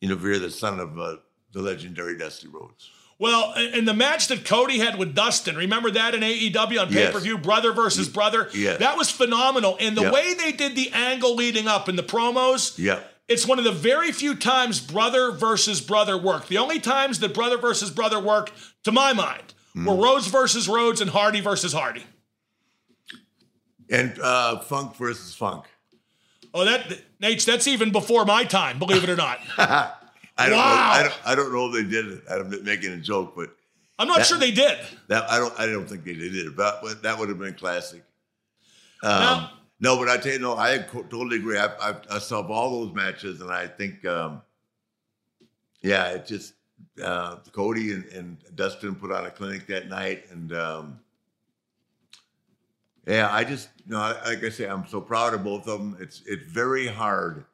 you 0.00 0.08
know, 0.08 0.16
you're 0.16 0.38
the 0.38 0.50
son 0.50 0.80
of 0.80 0.98
uh, 0.98 1.16
the 1.52 1.60
legendary 1.60 2.16
Dusty 2.16 2.48
Rhodes. 2.48 2.90
Well, 3.22 3.54
in 3.54 3.84
the 3.84 3.94
match 3.94 4.26
that 4.28 4.44
Cody 4.44 4.78
had 4.80 4.98
with 4.98 5.14
Dustin, 5.14 5.54
remember 5.54 5.92
that 5.92 6.12
in 6.12 6.22
AEW 6.22 6.80
on 6.80 6.88
pay 6.88 7.08
per 7.12 7.20
view, 7.20 7.38
brother 7.38 7.72
versus 7.72 8.08
brother? 8.08 8.50
Yes. 8.52 8.80
That 8.80 8.96
was 8.98 9.10
phenomenal. 9.12 9.76
And 9.78 9.96
the 9.96 10.02
Yep. 10.02 10.12
way 10.12 10.34
they 10.34 10.50
did 10.50 10.74
the 10.74 10.90
angle 10.92 11.36
leading 11.36 11.68
up 11.68 11.88
in 11.88 11.94
the 11.94 12.02
promos, 12.02 12.76
Yep. 12.76 13.22
it's 13.28 13.46
one 13.46 13.60
of 13.60 13.64
the 13.64 13.70
very 13.70 14.10
few 14.10 14.34
times 14.34 14.80
brother 14.80 15.30
versus 15.30 15.80
brother 15.80 16.18
worked. 16.18 16.48
The 16.48 16.58
only 16.58 16.80
times 16.80 17.20
that 17.20 17.32
brother 17.32 17.58
versus 17.58 17.90
brother 17.92 18.18
worked, 18.18 18.50
to 18.82 18.90
my 18.90 19.12
mind, 19.12 19.54
were 19.76 19.94
Rhodes 19.94 20.26
versus 20.26 20.66
Rhodes 20.66 21.00
and 21.00 21.10
Hardy 21.10 21.40
versus 21.40 21.72
Hardy. 21.72 22.02
And 23.88 24.18
uh, 24.18 24.58
Funk 24.58 24.96
versus 24.96 25.32
Funk. 25.32 25.66
Oh, 26.52 26.64
that 26.64 26.90
Naitch, 27.22 27.44
that's 27.44 27.68
even 27.68 27.92
before 27.92 28.24
my 28.24 28.42
time, 28.42 28.80
believe 28.80 29.04
it 29.04 29.10
or 29.10 29.16
not. 29.16 29.38
I 30.38 30.48
don't 30.48 30.58
Wow. 30.58 30.64
know. 30.64 30.80
I 30.98 31.02
don't, 31.02 31.26
I 31.26 31.34
don't 31.34 31.52
know 31.52 31.66
if 31.66 31.72
they 31.74 31.90
did 31.90 32.06
it. 32.12 32.22
I'm 32.30 32.64
making 32.64 32.92
a 32.92 32.98
joke, 32.98 33.34
but 33.36 33.54
I'm 33.98 34.08
not 34.08 34.18
That- 34.18 34.26
sure 34.26 34.38
they 34.38 34.50
did. 34.50 34.78
that 35.08 35.30
I 35.30 35.38
don't. 35.38 35.58
I 35.60 35.66
don't 35.66 35.88
think 35.88 36.04
they 36.04 36.14
did 36.14 36.34
it. 36.34 36.56
But, 36.56 36.80
but 36.82 37.02
that 37.02 37.18
would 37.18 37.28
have 37.28 37.38
been 37.38 37.54
classic. 37.54 38.02
Um, 39.02 39.10
Now- 39.20 39.52
no, 39.80 39.96
but 39.98 40.08
I 40.08 40.16
tell 40.16 40.32
you, 40.32 40.38
no, 40.38 40.56
I 40.56 40.78
totally 40.78 41.36
agree. 41.38 41.58
I, 41.58 41.66
I, 41.66 41.96
I 42.12 42.18
saw 42.20 42.40
all 42.46 42.84
those 42.84 42.94
matches, 42.94 43.40
and 43.40 43.50
I 43.50 43.66
think, 43.66 44.04
um, 44.04 44.40
yeah, 45.82 46.10
it 46.10 46.24
just 46.24 46.54
uh, 47.02 47.36
Cody 47.52 47.92
and, 47.92 48.04
and 48.12 48.36
Dustin 48.54 48.94
put 48.94 49.10
on 49.10 49.26
a 49.26 49.30
clinic 49.30 49.66
that 49.66 49.88
night, 49.88 50.24
and 50.30 50.52
um, 50.52 51.00
yeah, 53.06 53.28
I 53.32 53.42
just, 53.42 53.70
you 53.86 53.92
know, 53.94 54.16
like 54.24 54.44
I 54.44 54.48
say, 54.50 54.66
I'm 54.68 54.86
so 54.86 55.00
proud 55.00 55.34
of 55.34 55.42
both 55.42 55.66
of 55.66 55.78
them. 55.80 55.96
It's 56.00 56.22
it's 56.26 56.46
very 56.46 56.86
hard. 56.86 57.44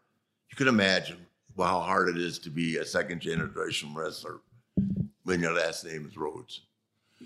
You 0.50 0.56
can 0.56 0.68
imagine 0.68 1.24
how 1.64 1.80
hard 1.80 2.08
it 2.08 2.16
is 2.16 2.38
to 2.40 2.50
be 2.50 2.76
a 2.76 2.84
second 2.84 3.20
generation 3.20 3.94
wrestler 3.94 4.40
when 5.24 5.40
your 5.40 5.52
last 5.52 5.84
name 5.84 6.06
is 6.06 6.16
Rhodes, 6.16 6.62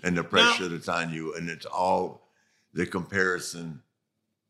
and 0.03 0.17
the 0.17 0.23
pressure 0.23 0.67
that's 0.67 0.89
on 0.89 1.13
you, 1.13 1.35
and 1.35 1.49
it's 1.49 1.65
all 1.65 2.27
the 2.73 2.85
comparison. 2.85 3.81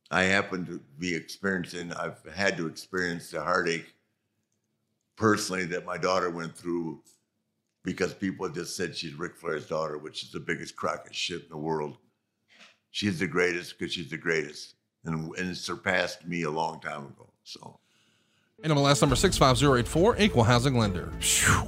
I 0.10 0.24
happen 0.24 0.66
to 0.66 0.80
be 1.00 1.16
experiencing. 1.16 1.92
I've 1.94 2.24
had 2.34 2.58
to 2.58 2.68
experience 2.68 3.30
the 3.30 3.42
heartache 3.42 3.94
personally 5.16 5.66
that 5.66 5.86
my 5.86 5.98
daughter 5.98 6.30
went 6.30 6.56
through 6.58 7.02
because 7.84 8.14
people 8.14 8.48
just 8.50 8.76
said 8.76 8.96
she's 8.96 9.14
Ric 9.14 9.36
Flair's 9.36 9.68
daughter, 9.68 9.98
which 9.98 10.24
is 10.24 10.32
the 10.32 10.40
biggest 10.40 10.76
crock 10.76 11.08
of 11.08 11.16
shit 11.16 11.44
in 11.44 11.50
the 11.50 11.58
world. 11.58 11.98
She's 12.92 13.20
the 13.20 13.28
greatest 13.28 13.78
because 13.78 13.94
she's 13.94 14.10
the 14.10 14.18
greatest, 14.18 14.76
and 15.04 15.36
and 15.36 15.52
it 15.52 15.58
surpassed 15.58 16.26
me 16.26 16.44
a 16.44 16.52
long 16.52 16.80
time 16.80 17.06
ago. 17.06 17.30
So. 17.44 17.80
NMLS 18.64 19.02
number 19.02 19.16
65084, 19.16 20.18
equal 20.20 20.44
housing 20.44 20.78
lender. 20.78 21.12
Phew. 21.20 21.68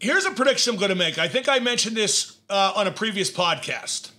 here's 0.00 0.24
a 0.24 0.30
prediction 0.30 0.74
I'm 0.74 0.78
going 0.78 0.90
to 0.90 0.94
make. 0.94 1.18
I 1.18 1.28
think 1.28 1.48
I 1.48 1.58
mentioned 1.58 1.96
this 1.96 2.38
uh, 2.48 2.72
on 2.76 2.86
a 2.86 2.90
previous 2.90 3.30
podcast. 3.30 4.10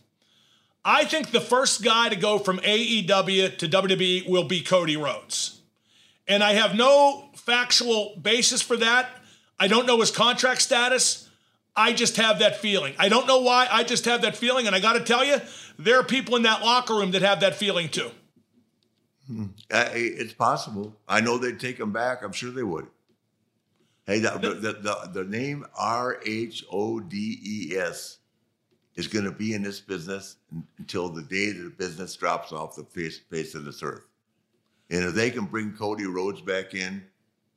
I 0.83 1.03
think 1.03 1.31
the 1.31 1.41
first 1.41 1.83
guy 1.83 2.09
to 2.09 2.15
go 2.15 2.39
from 2.39 2.59
AEW 2.59 3.57
to 3.57 3.67
WWE 3.67 4.29
will 4.29 4.45
be 4.45 4.61
Cody 4.61 4.95
Rhodes. 4.95 5.61
And 6.27 6.43
I 6.43 6.53
have 6.53 6.75
no 6.75 7.29
factual 7.35 8.15
basis 8.21 8.61
for 8.61 8.77
that. 8.77 9.09
I 9.59 9.67
don't 9.67 9.85
know 9.85 9.99
his 9.99 10.11
contract 10.11 10.61
status. 10.61 11.29
I 11.75 11.93
just 11.93 12.17
have 12.17 12.39
that 12.39 12.57
feeling. 12.57 12.95
I 12.97 13.09
don't 13.09 13.27
know 13.27 13.41
why. 13.41 13.67
I 13.69 13.83
just 13.83 14.05
have 14.05 14.21
that 14.21 14.35
feeling. 14.35 14.65
And 14.65 14.75
I 14.75 14.79
got 14.79 14.93
to 14.93 15.01
tell 15.01 15.23
you, 15.23 15.37
there 15.77 15.99
are 15.99 16.03
people 16.03 16.35
in 16.35 16.43
that 16.43 16.61
locker 16.61 16.95
room 16.95 17.11
that 17.11 17.21
have 17.21 17.41
that 17.41 17.55
feeling 17.55 17.89
too. 17.89 18.11
Uh, 19.29 19.89
it's 19.93 20.33
possible. 20.33 20.95
I 21.07 21.21
know 21.21 21.37
they'd 21.37 21.59
take 21.59 21.79
him 21.79 21.91
back. 21.91 22.23
I'm 22.23 22.31
sure 22.31 22.49
they 22.49 22.63
would. 22.63 22.87
Hey, 24.07 24.19
the, 24.19 24.29
the, 24.39 24.71
the, 24.71 25.09
the, 25.11 25.23
name 25.25 25.65
R 25.77 26.21
H 26.25 26.63
O 26.71 27.01
D 27.01 27.39
E 27.43 27.77
S 27.77 28.19
is 28.95 29.05
going 29.05 29.25
to 29.25 29.33
be 29.33 29.53
in 29.53 29.61
this 29.61 29.81
business 29.81 30.37
until 30.79 31.09
the 31.09 31.23
day 31.23 31.51
that 31.51 31.61
the 31.61 31.69
business 31.71 32.15
drops 32.15 32.53
off 32.53 32.77
the 32.77 32.85
face, 32.85 33.19
face 33.19 33.53
of 33.53 33.65
this 33.65 33.83
earth. 33.83 34.03
And 34.89 35.03
if 35.03 35.13
they 35.13 35.29
can 35.29 35.43
bring 35.43 35.73
Cody 35.73 36.05
Rhodes 36.05 36.39
back 36.39 36.73
in, 36.73 37.03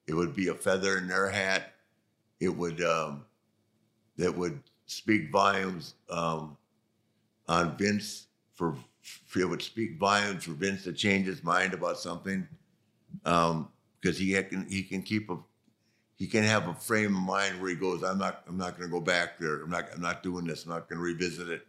it 0.09 0.15
would 0.15 0.35
be 0.35 0.49
a 0.49 0.55
feather 0.55 0.99
in 0.99 1.07
their 1.07 1.31
hat. 1.31 1.73
It 2.41 2.49
would 2.49 2.83
um, 2.83 3.25
that 4.17 4.37
would 4.37 4.61
speak 4.87 5.31
volumes 5.31 5.95
um, 6.11 6.57
on 7.47 7.77
Vince 7.77 8.27
for 8.55 8.77
it 9.37 9.45
would 9.45 9.63
speak 9.63 10.01
volumes 10.01 10.45
for 10.45 10.53
Vince 10.53 10.83
to 10.83 10.93
change 10.93 11.27
his 11.27 11.45
mind 11.45 11.75
about 11.75 11.99
something 11.99 12.47
because 13.23 14.19
he 14.19 14.33
can 14.43 14.67
he 14.69 14.83
can 14.83 15.03
keep 15.03 15.31
a 15.31 15.37
he 16.21 16.27
can 16.27 16.45
have 16.45 16.69
a 16.69 16.75
frame 16.75 17.17
of 17.17 17.23
mind 17.23 17.61
where 17.61 17.71
he 17.71 17.77
goes 17.77 18.05
I'm 18.05 18.19
not 18.19 18.43
I'm 18.47 18.59
not 18.59 18.79
going 18.79 18.89
to 18.89 18.93
go 18.93 19.01
back 19.01 19.39
there 19.39 19.63
I'm 19.63 19.71
not 19.71 19.87
I'm 19.93 20.03
not 20.03 20.23
doing 20.23 20.45
this 20.45 20.65
I'm 20.65 20.71
not 20.71 20.89
going 20.89 20.99
to 20.99 21.03
revisit 21.03 21.49
it 21.49 21.67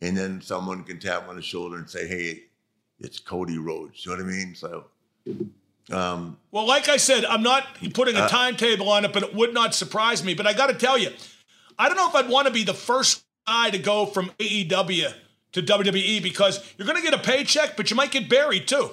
and 0.00 0.16
then 0.16 0.40
someone 0.40 0.84
can 0.84 0.98
tap 0.98 1.28
on 1.28 1.36
the 1.36 1.42
shoulder 1.42 1.76
and 1.76 1.90
say 1.90 2.06
hey 2.06 2.44
it's 3.00 3.18
Cody 3.18 3.58
Rhodes 3.58 4.06
you 4.06 4.12
know 4.12 4.22
what 4.22 4.24
I 4.24 4.34
mean 4.34 4.54
so 4.54 4.86
um, 5.90 6.36
Well, 6.50 6.66
like 6.66 6.88
I 6.88 6.98
said, 6.98 7.24
I'm 7.24 7.42
not 7.42 7.66
putting 7.94 8.14
a 8.14 8.28
timetable 8.28 8.90
on 8.90 9.06
it, 9.06 9.12
but 9.12 9.22
it 9.22 9.34
would 9.34 9.54
not 9.54 9.74
surprise 9.74 10.22
me. 10.22 10.34
But 10.34 10.46
I 10.46 10.52
got 10.52 10.66
to 10.66 10.74
tell 10.74 10.98
you, 10.98 11.10
I 11.78 11.88
don't 11.88 11.96
know 11.96 12.08
if 12.08 12.14
I'd 12.14 12.28
want 12.28 12.46
to 12.46 12.52
be 12.52 12.62
the 12.62 12.74
first 12.74 13.24
guy 13.46 13.70
to 13.70 13.78
go 13.78 14.04
from 14.04 14.30
AEW 14.38 15.12
to 15.52 15.62
WWE 15.62 16.22
because 16.22 16.62
you're 16.76 16.86
going 16.86 17.02
to 17.02 17.02
get 17.02 17.14
a 17.14 17.22
paycheck, 17.22 17.76
but 17.76 17.90
you 17.90 17.96
might 17.96 18.10
get 18.10 18.28
buried 18.28 18.68
too. 18.68 18.90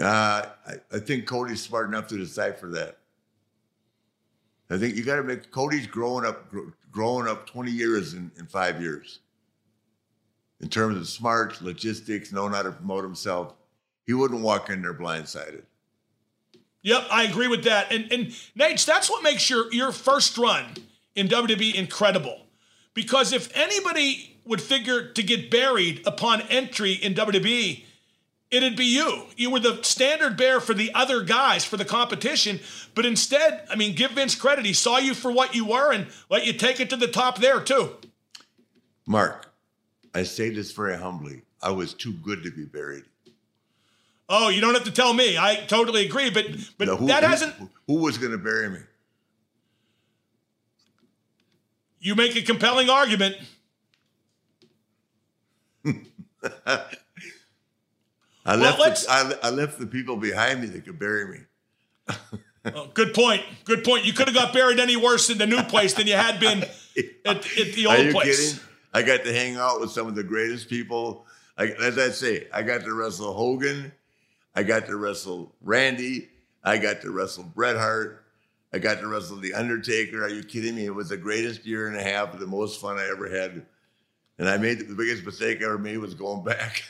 Uh, 0.00 0.46
I, 0.66 0.74
I 0.92 0.98
think 1.00 1.26
Cody's 1.26 1.62
smart 1.62 1.88
enough 1.88 2.06
to 2.08 2.16
decipher 2.16 2.68
that. 2.68 2.99
I 4.70 4.78
think 4.78 4.96
you 4.96 5.02
got 5.02 5.16
to 5.16 5.24
make 5.24 5.50
Cody's 5.50 5.86
growing 5.86 6.24
up, 6.24 6.52
growing 6.92 7.26
up 7.26 7.46
20 7.46 7.70
years 7.70 8.14
in, 8.14 8.30
in 8.38 8.46
five 8.46 8.80
years. 8.80 9.18
In 10.60 10.68
terms 10.68 10.96
of 10.96 11.08
smarts, 11.08 11.60
logistics, 11.60 12.32
knowing 12.32 12.52
how 12.52 12.62
to 12.62 12.70
promote 12.70 13.02
himself, 13.02 13.54
he 14.06 14.12
wouldn't 14.12 14.42
walk 14.42 14.70
in 14.70 14.82
there 14.82 14.94
blindsided. 14.94 15.62
Yep, 16.82 17.06
I 17.10 17.24
agree 17.24 17.48
with 17.48 17.64
that. 17.64 17.92
And 17.92 18.10
and 18.12 18.26
Naitch, 18.58 18.86
that's 18.86 19.10
what 19.10 19.22
makes 19.22 19.50
your 19.50 19.72
your 19.72 19.92
first 19.92 20.38
run 20.38 20.74
in 21.14 21.28
WWE 21.28 21.74
incredible. 21.74 22.46
Because 22.94 23.32
if 23.32 23.54
anybody 23.56 24.38
would 24.44 24.60
figure 24.60 25.12
to 25.12 25.22
get 25.22 25.50
buried 25.50 26.02
upon 26.06 26.42
entry 26.42 26.92
in 26.92 27.14
WWE, 27.14 27.84
it'd 28.50 28.76
be 28.76 28.84
you. 28.86 29.24
You 29.36 29.50
were 29.50 29.60
the 29.60 29.82
standard 29.82 30.36
bearer 30.36 30.60
for 30.60 30.74
the 30.74 30.92
other 30.94 31.22
guys 31.22 31.64
for 31.64 31.76
the 31.76 31.84
competition, 31.84 32.60
but 32.94 33.06
instead, 33.06 33.64
I 33.70 33.76
mean, 33.76 33.94
give 33.94 34.12
Vince 34.12 34.34
credit. 34.34 34.64
He 34.64 34.72
saw 34.72 34.98
you 34.98 35.14
for 35.14 35.30
what 35.30 35.54
you 35.54 35.64
were 35.64 35.92
and 35.92 36.08
let 36.28 36.46
you 36.46 36.52
take 36.52 36.80
it 36.80 36.90
to 36.90 36.96
the 36.96 37.06
top 37.08 37.38
there 37.38 37.60
too. 37.60 37.96
Mark, 39.06 39.52
I 40.14 40.22
say 40.24 40.50
this 40.50 40.72
very 40.72 40.96
humbly. 40.96 41.42
I 41.62 41.70
was 41.70 41.94
too 41.94 42.12
good 42.12 42.42
to 42.44 42.50
be 42.50 42.64
buried. 42.64 43.04
Oh, 44.28 44.48
you 44.48 44.60
don't 44.60 44.74
have 44.74 44.84
to 44.84 44.92
tell 44.92 45.12
me. 45.12 45.36
I 45.36 45.56
totally 45.66 46.06
agree, 46.06 46.30
but 46.30 46.46
but 46.78 46.86
Now, 46.88 46.96
who, 46.96 47.06
that 47.08 47.22
who- 47.24 47.28
hasn't. 47.28 47.54
Who 47.86 47.94
was 47.96 48.16
going 48.18 48.32
to 48.32 48.38
bury 48.38 48.68
me? 48.70 48.78
You 51.98 52.14
make 52.14 52.34
a 52.36 52.42
compelling 52.42 52.88
argument. 52.88 53.36
I 58.46 58.56
left. 58.56 58.78
let's- 58.80 59.06
the, 59.06 59.12
I, 59.12 59.48
I 59.48 59.50
left 59.50 59.78
the 59.78 59.86
people 59.86 60.16
behind 60.16 60.60
me 60.60 60.66
that 60.68 60.84
could 60.84 60.98
bury 60.98 61.26
me. 61.26 61.38
Oh, 62.62 62.88
good 62.92 63.14
point. 63.14 63.40
Good 63.64 63.84
point. 63.84 64.04
You 64.04 64.12
could 64.12 64.28
have 64.28 64.34
got 64.34 64.52
buried 64.52 64.78
any 64.80 64.94
worse 64.94 65.30
in 65.30 65.38
the 65.38 65.46
new 65.46 65.62
place 65.62 65.94
than 65.94 66.06
you 66.06 66.12
had 66.12 66.38
been 66.38 66.58
at, 67.24 67.26
at 67.26 67.42
the 67.72 67.86
Are 67.88 67.96
old 67.96 68.04
you 68.04 68.12
place. 68.12 68.52
kidding? 68.52 68.64
I 68.92 69.00
got 69.00 69.24
to 69.24 69.32
hang 69.32 69.56
out 69.56 69.80
with 69.80 69.90
some 69.92 70.06
of 70.06 70.14
the 70.14 70.22
greatest 70.22 70.68
people. 70.68 71.24
I, 71.56 71.68
as 71.68 71.96
I 71.96 72.10
say, 72.10 72.48
I 72.52 72.60
got 72.62 72.82
to 72.82 72.92
wrestle 72.92 73.32
Hogan. 73.32 73.90
I 74.54 74.62
got 74.62 74.84
to 74.88 74.96
wrestle 74.96 75.54
Randy. 75.62 76.28
I 76.62 76.76
got 76.76 77.00
to 77.00 77.10
wrestle 77.10 77.44
Bret 77.44 77.76
Hart. 77.78 78.26
I 78.74 78.78
got 78.78 79.00
to 79.00 79.06
wrestle 79.08 79.38
The 79.38 79.54
Undertaker. 79.54 80.22
Are 80.22 80.28
you 80.28 80.42
kidding 80.42 80.74
me? 80.74 80.84
It 80.84 80.94
was 80.94 81.08
the 81.08 81.16
greatest 81.16 81.64
year 81.64 81.88
and 81.88 81.96
a 81.96 82.02
half, 82.02 82.38
the 82.38 82.46
most 82.46 82.78
fun 82.78 82.98
I 82.98 83.08
ever 83.10 83.30
had. 83.34 83.64
And 84.38 84.46
I 84.50 84.58
made 84.58 84.80
the 84.86 84.94
biggest 84.94 85.24
mistake 85.24 85.62
I 85.62 85.64
ever 85.64 85.78
made 85.78 85.96
was 85.96 86.12
going 86.12 86.44
back. 86.44 86.82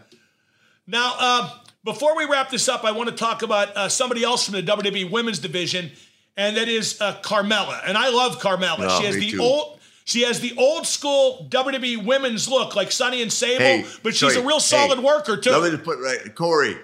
Now, 0.89 1.13
uh, 1.19 1.51
before 1.83 2.15
we 2.17 2.25
wrap 2.25 2.49
this 2.49 2.67
up, 2.67 2.83
I 2.83 2.91
want 2.91 3.09
to 3.09 3.15
talk 3.15 3.43
about 3.43 3.75
uh, 3.77 3.89
somebody 3.89 4.23
else 4.23 4.43
from 4.45 4.55
the 4.55 4.63
WWE 4.63 5.11
Women's 5.11 5.37
Division, 5.39 5.91
and 6.35 6.57
that 6.57 6.67
is 6.67 6.99
uh, 6.99 7.15
Carmella. 7.21 7.79
And 7.85 7.97
I 7.97 8.09
love 8.09 8.39
Carmella. 8.39 8.87
Oh, 8.89 8.99
she 8.99 9.05
has 9.05 9.15
the 9.15 9.31
too. 9.31 9.41
old. 9.41 9.79
She 10.05 10.23
has 10.23 10.39
the 10.39 10.53
old 10.57 10.87
school 10.87 11.45
WWE 11.51 12.03
women's 12.03 12.49
look, 12.49 12.75
like 12.75 12.91
Sunny 12.91 13.21
and 13.21 13.31
Sable, 13.31 13.59
Hey, 13.63 13.85
but 14.01 14.15
she's 14.15 14.33
sorry. 14.33 14.43
a 14.43 14.47
real 14.47 14.59
solid 14.59 14.97
Hey, 14.97 15.05
worker 15.05 15.37
too. 15.37 15.51
Let 15.51 15.61
me 15.61 15.69
just 15.69 15.83
put 15.83 15.99
right, 15.99 16.33
Corey. 16.33 16.75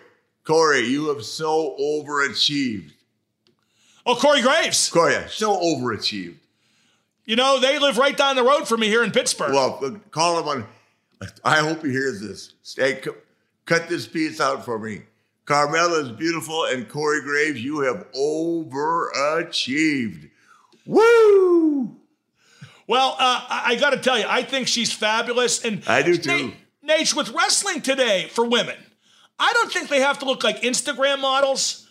Corey, 0.44 0.82
you 0.82 1.08
have 1.08 1.26
so 1.26 1.76
overachieved. 1.82 2.92
Oh, 4.06 4.14
Corey 4.16 4.44
Graves. 4.44 4.90
Corey, 4.92 5.14
yeah, 5.14 5.26
so 5.28 5.60
overachieved. 5.60 6.36
You 7.26 7.36
know, 7.36 7.60
they 7.60 7.80
live 7.80 7.98
right 7.98 8.16
down 8.16 8.36
the 8.36 8.44
road 8.44 8.68
from 8.68 8.82
me 8.82 8.88
here 8.90 9.04
in 9.04 9.10
Pittsburgh. 9.10 9.54
Well, 9.54 10.00
call 10.12 10.40
him 10.40 10.48
on. 10.48 10.66
I 11.44 11.58
hope 11.62 11.84
he 11.84 11.90
hears 11.90 12.22
this. 12.22 12.54
Hey, 12.78 12.96
cu- 13.02 13.16
cut 13.66 13.90
this 13.90 14.08
piece 14.08 14.40
out 14.40 14.64
for 14.66 14.80
me. 14.80 15.02
Carmella 15.46 16.04
is 16.04 16.12
beautiful, 16.12 16.66
and 16.66 16.90
Corey 16.90 17.22
Graves, 17.22 17.64
you 17.64 17.82
have 17.82 18.12
overachieved. 18.14 20.32
Woo! 20.86 21.98
Well, 22.88 23.16
uh, 23.20 23.46
I, 23.50 23.64
I 23.66 23.76
got 23.76 23.92
to 23.92 23.98
tell 23.98 24.18
you, 24.18 24.26
I 24.28 24.44
think 24.44 24.68
she's 24.68 24.92
fabulous. 24.92 25.64
And 25.64 25.84
I 25.88 26.02
do 26.02 26.18
too. 26.18 26.54
Naitch, 26.88 27.16
with 27.16 27.30
wrestling 27.30 27.82
today 27.82 28.30
for 28.32 28.46
women, 28.46 28.78
I 29.40 29.52
don't 29.54 29.72
think 29.72 29.90
they 29.90 30.02
have 30.02 30.20
to 30.20 30.26
look 30.26 30.44
like 30.44 30.62
Instagram 30.62 31.20
models, 31.20 31.88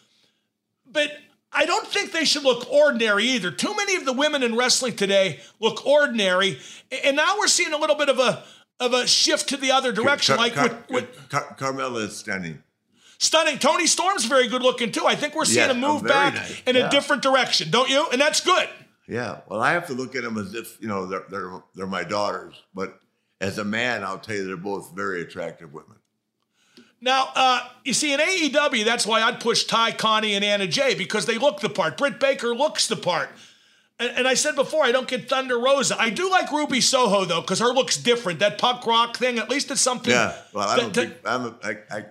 but 0.86 1.10
I 1.52 1.66
don't 1.66 1.86
think 1.86 2.12
they 2.12 2.24
should 2.24 2.42
look 2.42 2.70
ordinary 2.72 3.24
either. 3.24 3.50
Too 3.50 3.74
many 3.76 3.96
of 3.96 4.04
the 4.04 4.12
women 4.12 4.42
in 4.42 4.56
wrestling 4.56 4.96
today 4.96 5.40
look 5.60 5.86
ordinary, 5.86 6.58
and 7.04 7.16
now 7.16 7.36
we're 7.38 7.48
seeing 7.48 7.72
a 7.72 7.78
little 7.78 7.96
bit 7.96 8.08
of 8.08 8.18
a 8.18 8.44
of 8.80 8.92
a 8.92 9.06
shift 9.06 9.48
to 9.50 9.56
the 9.56 9.70
other 9.72 9.92
direction. 9.92 10.36
Car- 10.36 10.44
like 10.44 10.54
Car- 10.54 10.84
with, 10.88 11.08
with 11.08 11.28
Car- 11.28 11.56
Carmella 11.58 12.02
is 12.04 12.16
stunning. 12.16 12.62
stunning. 13.18 13.58
Toni 13.58 13.86
Storm's 13.86 14.24
very 14.24 14.48
good 14.48 14.62
looking 14.62 14.92
too. 14.92 15.06
I 15.06 15.14
think 15.14 15.34
we're 15.34 15.44
seeing 15.44 15.66
Yeah, 15.68 15.72
a 15.72 15.74
move 15.74 16.04
back 16.04 16.34
nice. 16.34 16.62
in 16.66 16.76
a 16.76 16.88
different 16.90 17.22
direction, 17.22 17.70
don't 17.70 17.88
you? 17.88 18.06
And 18.10 18.20
that's 18.20 18.40
good. 18.40 18.68
Yeah. 19.06 19.40
Well, 19.48 19.60
I 19.62 19.72
have 19.72 19.86
to 19.88 19.92
look 19.92 20.16
at 20.16 20.22
them 20.22 20.38
as 20.38 20.54
if 20.54 20.80
you 20.80 20.88
know 20.88 21.06
they're 21.06 21.24
they're 21.30 21.62
they're 21.74 21.86
my 21.86 22.04
daughters, 22.04 22.54
but 22.74 22.98
as 23.40 23.58
a 23.58 23.64
man, 23.64 24.02
I'll 24.02 24.18
tell 24.18 24.36
you 24.36 24.46
they're 24.46 24.56
both 24.56 24.92
very 24.94 25.20
attractive 25.22 25.72
women. 25.74 25.96
Now, 27.00 27.28
uh, 27.34 27.68
you 27.84 27.92
see, 27.92 28.14
in 28.14 28.20
AEW, 28.20 28.82
that's 28.86 29.06
why 29.06 29.20
I'd 29.20 29.38
push 29.38 29.64
Tay 29.64 29.92
Conti 29.92 30.32
and 30.34 30.42
Anna 30.42 30.66
Jay 30.66 30.94
because 30.94 31.26
they 31.26 31.36
look 31.36 31.60
the 31.60 31.68
part. 31.68 31.98
Britt 31.98 32.18
Baker 32.18 32.54
looks 32.54 32.86
the 32.86 32.96
part. 32.96 33.28
And, 34.00 34.10
and 34.18 34.28
I 34.28 34.34
said 34.34 34.56
before, 34.56 34.84
I 34.84 34.90
don't 34.92 35.06
get 35.06 35.28
Thunder 35.28 35.58
Rosa. 35.58 35.96
I 35.98 36.10
do 36.10 36.28
like 36.30 36.50
Ruby 36.50 36.80
Soho, 36.80 37.24
though, 37.24 37.40
because 37.40 37.60
her 37.60 37.72
looks 37.72 37.96
different. 37.96 38.40
That 38.40 38.58
punk 38.58 38.84
rock 38.86 39.16
thing, 39.16 39.38
at 39.38 39.48
least 39.48 39.70
it's 39.70 39.80
something. 39.80 40.10
Yeah. 40.10 40.34
Well, 40.52 40.68
I 40.68 40.76
don't 40.76 40.92
that- 40.94 41.00
think 41.08 41.14
I'm 41.24 41.44
a, 41.46 41.54
I, 41.62 41.76
I 41.98 42.04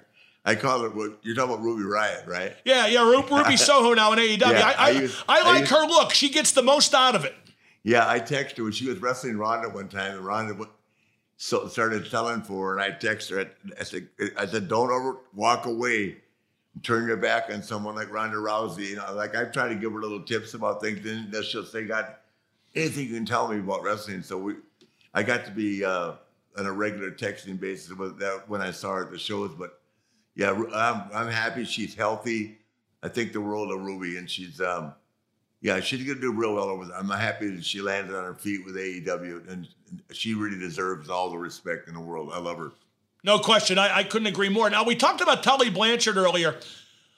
I 0.46 0.56
call 0.56 0.84
it 0.84 0.94
what 0.94 1.20
you're 1.24 1.36
talking 1.36 1.54
about 1.54 1.64
Ruby 1.64 1.84
Riot, 1.84 2.26
right? 2.28 2.54
Yeah, 2.66 2.86
yeah, 2.88 3.02
Ru- 3.04 3.26
Ruby 3.38 3.56
Soho 3.70 3.94
now 3.94 4.12
in 4.12 4.20
AEW. 4.20 4.40
Yeah, 4.42 4.74
I, 4.78 4.88
I, 4.88 4.88
I 4.88 4.90
use- 4.92 5.24
I 5.28 5.42
like 5.44 5.62
use- 5.62 5.70
her 5.72 5.86
look. 5.88 6.14
She 6.14 6.30
gets 6.30 6.52
the 6.52 6.62
most 6.64 6.94
out 6.94 7.16
of 7.16 7.24
it. 7.26 7.34
Yeah, 7.84 8.08
I 8.08 8.20
texted 8.20 8.58
her 8.58 8.64
when 8.64 8.72
she 8.74 8.88
was 8.88 8.98
wrestling 9.00 9.38
Ronda 9.38 9.70
one 9.70 9.88
time, 9.90 10.16
and 10.18 10.26
Ronda 10.26 10.56
so 11.38 11.68
started 11.68 12.08
selling 12.08 12.42
for 12.42 12.70
her, 12.76 12.80
and 12.80 12.82
I 12.94 12.98
texted 12.98 13.32
her. 13.32 13.52
I 13.80 13.84
said, 13.84 14.08
"I 14.38 14.46
said, 14.46 14.68
don't 14.70 14.90
ever 14.94 15.18
walk 15.34 15.66
away, 15.66 16.18
turn 16.82 17.08
your 17.08 17.18
back 17.18 17.50
on 17.52 17.62
someone 17.62 17.95
like 17.95 18.12
Ronda 18.12 18.38
Rousey. 18.38 18.90
You 18.90 18.95
know, 18.98 19.14
like 19.14 19.36
I 19.36 19.45
try 19.45 19.70
to 19.70 19.76
give 19.76 19.91
her 19.94 20.00
little 20.00 20.24
tips 20.24 20.54
about 20.54 20.82
things, 20.82 21.06
and 21.06 21.32
just 21.32 21.72
say, 21.72 21.86
God, 21.86 22.08
anything 22.76 23.08
you 23.08 23.14
can 23.14 23.26
tell 23.26 23.48
me 23.48 23.60
about 23.60 23.84
wrestling. 23.84 24.24
So 24.24 24.38
we, 24.38 24.56
I 25.14 25.24
got 25.24 25.45
to 25.45 25.52
be 25.52 25.86
uh, 25.86 26.14
on 26.58 26.66
a 26.66 26.72
regular 26.72 27.12
texting 27.12 27.60
basis 27.60 27.95
with 27.95 28.20
that 28.20 28.48
when 28.48 28.62
I 28.62 28.72
saw 28.72 28.95
her 28.95 29.06
at 29.06 29.12
the 29.12 29.20
shows. 29.20 29.52
But 29.58 29.80
yeah, 30.36 30.52
I'm 30.74 31.04
I'm 31.14 31.30
happy 31.30 31.66
she's 31.66 31.95
healthy. 31.95 32.58
I 33.04 33.10
think 33.10 33.34
the 33.34 33.41
world 33.41 33.72
of 33.72 33.82
Ruby, 33.82 34.18
and 34.18 34.30
she's 34.30 34.62
um, 34.62 34.94
yeah, 35.62 35.80
she's 35.80 36.06
gonna 36.06 36.20
do 36.20 36.32
real 36.32 36.56
well 36.56 36.66
over 36.66 36.86
there. 36.86 36.98
I'm 36.98 37.10
happy 37.10 37.50
that 37.50 37.64
she 37.64 37.82
landed 37.82 38.16
on 38.16 38.24
her 38.24 38.34
feet 38.34 38.66
with 38.66 38.76
AEW, 38.76 39.50
and 39.50 39.68
she 40.12 40.34
really 40.34 40.58
deserves 40.58 41.10
all 41.10 41.30
the 41.30 41.38
respect 41.38 41.88
in 41.88 41.94
the 41.94 42.00
world. 42.00 42.32
I 42.34 42.40
love 42.40 42.58
her. 42.58 42.72
No 43.24 43.40
question. 43.40 43.78
I, 43.78 43.98
I 44.00 44.04
couldn't 44.04 44.28
agree 44.28 44.50
more. 44.50 44.70
Now, 44.70 44.84
we 44.84 44.95
talked 44.95 45.22
about 45.22 45.44
Tully 45.44 45.70
Blanchard 45.70 46.18
earlier. 46.18 46.56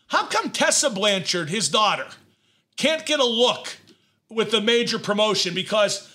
How 0.07 0.25
come 0.27 0.51
Tessa 0.51 0.89
Blanchard, 0.89 1.49
his 1.49 1.67
daughter, 1.67 2.05
can't 2.77 3.05
get 3.05 3.19
a 3.19 3.25
look 3.25 3.75
with 4.29 4.51
the 4.51 4.61
major 4.61 4.99
promotion? 4.99 5.55
Because 5.55 6.11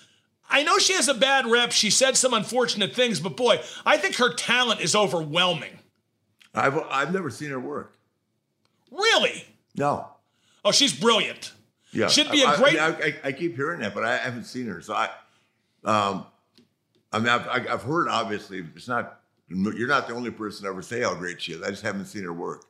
I 0.48 0.62
know 0.62 0.78
she 0.78 0.92
has 0.92 1.08
a 1.08 1.14
bad 1.14 1.46
rep. 1.46 1.72
She 1.72 1.90
said 1.90 2.16
some 2.16 2.32
unfortunate 2.34 2.94
things, 2.94 3.18
but 3.18 3.36
boy, 3.36 3.60
I 3.84 3.96
think 3.96 4.16
her 4.16 4.32
talent 4.32 4.80
is 4.80 4.94
overwhelming. 4.94 5.78
I've 6.54 6.78
I've 6.90 7.12
never 7.12 7.30
seen 7.30 7.50
her 7.50 7.60
work. 7.60 7.94
Really? 8.90 9.44
No. 9.76 10.08
Oh, 10.64 10.72
she's 10.72 10.92
brilliant. 10.92 11.52
Yeah, 11.92 12.08
Should 12.08 12.30
be 12.30 12.42
a 12.42 12.56
great- 12.56 12.78
I, 12.78 12.88
I, 12.88 13.14
I 13.24 13.32
keep 13.32 13.56
hearing 13.56 13.80
that, 13.80 13.94
but 13.94 14.04
I 14.04 14.16
haven't 14.16 14.44
seen 14.44 14.66
her. 14.66 14.80
So 14.80 14.94
I, 14.94 15.10
um, 15.84 16.26
I 17.12 17.18
mean, 17.18 17.28
I've, 17.28 17.48
I've 17.48 17.82
heard. 17.82 18.08
Obviously, 18.08 18.64
it's 18.76 18.86
not. 18.86 19.19
You're 19.50 19.88
not 19.88 20.06
the 20.06 20.14
only 20.14 20.30
person 20.30 20.64
to 20.64 20.70
ever 20.70 20.80
say 20.80 21.00
how 21.00 21.14
great 21.14 21.42
she 21.42 21.52
is. 21.52 21.62
I 21.62 21.70
just 21.70 21.82
haven't 21.82 22.06
seen 22.06 22.22
her 22.22 22.32
work. 22.32 22.64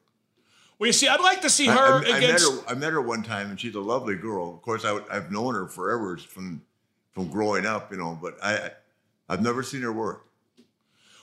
Well, 0.79 0.87
you 0.87 0.95
see, 0.95 1.09
I'd 1.09 1.21
like 1.21 1.43
to 1.43 1.51
see 1.51 1.67
her 1.67 1.77
I, 1.77 2.17
I 2.17 2.21
met 2.21 2.41
her. 2.41 2.69
I 2.69 2.75
met 2.75 2.93
her 2.93 3.03
one 3.03 3.23
time, 3.23 3.51
and 3.51 3.61
she's 3.61 3.75
a 3.75 3.81
lovely 3.81 4.17
girl. 4.17 4.55
Of 4.55 4.63
course, 4.63 4.85
I, 4.85 4.99
have 5.13 5.31
known 5.31 5.55
her 5.55 5.67
forever 5.67 6.17
from 6.17 6.63
from 7.13 7.29
growing 7.29 7.67
up, 7.67 7.93
you 7.93 7.99
know. 7.99 8.19
But 8.21 8.43
I, 8.43 8.71
I've 9.29 9.43
never 9.43 9.63
seen 9.63 9.83
her 9.83 9.93
work. 9.93 10.25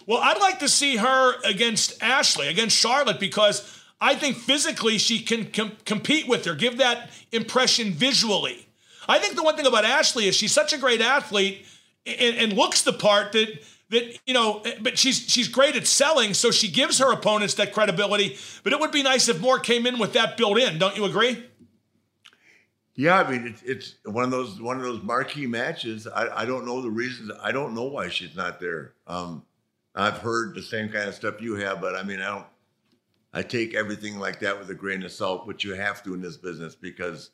Well, 0.06 0.20
I'd 0.22 0.40
like 0.40 0.60
to 0.60 0.70
see 0.70 0.98
her 0.98 1.42
against 1.44 2.02
Ashley, 2.02 2.48
against 2.48 2.78
Charlotte, 2.78 3.20
because 3.20 3.84
I 4.00 4.14
think 4.14 4.38
physically 4.38 5.00
she 5.00 5.20
can 5.20 5.52
com- 5.52 5.76
compete 5.86 6.28
with 6.28 6.46
her, 6.46 6.54
give 6.54 6.78
that 6.78 7.10
impression 7.32 7.92
visually. 7.92 8.68
I 9.10 9.20
think 9.20 9.36
the 9.36 9.44
one 9.44 9.56
thing 9.56 9.66
about 9.66 9.86
Ashley 9.86 10.28
is 10.28 10.36
she's 10.36 10.52
such 10.52 10.72
a 10.72 10.78
great 10.78 11.02
athlete 11.02 11.66
and, 12.06 12.38
and 12.38 12.54
looks 12.54 12.84
the 12.84 12.94
part 12.94 13.32
that 13.34 13.60
that 13.90 14.20
you 14.26 14.34
know, 14.34 14.64
but 14.82 14.98
she's 14.98 15.18
she's 15.30 15.48
great 15.48 15.76
at 15.76 15.88
selling, 15.88 16.34
so 16.34 16.52
she 16.52 16.70
gives 16.70 17.00
her 17.00 17.12
opponents 17.12 17.54
that 17.56 17.74
credibility. 17.74 18.38
But 18.64 18.74
it 18.74 18.80
would 18.80 18.92
be 18.92 19.04
nice 19.04 19.30
if 19.30 19.40
more 19.40 19.60
came 19.60 19.86
in 19.86 20.00
with 20.00 20.14
that 20.14 20.38
built 20.38 20.58
in. 20.58 20.78
Don't 20.78 20.98
you 20.98 21.06
agree? 21.06 21.46
Yeah, 22.96 23.20
I 23.20 23.30
mean, 23.30 23.46
it's, 23.46 23.62
it's 23.62 23.96
one 24.06 24.24
of 24.24 24.32
those 24.32 24.60
one 24.60 24.78
of 24.78 24.84
those 24.84 25.04
marquee 25.04 25.46
matches. 25.46 26.08
I, 26.08 26.42
I 26.42 26.46
don't 26.46 26.66
know 26.66 26.82
the 26.82 26.90
reasons. 26.90 27.32
I 27.42 27.52
don't 27.52 27.76
know 27.76 27.84
why 27.84 28.10
she's 28.10 28.36
not 28.36 28.60
there. 28.60 28.94
Um, 29.06 29.44
I've 29.94 30.18
heard 30.18 30.56
the 30.56 30.62
same 30.62 30.90
kind 30.90 31.08
of 31.08 31.16
stuff 31.16 31.42
you 31.42 31.56
have, 31.56 31.80
but 31.80 31.96
I 31.96 32.04
mean, 32.04 32.20
I 32.20 32.26
don't. 32.26 32.46
I 33.34 33.44
take 33.44 33.76
everything 33.76 34.18
like 34.18 34.40
that 34.40 34.58
with 34.58 34.70
a 34.72 34.74
grain 34.74 35.04
of 35.04 35.12
salt, 35.12 35.46
which 35.46 35.64
you 35.64 35.76
have 35.76 36.04
to 36.04 36.14
in 36.16 36.22
this 36.22 36.38
business 36.38 36.76
because, 36.76 37.32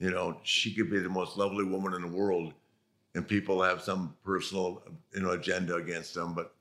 you 0.00 0.10
know, 0.10 0.40
she 0.42 0.74
could 0.74 0.90
be 0.90 0.98
the 0.98 1.08
most 1.08 1.36
lovely 1.36 1.64
woman 1.64 1.94
in 1.94 2.02
the 2.02 2.08
world, 2.08 2.54
and 3.14 3.26
people 3.26 3.62
have 3.62 3.82
some 3.82 4.14
personal, 4.24 4.82
you 5.14 5.20
know, 5.20 5.30
agenda 5.30 5.74
against 5.76 6.14
them. 6.14 6.34
But 6.34 6.54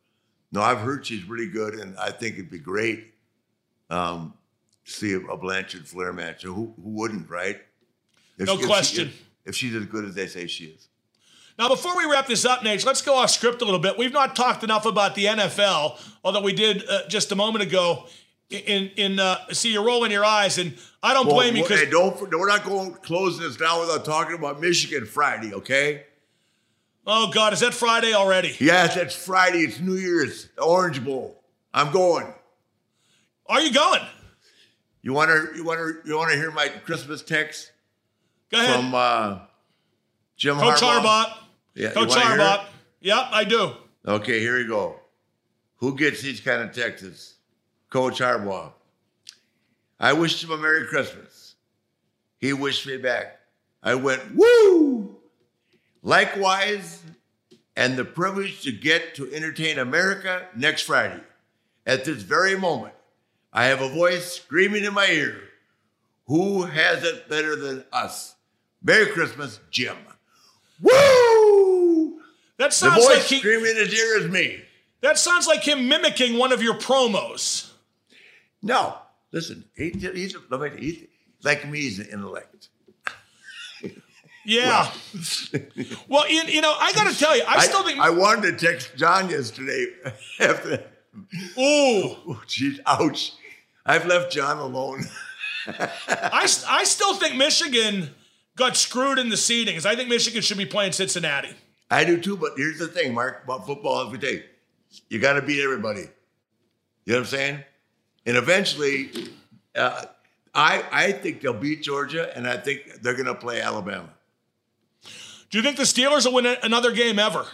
no, 0.51 0.61
I've 0.61 0.79
heard 0.79 1.05
she's 1.05 1.23
really 1.25 1.47
good, 1.49 1.75
and 1.75 1.97
I 1.97 2.11
think 2.11 2.35
it'd 2.35 2.49
be 2.49 2.59
great 2.59 3.13
um, 3.89 4.33
to 4.85 4.91
see 4.91 5.13
a, 5.13 5.19
a 5.19 5.37
Blanchard 5.37 5.87
Flair 5.87 6.13
match. 6.13 6.43
Who, 6.43 6.53
who 6.53 6.73
wouldn't, 6.77 7.29
right? 7.29 7.59
If 8.37 8.47
No 8.47 8.53
if 8.55 8.61
she- 8.61 8.65
question. 8.65 9.07
if, 9.07 9.23
if 9.45 9.55
she's 9.55 9.75
as 9.75 9.85
good 9.85 10.05
as 10.05 10.15
they 10.15 10.27
say 10.27 10.47
she 10.47 10.65
is. 10.65 10.87
Now, 11.59 11.69
before 11.69 11.97
we 11.97 12.05
wrap 12.05 12.27
this 12.27 12.45
up, 12.45 12.59
Naitch, 12.59 12.85
let's 12.85 13.01
go 13.01 13.15
off 13.15 13.31
script 13.31 13.63
a 13.63 13.65
little 13.65 13.79
bit. 13.79 13.97
We've 13.97 14.13
not 14.13 14.35
talked 14.35 14.63
enough 14.63 14.85
about 14.85 15.15
the 15.15 15.25
NFL, 15.25 15.99
although 16.23 16.41
we 16.43 16.53
did 16.53 16.87
uh, 16.87 17.07
just 17.07 17.31
a 17.31 17.35
moment 17.35 17.63
ago. 17.63 18.05
In 18.51 18.91
in 18.95 19.19
uh, 19.19 19.39
see, 19.51 19.73
you're 19.73 19.83
rolling 19.83 20.11
your 20.11 20.23
eyes, 20.23 20.57
and 20.59 20.77
I 21.03 21.13
don't 21.13 21.27
blame 21.27 21.55
you 21.55 21.63
Well, 21.63 21.69
because 21.69 21.83
hey, 21.83 21.89
don't 21.89 22.31
we're 22.31 22.47
not 22.47 22.63
going 22.63 22.93
closing 22.93 23.41
this 23.43 23.57
down 23.57 23.79
without 23.81 24.05
talking 24.05 24.35
about 24.35 24.61
Michigan 24.61 25.05
Friday, 25.05 25.53
okay? 25.53 26.03
Oh 27.07 27.31
God, 27.31 27.53
is 27.53 27.61
that 27.61 27.73
Friday 27.73 28.13
already? 28.13 28.55
Yes, 28.59 28.95
it's 28.95 29.15
Friday. 29.15 29.59
It's 29.59 29.79
New 29.79 29.95
Year's, 29.95 30.49
the 30.55 30.63
Orange 30.63 31.03
Bowl. 31.03 31.41
I'm 31.73 31.91
going. 31.91 32.27
Are 33.47 33.61
you 33.61 33.73
going? 33.73 34.01
You 35.01 35.13
want 35.13 35.31
to 35.31 35.55
you 35.55 35.63
want 35.63 35.79
to 35.79 36.09
you 36.09 36.17
want 36.17 36.31
to 36.31 36.37
hear 36.37 36.51
my 36.51 36.67
Christmas 36.67 37.23
text 37.23 37.71
Go 38.51 38.59
ahead, 38.59 38.75
from 38.75 38.93
uh, 38.93 39.39
Jim 40.35 40.57
Coach 40.57 40.81
Harbaugh? 40.81 41.25
Harbaugh. 41.25 41.37
Yeah, 41.75 41.87
you 41.89 41.93
Coach 41.93 42.09
Harbaugh. 42.09 42.65
Yep, 43.01 43.25
I 43.31 43.43
do. 43.43 43.73
Okay, 44.05 44.39
here 44.39 44.57
we 44.57 44.65
go. 44.65 44.99
Who 45.77 45.95
gets 45.95 46.21
these 46.21 46.41
kind 46.41 46.61
of 46.61 46.73
texts? 46.73 47.35
Coach 47.89 48.19
Harbaugh. 48.19 48.73
I 49.99 50.13
wished 50.13 50.43
him 50.43 50.51
a 50.51 50.57
Merry 50.57 50.85
Christmas. 50.87 51.55
He 52.37 52.53
wished 52.53 52.85
me 52.85 52.97
back. 52.97 53.39
I 53.81 53.95
went, 53.95 54.21
woo! 54.35 55.16
Likewise, 56.07 57.03
and 57.75 57.97
the 57.97 58.05
privilege 58.05 58.61
to 58.61 58.71
get 58.71 59.13
to 59.15 59.29
entertain 59.33 59.77
America 59.77 60.47
next 60.55 60.83
Friday. 60.83 61.19
At 61.85 62.05
this 62.05 62.23
very 62.23 62.57
moment, 62.57 62.93
I 63.51 63.65
have 63.65 63.81
a 63.81 63.89
voice 63.89 64.31
screaming 64.31 64.85
in 64.85 64.93
my 64.93 65.07
ear. 65.07 65.41
Who 66.27 66.63
has 66.63 67.03
it 67.03 67.27
better 67.27 67.57
than 67.57 67.83
us? 67.91 68.35
Merry 68.81 69.07
Christmas, 69.07 69.59
Jim. 69.69 69.97
Woo! 70.81 72.21
That 72.57 72.69
The 72.69 72.71
sounds 72.71 73.03
voice 73.05 73.17
like 73.17 73.23
he, 73.23 73.39
screaming 73.39 73.71
in 73.71 73.75
his 73.75 73.93
ear 73.93 74.17
is 74.19 74.31
me. 74.31 74.61
that 75.01 75.17
sounds 75.17 75.45
like 75.45 75.67
him 75.67 75.89
mimicking 75.89 76.37
one 76.37 76.53
of 76.53 76.63
your 76.63 76.75
promos. 76.75 77.69
No, 78.61 78.95
listen, 79.33 79.65
he, 79.75 79.89
he's, 79.89 80.37
let 80.49 80.79
he's 80.79 81.03
like 81.43 81.67
me, 81.67 81.81
he's 81.81 81.99
an 81.99 82.07
intellect. 82.13 82.69
Yeah. 84.47 84.89
Well, 86.07 86.29
you, 86.29 86.41
you 86.43 86.61
know, 86.61 86.73
I 86.79 86.93
got 86.93 87.11
to 87.11 87.17
tell 87.17 87.35
you, 87.35 87.43
I, 87.45 87.65
still 87.65 87.83
think. 87.83 87.99
I 87.99 88.09
wanted 88.09 88.57
to 88.57 88.65
text 88.65 88.95
John 88.95 89.29
yesterday 89.29 89.87
after 90.39 90.83
ooh, 91.57 91.57
Oh, 91.57 92.41
geez, 92.47 92.79
ouch. 92.85 93.33
I've 93.85 94.05
left 94.05 94.31
John 94.31 94.57
alone. 94.57 95.03
I, 95.67 96.47
I 96.69 96.83
still 96.85 97.15
think 97.15 97.35
Michigan 97.35 98.11
got 98.55 98.77
screwed 98.77 99.19
in 99.19 99.27
the 99.29 99.35
seedings. 99.35 99.85
I 99.85 99.95
think 99.95 100.07
Michigan 100.07 100.41
should 100.41 100.57
be 100.57 100.65
playing 100.65 100.93
Cincinnati. 100.93 101.49
I 101.91 102.05
do 102.05 102.19
too, 102.19 102.37
but 102.37 102.53
here's 102.55 102.79
the 102.79 102.87
thing, 102.87 103.13
Mark, 103.13 103.43
about 103.43 103.65
football 103.65 104.05
every 104.05 104.17
day. 104.17 104.45
You 105.09 105.19
got 105.19 105.33
to 105.33 105.41
beat 105.41 105.61
everybody. 105.61 106.01
You 107.05 107.13
know 107.13 107.15
what 107.15 107.19
I'm 107.19 107.25
saying? 107.25 107.63
And 108.25 108.37
eventually, 108.37 109.11
uh, 109.75 110.05
I 110.55 110.83
I 110.91 111.11
think 111.11 111.41
they'll 111.41 111.53
beat 111.53 111.83
Georgia, 111.83 112.35
and 112.35 112.47
I 112.47 112.57
think 112.57 113.01
they're 113.01 113.13
going 113.13 113.25
to 113.25 113.35
play 113.35 113.61
Alabama. 113.61 114.09
Do 115.49 115.57
you 115.57 115.63
think 115.63 115.77
the 115.77 115.83
Steelers 115.83 116.25
will 116.25 116.33
win 116.33 116.45
another 116.63 116.91
game 116.91 117.19
ever? 117.19 117.45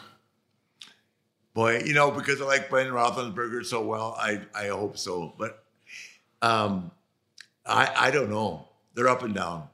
Boy, 1.54 1.82
you 1.86 1.94
know, 1.94 2.10
because 2.10 2.42
I 2.42 2.46
like 2.46 2.70
Ben 2.72 2.88
Roethlisberger 2.88 3.64
so 3.66 3.86
well, 3.86 4.16
I 4.20 4.42
I 4.56 4.68
hope 4.70 4.98
so. 4.98 5.34
But 5.38 5.64
um, 6.42 6.90
I 7.66 7.94
I 7.96 8.12
don't 8.12 8.30
know. 8.32 8.68
They're 8.96 9.08
up 9.08 9.22
and 9.24 9.36
down. 9.36 9.68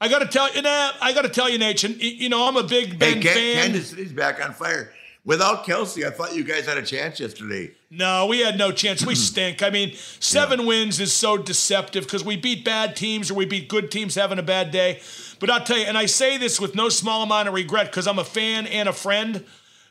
I 0.00 0.08
got 0.08 0.20
to 0.20 0.26
tell 0.26 0.52
you, 0.54 0.62
nah, 0.62 0.92
I 1.00 1.12
got 1.12 1.22
to 1.22 1.28
tell 1.28 1.48
you, 1.50 1.58
Naitch. 1.58 1.84
You 2.00 2.28
know, 2.30 2.48
I'm 2.48 2.56
a 2.56 2.62
big 2.64 2.98
Ben 2.98 3.16
Hey, 3.16 3.20
Can- 3.22 3.34
fan. 3.34 3.54
Kansas 3.72 3.90
City's 3.90 4.12
back 4.12 4.42
on 4.44 4.52
fire. 4.54 4.92
Without 5.24 5.66
Kelce, 5.66 6.06
I 6.06 6.10
thought 6.10 6.34
you 6.34 6.44
guys 6.44 6.64
had 6.66 6.78
a 6.78 6.82
chance 6.82 7.20
yesterday. 7.20 7.72
No, 7.90 8.26
we 8.26 8.40
had 8.40 8.56
no 8.56 8.72
chance. 8.72 9.04
We 9.04 9.14
hmm. 9.14 9.18
stink. 9.18 9.62
I 9.62 9.68
mean, 9.68 9.94
seven 10.18 10.64
wins 10.64 10.98
is 10.98 11.12
so 11.12 11.36
deceptive 11.36 12.04
because 12.04 12.24
we 12.24 12.36
beat 12.36 12.64
bad 12.64 12.96
teams 12.96 13.30
or 13.30 13.34
we 13.34 13.44
beat 13.44 13.68
good 13.68 13.90
teams 13.90 14.14
having 14.14 14.38
a 14.38 14.42
bad 14.42 14.70
day. 14.70 15.00
But 15.38 15.50
I'll 15.50 15.62
tell 15.62 15.76
you, 15.76 15.84
and 15.84 15.98
I 15.98 16.06
say 16.06 16.38
this 16.38 16.58
with 16.58 16.74
no 16.74 16.88
small 16.88 17.22
amount 17.22 17.48
of 17.48 17.54
regret 17.54 17.86
because 17.86 18.06
I'm 18.06 18.18
a 18.18 18.24
fan 18.24 18.66
and 18.66 18.88
a 18.88 18.92
friend. 18.92 19.44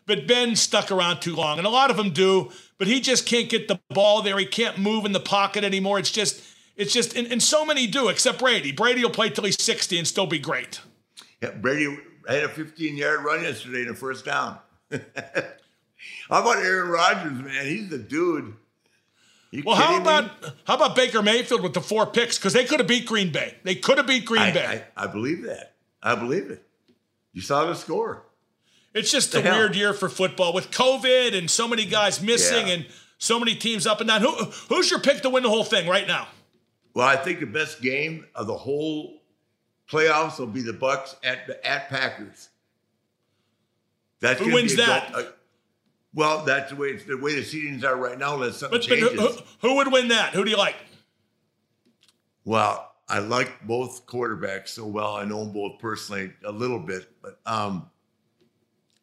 But 0.07 0.25
Ben 0.25 0.55
stuck 0.55 0.89
around 0.89 1.19
too 1.19 1.35
long, 1.35 1.59
and 1.59 1.67
a 1.67 1.69
lot 1.69 1.91
of 1.91 1.97
them 1.97 2.09
do. 2.09 2.51
But 2.79 2.87
he 2.87 2.99
just 2.99 3.27
can't 3.27 3.47
get 3.47 3.67
the 3.67 3.79
ball 3.89 4.23
there. 4.23 4.39
He 4.39 4.45
can't 4.45 4.79
move 4.79 5.05
in 5.05 5.11
the 5.11 5.19
pocket 5.19 5.63
anymore. 5.63 5.99
It's 5.99 6.09
just, 6.09 6.41
it's 6.75 6.91
just, 6.91 7.15
and, 7.15 7.27
and 7.31 7.43
so 7.43 7.63
many 7.63 7.85
do 7.85 8.07
except 8.07 8.39
Brady. 8.39 8.71
Brady 8.71 9.03
will 9.03 9.11
play 9.11 9.29
till 9.29 9.43
he's 9.43 9.61
60 9.61 9.99
and 9.99 10.07
still 10.07 10.25
be 10.25 10.39
great. 10.39 10.81
Yeah, 11.43 11.51
Brady 11.51 11.95
had 12.27 12.43
a 12.43 12.49
15 12.49 12.97
yard 12.97 13.23
run 13.23 13.43
yesterday 13.43 13.81
in 13.81 13.89
the 13.89 13.93
first 13.93 14.25
down. 14.25 14.57
How 14.91 16.41
about 16.41 16.57
Aaron 16.57 16.89
Rodgers, 16.89 17.31
man? 17.41 17.65
He's 17.65 17.89
the 17.89 17.97
dude. 17.97 18.53
You 19.51 19.63
Well, 19.65 19.75
how 19.75 19.87
kidding 19.87 20.03
me? 20.03 20.09
about 20.09 20.31
how 20.65 20.75
about 20.75 20.95
Baker 20.95 21.21
Mayfield 21.23 21.61
with 21.63 21.73
the 21.73 21.81
four 21.81 22.05
picks? 22.05 22.37
Because 22.37 22.53
they 22.53 22.65
could 22.65 22.79
have 22.79 22.87
beat 22.87 23.05
Green 23.07 23.31
Bay. 23.31 23.55
They 23.63 23.75
could 23.75 23.97
have 23.97 24.05
beat 24.07 24.25
Green 24.25 24.43
I, 24.43 24.51
Bay. 24.51 24.83
I, 24.95 25.03
I 25.05 25.07
believe 25.07 25.43
that. 25.43 25.73
I 26.03 26.15
believe 26.15 26.49
it. 26.51 26.63
You 27.33 27.41
saw 27.41 27.65
the 27.65 27.73
score. 27.75 28.23
It's 28.93 29.11
just 29.11 29.31
The 29.31 29.39
a 29.39 29.41
hell? 29.41 29.57
weird 29.57 29.75
year 29.75 29.93
for 29.93 30.07
football 30.09 30.53
with 30.53 30.71
COVID 30.71 31.35
and 31.37 31.49
so 31.49 31.67
many 31.67 31.85
guys 31.85 32.21
missing 32.21 32.67
Yeah. 32.67 32.73
and 32.75 32.85
so 33.17 33.39
many 33.39 33.55
teams 33.55 33.85
up 33.87 33.99
and 34.01 34.07
down. 34.07 34.21
Who 34.21 34.31
who's 34.69 34.89
your 34.91 34.99
pick 34.99 35.21
to 35.23 35.29
win 35.29 35.43
the 35.43 35.49
whole 35.49 35.63
thing 35.63 35.87
right 35.87 36.07
now? 36.07 36.27
Well, 36.93 37.07
I 37.07 37.15
think 37.15 37.39
the 37.39 37.45
best 37.47 37.81
game 37.81 38.25
of 38.35 38.45
the 38.47 38.57
whole 38.57 39.21
playoffs 39.89 40.37
will 40.39 40.47
be 40.47 40.61
the 40.61 40.73
Bucs 40.73 41.15
at 41.23 41.49
at 41.63 41.89
Packers. 41.89 42.49
That's 44.21 44.39
Who 44.39 44.53
wins 44.53 44.75
that? 44.75 45.15
uh, 45.15 45.23
well, 46.13 46.43
that's 46.43 46.71
the 46.71 46.75
way 46.75 46.97
the 46.97 47.17
way 47.17 47.35
the 47.35 47.41
seedings 47.41 47.83
are 47.83 47.95
right 47.95 48.17
now. 48.17 48.35
Unless 48.35 48.57
something 48.57 48.79
But, 48.79 48.89
but 48.89 48.99
who, 48.99 49.09
changes. 49.17 49.41
who- 49.61 49.75
would 49.75 49.91
win 49.91 50.07
that? 50.09 50.33
Who 50.33 50.43
do 50.43 50.49
you 50.51 50.57
like? 50.57 50.75
Well, 52.45 52.91
I 53.07 53.19
like 53.19 53.65
both 53.65 54.05
quarterbacks 54.05 54.69
so 54.69 54.85
well. 54.85 55.15
I 55.15 55.25
know 55.25 55.43
them 55.43 55.53
both 55.53 55.79
personally 55.79 56.31
a 56.45 56.51
little 56.51 56.79
bit, 56.79 57.07
but 57.21 57.39
um, 57.45 57.89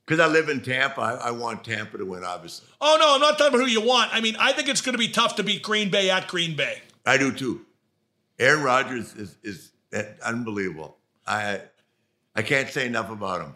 because 0.05 0.20
I 0.20 0.26
live 0.26 0.48
in 0.48 0.60
Tampa, 0.62 1.01
I, 1.01 1.14
I 1.28 1.30
want 1.32 1.64
Tampa 1.64 1.98
to 1.98 2.05
win. 2.05 2.24
Obviously, 2.24 2.68
Oh 2.80 2.97
no, 3.01 3.14
I'm 3.14 3.20
not 3.20 3.38
talking 3.38 3.55
about 3.55 3.64
who 3.66 3.70
you 3.70 3.80
want. 3.80 4.14
I 4.14 4.20
mean, 4.20 4.36
I 4.38 4.52
think 4.52 4.68
it's 4.68 4.80
going 4.80 4.93
to 4.94 4.98
be 4.98 5.09
tough 5.09 5.36
to 5.36 5.43
beat 5.43 5.62
Green 5.62 5.90
Bay 5.90 6.10
at 6.10 6.28
Green 6.28 6.56
Bay. 6.56 6.82
I 7.05 7.16
do 7.18 7.32
too. 7.32 7.64
Aaron 8.38 8.62
Rodgers 8.62 9.14
is 9.14 9.36
is 9.43 9.72
unbelievable. 10.24 10.98
I 11.26 11.62
I 12.34 12.43
can't 12.43 12.68
say 12.68 12.86
enough 12.86 13.10
about 13.10 13.40
him. 13.43 13.55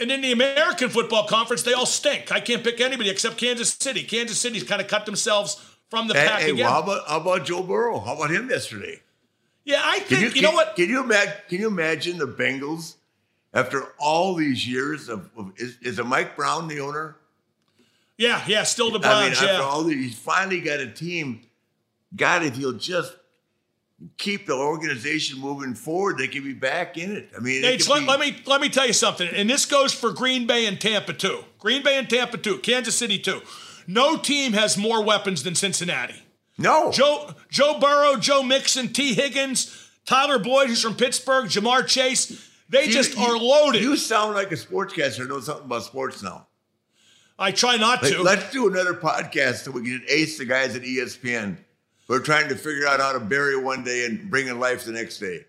And 0.00 0.12
in 0.12 0.20
the 0.20 0.32
American 0.32 0.88
Football 0.90 1.26
Conference, 1.26 1.62
they 1.62 1.72
all 1.72 1.86
stink. 1.86 2.30
I 2.30 2.40
can't 2.40 2.62
pick 2.62 2.80
anybody 2.80 3.10
except 3.10 3.36
Kansas 3.36 3.72
City. 3.72 4.04
Kansas 4.04 4.38
City's 4.38 4.62
kind 4.62 4.80
of 4.80 4.86
cut 4.86 5.06
themselves 5.06 5.60
from 5.90 6.06
the 6.06 6.14
Hey, 6.14 6.26
pack 6.26 6.40
hey, 6.40 6.50
again. 6.50 6.64
well, 6.64 6.72
how 6.74 6.82
about 6.82 7.08
how 7.08 7.20
about 7.20 7.44
Joe 7.46 7.62
Burrow? 7.62 7.98
How 7.98 8.14
about 8.14 8.30
him 8.30 8.48
yesterday? 8.48 9.00
yeah, 9.64 9.82
I 9.84 9.98
think 10.00 10.20
you, 10.20 10.28
you, 10.28 10.42
know 10.42 10.48
can- 10.48 10.56
what? 10.56 10.76
Can 10.76 10.88
you 10.88 11.02
imagine? 11.02 11.34
Can 11.48 11.60
you 11.60 11.66
imagine 11.68 12.18
the 12.18 12.28
Bengals 12.28 12.94
after 13.52 13.92
all 13.98 14.34
these 14.34 14.66
years 14.68 15.08
of, 15.08 15.30
of 15.36 15.52
is, 15.56 15.76
is 15.82 15.98
it 15.98 16.06
Mike 16.06 16.36
Brown 16.36 16.68
the 16.68 16.80
owner? 16.80 17.16
Yeah, 18.16 18.42
yeah, 18.46 18.64
still 18.64 18.90
the 18.90 18.98
Browns. 18.98 19.16
I 19.16 19.22
mean, 19.24 19.32
after 19.32 19.46
yeah. 19.46 19.60
all 19.60 19.84
these, 19.84 20.04
he's 20.04 20.18
finally 20.18 20.60
got 20.60 20.80
a 20.80 20.88
team. 20.90 21.42
God, 22.16 22.42
if 22.44 22.56
he'll 22.56 22.72
just 22.72 23.14
keep 24.16 24.46
the 24.46 24.54
organization 24.54 25.40
moving 25.40 25.74
forward, 25.74 26.18
they 26.18 26.28
can 26.28 26.44
be 26.44 26.52
back 26.54 26.96
in 26.96 27.16
it. 27.16 27.30
I 27.36 27.40
mean, 27.40 27.62
Naitch, 27.62 27.88
let, 27.88 28.00
be- 28.00 28.06
let 28.06 28.20
me 28.20 28.36
let 28.46 28.60
me 28.60 28.68
tell 28.68 28.86
you 28.86 28.92
something, 28.92 29.28
and 29.28 29.48
this 29.50 29.64
goes 29.66 29.92
for 29.92 30.12
Green 30.12 30.46
Bay 30.46 30.66
and 30.66 30.80
Tampa 30.80 31.12
too. 31.12 31.44
Green 31.58 31.82
Bay 31.82 31.98
and 31.98 32.08
Tampa 32.08 32.38
too. 32.38 32.58
Kansas 32.58 32.96
City 32.96 33.18
too. 33.18 33.40
No 33.86 34.16
team 34.16 34.52
has 34.52 34.76
more 34.76 35.02
weapons 35.02 35.42
than 35.42 35.54
Cincinnati. 35.54 36.22
no. 36.58 36.90
Joe 36.92 37.34
Joe 37.50 37.78
Burrow, 37.80 38.16
Joe 38.16 38.42
Mixon, 38.42 38.92
Tee 38.92 39.14
Higgins, 39.14 39.90
Tyler 40.06 40.38
Boyd, 40.38 40.68
who's 40.68 40.82
from 40.82 40.94
Pittsburgh, 40.94 41.46
Ja'Marr 41.46 41.86
Chase. 41.86 42.44
They 42.68 42.84
You- 42.86 42.92
just 42.92 43.16
you- 43.16 43.22
are 43.24 43.36
loaded. 43.38 43.82
You 43.82 43.96
sound 43.96 44.34
like 44.34 44.52
a 44.52 44.56
sportscaster. 44.56 45.18
who 45.22 45.28
Knows 45.28 45.46
something 45.46 45.64
about 45.64 45.84
sports 45.84 46.22
now. 46.22 46.46
I 47.38 47.50
try 47.52 47.76
not 47.76 48.02
to. 48.02 48.22
let's 48.22 48.50
do 48.52 48.68
another 48.68 48.94
podcast 48.94 49.64
so 49.64 49.70
we 49.70 49.82
can 49.82 50.02
ace 50.08 50.38
the 50.38 50.44
guys 50.44 50.74
at 50.76 50.82
ESPN. 50.82 51.56
We're 52.08 52.20
trying 52.20 52.48
to 52.48 52.56
figure 52.56 52.86
out 52.86 53.00
how 53.00 53.12
to 53.12 53.20
bury 53.20 53.56
one 53.56 53.84
day 53.84 54.06
and 54.06 54.30
bring 54.30 54.48
in 54.48 54.58
life 54.58 54.84
the 54.84 54.92
next 54.92 55.18
day. 55.18 55.44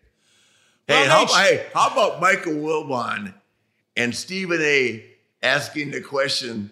Hey, 0.87 1.07
Well, 1.07 1.27
how, 1.27 1.41
hey, 1.41 1.65
how 1.73 1.87
about 1.89 2.19
Michael 2.19 2.53
Wilbon 2.53 3.33
and 3.95 4.13
Stephen 4.13 4.59
A. 4.61 5.05
asking 5.41 5.91
the 5.91 6.01
question 6.01 6.71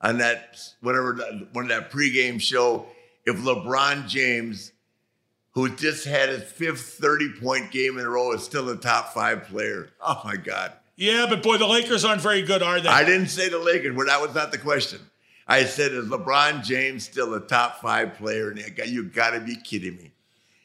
on 0.00 0.18
that 0.18 0.58
whatever 0.80 1.14
one 1.52 1.64
of 1.64 1.68
that 1.68 1.90
pregame 1.90 2.40
show 2.40 2.86
if 3.26 3.36
LeBron 3.36 4.08
James, 4.08 4.72
who 5.52 5.68
just 5.76 6.04
had 6.06 6.30
his 6.30 6.42
fifth 6.44 6.80
30 7.00 7.34
point 7.40 7.70
game 7.70 7.98
in 7.98 8.04
a 8.04 8.08
row, 8.08 8.32
is 8.32 8.42
still 8.42 8.68
a 8.70 8.76
top 8.76 9.12
five 9.12 9.44
player. 9.44 9.90
Oh 10.00 10.20
my 10.24 10.36
God. 10.36 10.72
yeah, 10.96 11.26
but 11.28 11.42
boy, 11.42 11.58
the 11.58 11.66
Lakers 11.66 12.04
aren't 12.04 12.22
very 12.22 12.42
good, 12.42 12.62
are 12.62 12.80
they? 12.80 12.88
I 12.88 13.04
didn't 13.04 13.28
say 13.28 13.48
the 13.48 13.58
Lakers. 13.58 13.94
Well, 13.94 14.06
that 14.06 14.20
was 14.20 14.34
not 14.34 14.50
the 14.50 14.58
question. 14.58 15.00
I 15.48 15.64
said, 15.64 15.92
is 15.92 16.06
LeBron 16.06 16.62
James 16.62 17.04
still 17.04 17.34
a 17.34 17.40
top 17.40 17.80
five 17.80 18.14
player? 18.14 18.50
And 18.50 18.60
you 18.86 19.04
got 19.04 19.30
to 19.30 19.40
be 19.40 19.56
kidding 19.56 19.96
me. 19.96 20.12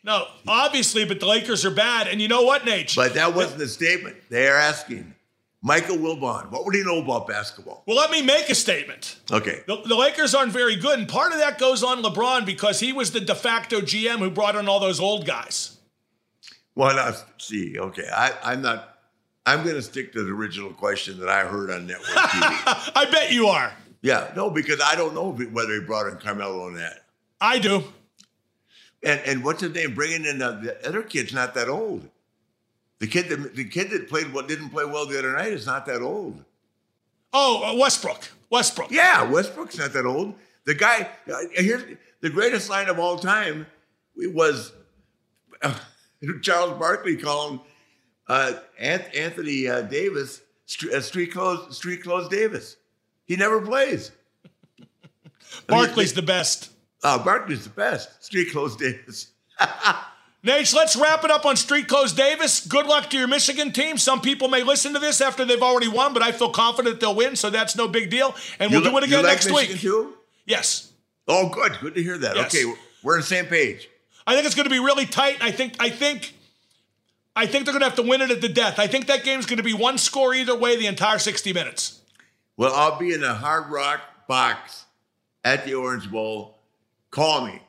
no, 0.04 0.28
obviously, 0.48 1.06
but 1.06 1.20
the 1.20 1.26
Lakers 1.26 1.64
are 1.66 1.72
bad. 1.72 2.08
And 2.08 2.22
you 2.22 2.28
know 2.28 2.44
what, 2.44 2.64
Naitch? 2.64 2.96
But 2.96 3.14
that 3.14 3.34
wasn't 3.34 3.60
the 3.60 3.68
statement. 3.68 4.18
They 4.30 4.48
are 4.48 4.58
asking 4.58 5.14
Michael 5.66 5.96
Wilbon, 5.96 6.52
what 6.52 6.66
would 6.66 6.76
he 6.76 6.84
know 6.84 7.02
about 7.02 7.26
basketball? 7.26 7.84
well, 7.88 7.96
let 7.96 8.12
me 8.12 8.22
make 8.22 8.50
a 8.50 8.56
statement. 8.56 9.18
Okay. 9.32 9.62
The, 9.66 9.78
the 9.86 9.96
Lakers 9.96 10.36
aren't 10.36 10.52
very 10.52 10.76
good, 10.76 11.00
and 11.00 11.08
part 11.08 11.32
of 11.32 11.40
that 11.40 11.58
goes 11.58 11.84
on 11.84 12.04
LeBron 12.04 12.46
because 12.46 12.82
he 12.82 12.92
was 12.92 13.12
the 13.12 13.22
de 13.22 13.34
facto 13.34 13.80
GM 13.80 14.18
who 14.18 14.30
brought 14.30 14.58
in 14.58 14.68
all 14.68 14.82
those 14.82 15.00
old 15.00 15.26
guys. 15.26 15.78
Well, 16.76 16.94
now, 16.94 17.16
see, 17.38 17.80
okay. 17.80 18.10
I, 18.14 18.34
I'm 18.44 18.62
not, 18.62 18.98
I'm 19.46 19.64
going 19.64 19.76
to 19.76 19.82
stick 19.82 20.12
to 20.14 20.24
the 20.24 20.32
original 20.32 20.74
question 20.74 21.18
that 21.22 21.30
I 21.30 21.46
heard 21.46 21.72
on 21.72 21.88
network 21.88 22.10
TV. 22.10 22.92
I 22.96 23.08
bet 23.10 23.32
you 23.32 23.48
are. 23.48 23.72
Yeah, 24.04 24.32
no, 24.36 24.50
because 24.50 24.82
I 24.84 24.96
don't 24.96 25.16
know 25.16 25.32
whether 25.32 25.74
he 25.74 25.80
brought 25.80 26.08
in 26.08 26.18
Carmelo 26.18 26.60
or 26.60 26.72
not. 26.72 26.94
I 27.40 27.58
do. 27.58 27.86
And, 29.02 29.22
and 29.26 29.44
what's 29.44 29.62
his 29.62 29.74
name? 29.74 29.96
Bringing 29.96 30.26
in 30.26 30.40
the, 30.40 30.52
the 30.52 30.88
other 30.88 31.04
kid's 31.04 31.34
not 31.34 31.54
that 31.56 31.70
old. 31.70 32.10
The 33.00 33.08
kid 33.08 33.30
that 33.30 33.56
the 33.56 33.66
kid 33.66 33.90
that 33.92 34.08
played 34.08 34.34
well 34.34 34.46
didn't 34.46 34.70
play 34.70 34.86
well 34.86 35.06
the 35.06 35.18
other 35.18 35.34
night 35.34 35.54
is 35.54 35.66
not 35.66 35.86
that 35.88 36.02
old. 36.02 36.44
Oh, 37.34 37.64
uh, 37.64 37.78
Westbrook. 37.78 38.30
Westbrook. 38.50 38.92
Yeah, 38.92 39.24
Westbrook's 39.24 39.78
not 39.78 39.94
that 39.94 40.06
old. 40.06 40.36
The 40.66 40.76
guy 40.76 41.10
uh, 41.30 41.38
here's 41.52 41.84
the 42.22 42.30
greatest 42.30 42.70
line 42.70 42.88
of 42.88 43.00
all 43.00 43.18
time 43.18 43.68
was 44.16 44.72
uh, 45.62 45.78
Charles 46.42 46.78
Barkley 46.78 47.18
calling 47.18 47.60
uh, 48.28 48.54
Anthony 48.80 49.68
uh, 49.68 49.82
Davis 49.82 50.42
uh, 50.94 51.00
street 51.02 51.34
clothes 51.34 51.76
street 51.76 52.04
clothes 52.04 52.30
Davis. 52.30 52.78
He 53.26 53.36
never 53.36 53.62
plays. 53.62 54.12
Barkley's 55.68 56.14
the 56.14 56.22
best. 56.22 56.72
Uh, 57.04 57.24
Barkley's 57.24 57.64
the 57.64 57.70
best. 57.70 58.24
Street 58.24 58.52
clothes 58.52 58.76
Davis. 58.76 59.32
Naitch, 60.44 60.76
let's 60.76 60.98
wrap 60.98 61.24
it 61.24 61.32
up 61.32 61.46
on 61.46 61.56
Street 61.56 61.88
Clothes 61.88 62.12
Davis. 62.12 62.66
Good 62.68 62.86
luck 62.86 63.10
to 63.12 63.18
your 63.18 63.30
Michigan 63.30 63.72
team. 63.72 63.98
Some 63.98 64.20
people 64.20 64.50
may 64.50 64.62
listen 64.62 64.92
to 64.94 65.00
this 65.00 65.22
after 65.22 65.46
they've 65.46 65.62
already 65.62 65.88
won, 65.88 66.14
but 66.14 66.22
I 66.22 66.34
feel 66.34 66.50
confident 66.50 67.00
they'll 67.00 67.16
win, 67.16 67.38
so 67.38 67.50
that's 67.50 67.78
no 67.78 67.88
big 67.88 68.10
deal. 68.10 68.36
And 68.60 68.70
we'll 68.70 68.82
do 68.82 68.98
it 68.98 69.04
again 69.06 69.20
you 69.20 69.24
like 69.24 69.36
next 69.36 69.50
Michigan 69.50 69.74
week. 69.74 69.82
Too? 69.82 70.14
Yes. 70.46 70.92
Oh, 71.30 71.48
good. 71.48 71.80
Good 71.80 71.96
to 71.96 72.04
hear 72.04 72.18
that. 72.18 72.36
Yes. 72.36 72.54
Okay, 72.54 72.66
we're 73.04 73.14
on 73.14 73.22
the 73.22 73.26
same 73.26 73.46
page. 73.46 73.88
I 74.28 74.34
think 74.34 74.46
it's 74.46 74.56
going 74.56 74.66
to 74.66 74.70
be 74.70 74.80
really 74.80 75.06
tight. 75.06 75.38
I 75.42 75.52
think 75.52 75.76
I 75.80 75.90
think 75.90 76.34
I 77.36 77.46
think 77.46 77.66
they're 77.66 77.74
going 77.74 77.82
to 77.82 77.88
have 77.88 77.96
to 77.96 78.04
win 78.04 78.22
it 78.22 78.30
at 78.30 78.42
the 78.42 78.50
death. 78.50 78.80
I 78.80 78.88
think 78.88 79.08
that 79.08 79.24
game's 79.24 79.46
going 79.46 79.58
to 79.58 79.64
be 79.64 79.74
one 79.74 79.98
score 79.98 80.34
either 80.34 80.58
way 80.58 80.76
the 80.76 80.88
entire 80.88 81.20
60 81.20 81.54
minutes. 81.54 81.93
Well, 82.56 82.74
I'll 82.74 82.98
be 82.98 83.14
in 83.14 83.24
a 83.24 83.34
Hard 83.34 83.72
Rock 83.72 84.02
box 84.28 84.86
at 85.44 85.66
the 85.66 85.74
Orange 85.74 86.12
Bowl. 86.12 86.58
Call 87.12 87.46
me. 87.46 87.60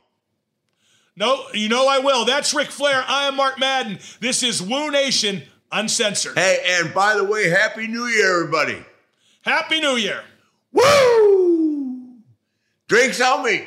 No, 1.16 1.44
you 1.52 1.68
know 1.68 1.86
I 1.86 2.00
will. 2.00 2.24
That's 2.24 2.52
Ric 2.54 2.68
Flair. 2.68 3.04
I 3.06 3.28
am 3.28 3.36
Mark 3.36 3.58
Madden. 3.58 3.98
This 4.20 4.42
is 4.42 4.60
Woo 4.60 4.90
Nation 4.90 5.42
Uncensored. 5.70 6.36
Hey, 6.36 6.58
and 6.66 6.92
by 6.92 7.14
the 7.16 7.24
way, 7.24 7.48
Happy 7.48 7.86
New 7.86 8.06
Year, 8.06 8.40
everybody. 8.40 8.84
Happy 9.42 9.80
New 9.80 9.96
Year. 9.96 10.22
Woo! 10.72 12.16
Drinks 12.88 13.20
on 13.20 13.44
me. 13.44 13.66